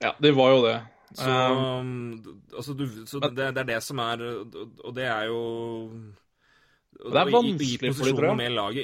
Ja, 0.00 0.14
det 0.18 0.32
var 0.34 0.50
jo 0.56 0.62
det. 0.64 0.78
Så, 1.12 1.30
Um, 1.30 2.22
altså, 2.56 2.74
du, 2.76 2.86
så 3.06 3.20
det, 3.20 3.36
det 3.54 3.60
er 3.62 3.68
det 3.74 3.82
som 3.84 3.98
er 4.02 4.18
Og 4.24 4.94
det 4.96 5.04
er 5.04 5.26
jo 5.28 5.40
og 7.04 7.10
Det 7.10 7.18
er 7.20 7.26
i- 7.26 7.28
i- 7.28 7.34
vanskelig 7.34 7.90
for 7.96 8.04
de, 8.06 8.10
tror 8.14 8.22
jeg. 8.28 8.36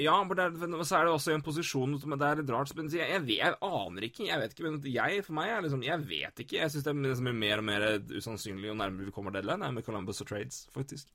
Ja, 0.03 0.17
men 0.25 0.37
er, 0.39 0.51
men 0.51 0.73
så 0.85 0.97
er 0.99 1.05
det 1.07 1.13
også 1.15 1.33
en 1.33 1.43
posisjon 1.47 1.93
det 2.19 2.27
er 2.27 2.41
litt 2.43 2.51
rart. 2.51 2.73
Men 2.77 2.89
jeg, 2.91 3.07
jeg, 3.09 3.39
jeg 3.39 3.55
aner 3.63 4.03
ikke. 4.03 4.27
Jeg 4.27 4.41
vet 4.41 4.51
ikke, 4.53 4.65
men 4.67 4.81
jeg, 4.93 5.25
For 5.25 5.33
meg 5.39 5.49
er 5.49 5.63
liksom 5.63 5.85
Jeg 5.87 6.01
vet 6.09 6.43
ikke. 6.43 6.59
Jeg 6.59 6.71
syns 6.71 6.85
det 6.85 6.91
er 6.91 6.99
liksom 7.07 7.31
mer 7.39 7.59
og 7.59 7.65
mer 7.65 7.87
usannsynlig 8.19 8.67
jo 8.67 8.75
nærmere 8.75 9.07
vi 9.07 9.15
kommer 9.15 9.31
deadline, 9.33 9.63
er 9.63 9.71
med 9.73 9.85
Columbus 9.87 10.21
og 10.21 10.27
Trades, 10.27 10.69
faktisk. 10.75 11.07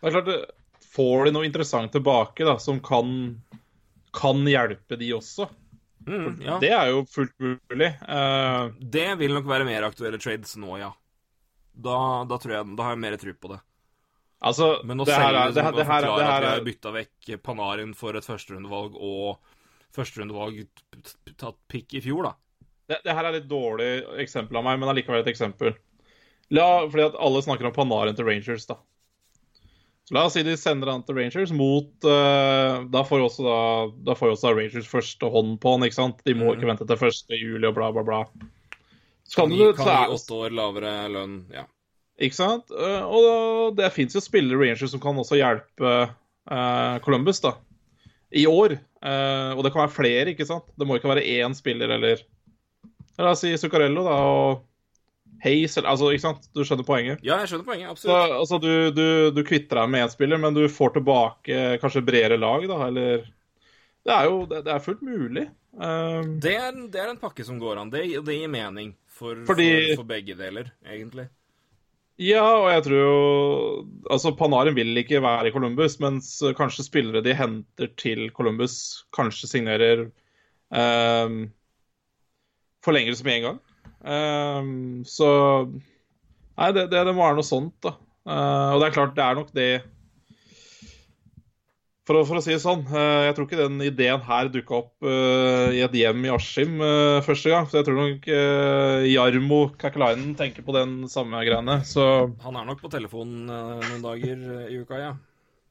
Det 0.00 0.08
er 0.08 0.20
klart, 0.22 0.50
Får 0.88 1.24
de 1.26 1.32
noe 1.32 1.44
interessant 1.44 1.92
tilbake 1.92 2.46
da, 2.48 2.56
som 2.56 2.80
kan, 2.80 3.42
kan 4.14 4.36
hjelpe 4.48 4.96
de 4.98 5.12
også? 5.12 5.48
Mm, 6.08 6.40
ja. 6.42 6.56
Det 6.62 6.70
er 6.72 6.90
jo 6.92 7.02
fullt 7.12 7.34
mulig. 7.42 7.90
Uh, 8.08 8.70
Det 8.80 9.06
vil 9.20 9.34
nok 9.36 9.48
være 9.50 9.66
mer 9.68 9.86
aktuelle 9.88 10.20
trades 10.22 10.56
nå, 10.60 10.78
ja. 10.80 10.92
Da, 11.78 11.98
da 12.26 12.38
tror 12.42 12.54
jeg 12.56 12.76
Da 12.78 12.86
har 12.86 12.96
jeg 12.96 13.02
mer 13.04 13.16
tro 13.20 13.34
på 13.38 13.52
det. 13.52 13.60
altså, 14.40 14.70
Men 14.88 15.02
å 15.02 15.06
det 15.06 15.14
selge 15.14 15.28
er, 15.28 15.52
det 15.52 15.62
her, 15.62 15.72
liksom, 15.72 15.78
det 15.78 15.86
her, 15.86 16.08
det 16.08 16.26
her 16.26 16.46
at 16.48 16.50
har 16.56 16.64
bytta 16.66 16.94
vekk 16.96 17.30
Panarin 17.44 17.94
for 17.98 18.18
et 18.18 18.26
førsterundevalg 18.26 18.96
og 18.98 19.38
førsterundevalg 19.94 20.64
tatt 21.38 21.58
pick 21.70 21.94
i 21.94 22.02
fjor, 22.04 22.28
da. 22.28 22.34
det, 22.90 23.00
det 23.04 23.14
her 23.16 23.28
er 23.28 23.36
litt 23.38 23.48
dårlig 23.50 23.90
eksempel 24.24 24.58
av 24.60 24.66
meg, 24.66 24.80
men 24.80 24.90
allikevel 24.92 25.22
et 25.22 25.30
eksempel. 25.32 25.76
La, 26.54 26.66
fordi 26.88 27.04
at 27.10 27.18
alle 27.20 27.42
snakker 27.44 27.68
om 27.68 27.74
Panarin 27.76 28.16
til 28.16 28.28
Rangers, 28.28 28.66
da. 28.68 28.78
La 30.14 30.24
oss 30.24 30.36
si 30.36 30.44
de 30.46 30.54
sender 30.56 30.88
han 30.88 31.02
til 31.04 31.18
Rangers 31.18 31.50
mot 31.52 32.06
uh, 32.08 32.84
Da 32.88 33.02
får 33.04 33.24
også 33.26 33.44
da, 33.44 33.58
da 34.08 34.14
får 34.16 34.34
også 34.34 34.48
da 34.48 34.52
Rangers 34.56 34.88
første 34.88 35.32
hånd 35.32 35.56
på 35.62 35.74
han, 35.74 35.84
ikke 35.84 35.98
sant? 35.98 36.22
De 36.24 36.36
må 36.36 36.48
mm. 36.48 36.52
ikke 36.56 36.70
vente 36.70 36.86
til 36.88 37.08
1. 37.08 37.34
juli 37.36 37.68
og 37.68 37.76
bla, 37.76 37.90
bla, 37.92 38.04
bla. 38.06 38.20
Så 39.28 39.42
kan 39.42 39.50
Kan 39.52 39.58
du 39.58 39.72
kan 39.76 39.90
gi 39.90 40.16
åtte 40.16 40.38
år 40.38 40.56
lavere 40.56 40.94
lønn, 41.12 41.42
ja. 41.52 41.66
Ikke 42.18 42.38
sant? 42.38 42.72
Uh, 42.72 43.04
Og 43.04 43.76
det 43.78 43.92
fins 43.94 44.16
jo 44.16 44.24
spillere 44.24 44.56
i 44.56 44.70
Rangers 44.70 44.94
som 44.94 45.02
kan 45.02 45.20
også 45.20 45.40
hjelpe 45.40 45.92
uh, 46.08 46.96
Columbus, 47.04 47.42
da. 47.44 47.58
I 48.32 48.44
år. 48.48 48.74
Og 49.00 49.60
det 49.64 49.70
kan 49.72 49.86
være 49.86 49.94
flere, 49.94 50.32
ikke 50.34 50.44
sant? 50.44 50.66
Det 50.76 50.84
må 50.84 50.98
ikke 50.98 51.08
være 51.08 51.22
én 51.38 51.54
spiller 51.56 51.94
eller 51.94 52.18
La 53.18 53.32
oss 53.32 53.40
si 53.42 53.54
Zuccarello, 53.58 54.04
da, 54.06 54.16
og 54.20 54.64
Hayes 55.44 55.76
Altså, 55.78 56.10
ikke 56.10 56.24
sant? 56.24 56.48
Du 56.54 56.64
skjønner 56.66 56.86
poenget? 56.86 57.22
Ja, 57.22 57.38
jeg 57.42 57.52
skjønner 57.52 57.68
poenget. 57.68 57.88
Så, 58.00 58.10
Absolutt. 58.10 58.36
altså, 58.40 58.58
du, 58.62 58.70
du, 58.96 59.06
du 59.36 59.42
kvitter 59.46 59.82
deg 59.82 59.92
med 59.92 60.04
én 60.06 60.12
spiller, 60.12 60.40
men 60.42 60.56
du 60.56 60.64
får 60.72 60.96
tilbake 60.98 61.78
kanskje 61.82 62.02
bredere 62.06 62.40
lag, 62.40 62.66
da, 62.70 62.78
eller 62.88 63.26
Det 64.08 64.14
er 64.14 64.28
jo 64.30 64.44
det, 64.50 64.64
det 64.66 64.72
er 64.74 64.84
fullt 64.84 65.02
mulig. 65.06 65.46
Um... 65.78 66.38
Det 66.42 66.54
er, 66.58 66.72
det 66.90 67.02
er 67.02 67.12
en 67.12 67.20
pakke 67.22 67.44
som 67.46 67.58
går 67.62 67.78
an. 67.82 67.90
Det, 67.92 68.06
det 68.26 68.38
gir 68.40 68.50
mening 68.50 68.94
for, 69.06 69.38
Fordi- 69.46 69.92
for, 69.92 70.02
for 70.02 70.10
begge 70.10 70.34
deler, 70.38 70.72
egentlig. 70.86 71.28
Ja, 72.18 72.42
og 72.42 72.66
jeg 72.72 72.82
tror 72.82 72.98
jo 72.98 73.18
Altså, 74.10 74.32
Panarin 74.34 74.74
vil 74.74 74.96
ikke 74.98 75.20
være 75.22 75.48
i 75.48 75.52
Columbus, 75.54 76.00
mens 76.02 76.32
kanskje 76.58 76.82
spillere 76.88 77.22
de 77.22 77.34
henter 77.38 77.92
til 78.00 78.24
Columbus, 78.34 79.04
kanskje 79.14 79.46
signerer 79.52 80.02
um, 80.74 81.44
forlengelse 82.82 83.22
med 83.24 83.36
en 83.36 83.42
gang. 83.46 83.60
Ehm, 84.06 85.04
så 85.08 85.30
Nei, 86.58 86.72
det, 86.74 86.88
det, 86.90 87.04
det 87.06 87.14
må 87.14 87.22
være 87.22 87.38
noe 87.38 87.46
sånt, 87.46 87.76
da. 87.84 87.94
Uh, 88.28 88.74
og 88.74 88.82
det 88.82 88.88
er 88.88 88.96
klart, 88.96 89.14
det 89.16 89.24
er 89.24 89.38
nok 89.38 89.52
det 89.56 89.68
For 92.04 92.18
å, 92.18 92.24
for 92.28 92.36
å 92.36 92.42
si 92.44 92.50
det 92.52 92.60
sånn, 92.60 92.82
uh, 92.90 93.28
jeg 93.28 93.36
tror 93.36 93.46
ikke 93.46 93.60
den 93.60 93.78
ideen 93.86 94.24
her 94.26 94.50
dukka 94.52 94.80
opp 94.80 95.06
uh, 95.06 95.70
i 95.72 95.80
et 95.86 95.96
hjem 95.96 96.26
i 96.26 96.32
Askim 96.34 96.82
første 97.24 97.52
gang. 97.52 97.68
Så 97.70 97.78
jeg 97.78 97.88
tror 97.88 98.00
nok 98.00 98.28
Jarmo 99.08 99.62
Kakelainen 99.80 100.34
tenker 100.36 100.66
på 100.66 100.74
den 100.76 100.98
samme 101.12 101.44
greiene. 101.46 101.78
Så 101.88 102.04
Han 102.44 102.58
er 102.58 102.68
nok 102.68 102.82
på 102.82 102.92
telefonen 102.92 103.46
noen 103.46 104.04
dager 104.04 104.44
i 104.66 104.82
uka, 104.82 105.00
ja. 105.04 105.14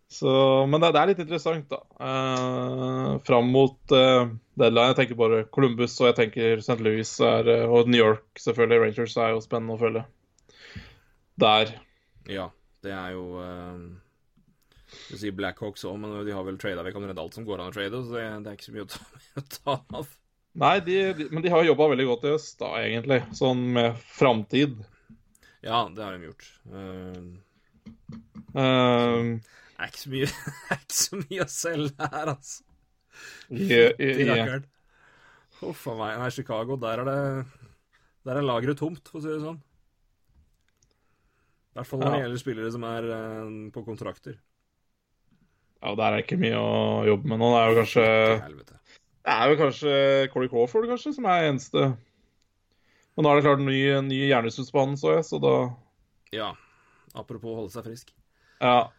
Så, 0.10 0.32
men 0.72 0.80
det, 0.80 0.94
det 0.96 1.02
er 1.02 1.10
litt 1.12 1.22
interessant, 1.24 1.68
da. 1.72 1.82
Eh, 2.00 3.14
fram 3.28 3.50
mot 3.52 3.96
eh, 3.96 4.30
deadline. 4.56 4.94
Jeg 4.94 4.98
tenker 5.02 5.20
bare 5.20 5.40
Columbus 5.52 5.98
og 6.00 6.10
jeg 6.10 6.18
tenker 6.22 6.64
St. 6.64 6.80
Louis 6.84 7.12
er, 7.20 7.50
eh, 7.52 7.64
og 7.68 7.90
New 7.92 8.00
York, 8.00 8.26
selvfølgelig. 8.40 8.84
Rangers 8.86 9.18
er 9.20 9.34
jo 9.34 9.42
spennende 9.44 9.76
å 9.76 9.82
følge. 9.82 10.04
Der. 11.44 11.74
Ja, 12.32 12.48
det 12.82 12.94
er 12.96 13.12
jo 13.14 13.26
uh, 13.38 13.76
Du 15.12 15.20
sier 15.20 15.36
Blackhawks 15.38 15.86
òg, 15.86 16.00
men 16.02 16.16
de 16.26 16.34
har 16.34 16.48
vel 16.48 16.58
trada 16.62 16.86
vekk 16.88 16.98
omtrent 16.98 17.22
alt 17.22 17.38
som 17.38 17.46
går 17.46 17.62
an 17.62 17.70
å 17.70 17.76
trade, 17.76 18.00
så 18.02 18.16
det, 18.16 18.24
det 18.46 18.50
er 18.50 18.58
ikke 18.58 18.70
så 18.70 18.74
mye 18.74 18.88
å 18.88 18.90
ta, 18.96 19.04
å 19.44 19.46
ta 19.58 19.76
av. 20.00 20.16
Nei, 20.58 20.78
de, 20.88 20.96
de, 21.20 21.28
men 21.30 21.46
de 21.46 21.52
har 21.54 21.68
jobba 21.68 21.92
veldig 21.92 22.08
godt 22.10 22.26
i 22.26 22.34
øst, 22.34 22.56
da, 22.64 22.72
egentlig. 22.82 23.20
Sånn 23.38 23.68
med 23.76 24.00
framtid. 24.18 24.80
Ja, 25.62 25.84
det 25.94 26.02
har 26.02 26.16
de 26.16 26.32
gjort. 26.32 26.50
Uh, 26.72 27.22
Eh, 28.58 29.24
det 29.24 29.67
er 29.84 29.92
ikke 29.92 30.02
så 30.04 30.10
mye, 30.14 30.28
det 30.32 30.78
ikke 30.82 30.98
så 30.98 31.20
mye 31.22 31.44
å 31.44 31.52
selge 31.54 32.10
her, 32.16 32.32
altså. 32.34 32.64
Yeah, 33.50 33.94
yeah, 33.98 34.20
yeah. 34.22 34.66
Huff 35.62 35.88
a 35.90 35.96
meg. 35.98 36.18
Nei, 36.22 36.30
Chicago, 36.34 36.76
der 36.78 37.02
er 37.02 37.08
det 37.08 37.20
Der 38.28 38.38
er 38.38 38.46
lageret 38.46 38.78
tomt, 38.78 39.08
for 39.10 39.18
å 39.18 39.24
si 39.24 39.32
det 39.32 39.40
sånn. 39.42 39.58
I 41.72 41.80
hvert 41.80 41.90
fall 41.90 42.02
når 42.02 42.10
det 42.12 42.18
Ja. 42.18 42.26
gjelder 42.26 42.42
spillere 42.42 42.74
som 42.74 42.86
er 42.90 43.08
uh, 43.14 43.50
på 43.74 43.84
kontrakter. 43.86 44.38
ja, 45.84 45.94
der 45.96 46.14
er 46.14 46.24
ikke 46.24 46.40
mye 46.42 46.58
å 46.58 47.06
jobbe 47.06 47.30
med 47.30 47.40
nå. 47.42 47.50
Det 47.54 47.60
er 47.62 47.70
jo 47.72 47.80
kanskje. 47.82 48.06
Det 49.28 49.34
er 49.36 49.50
jo 49.52 49.58
kanskje 49.60 49.96
Corey 50.34 50.50
Crawford, 50.50 50.88
kanskje, 50.90 51.14
som 51.14 51.26
er 51.30 51.50
eneste 51.52 51.84
Men 53.18 53.26
nå 53.26 53.30
er 53.32 53.36
det 53.40 53.46
klart 53.46 53.62
ny, 53.66 53.80
ny 54.08 54.20
hjernesvulst 54.30 54.74
så 55.02 55.14
jeg, 55.16 55.26
så 55.26 55.40
da 55.42 55.56
Ja. 56.34 56.54
Apropos 57.16 57.50
å 57.54 57.56
holde 57.62 57.74
seg 57.74 57.86
frisk. 57.86 58.14
Ja. 58.62 58.90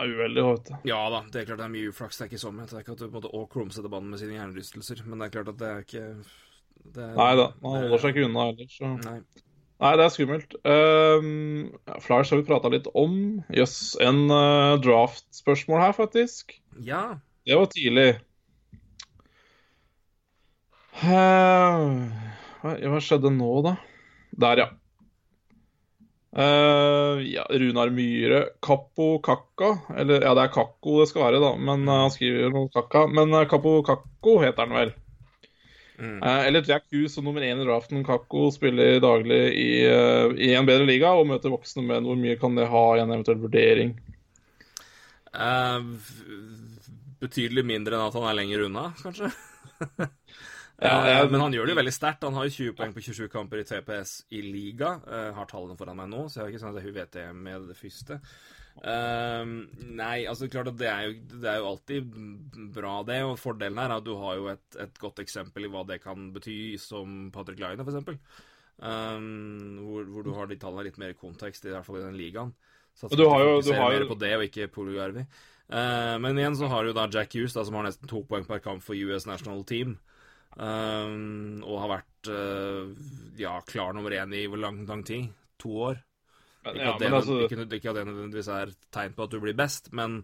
Det 0.00 0.16
uheldig, 0.16 0.44
vet 0.46 0.70
du. 0.70 0.74
Ja 0.88 1.00
da, 1.12 1.20
det 1.28 1.42
er 1.42 1.50
klart 1.50 1.60
det 1.60 1.66
er 1.66 1.74
mye 1.74 1.90
uflaks. 1.92 2.18
Det 2.18 2.24
er 2.24 2.30
ikke 2.30 2.42
sånn. 2.42 2.62
Det 2.62 2.76
er 2.76 2.84
ikke 2.84 2.96
at 2.96 3.02
du 3.04 3.12
måte 3.12 3.32
å 3.36 3.44
krumsette 3.50 3.90
banen 3.92 4.12
med 4.12 4.22
sine 4.22 4.36
hjernerystelser, 4.38 5.04
men 5.06 5.20
det 5.20 5.28
er 5.28 5.34
klart 5.36 5.52
at 5.52 5.60
det 5.60 5.70
er 5.70 5.84
ikke 5.84 6.06
det 6.80 7.04
er, 7.04 7.14
Nei 7.18 7.30
da, 7.36 7.46
man 7.60 7.76
holder 7.76 8.00
seg 8.02 8.14
ikke 8.14 8.28
unna 8.30 8.46
heller, 8.48 8.68
så 8.72 8.92
Nei. 8.96 9.18
Nei, 9.80 9.90
det 9.96 10.04
er 10.04 10.12
skummelt. 10.12 10.54
Um, 10.68 11.68
Flyers 12.04 12.32
har 12.32 12.40
vi 12.40 12.44
prata 12.44 12.68
litt 12.72 12.88
om. 12.92 13.14
Jøss, 13.56 13.94
en 14.04 14.26
uh, 14.28 14.76
draft-spørsmål 14.84 15.80
her, 15.80 15.94
faktisk. 15.96 16.52
Ja. 16.84 17.04
Det 17.48 17.56
var 17.56 17.70
tidlig. 17.72 18.10
Hva, 21.00 21.24
hva 22.60 23.00
skjedde 23.00 23.32
nå, 23.32 23.48
da? 23.64 23.78
Der, 24.44 24.64
ja. 24.66 24.68
Eh, 26.36 27.22
ja, 27.34 27.46
Runar 27.50 27.90
Myhre. 27.90 28.48
Kappo 28.62 29.18
Kakka. 29.18 29.78
Eller 29.96 30.22
ja, 30.22 30.34
det 30.34 30.46
er 30.46 30.54
Kakko 30.54 31.00
det 31.00 31.10
skal 31.10 31.26
være, 31.26 31.42
da. 31.42 31.54
Men 31.58 31.86
uh, 31.88 32.04
han 32.04 32.14
skriver 32.14 32.52
noe 32.54 32.70
Kakka. 32.72 33.06
Men 33.10 33.34
uh, 33.34 33.46
Kappo 33.50 33.80
Kakko 33.86 34.36
heter 34.44 34.66
han 34.66 34.76
vel. 34.76 34.92
Mm. 36.00 36.22
Eller 36.24 36.64
Jack 36.64 36.86
Hughes 36.88 37.12
som 37.12 37.26
nummer 37.26 37.44
én 37.44 37.60
i 37.60 37.66
draften. 37.66 38.04
Kakko 38.06 38.48
spiller 38.54 39.02
daglig 39.04 39.40
i, 39.52 39.72
i 40.46 40.54
en 40.56 40.68
bedre 40.68 40.86
liga 40.88 41.10
og 41.12 41.28
møter 41.28 41.52
voksne 41.52 41.84
menn. 41.84 42.06
Hvor 42.08 42.16
mye 42.16 42.38
kan 42.40 42.56
det 42.56 42.70
ha 42.72 42.84
i 42.96 43.02
en 43.02 43.12
eventuell 43.12 43.42
vurdering? 43.42 43.92
Betydelig 47.20 47.66
mindre 47.68 47.98
enn 47.98 48.06
at 48.06 48.16
han 48.16 48.30
er 48.30 48.38
lenger 48.38 48.64
unna, 48.70 48.86
kanskje. 49.02 49.28
Ja, 50.80 50.94
ja, 51.08 51.24
men 51.28 51.40
han 51.42 51.52
gjør 51.52 51.66
det 51.68 51.74
jo 51.74 51.80
veldig 51.80 51.92
sterkt. 51.92 52.22
Han 52.24 52.34
har 52.38 52.46
jo 52.48 52.54
20 52.56 52.76
poeng 52.78 52.94
på 52.96 53.02
27 53.04 53.28
kamper 53.32 53.60
i 53.60 53.66
TPS 53.68 54.14
i 54.32 54.40
liga. 54.46 54.94
Jeg 55.04 55.34
har 55.36 55.46
tallene 55.50 55.76
foran 55.76 55.98
meg 55.98 56.08
nå, 56.08 56.22
så 56.28 56.40
jeg 56.40 56.44
har 56.46 56.54
ikke 56.54 56.62
sånn 56.62 56.76
at 56.78 56.86
hun 56.86 56.94
vet 56.96 57.12
det 57.18 57.26
med 57.36 57.66
det 57.68 57.76
første. 57.76 58.16
Um, 58.80 59.50
nei, 59.98 60.22
altså 60.30 60.48
klart 60.48 60.70
at 60.70 60.78
det 60.80 60.88
er, 60.88 61.02
jo, 61.10 61.38
det 61.42 61.50
er 61.52 61.58
jo 61.60 61.66
alltid 61.74 62.14
bra, 62.72 62.94
det. 63.04 63.18
Og 63.28 63.36
fordelen 63.42 63.76
her 63.82 63.90
er 63.92 63.98
at 64.00 64.06
du 64.06 64.14
har 64.22 64.38
jo 64.40 64.48
et, 64.54 64.78
et 64.86 65.00
godt 65.02 65.20
eksempel 65.20 65.66
i 65.68 65.72
hva 65.72 65.84
det 65.88 66.00
kan 66.04 66.30
bety, 66.32 66.56
som 66.80 67.28
Patrick 67.34 67.60
Laine, 67.60 67.84
for 67.84 67.92
eksempel. 67.92 68.16
Eh, 68.80 69.20
hvor, 69.84 70.08
hvor 70.14 70.24
du 70.24 70.32
har 70.38 70.48
de 70.48 70.56
tallene 70.62 70.86
litt 70.88 71.00
mer 71.02 71.12
i 71.12 71.18
kontekst, 71.20 71.66
i 71.68 71.74
hvert 71.74 71.84
fall 71.84 72.00
i 72.00 72.06
den 72.06 72.16
ligaen. 72.16 72.54
Så 72.96 73.12
du 73.12 73.26
har 73.28 73.44
jo- 73.44 73.60
du 73.62 73.72
har 73.76 73.92
jo- 73.92 73.98
mer 74.00 74.08
på 74.14 74.18
det, 74.18 74.32
og 74.36 74.42
ikke 74.48 74.70
Polujarvi. 74.72 75.26
Uh, 75.70 76.16
men 76.18 76.36
igjen 76.40 76.56
så 76.58 76.66
har 76.72 76.82
du 76.84 76.92
da 76.96 77.04
Jack 77.06 77.34
Hughes, 77.36 77.52
da, 77.52 77.62
som 77.64 77.74
har 77.74 77.84
nesten 77.84 78.08
to 78.08 78.24
poeng 78.24 78.46
per 78.48 78.58
kamp 78.58 78.82
for 78.82 78.94
US 78.96 79.26
National 79.26 79.62
Team. 79.62 79.98
Um, 80.58 81.60
og 81.62 81.82
har 81.84 81.92
vært 81.94 82.30
uh, 82.32 82.90
ja, 83.38 83.54
klar 83.68 83.94
nummer 83.94 84.14
én 84.16 84.34
i 84.34 84.46
hvor 84.50 84.60
lang, 84.60 84.82
lang 84.88 85.04
tid? 85.06 85.30
To 85.62 85.76
år? 85.90 86.00
Men, 86.64 86.74
Ikke, 86.74 86.84
ja, 86.84 86.92
at 86.92 87.00
det, 87.00 87.10
altså, 87.16 87.38
ikke, 87.46 87.66
ikke 87.78 87.92
at 87.92 87.96
det 88.00 88.06
nødvendigvis 88.08 88.50
er 88.52 88.72
tegn 88.92 89.14
på 89.16 89.24
at 89.24 89.32
du 89.32 89.40
blir 89.40 89.56
best, 89.56 89.92
men 89.96 90.20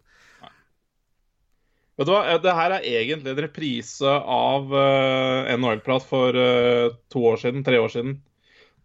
Vet 1.96 2.10
du 2.10 2.12
hva, 2.12 2.22
Eh, 2.28 2.40
det 2.44 2.52
her 2.52 2.74
er 2.76 2.84
egentlig 2.84 3.32
en 3.32 3.40
reprise 3.40 4.14
av 4.36 4.68
uh, 4.68 5.48
NHL-prat 5.56 6.04
for 6.04 6.36
uh, 6.36 6.92
to 7.08 7.22
år 7.30 7.40
siden, 7.40 7.64
tre 7.64 7.80
år 7.80 7.88
siden. 7.92 8.18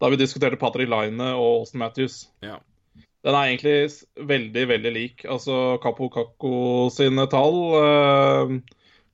Da 0.00 0.08
vi 0.08 0.16
diskuterte 0.16 0.56
Patrick 0.56 0.88
Line 0.90 1.34
og 1.34 1.62
Austin 1.62 1.82
Matthews. 1.84 2.28
ja. 2.42 2.58
Den 3.22 3.36
er 3.38 3.52
egentlig 3.52 4.26
veldig, 4.26 4.62
veldig 4.68 4.90
lik. 4.90 5.24
Altså 5.30 5.78
Kapo 5.82 6.08
Kakko 6.10 6.88
sine 6.90 7.28
tall 7.30 7.58
eh, 7.78 8.54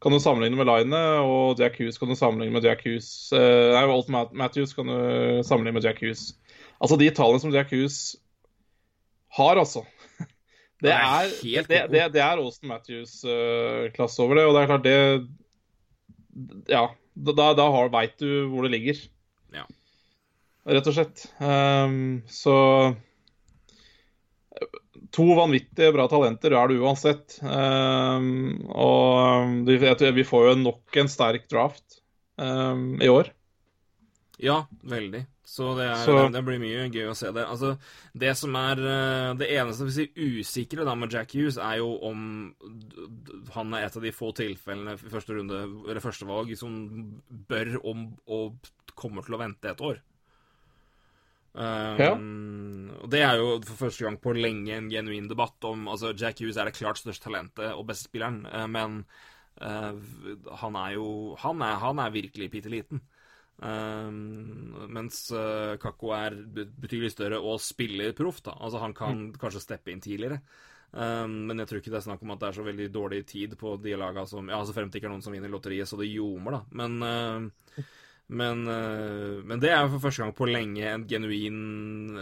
kan 0.02 0.14
du 0.14 0.20
sammenligne 0.22 0.56
med 0.58 0.68
Line, 0.68 0.98
og 1.26 1.58
Jack 1.58 1.78
Hughes 1.80 1.98
kan 1.98 2.08
du 2.10 2.14
sammenligne 2.18 2.54
med 2.54 2.64
Jack 2.64 2.84
Hughes. 2.86 3.32
eh, 3.32 3.74
nei, 3.74 4.02
Mat- 4.14 4.32
Matthews 4.32 4.74
kan 4.76 4.86
du 4.86 5.42
sammenligne 5.42 5.80
med 5.80 5.84
Jack 5.88 6.00
Hughes. 6.02 6.36
Altså 6.80 6.98
de 7.00 7.10
tallene 7.10 7.40
som 7.42 7.54
Jack 7.54 7.72
Hughes 7.74 8.16
har, 9.38 9.58
altså. 9.58 9.84
Det 10.78 10.86
Det 10.86 10.94
er 10.94 11.30
helt 11.42 11.68
det, 11.68 11.78
det, 11.90 12.02
det 12.14 12.20
er 12.22 12.38
Austin 12.38 12.68
Matthews-klasse 12.70 14.22
over 14.22 14.38
det, 14.38 14.44
og 14.46 14.54
det 14.54 14.60
er 14.62 14.68
klart 14.70 14.84
det 14.86 16.68
Ja, 16.70 16.84
da, 17.18 17.48
da 17.58 17.66
veit 17.90 18.14
du 18.22 18.46
hvor 18.52 18.62
det 18.62 18.70
ligger. 18.76 19.00
Ja. 19.52 19.64
Rett 20.68 20.86
og 20.86 20.94
slett. 20.94 21.24
Um, 21.42 22.22
så 22.30 22.54
To 25.16 25.24
vanvittige 25.38 25.92
bra 25.94 26.04
talenter 26.10 26.52
er 26.52 26.68
det 26.70 26.78
uansett. 26.82 27.38
Um, 27.42 28.58
og 28.68 29.64
jeg 29.68 30.14
vi 30.16 30.26
får 30.26 30.50
jo 30.50 30.54
nok 30.66 31.00
en 31.00 31.10
sterk 31.10 31.48
draft 31.50 32.00
um, 32.36 33.00
i 33.00 33.08
år. 33.08 33.32
Ja, 34.38 34.62
veldig. 34.86 35.24
Så 35.48 35.72
det, 35.78 35.86
er, 35.88 36.02
Så- 36.04 36.28
det, 36.30 36.42
blir 36.44 36.60
mye 36.60 36.84
gøy 36.92 37.08
å 37.08 37.16
se 37.16 37.30
det. 37.32 37.42
Altså, 37.48 37.72
det 38.12 38.34
som 38.36 38.54
er 38.60 38.82
eh, 38.84 39.30
Det 39.40 39.48
eneste 39.56 39.86
vi 39.88 39.94
sier 39.96 40.42
usikre 40.42 40.84
da 40.84 40.92
med 40.94 41.14
Jack 41.14 41.32
Hughes, 41.32 41.56
er 41.56 41.78
jo 41.80 41.94
om 42.04 42.20
han 43.54 43.72
er 43.74 43.86
et 43.86 43.96
av 43.96 44.04
de 44.04 44.12
få 44.12 44.28
tilfellene 44.36 44.94
i 44.94 45.10
første 45.10 45.38
runde, 45.38 45.62
eller 45.88 46.04
første 46.04 46.28
valg, 46.28 46.52
som 46.60 46.76
bør 47.48 47.78
om 47.80 48.04
og 48.28 48.68
kommer 48.94 49.24
til 49.24 49.38
å 49.38 49.40
vente 49.40 49.72
et 49.72 49.82
år. 49.88 50.02
Um, 51.54 52.90
og 53.02 53.08
Det 53.10 53.22
er 53.24 53.40
jo 53.40 53.56
for 53.66 53.86
første 53.86 54.04
gang 54.04 54.18
på 54.20 54.34
lenge 54.36 54.74
en 54.76 54.90
genuin 54.92 55.28
debatt 55.30 55.64
om 55.66 55.88
altså 55.90 56.12
Jack 56.12 56.42
Hughes 56.42 56.58
er 56.60 56.68
det 56.68 56.76
klart 56.76 57.00
største 57.00 57.24
talentet 57.24 57.72
og 57.72 57.86
beste 57.88 58.10
spilleren, 58.10 58.44
eh, 58.46 58.66
men 58.70 59.00
uh, 59.62 59.96
han 60.60 60.76
er 60.78 60.98
jo 60.98 61.36
Han 61.40 61.62
er, 61.64 61.78
han 61.82 61.98
er 62.04 62.14
virkelig 62.14 62.50
bitte 62.52 62.72
liten. 62.72 63.02
Um, 63.58 64.86
mens 64.94 65.24
uh, 65.34 65.74
Kakko 65.82 66.12
er 66.14 66.36
betydelig 66.54 67.10
større 67.16 67.40
og 67.42 67.58
spiller 67.62 68.14
proff. 68.14 68.42
da 68.44 68.54
Altså 68.54 68.78
Han 68.78 68.94
kan 68.94 69.32
kanskje 69.34 69.64
steppe 69.64 69.90
inn 69.90 70.04
tidligere. 70.04 70.38
Um, 70.92 71.48
men 71.48 71.58
jeg 71.58 71.68
tror 71.68 71.80
ikke 71.82 71.90
det 71.92 71.98
er 71.98 72.06
snakk 72.06 72.22
om 72.24 72.30
at 72.32 72.40
det 72.40 72.48
er 72.48 72.56
så 72.56 72.64
veldig 72.64 72.86
dårlig 72.94 73.24
tid 73.28 73.56
på 73.60 73.74
de 73.82 73.96
laga 73.98 74.24
som 74.26 74.46
Ja, 74.48 74.60
altså 74.60 74.76
frem 74.76 74.88
til 74.88 75.02
ikke 75.02 75.10
er 75.10 75.12
noen 75.16 75.24
som 75.26 75.34
vinner 75.34 75.50
lotteriet, 75.52 75.90
så 75.90 75.98
det 76.00 76.08
ljomer, 76.08 76.60
da. 76.60 76.62
Men, 76.80 77.02
uh, 77.02 77.82
men, 78.28 78.66
uh, 78.68 79.40
men, 79.40 79.60
det 79.62 79.70
er 79.72 79.82
jo 79.82 79.94
for 79.94 80.04
første 80.08 80.22
gang 80.22 80.34
på 80.36 80.48
lenge 80.50 80.84
en 80.84 81.06
genuin, 81.08 81.60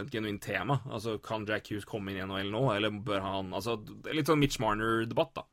et 0.03 0.11
genuint 0.13 0.39
tema. 0.43 0.79
Altså, 0.87 1.17
kan 1.23 1.45
Jack 1.49 1.67
Hughes 1.67 1.87
komme 1.87 2.13
inn 2.13 2.21
i 2.21 2.25
NHL 2.25 2.51
nå, 2.53 2.63
eller 2.77 2.99
bør 3.03 3.25
han 3.25 3.53
Altså, 3.57 3.75
det 3.83 4.13
er 4.13 4.21
litt 4.21 4.31
sånn 4.31 4.39
Mitch 4.39 4.61
Marner-debatt, 4.63 5.33
da. 5.41 5.47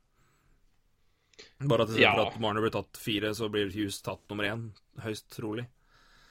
Bare 1.67 1.89
at 1.89 1.97
ja. 1.99 2.13
at 2.23 2.37
Marner 2.43 2.63
blir 2.63 2.75
tatt 2.75 2.99
fire, 3.01 3.33
så 3.35 3.49
blir 3.51 3.73
Hughes 3.75 3.99
tatt 4.05 4.23
nummer 4.31 4.47
én. 4.47 4.69
Høyst 5.03 5.27
trolig. 5.35 5.67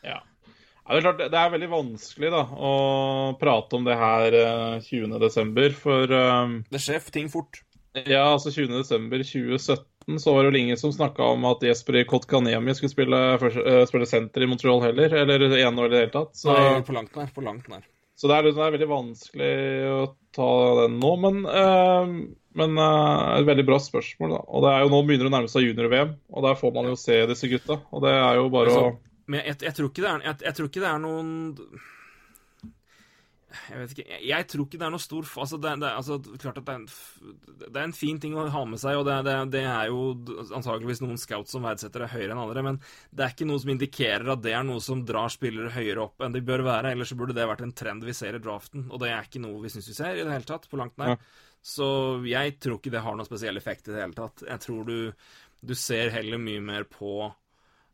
Ja. 0.05 0.21
Ja, 0.83 0.95
det, 0.95 0.99
er 0.99 1.05
klart, 1.05 1.21
det 1.31 1.39
er 1.39 1.51
veldig 1.53 1.69
vanskelig 1.71 2.29
da, 2.33 2.41
å 2.43 2.71
prate 3.39 3.77
om 3.77 3.85
det 3.87 3.95
her 3.95 4.35
20.12., 4.83 5.53
eh, 5.63 5.77
for 5.79 6.11
um, 6.11 6.57
Det 6.71 6.81
skjer 6.83 7.07
ting 7.15 7.29
fort. 7.31 7.61
Ja, 7.93 8.33
altså 8.33 8.51
20.12.2017 8.51 9.92
så 10.19 10.33
var 10.33 10.43
det 10.43 10.51
vel 10.51 10.59
ingen 10.61 10.79
som 10.79 10.93
snakka 10.93 11.23
om 11.35 11.45
at 11.49 11.63
Jesper 11.65 12.01
Kotkanemi 12.09 12.75
skulle 12.75 12.93
spille, 12.93 13.21
uh, 13.39 13.85
spille 13.89 14.07
senter 14.09 14.45
i 14.45 14.49
Montreal 14.49 14.83
heller, 14.83 15.15
eller 15.23 15.45
ene 15.57 15.83
år 15.83 15.89
i 15.89 15.93
det 15.93 16.03
hele 16.03 16.15
tatt. 16.15 16.35
Så, 16.37 16.53
Nei, 16.53 16.81
på 16.85 16.95
langt 16.95 17.15
nær. 17.17 17.31
På 17.35 17.45
langt 17.45 17.69
nær. 17.71 17.85
Så 18.19 18.29
det 18.29 18.35
er, 18.37 18.51
det 18.51 18.61
er, 18.61 18.75
veldig 18.75 18.89
vanskelig 18.91 19.53
å 19.89 20.01
ta 20.35 20.49
den 20.83 20.99
nå, 21.01 21.13
men, 21.23 21.39
uh, 21.49 22.11
men 22.59 22.77
uh, 22.77 23.39
et 23.39 23.47
veldig 23.47 23.65
bra 23.67 23.79
spørsmål. 23.81 24.35
da. 24.35 24.43
Og 24.49 24.67
det 24.67 24.75
er 24.75 24.85
jo 24.85 24.91
Nå 24.93 25.01
begynner 25.07 25.27
det 25.27 25.31
å 25.31 25.37
nærme 25.37 25.51
seg 25.51 25.65
junior-VM, 25.69 26.13
og 26.33 26.45
der 26.45 26.59
får 26.59 26.77
man 26.77 26.91
jo 26.91 26.99
se 26.99 27.23
disse 27.31 27.49
gutta. 27.51 27.81
Og 27.91 28.05
det 28.05 28.13
er 28.19 28.39
jo 28.41 28.53
bare 28.53 28.77
å 28.77 28.85
men 29.29 29.39
jeg, 29.39 29.55
jeg, 29.63 29.73
tror 29.77 29.89
ikke 29.89 30.03
det 30.03 30.09
er, 30.09 30.23
jeg, 30.27 30.39
jeg 30.43 30.55
tror 30.57 30.69
ikke 30.69 30.83
det 30.83 30.89
er 30.89 31.03
noen 31.03 31.29
jeg 33.69 33.79
vet 33.79 33.93
ikke 33.93 34.17
Jeg 34.25 34.47
tror 34.49 34.65
ikke 34.65 34.79
det 34.81 34.85
er 34.87 34.93
noe 34.93 35.03
stor 35.03 35.27
altså 35.43 35.59
det, 35.61 35.73
det, 35.83 35.89
altså, 35.89 36.17
klart 36.41 36.59
at 36.59 36.67
det 36.67 36.73
er, 36.73 36.81
en, 36.81 37.35
det 37.59 37.69
er, 37.69 37.83
en, 37.83 37.95
fin 37.95 38.19
ting 38.21 38.35
å 38.37 38.47
ha 38.53 38.63
med 38.69 38.81
seg, 38.81 38.97
og 38.99 39.05
det, 39.07 39.35
det, 39.53 39.63
er 39.69 39.91
jo 39.91 40.01
antakeligvis 40.57 41.03
noen 41.03 41.21
scouts 41.21 41.53
som 41.53 41.65
verdsetter 41.67 42.05
det 42.05 42.11
høyere 42.15 42.33
enn 42.33 42.43
andre, 42.43 42.65
men 42.65 42.81
det 43.11 43.25
er 43.25 43.35
ikke 43.35 43.47
noe 43.49 43.61
som 43.63 43.73
indikerer 43.75 44.33
at 44.33 44.43
det 44.45 44.55
er 44.57 44.67
noe 44.67 44.83
som 44.83 45.05
drar 45.07 45.31
spillere 45.33 45.73
høyere 45.75 46.07
opp 46.07 46.25
enn 46.25 46.35
de 46.35 46.43
bør 46.45 46.65
være. 46.65 46.93
Ellers 46.93 47.13
så 47.13 47.19
burde 47.19 47.35
det 47.37 47.47
vært 47.49 47.63
en 47.65 47.75
trend 47.77 48.05
vi 48.07 48.15
ser 48.17 48.37
i 48.37 48.43
draften, 48.43 48.87
og 48.89 49.01
det 49.03 49.13
er 49.13 49.29
ikke 49.29 49.43
noe 49.43 49.61
vi 49.63 49.71
syns 49.73 49.89
vi 49.91 49.97
ser 49.97 50.17
i 50.17 50.25
det 50.25 50.33
hele 50.33 50.49
tatt, 50.49 50.69
på 50.71 50.79
langt 50.79 50.97
nær. 51.01 51.15
Ja. 51.15 51.51
Så 51.63 51.87
jeg 52.27 52.57
tror 52.59 52.81
ikke 52.81 52.91
det 52.91 53.05
har 53.05 53.15
noen 53.15 53.27
spesiell 53.29 53.59
effekt 53.59 53.87
i 53.87 53.93
det 53.93 54.01
hele 54.01 54.17
tatt. 54.17 54.43
Jeg 54.49 54.63
tror 54.65 54.83
du, 54.89 54.97
du 55.63 55.75
ser 55.79 56.11
heller 56.11 56.41
mye 56.41 56.63
mer 56.63 56.87
på 56.89 57.29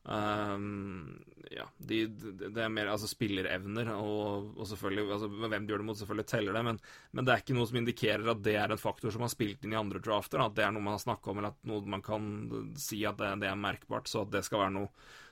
Um, 0.09 1.23
ja, 1.51 1.67
de, 1.77 2.07
de, 2.07 2.31
det 2.49 2.61
er 2.63 2.71
mer 2.73 2.87
altså 2.89 3.05
spillerevner, 3.09 3.91
og, 3.93 4.55
og 4.57 4.65
selvfølgelig 4.65 5.03
altså, 5.13 5.27
Hvem 5.29 5.67
du 5.67 5.73
gjør 5.73 5.83
det 5.83 5.85
mot, 5.85 5.97
selvfølgelig 5.99 6.29
teller 6.31 6.57
det, 6.57 6.63
men, 6.65 6.79
men, 7.13 7.27
det 7.27 7.33
er 7.33 7.43
ikke 7.43 7.57
noe 7.57 7.69
som 7.69 7.77
indikerer 7.77 8.31
at 8.33 8.41
det 8.45 8.55
er 8.57 8.73
en 8.73 8.81
faktor 8.81 9.13
som 9.13 9.25
har 9.25 9.29
spilt 9.33 9.65
inn 9.65 9.75
i 9.75 9.79
andre 9.79 10.01
drafter. 10.01 10.41
At 10.41 10.55
det 10.57 10.65
er 10.65 10.73
noe 10.73 10.85
man 10.85 10.97
har 10.97 11.03
snakka 11.03 11.29
om, 11.29 11.41
eller 11.41 11.53
at 11.53 11.69
noe 11.69 11.93
man 11.93 12.05
kan 12.05 12.23
si 12.81 13.03
at 13.05 13.19
det, 13.21 13.35
det, 13.43 13.51
er 13.51 13.59
merkbart. 13.59 14.09
Så 14.09 14.23
at 14.25 14.31
det 14.33 14.41
skal 14.47 14.63
være 14.63 14.75
noe 14.79 14.89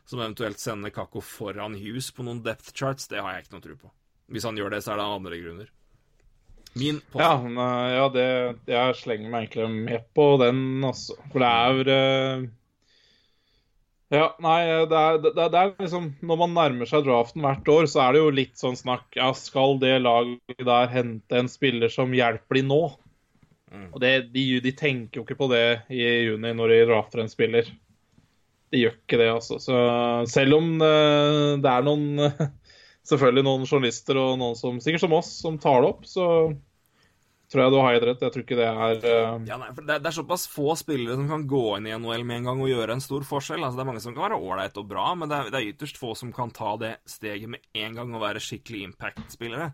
som 0.07 0.21
eventuelt 0.21 0.61
sender 0.61 0.93
Kakko 0.93 1.23
foran 1.25 1.79
Hughes 1.81 2.11
på 2.15 2.27
noen 2.27 2.43
depth 2.45 2.69
charts, 2.77 3.09
det 3.11 3.23
har 3.23 3.33
jeg 3.33 3.47
ikke 3.47 3.57
noe 3.57 3.65
tro 3.65 3.79
på. 3.81 3.91
Hvis 4.35 4.45
han 4.47 4.59
gjør 4.59 4.75
det, 4.75 4.83
så 4.85 4.93
er 4.93 5.01
det 5.01 5.07
andre 5.17 5.41
grunner. 5.41 5.73
Min 6.77 7.01
post. 7.09 7.23
Ja, 7.23 7.73
ja 7.95 8.05
det, 8.13 8.29
jeg 8.69 8.95
slenger 9.01 9.33
meg 9.33 9.49
egentlig 9.49 9.83
med 9.89 10.07
på 10.15 10.29
den, 10.43 10.63
altså. 10.85 11.17
For 11.33 11.41
det 11.41 11.51
er 11.65 11.93
uh 11.97 12.47
ja, 14.13 14.27
nei, 14.39 14.61
det 14.87 14.99
er, 14.99 15.17
det, 15.19 15.33
det 15.35 15.59
er, 15.59 15.73
liksom 15.81 16.05
Når 16.23 16.37
man 16.39 16.53
nærmer 16.55 16.87
seg 16.87 17.03
draften 17.03 17.43
hvert 17.43 17.67
år, 17.73 17.87
så 17.91 18.05
er 18.05 18.15
det 18.15 18.21
jo 18.21 18.29
litt 18.31 18.55
sånn 18.55 18.77
snakk 18.79 19.17
Ja, 19.19 19.33
skal 19.35 19.81
det 19.81 19.97
laget 20.05 20.63
der 20.63 20.93
hente 20.93 21.41
en 21.41 21.49
spiller 21.51 21.91
som 21.91 22.15
hjelper 22.15 22.61
de 22.61 22.63
nå? 22.69 22.79
Mm. 23.67 23.89
Og 23.91 23.99
det, 23.99 24.13
de, 24.31 24.45
de, 24.63 24.71
tenker 24.71 25.19
jo 25.19 25.25
ikke 25.25 25.39
på 25.41 25.49
det 25.51 25.65
i 25.91 25.99
juni 25.99 26.53
når 26.55 26.71
de 26.71 26.77
drafter 26.87 27.19
en 27.19 27.31
spiller. 27.31 27.67
De 28.71 28.79
gjør 28.79 28.95
ikke 28.95 29.19
det, 29.19 29.27
altså. 29.33 29.57
Så 29.59 29.75
selv 30.31 30.55
om 30.55 30.69
det, 30.79 30.87
eh, 30.87 31.51
det 31.63 31.73
er 31.73 31.83
noen 31.87 32.07
Selvfølgelig 33.07 33.43
noen 33.47 33.67
journalister 33.67 34.17
og 34.19 34.33
noen 34.39 34.55
som 34.59 34.79
sikkert 34.83 35.03
som 35.05 35.13
oss, 35.15 35.29
som 35.39 35.59
tar 35.63 35.83
det 35.83 35.91
opp, 35.93 36.07
så 36.07 36.25
tror 37.51 37.63
jeg 37.63 37.73
du 37.73 37.77
har 37.79 37.95
helt 37.95 38.05
rett. 38.09 38.23
Jeg 38.25 38.33
tror 38.35 38.43
ikke 38.45 38.59
det 38.59 38.67
er 38.67 39.01
uh... 39.03 39.43
Ja, 39.47 39.57
nei, 39.61 39.69
det, 39.77 39.85
det, 39.89 40.09
er 40.09 40.15
såpass 40.15 40.47
få 40.51 40.75
spillere 40.79 41.17
som 41.19 41.27
kan 41.31 41.45
gå 41.49 41.65
inn 41.77 41.89
i 41.89 41.95
NHL 41.95 42.25
med 42.27 42.41
en 42.41 42.49
gang 42.51 42.63
og 42.63 42.71
gjøre 42.71 42.97
en 42.97 43.03
stor 43.03 43.27
forskjell. 43.27 43.63
Altså, 43.63 43.79
det 43.79 43.85
er 43.85 43.91
mange 43.91 44.03
som 44.03 44.15
kan 44.15 44.27
være 44.27 44.39
ålreit 44.39 44.79
og 44.81 44.89
bra, 44.89 45.11
men 45.19 45.31
det 45.31 45.37
er, 45.37 45.51
det 45.53 45.61
er, 45.61 45.69
ytterst 45.73 46.01
få 46.01 46.15
som 46.19 46.33
kan 46.35 46.51
ta 46.55 46.75
det 46.81 46.97
steget 47.07 47.53
med 47.53 47.63
en 47.77 48.01
gang 48.01 48.11
og 48.15 48.25
være 48.25 48.43
skikkelig 48.43 48.89
impact-spillere. 48.89 49.71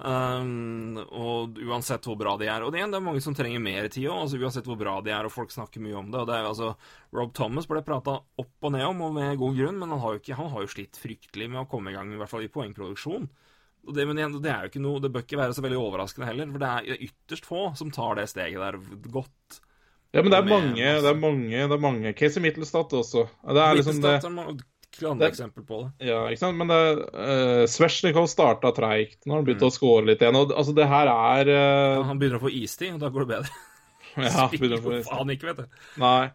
Um, 0.00 0.96
og 0.96 1.58
uansett 1.60 2.06
hvor 2.08 2.16
bra 2.16 2.32
de 2.40 2.46
er. 2.48 2.64
Og 2.64 2.72
det, 2.72 2.80
er 2.86 3.02
mange 3.04 3.20
som 3.20 3.34
trenger 3.36 3.60
mer 3.60 3.90
tid 3.92 4.06
òg, 4.08 4.22
altså, 4.24 4.38
uansett 4.40 4.70
hvor 4.70 4.78
bra 4.80 4.96
de 5.04 5.12
er, 5.12 5.26
og 5.26 5.34
folk 5.34 5.52
snakker 5.52 5.82
mye 5.84 5.98
om 5.98 6.08
det. 6.14 6.24
Det 6.30 6.38
er, 6.38 6.48
altså, 6.48 6.72
Rob 7.16 7.34
Thomas 7.36 7.68
ble 7.68 7.82
prata 7.84 8.20
opp 8.40 8.68
og 8.70 8.74
ned 8.76 8.86
om, 8.86 9.04
og 9.08 9.18
med 9.18 9.36
god 9.40 9.58
grunn, 9.58 9.82
men 9.82 9.92
han 9.92 10.00
har 10.00 10.16
jo, 10.16 10.22
ikke, 10.22 10.38
han 10.38 10.52
har 10.54 10.64
jo 10.64 10.72
slitt 10.72 11.00
fryktelig 11.00 11.50
med 11.52 11.64
å 11.64 11.68
komme 11.68 11.92
i 11.92 11.98
gang, 11.98 12.14
i 12.14 12.20
hvert 12.20 12.32
fall 12.32 12.46
i 12.46 12.52
poengproduksjon. 12.54 13.28
Og 13.88 13.96
det, 13.96 14.04
men 14.06 14.18
det 14.18 14.50
er 14.52 14.66
jo 14.66 14.68
ikke 14.68 14.82
noe 14.82 15.00
Det 15.00 15.08
bør 15.12 15.22
ikke 15.24 15.38
være 15.40 15.54
så 15.56 15.62
veldig 15.64 15.78
overraskende 15.80 16.28
heller, 16.28 16.50
for 16.52 16.62
det 16.62 16.70
er 16.70 17.04
ytterst 17.08 17.48
få 17.48 17.62
som 17.78 17.92
tar 17.94 18.18
det 18.20 18.26
steget 18.30 18.60
der 18.60 18.76
godt. 19.10 19.60
Ja, 20.10 20.24
men 20.24 20.32
det 20.32 20.40
er 20.40 20.48
mange. 20.50 20.74
Det 20.74 21.06
er 21.06 21.18
mange, 21.22 21.54
det 21.54 21.76
er 21.76 21.82
mange. 21.82 22.12
Casey 22.18 22.42
Mittelstadt 22.42 22.92
også. 22.98 23.28
Det 23.46 23.62
er 23.62 23.78
liksom 23.78 24.02
det 24.02 24.18
andre 25.06 25.28
eksempel 25.30 25.64
på 25.64 25.82
det. 25.84 26.08
Ja, 26.10 26.24
ikke 26.28 26.42
sant. 26.42 26.58
Men 26.58 26.70
det 26.70 26.80
uh, 27.14 27.64
Svesjnikov 27.70 28.26
starta 28.30 28.72
treigt. 28.76 29.20
Nå 29.24 29.34
har 29.34 29.40
han 29.40 29.48
begynt 29.48 29.62
mm. 29.62 29.70
å 29.70 29.74
score 29.74 30.04
litt 30.08 30.22
igjen. 30.24 30.38
Og, 30.40 30.50
altså, 30.50 30.74
det 30.76 30.88
her 30.90 31.10
er 31.12 31.50
uh... 31.50 31.54
ja, 31.54 32.06
Han 32.10 32.20
begynner 32.20 32.40
å 32.40 32.44
få 32.44 32.52
istid, 32.58 32.96
og 32.96 33.04
da 33.04 33.12
går 33.14 33.26
det 33.26 33.30
bedre. 33.36 33.60
ja, 34.26 34.48
få 34.50 34.58
istid. 34.58 35.06
Faen 35.08 35.34
ikke, 35.36 35.52
vet 35.52 35.62
du. 35.62 35.80
Nei. 36.02 36.30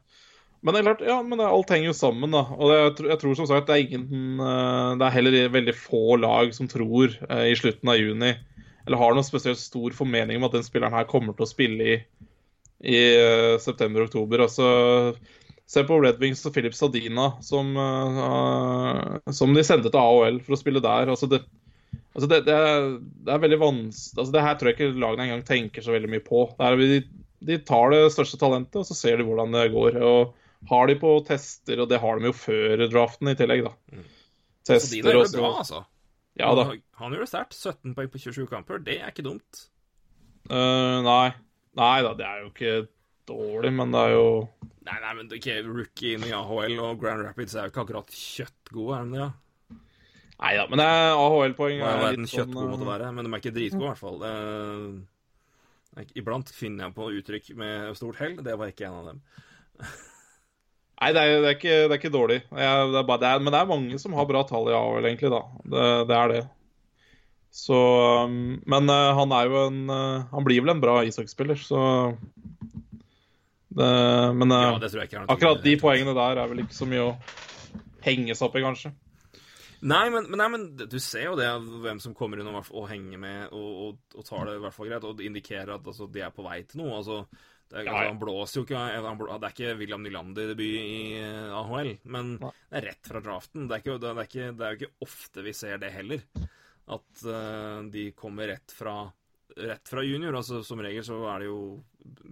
Men 0.66 0.80
er 0.80 1.04
ja, 1.06 1.20
men 1.22 1.44
alt 1.46 1.70
henger 1.70 1.92
jo 1.92 1.96
sammen, 1.98 2.34
da. 2.34 2.42
Og 2.58 2.72
det, 2.72 2.78
jeg, 2.80 3.10
jeg, 3.12 3.20
tror 3.22 3.38
som 3.38 3.48
sagt 3.50 3.68
det 3.70 3.76
er 3.76 3.84
ingen 3.86 4.40
eh, 4.42 4.96
Det 4.98 5.06
er 5.06 5.14
heller 5.14 5.36
veldig 5.54 5.76
få 5.78 6.18
lag 6.18 6.56
som 6.58 6.70
tror 6.72 7.14
eh, 7.30 7.52
i 7.52 7.58
slutten 7.60 7.92
av 7.92 8.00
juni 8.02 8.32
eller 8.86 9.02
har 9.02 9.16
noen 9.16 9.26
spesielt 9.26 9.60
stor 9.60 9.96
formening 9.98 10.38
om 10.38 10.46
at 10.48 10.56
den 10.58 10.66
spilleren 10.66 10.94
her 10.94 11.08
kommer 11.10 11.34
til 11.34 11.46
å 11.46 11.50
spille 11.50 11.86
i, 11.90 11.96
i 12.86 13.00
uh, 13.18 13.56
september-oktober. 13.62 14.44
Altså, 14.46 14.68
se 15.66 15.82
på 15.88 15.98
Red 16.04 16.22
Wings 16.22 16.46
og 16.46 16.54
Philip 16.54 16.76
Sadina, 16.78 17.32
som, 17.46 17.74
uh, 17.74 19.18
som 19.34 19.58
de 19.58 19.66
sendte 19.66 19.90
til 19.90 20.02
AHL 20.02 20.38
for 20.46 20.58
å 20.58 20.62
spille 20.62 20.84
der. 20.86 21.10
Altså, 21.10 21.30
det, 21.32 21.42
altså 22.14 22.30
det, 22.30 22.44
det, 22.46 22.54
er, 22.62 22.90
det, 23.02 23.34
er, 23.34 23.44
veldig 23.48 23.62
vanskelig 23.64 24.22
altså, 24.22 24.32
Det 24.38 24.48
her 24.48 24.58
tror 24.60 24.72
jeg 24.72 24.78
ikke 24.78 25.02
lagene 25.02 25.30
engang 25.30 25.46
tenker 25.50 25.86
så 25.86 25.96
veldig 25.96 26.14
mye 26.14 26.26
på. 26.30 26.46
de, 26.86 27.02
de 27.50 27.62
tar 27.66 27.90
det 27.96 28.04
største 28.14 28.42
talentet, 28.42 28.84
og 28.84 28.86
så 28.86 28.98
ser 28.98 29.18
de 29.18 29.26
hvordan 29.26 29.58
det 29.58 29.72
går. 29.74 29.98
og 30.06 30.45
har 30.70 30.90
de 30.90 30.96
på 31.02 31.12
tester, 31.28 31.82
og 31.84 31.90
det 31.92 32.00
har 32.02 32.20
de 32.20 32.30
jo 32.32 32.36
før 32.38 32.86
draften 32.90 33.32
i 33.32 33.36
tillegg, 33.38 33.66
da. 33.68 33.74
Mm. 33.94 34.08
Tester 34.66 34.88
så 34.88 34.96
de 34.96 35.04
der 35.06 35.20
gjør 35.20 35.30
det 35.30 35.42
bra, 35.42 35.52
altså. 35.62 35.84
Ja 36.36 36.52
da. 36.58 36.68
Han, 36.72 36.82
han 37.00 37.16
gjør 37.16 37.24
det 37.24 37.32
sterkt. 37.32 37.56
17 37.56 37.96
poeng 37.96 38.12
på 38.12 38.22
27 38.26 38.46
kamper, 38.52 38.82
det 38.84 39.00
er 39.00 39.14
ikke 39.14 39.26
dumt. 39.28 39.66
Uh, 40.50 41.00
nei. 41.06 41.30
Nei 41.76 41.96
da, 42.06 42.12
det 42.18 42.28
er 42.28 42.44
jo 42.44 42.52
ikke 42.52 42.76
dårlig, 43.30 43.72
men 43.76 43.94
det 43.94 44.04
er 44.06 44.16
jo 44.16 44.28
Nei, 44.86 45.00
nei, 45.02 45.14
men 45.18 45.32
ikke 45.34 45.56
rookie 45.66 46.14
inn 46.14 46.28
i 46.28 46.34
AHL, 46.38 46.76
og 46.78 47.00
Grand 47.02 47.24
Rapids 47.26 47.56
er 47.58 47.66
jo 47.66 47.72
ikke 47.74 47.86
akkurat 47.88 48.12
kjøttgode, 48.14 49.00
er 49.00 49.08
de 49.08 49.16
det? 49.16 49.24
Ja? 49.24 49.32
Nei 50.36 50.52
da, 50.60 50.66
men 50.70 50.82
AHL-poeng 50.84 51.80
er 51.80 52.04
litt 52.04 52.20
sånn 52.20 52.28
kjøttgode 52.30 52.68
måtte 52.74 52.90
være, 52.92 53.08
men 53.16 53.26
de 53.26 53.32
er 53.32 53.42
ikke 53.42 53.56
dritgode, 53.56 53.82
i 53.82 53.88
hvert 53.88 54.04
fall. 54.04 54.20
Det, 54.22 56.06
iblant 56.20 56.52
finner 56.54 56.86
jeg 56.86 56.96
på 57.00 57.08
uttrykk 57.18 57.50
med 57.58 57.98
stort 57.98 58.20
hell. 58.22 58.36
Det 58.46 58.58
var 58.60 58.70
ikke 58.70 58.86
en 58.90 59.00
av 59.00 59.10
dem. 59.10 59.24
Nei, 60.96 61.12
det 61.12 61.22
er, 61.22 61.34
det 61.44 61.48
er, 61.50 61.56
ikke, 61.58 61.76
det 61.76 61.92
er 61.92 62.00
ikke, 62.00 62.14
dårlig. 62.14 62.38
Jeg, 62.56 62.92
det 62.94 63.00
er 63.02 63.08
bare, 63.08 63.32
men 63.44 63.52
det 63.52 63.60
er 63.60 63.72
mange 63.72 63.98
som 64.00 64.14
har 64.16 64.28
bra 64.30 64.46
tall 64.48 64.70
i 64.72 64.76
AHL, 64.78 65.08
egentlig. 65.10 65.32
da. 65.34 65.42
Det, 66.08 66.16
er 66.16 66.32
det. 66.32 66.44
Så 67.56 67.80
um, 68.26 68.62
Men 68.68 68.92
uh, 68.92 69.16
han 69.16 69.32
er 69.32 69.48
jo 69.48 69.62
en 69.70 69.78
uh, 69.88 70.26
Han 70.34 70.44
blir 70.44 70.60
vel 70.60 70.74
en 70.74 70.82
bra 70.84 70.98
ishockeyspiller, 71.08 71.56
så 71.56 71.80
Men 73.76 74.52
uh, 74.52 74.76
ja, 74.76 75.24
akkurat 75.24 75.64
de 75.64 75.78
poengene 75.80 76.16
der 76.16 76.42
er 76.42 76.52
vel 76.52 76.64
ikke 76.64 76.76
så 76.76 76.88
mye 76.88 77.10
å 77.10 77.16
henge 78.06 78.36
seg 78.36 78.48
opp 78.48 78.56
i, 78.60 78.64
kanskje. 78.64 78.92
Nei 79.86 80.06
men, 80.10 80.30
men, 80.30 80.40
nei, 80.40 80.48
men, 80.54 80.64
du 80.80 80.98
ser 81.04 81.28
jo 81.28 81.36
det, 81.38 81.48
hvem 81.84 82.00
som 82.02 82.16
kommer 82.18 82.40
inn 82.40 82.48
og, 82.50 82.70
og 82.72 82.88
henger 82.90 83.20
med 83.22 83.52
og, 83.52 83.72
og, 83.84 83.98
og, 84.16 84.24
tar 84.28 84.48
det 84.48 84.56
i 84.56 84.62
hvert 84.64 84.76
fall 84.76 84.90
greit, 84.90 85.08
og 85.08 85.22
indikerer 85.22 85.76
at 85.76 85.90
altså, 85.92 86.08
de 86.12 86.24
er 86.24 86.32
på 86.34 86.46
vei 86.46 86.62
til 86.64 86.82
noe. 86.82 87.02
altså 87.02 87.26
det 87.66 87.80
er, 87.82 87.88
altså, 87.90 88.10
han 88.12 88.20
blåser 88.22 88.60
jo 88.60 88.64
ikke 88.68 88.82
Det 88.86 89.34
er 89.34 89.54
ikke 89.54 89.78
William 89.80 90.04
Nylander-debut 90.06 90.76
i 90.78 91.00
eh, 91.18 91.56
AHL, 91.58 91.96
men 92.14 92.36
det 92.38 92.52
er 92.78 92.86
rett 92.92 93.10
fra 93.10 93.22
draften. 93.26 93.66
Det 93.66 93.74
er, 93.74 93.82
ikke, 93.82 93.96
det, 94.04 94.12
er 94.12 94.30
ikke, 94.30 94.52
det 94.54 94.68
er, 94.68 94.76
jo 94.76 94.80
ikke 94.80 95.08
ofte 95.08 95.46
vi 95.46 95.54
ser 95.58 95.82
det 95.82 95.90
heller. 95.96 96.22
At 96.86 97.24
uh, 97.26 97.82
de 97.90 98.12
kommer 98.14 98.52
rett 98.52 98.76
fra, 98.78 99.00
rett 99.58 99.90
fra 99.90 100.04
junior. 100.06 100.38
Altså, 100.38 100.62
som 100.68 100.84
regel 100.86 101.08
så 101.08 101.18
er 101.32 101.42
det 101.42 101.50
jo 101.50 101.58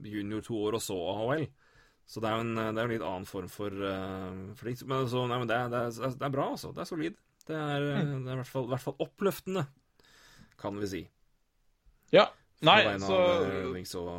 junior 0.06 0.46
to 0.46 0.60
år, 0.68 0.78
og 0.78 0.86
så 0.86 1.00
AHL. 1.16 1.48
Så 2.06 2.22
det 2.22 2.30
er 2.30 2.38
jo 2.38 2.46
en, 2.46 2.54
det 2.60 2.70
er 2.70 2.84
en 2.84 2.94
litt 2.94 3.08
annen 3.08 3.26
form 3.26 3.50
for, 3.50 3.74
uh, 3.74 4.54
for 4.60 4.86
Men, 4.86 5.10
så, 5.10 5.26
nei, 5.32 5.42
men 5.42 5.50
det, 5.50 5.58
er, 5.58 5.74
det, 5.74 6.14
er, 6.14 6.36
bra, 6.38 6.52
altså. 6.54 6.76
Det 6.78 6.86
er 6.86 6.92
solid. 6.92 7.18
Det 7.48 7.58
er, 7.58 7.90
mm. 7.90 8.14
det 8.22 8.30
er 8.30 8.38
i, 8.38 8.40
hvert 8.44 8.54
fall, 8.54 8.70
i 8.70 8.74
hvert 8.76 8.86
fall 8.86 9.02
oppløftende, 9.02 9.66
kan 10.62 10.78
vi 10.78 10.94
si. 10.94 11.04
Ja, 12.14 12.30
Nei, 12.64 12.80
på 12.84 12.90
vegne 12.94 13.08
så 13.10 13.18
av 13.20 13.48
eh, 13.50 13.66
Wings 13.74 13.96
og, 14.00 14.12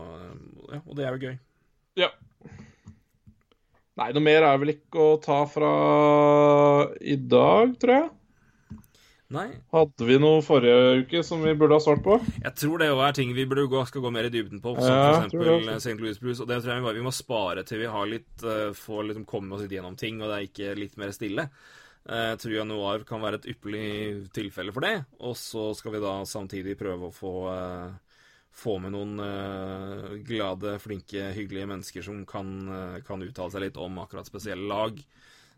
ja, 0.75 0.81
og 0.85 0.97
det 0.99 1.07
er 1.09 1.17
jo 1.17 1.29
gøy. 1.31 1.39
Ja. 2.05 2.11
Nei, 3.95 4.09
noe 4.17 4.25
mer 4.27 4.43
er 4.49 4.59
vel 4.59 4.73
ikke 4.75 4.99
å 4.99 5.17
ta 5.23 5.45
fra 5.47 5.71
i 6.99 7.15
dag, 7.17 7.77
tror 7.79 7.95
jeg. 7.95 8.11
Nei. 9.35 9.47
Hadde 9.73 10.07
vi 10.07 10.17
noe 10.21 10.43
forrige 10.47 10.99
uke 11.01 11.23
som 11.27 11.41
vi 11.43 11.55
burde 11.59 11.75
ha 11.79 11.83
svart 11.83 12.03
på? 12.05 12.19
Jeg 12.43 12.53
tror 12.61 12.83
det 12.83 12.91
er 12.93 13.15
ting 13.17 13.33
vi 13.35 13.47
burde 13.51 13.65
gå, 13.71 13.81
skal 13.89 14.03
gå 14.05 14.11
mer 14.15 14.29
i 14.29 14.33
dybden 14.35 14.61
på, 14.63 14.75
som 14.77 14.91
Ja, 14.91 15.15
eksempel 15.15 15.71
St. 15.79 15.95
Louis 16.03 16.21
Blues. 16.23 16.43
Og 16.45 16.51
det 16.51 16.59
tror 16.61 16.75
jeg 16.75 16.83
vi, 16.83 16.87
bare- 16.89 16.99
vi 17.01 17.07
må 17.07 17.15
spare 17.15 17.65
til 17.67 17.81
vi 17.83 17.89
har 17.91 18.11
litt 18.11 18.45
uh, 18.45 18.75
får 18.77 19.09
liksom 19.09 19.25
komme 19.31 19.57
oss 19.57 19.65
litt 19.65 19.75
gjennom 19.75 19.97
ting, 19.99 20.21
og 20.23 20.31
det 20.31 20.37
er 20.37 20.47
ikke 20.51 20.77
litt 20.79 20.99
mer 21.01 21.15
stille. 21.17 21.49
Eh, 22.05 22.27
Jeg 22.35 22.39
tror 22.43 22.53
januar 22.59 23.07
kan 23.09 23.23
være 23.25 23.39
et 23.41 23.47
ypperlig 23.55 24.29
tilfelle 24.37 24.75
for 24.77 24.85
det. 24.85 24.97
Og 25.25 25.35
så 25.41 25.71
skal 25.79 25.95
vi 25.97 26.03
da 26.05 26.19
samtidig 26.29 26.77
prøve 26.79 27.09
å 27.09 27.15
få, 27.17 27.33
eh, 27.55 28.04
få 28.55 28.77
med 28.83 28.95
noen 28.95 29.19
uh, 29.19 30.15
glade, 30.27 30.77
flinke, 30.83 31.31
hyggelige 31.35 31.69
mennesker 31.71 32.05
som 32.07 32.23
kan, 32.29 32.53
uh, 32.71 32.99
kan 33.07 33.23
uttale 33.25 33.51
seg 33.51 33.65
litt 33.67 33.81
om 33.81 33.99
akkurat 34.03 34.29
spesielle 34.31 34.69
lag. 34.71 35.01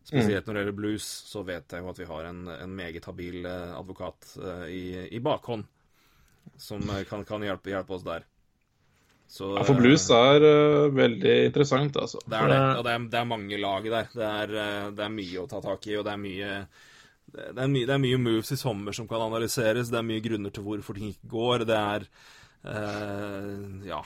Spesielt 0.07 0.47
når 0.47 0.55
det 0.55 0.61
gjelder 0.63 0.79
blues, 0.79 1.07
så 1.27 1.43
vet 1.43 1.73
jeg 1.75 1.83
jo 1.83 1.91
at 1.91 1.99
vi 1.99 2.07
har 2.07 2.29
en, 2.29 2.45
en 2.53 2.75
meget 2.79 3.09
habil 3.09 3.41
eh, 3.43 3.73
advokat 3.75 4.29
i, 4.71 4.83
i 5.11 5.19
bakhånd 5.19 5.65
som 6.63 6.85
kan, 7.11 7.25
kan 7.27 7.43
hjelpe, 7.43 7.73
hjelpe 7.73 7.97
oss 7.97 8.05
der. 8.07 8.23
Så, 9.27 9.49
Ja, 9.57 9.65
for 9.67 9.75
blues 9.75 10.05
er 10.15 10.47
veldig 10.95 11.35
interessant, 11.49 11.99
altså. 11.99 12.23
det 12.23 12.39
er 12.39 12.53
det. 12.53 12.61
Og 12.77 12.85
det 12.87 12.93
er, 12.93 13.09
det 13.17 13.19
er 13.19 13.27
mange 13.33 13.59
lag 13.59 13.91
der. 13.97 14.13
Det 14.15 14.29
er, 14.29 14.55
det 14.95 15.09
er 15.09 15.17
mye 15.17 15.43
å 15.43 15.49
ta 15.51 15.59
tak 15.65 15.91
i, 15.91 15.97
og 15.99 16.07
det 16.07 16.15
er 16.15 16.23
mye 16.23 16.53
det 17.37 17.59
er, 17.59 17.69
mye, 17.69 17.87
det 17.89 17.95
er 17.97 18.01
mye 18.01 18.19
moves 18.23 18.53
i 18.55 18.59
sommer 18.59 18.95
som 18.97 19.09
kan 19.11 19.27
analyseres. 19.27 19.91
Det 19.91 19.99
er 19.99 20.07
mye 20.07 20.23
grunner 20.25 20.55
til 20.55 20.65
hvorfor 20.67 20.97
ting 20.97 21.11
ikke 21.13 21.33
går. 21.35 21.67
Det 21.69 21.77
er 21.77 22.07
eh, 22.75 23.89
Ja. 23.89 24.03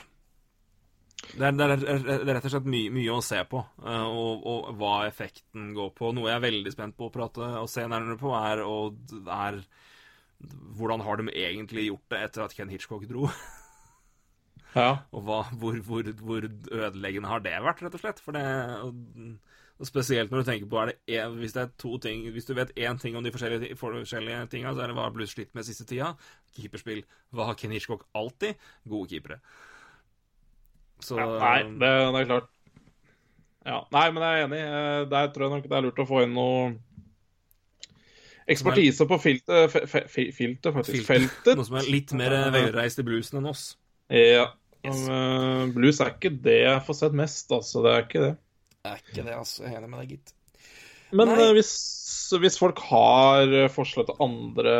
Det 1.31 1.45
er, 1.47 1.53
det, 1.53 1.65
er, 1.69 1.99
det 2.01 2.15
er 2.17 2.33
rett 2.35 2.45
og 2.49 2.51
slett 2.55 2.67
mye, 2.67 2.89
mye 2.91 3.13
å 3.13 3.21
se 3.23 3.37
på, 3.47 3.59
uh, 3.85 4.07
og, 4.09 4.41
og 4.49 4.71
hva 4.79 5.05
effekten 5.05 5.69
går 5.77 5.91
på. 5.95 6.09
Noe 6.17 6.31
jeg 6.31 6.39
er 6.39 6.43
veldig 6.47 6.73
spent 6.73 6.97
på 6.97 7.07
å 7.07 7.13
prate 7.13 7.45
og 7.61 7.69
se 7.71 7.85
nærmere 7.85 8.17
på, 8.19 8.33
er, 8.35 8.63
og, 8.65 9.13
er 9.29 9.61
hvordan 10.79 11.05
har 11.05 11.21
de 11.21 11.29
egentlig 11.29 11.85
gjort 11.87 12.07
det 12.11 12.23
etter 12.25 12.45
at 12.47 12.55
Ken 12.57 12.73
Hitchcock 12.73 13.05
dro? 13.09 13.29
Ja. 14.73 15.03
Og 15.15 15.25
hva, 15.27 15.41
hvor, 15.59 15.77
hvor, 15.85 16.09
hvor 16.23 16.45
ødeleggende 16.47 17.27
har 17.27 17.45
det 17.45 17.57
vært, 17.63 17.85
rett 17.85 17.97
og 17.97 18.01
slett? 18.01 18.21
For 18.23 18.35
det, 18.35 18.43
og, 18.81 18.95
og 19.81 19.87
Spesielt 19.89 20.29
når 20.31 20.43
du 20.43 20.47
tenker 20.51 20.69
på 20.69 20.83
det 20.85 20.93
en, 21.17 21.35
hvis 21.41 21.55
det 21.57 21.63
ting 22.03 22.27
Hvis 22.35 22.45
du 22.45 22.53
vet 22.53 22.69
én 22.77 22.99
ting 23.01 23.15
om 23.17 23.23
de 23.25 23.31
forskjellige, 23.33 23.75
forskjellige 23.81 24.43
tinga, 24.53 24.75
så 24.77 24.83
er 24.85 24.91
det 24.91 24.95
hva 24.99 25.07
har 25.07 25.15
Blues 25.15 25.33
slitt 25.33 25.49
med 25.57 25.65
siste 25.65 25.87
tida? 25.89 26.11
Keeperspill. 26.55 27.01
Hva 27.33 27.47
har 27.49 27.57
Ken 27.57 27.73
Hitchcock 27.73 28.05
alltid? 28.13 28.55
Gode 28.87 29.09
keepere. 29.09 29.39
Så 31.01 31.17
Ja, 31.17 31.25
nei, 31.41 31.63
det, 31.81 31.89
det 32.13 32.21
er 32.21 32.29
klart. 32.29 32.49
Ja, 33.65 33.79
Nei, 33.93 34.05
men 34.13 34.23
jeg 34.25 34.37
er 34.39 34.45
enig. 34.47 34.61
Eh, 34.61 35.09
Der 35.09 35.27
tror 35.33 35.47
jeg 35.47 35.55
nok 35.57 35.67
det 35.69 35.77
er 35.77 35.85
lurt 35.85 35.99
å 36.01 36.07
få 36.09 36.23
inn 36.25 36.33
noe 36.37 36.71
ekspertise 38.51 39.05
på 39.07 39.17
filtet, 39.21 39.71
fe, 39.71 39.83
fe, 39.87 40.01
fi- 40.11 40.31
filtet 40.35 40.73
faktisk. 40.75 41.05
Filter. 41.05 41.27
Feltet. 41.29 41.57
Noe 41.59 41.67
som 41.67 41.77
er 41.81 41.89
litt 41.93 42.13
mer 42.17 42.33
velreist 42.53 42.99
i 43.01 43.05
bluesen 43.07 43.39
enn 43.41 43.49
oss. 43.51 43.65
Ja. 44.11 44.47
Yes. 44.81 45.03
eh, 45.13 45.65
blues 45.75 45.99
er 46.01 46.15
ikke 46.15 46.31
det 46.41 46.57
jeg 46.63 46.81
får 46.87 46.97
sett 46.97 47.13
mest, 47.17 47.51
altså. 47.53 47.83
Det 47.85 47.91
er 47.93 48.05
ikke 48.07 48.23
det. 48.25 48.31
Er 48.85 48.97
ikke 48.97 49.21
det, 49.21 49.33
altså. 49.35 49.63
Jeg 49.65 49.75
er 49.75 49.81
enig 49.81 49.91
med 49.91 50.01
deg, 50.01 50.15
gitt. 50.15 50.33
Men 51.13 51.33
eh, 51.35 51.51
hvis, 51.53 51.71
hvis 52.41 52.57
folk 52.57 52.79
har 52.87 53.51
eh, 53.51 53.67
forslag 53.69 54.07
til 54.07 54.23
andre 54.23 54.75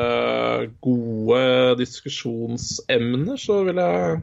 gode 0.81 1.41
diskusjonsemner, 1.81 3.37
så 3.41 3.61
vil 3.67 3.81
jeg 3.83 4.21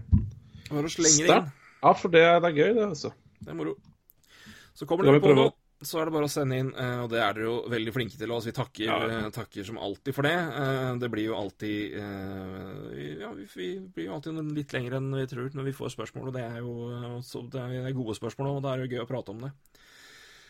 Bare 0.69 0.91
slenge 0.93 1.23
det 1.23 1.37
inn. 1.37 1.53
Ja, 1.79 1.93
for 1.95 2.13
det, 2.13 2.25
det 2.43 2.51
er 2.51 2.57
gøy, 2.57 2.73
det, 2.75 2.89
altså. 2.89 3.13
Det 3.39 3.53
er 3.53 3.59
moro. 3.61 3.77
Så 4.75 4.87
kommer 4.89 5.07
det, 5.07 5.15
dere 5.15 5.23
på 5.23 5.31
prøve? 5.31 5.51
Så 5.83 6.01
er 6.01 6.09
det 6.09 6.13
bare 6.17 6.27
å 6.27 6.31
sende 6.33 6.57
inn, 6.59 6.71
eh, 6.75 7.01
og 7.05 7.11
det 7.13 7.21
er 7.23 7.35
dere 7.37 7.45
jo 7.47 7.57
veldig 7.71 7.93
flinke 7.95 8.19
til. 8.19 8.31
oss. 8.35 8.45
vi 8.49 8.53
takker, 8.57 8.85
Ja. 8.89 8.97
eh, 9.07 9.31
takker 9.31 9.65
som 9.65 9.79
alltid 9.79 10.15
for 10.15 10.23
det. 10.23 10.33
Eh, 10.35 10.97
Det 10.99 11.11
blir 11.11 11.25
jo 11.29 11.37
alltid 11.37 11.93
Ja, 13.21 13.31
vi, 13.33 13.69
blir 13.95 14.07
jo 14.09 14.15
alltid 14.15 14.35
litt 14.57 14.73
lenger 14.73 14.97
enn 14.99 15.13
vi 15.15 15.27
tror 15.27 15.51
når 15.55 15.65
vi 15.65 15.73
får 15.73 15.95
spørsmål, 15.95 16.29
og 16.29 16.35
det 16.35 16.43
er 16.43 16.59
jo 16.59 17.21
så 17.23 17.43
det 17.51 17.61
er 17.61 17.93
gode 17.93 18.17
spørsmål, 18.19 18.57
og 18.57 18.63
det 18.63 18.71
er 18.73 18.83
jo 18.87 18.91
gøy 18.97 19.05
å 19.05 19.09
prate 19.09 19.31
om 19.31 19.41
det. 19.47 19.53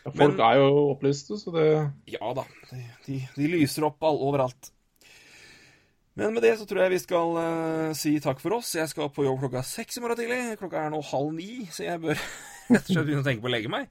Ja, 0.05 0.11
Folk 0.11 0.37
Men- 0.37 0.39
er 0.39 0.55
jo 0.55 0.95
opplyste, 0.95 1.37
så 1.37 1.51
det 1.53 1.93
Ja 2.07 2.33
da, 2.33 2.45
de, 2.71 2.83
de, 3.05 3.29
de 3.35 3.47
lyser 3.47 3.83
opp 3.85 4.01
all, 4.01 4.17
overalt. 4.17 4.71
Men 6.15 6.33
med 6.33 6.41
det 6.43 6.57
så 6.59 6.65
tror 6.67 6.81
jeg 6.83 6.91
vi 6.91 6.99
skal 6.99 7.37
uh, 7.37 7.93
si 7.93 8.19
takk 8.19 8.41
for 8.41 8.51
oss. 8.57 8.73
Jeg 8.75 8.89
skal 8.89 9.07
på 9.09 9.23
jobb 9.23 9.39
klokka 9.39 9.61
seks 9.63 9.97
i 9.97 10.01
morgen 10.01 10.17
tidlig. 10.19 10.57
Klokka 10.59 10.81
er 10.85 10.89
nå 10.91 10.99
halv 11.05 11.31
ni, 11.33 11.65
så 11.71 11.85
jeg 11.85 12.01
bør 12.01 12.17
rett 12.73 12.81
og 12.81 12.91
slett 12.91 13.05
begynne 13.07 13.23
å 13.23 13.27
tenke 13.29 13.41
på 13.45 13.47
å 13.47 13.53
legge 13.53 13.69
meg. 13.71 13.87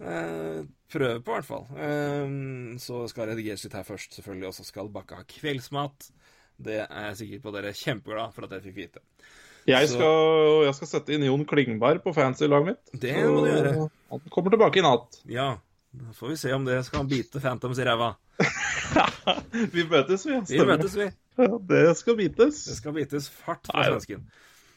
Eh, 0.00 0.62
prøve 0.92 1.20
på, 1.24 1.32
i 1.32 1.36
hvert 1.38 1.48
fall. 1.48 1.66
Eh, 1.80 2.26
så 2.82 3.02
skal 3.08 3.30
redigeres 3.32 3.64
litt 3.64 3.76
her 3.78 3.86
først, 3.88 4.16
selvfølgelig, 4.18 4.48
og 4.50 4.54
så 4.58 4.64
skal 4.68 4.90
Bakke 4.92 5.16
ha 5.18 5.24
kveldsmat. 5.30 6.10
Det 6.56 6.82
er 6.86 7.06
jeg 7.10 7.16
sikker 7.22 7.42
på 7.44 7.52
dere 7.52 7.72
er 7.72 7.76
kjempeglad 7.76 8.32
for 8.36 8.44
at 8.46 8.50
dere 8.54 8.64
fikk 8.64 8.76
vite. 8.76 9.00
Jeg 9.66 9.88
Så- 9.88 9.96
skal, 9.98 10.64
jeg 10.64 10.74
skal 10.78 10.88
sette 10.88 11.12
inn 11.16 11.24
Jon 11.26 11.44
Klingberg 11.44 12.02
på 12.04 12.14
fancy-laget 12.14 12.66
mitt. 12.66 13.00
Det 13.00 13.16
må 13.26 13.40
du 13.44 13.50
gjøre. 13.50 13.90
Han 14.12 14.20
kommer 14.30 14.50
tilbake 14.54 14.78
i 14.78 14.84
natt. 14.86 15.18
Ja, 15.26 15.58
da 15.92 16.12
får 16.14 16.28
vi 16.28 16.36
se 16.36 16.52
om 16.52 16.64
det 16.64 16.84
skal 16.86 17.04
bite 17.04 17.40
Phantoms 17.40 17.78
i 17.78 17.84
ræva. 17.84 18.14
Vi 19.72 19.82
møtes, 19.88 20.22
vi. 20.28 20.36
Vi 20.46 20.64
møtes, 20.64 20.94
vi. 20.94 21.06
Det 21.66 21.96
skal 21.98 22.16
bites. 22.16 22.64
Det 22.68 22.76
skal 22.76 22.92
bites 22.92 23.28
fart 23.28 23.66
fra 23.66 23.80
Nei, 23.82 23.88
svensken. 23.90 24.22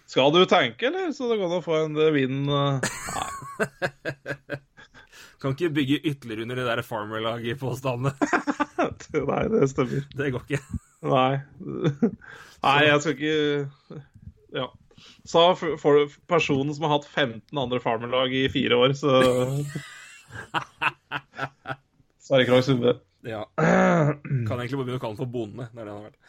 Skal 0.09 0.31
du 0.33 0.39
tenke, 0.49 0.87
eller? 0.87 1.11
Så 1.13 1.27
det 1.29 1.37
går 1.37 1.45
an 1.51 1.57
å 1.59 1.63
få 1.63 1.75
en 1.85 1.97
eh, 1.99 2.09
vind 2.15 2.49
eh, 2.49 2.79
Kan 5.39 5.55
ikke 5.55 5.71
bygge 5.77 6.01
ytterligere 6.03 6.43
under 6.43 6.59
det 6.59 6.67
der 6.67 6.81
Farmer-laget-påstandene. 6.83 8.11
Nei, 9.31 9.41
det 9.53 9.69
stemmer. 9.71 10.05
Det 10.19 10.31
går 10.35 10.45
ikke. 10.45 10.79
Nei. 11.07 11.33
Nei, 12.65 12.77
jeg 12.89 13.01
skal 13.03 13.15
ikke 13.15 13.35
Ja. 14.59 14.67
Sa 15.29 15.45
for 15.55 16.11
personen 16.27 16.73
som 16.75 16.83
har 16.87 16.97
hatt 16.97 17.07
15 17.07 17.55
andre 17.61 17.79
Farmer-lag 17.79 18.33
i 18.35 18.49
fire 18.51 18.75
år, 18.75 18.95
så 18.99 19.13
Sverre 22.25 22.45
Krogh 22.49 22.65
Sunde. 22.65 22.97
Ja. 23.23 23.45
Kan 23.55 24.59
egentlig 24.59 24.79
bare 24.79 24.89
begynne 24.89 24.99
å 24.99 25.03
kalle 25.03 25.15
den 25.15 25.21
for 25.23 25.31
bonde. 25.31 25.69
Det 25.71 25.79
er 25.79 25.87
det 25.87 25.93
han 25.93 26.01
har 26.01 26.09
vært. 26.09 26.19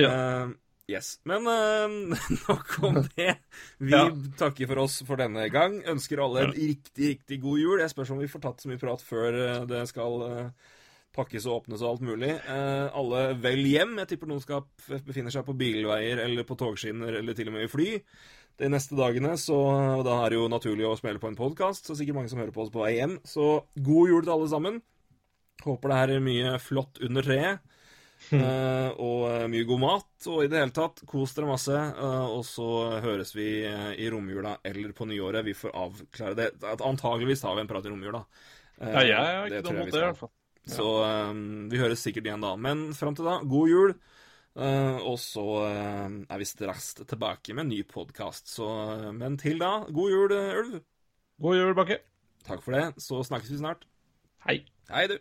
Ja. 0.00 0.10
Eh, 0.10 0.52
yes. 0.90 1.12
Men 1.28 1.46
uh, 1.46 2.18
nok 2.48 2.74
om 2.88 2.98
det. 3.16 3.36
Vi 3.78 3.94
Ja. 3.94 4.04
takker 4.40 4.68
for 4.70 4.82
oss 4.84 4.98
for 5.06 5.20
denne 5.20 5.46
gang. 5.52 5.78
Ønsker 5.88 6.22
alle 6.24 6.48
en 6.48 6.52
riktig, 6.56 7.14
riktig 7.14 7.40
god 7.44 7.62
jul. 7.62 7.78
Jeg 7.82 7.92
spørs 7.94 8.12
om 8.14 8.20
vi 8.22 8.28
får 8.30 8.44
tatt 8.44 8.64
så 8.64 8.70
mye 8.70 8.82
prat 8.82 9.04
før 9.06 9.38
eh, 9.44 9.62
det 9.70 9.84
skal 9.90 10.26
uh, 10.26 10.74
pakkes 11.16 11.46
og 11.48 11.62
åpnes 11.62 11.82
og 11.82 11.94
alt 11.94 12.04
mulig. 12.06 12.34
Uh, 12.48 12.90
alle 12.98 13.22
vel 13.42 13.64
hjem. 13.70 13.96
Jeg 14.02 14.12
tipper 14.12 14.30
noen 14.30 14.44
skal 14.44 14.66
befinner 15.06 15.34
seg 15.34 15.46
på 15.48 15.56
bilveier 15.58 16.22
eller 16.26 16.46
på 16.48 16.58
togskinner 16.60 17.18
eller 17.22 17.38
til 17.38 17.50
og 17.50 17.58
med 17.58 17.68
i 17.68 17.72
fly 17.72 17.88
de 18.60 18.68
neste 18.68 18.92
dagene, 18.98 19.32
så 19.40 19.56
da 20.04 20.18
er 20.20 20.32
det 20.32 20.36
jo 20.36 20.48
naturlig 20.52 20.84
å 20.84 20.96
smelle 20.98 21.20
på 21.22 21.30
en 21.30 21.38
podkast. 21.38 21.86
Så 21.88 21.94
sikkert 21.96 22.18
mange 22.18 22.28
som 22.28 22.40
hører 22.42 22.52
på 22.52 22.66
oss 22.66 22.72
på 22.74 22.82
vei 22.82 22.90
hjem. 22.98 23.14
Så 23.24 23.62
god 23.80 24.10
jul 24.12 24.24
til 24.26 24.34
alle 24.34 24.48
sammen. 24.52 24.80
Håper 25.64 25.92
det 25.92 25.96
her 26.00 26.12
er 26.16 26.24
mye 26.24 26.52
flott 26.60 27.00
under 27.04 27.24
treet. 27.24 27.62
Eh, 28.36 28.90
og 29.00 29.24
eh, 29.30 29.46
mye 29.50 29.66
god 29.68 29.80
mat. 29.82 30.08
Og 30.30 30.44
i 30.44 30.50
det 30.50 30.60
hele 30.60 30.74
tatt, 30.76 31.02
kos 31.08 31.34
dere 31.36 31.48
masse. 31.50 31.76
Uh, 31.96 32.26
og 32.36 32.44
så 32.46 32.68
høres 33.04 33.32
vi 33.36 33.48
uh, 33.66 33.90
i 33.94 34.08
romjula 34.12 34.56
eller 34.66 34.94
på 34.96 35.08
nyåret. 35.10 35.46
Vi 35.46 35.56
får 35.56 35.74
avklare 35.76 36.38
det. 36.38 36.50
Antageligvis 36.76 37.44
tar 37.44 37.56
vi 37.58 37.64
en 37.64 37.70
prat 37.70 37.88
i 37.88 37.92
romjula. 37.92 38.22
Ja, 38.80 39.02
jeg 39.04 39.16
har 39.18 39.48
ikke 39.50 39.64
noe 39.66 39.82
mot 39.82 39.92
det, 39.92 40.00
i 40.00 40.06
hvert 40.06 40.20
fall. 40.22 40.32
Så 40.70 40.86
eh, 41.04 41.32
vi 41.72 41.80
høres 41.80 42.00
sikkert 42.04 42.28
igjen 42.28 42.44
da. 42.44 42.54
Men 42.56 42.86
fram 42.96 43.16
til 43.16 43.28
da, 43.28 43.40
god 43.44 43.72
jul. 43.72 43.94
Og 44.60 45.14
så 45.22 45.44
er 45.68 46.40
vi 46.40 46.48
straks 46.48 46.90
tilbake 46.98 47.54
med 47.54 47.66
en 47.66 47.70
ny 47.74 47.82
podkast. 47.88 48.56
Men 49.16 49.36
til 49.40 49.60
da, 49.60 49.70
god 49.88 50.16
jul, 50.16 50.34
Ulv. 50.34 50.80
God 51.40 51.60
jul, 51.60 51.72
Bakke. 51.76 52.00
Takk 52.48 52.64
for 52.64 52.76
det. 52.76 52.86
Så 53.00 53.22
snakkes 53.28 53.52
vi 53.52 53.60
snart. 53.60 53.84
Hei. 54.48 54.62
Hei, 54.90 55.06
du. 55.12 55.20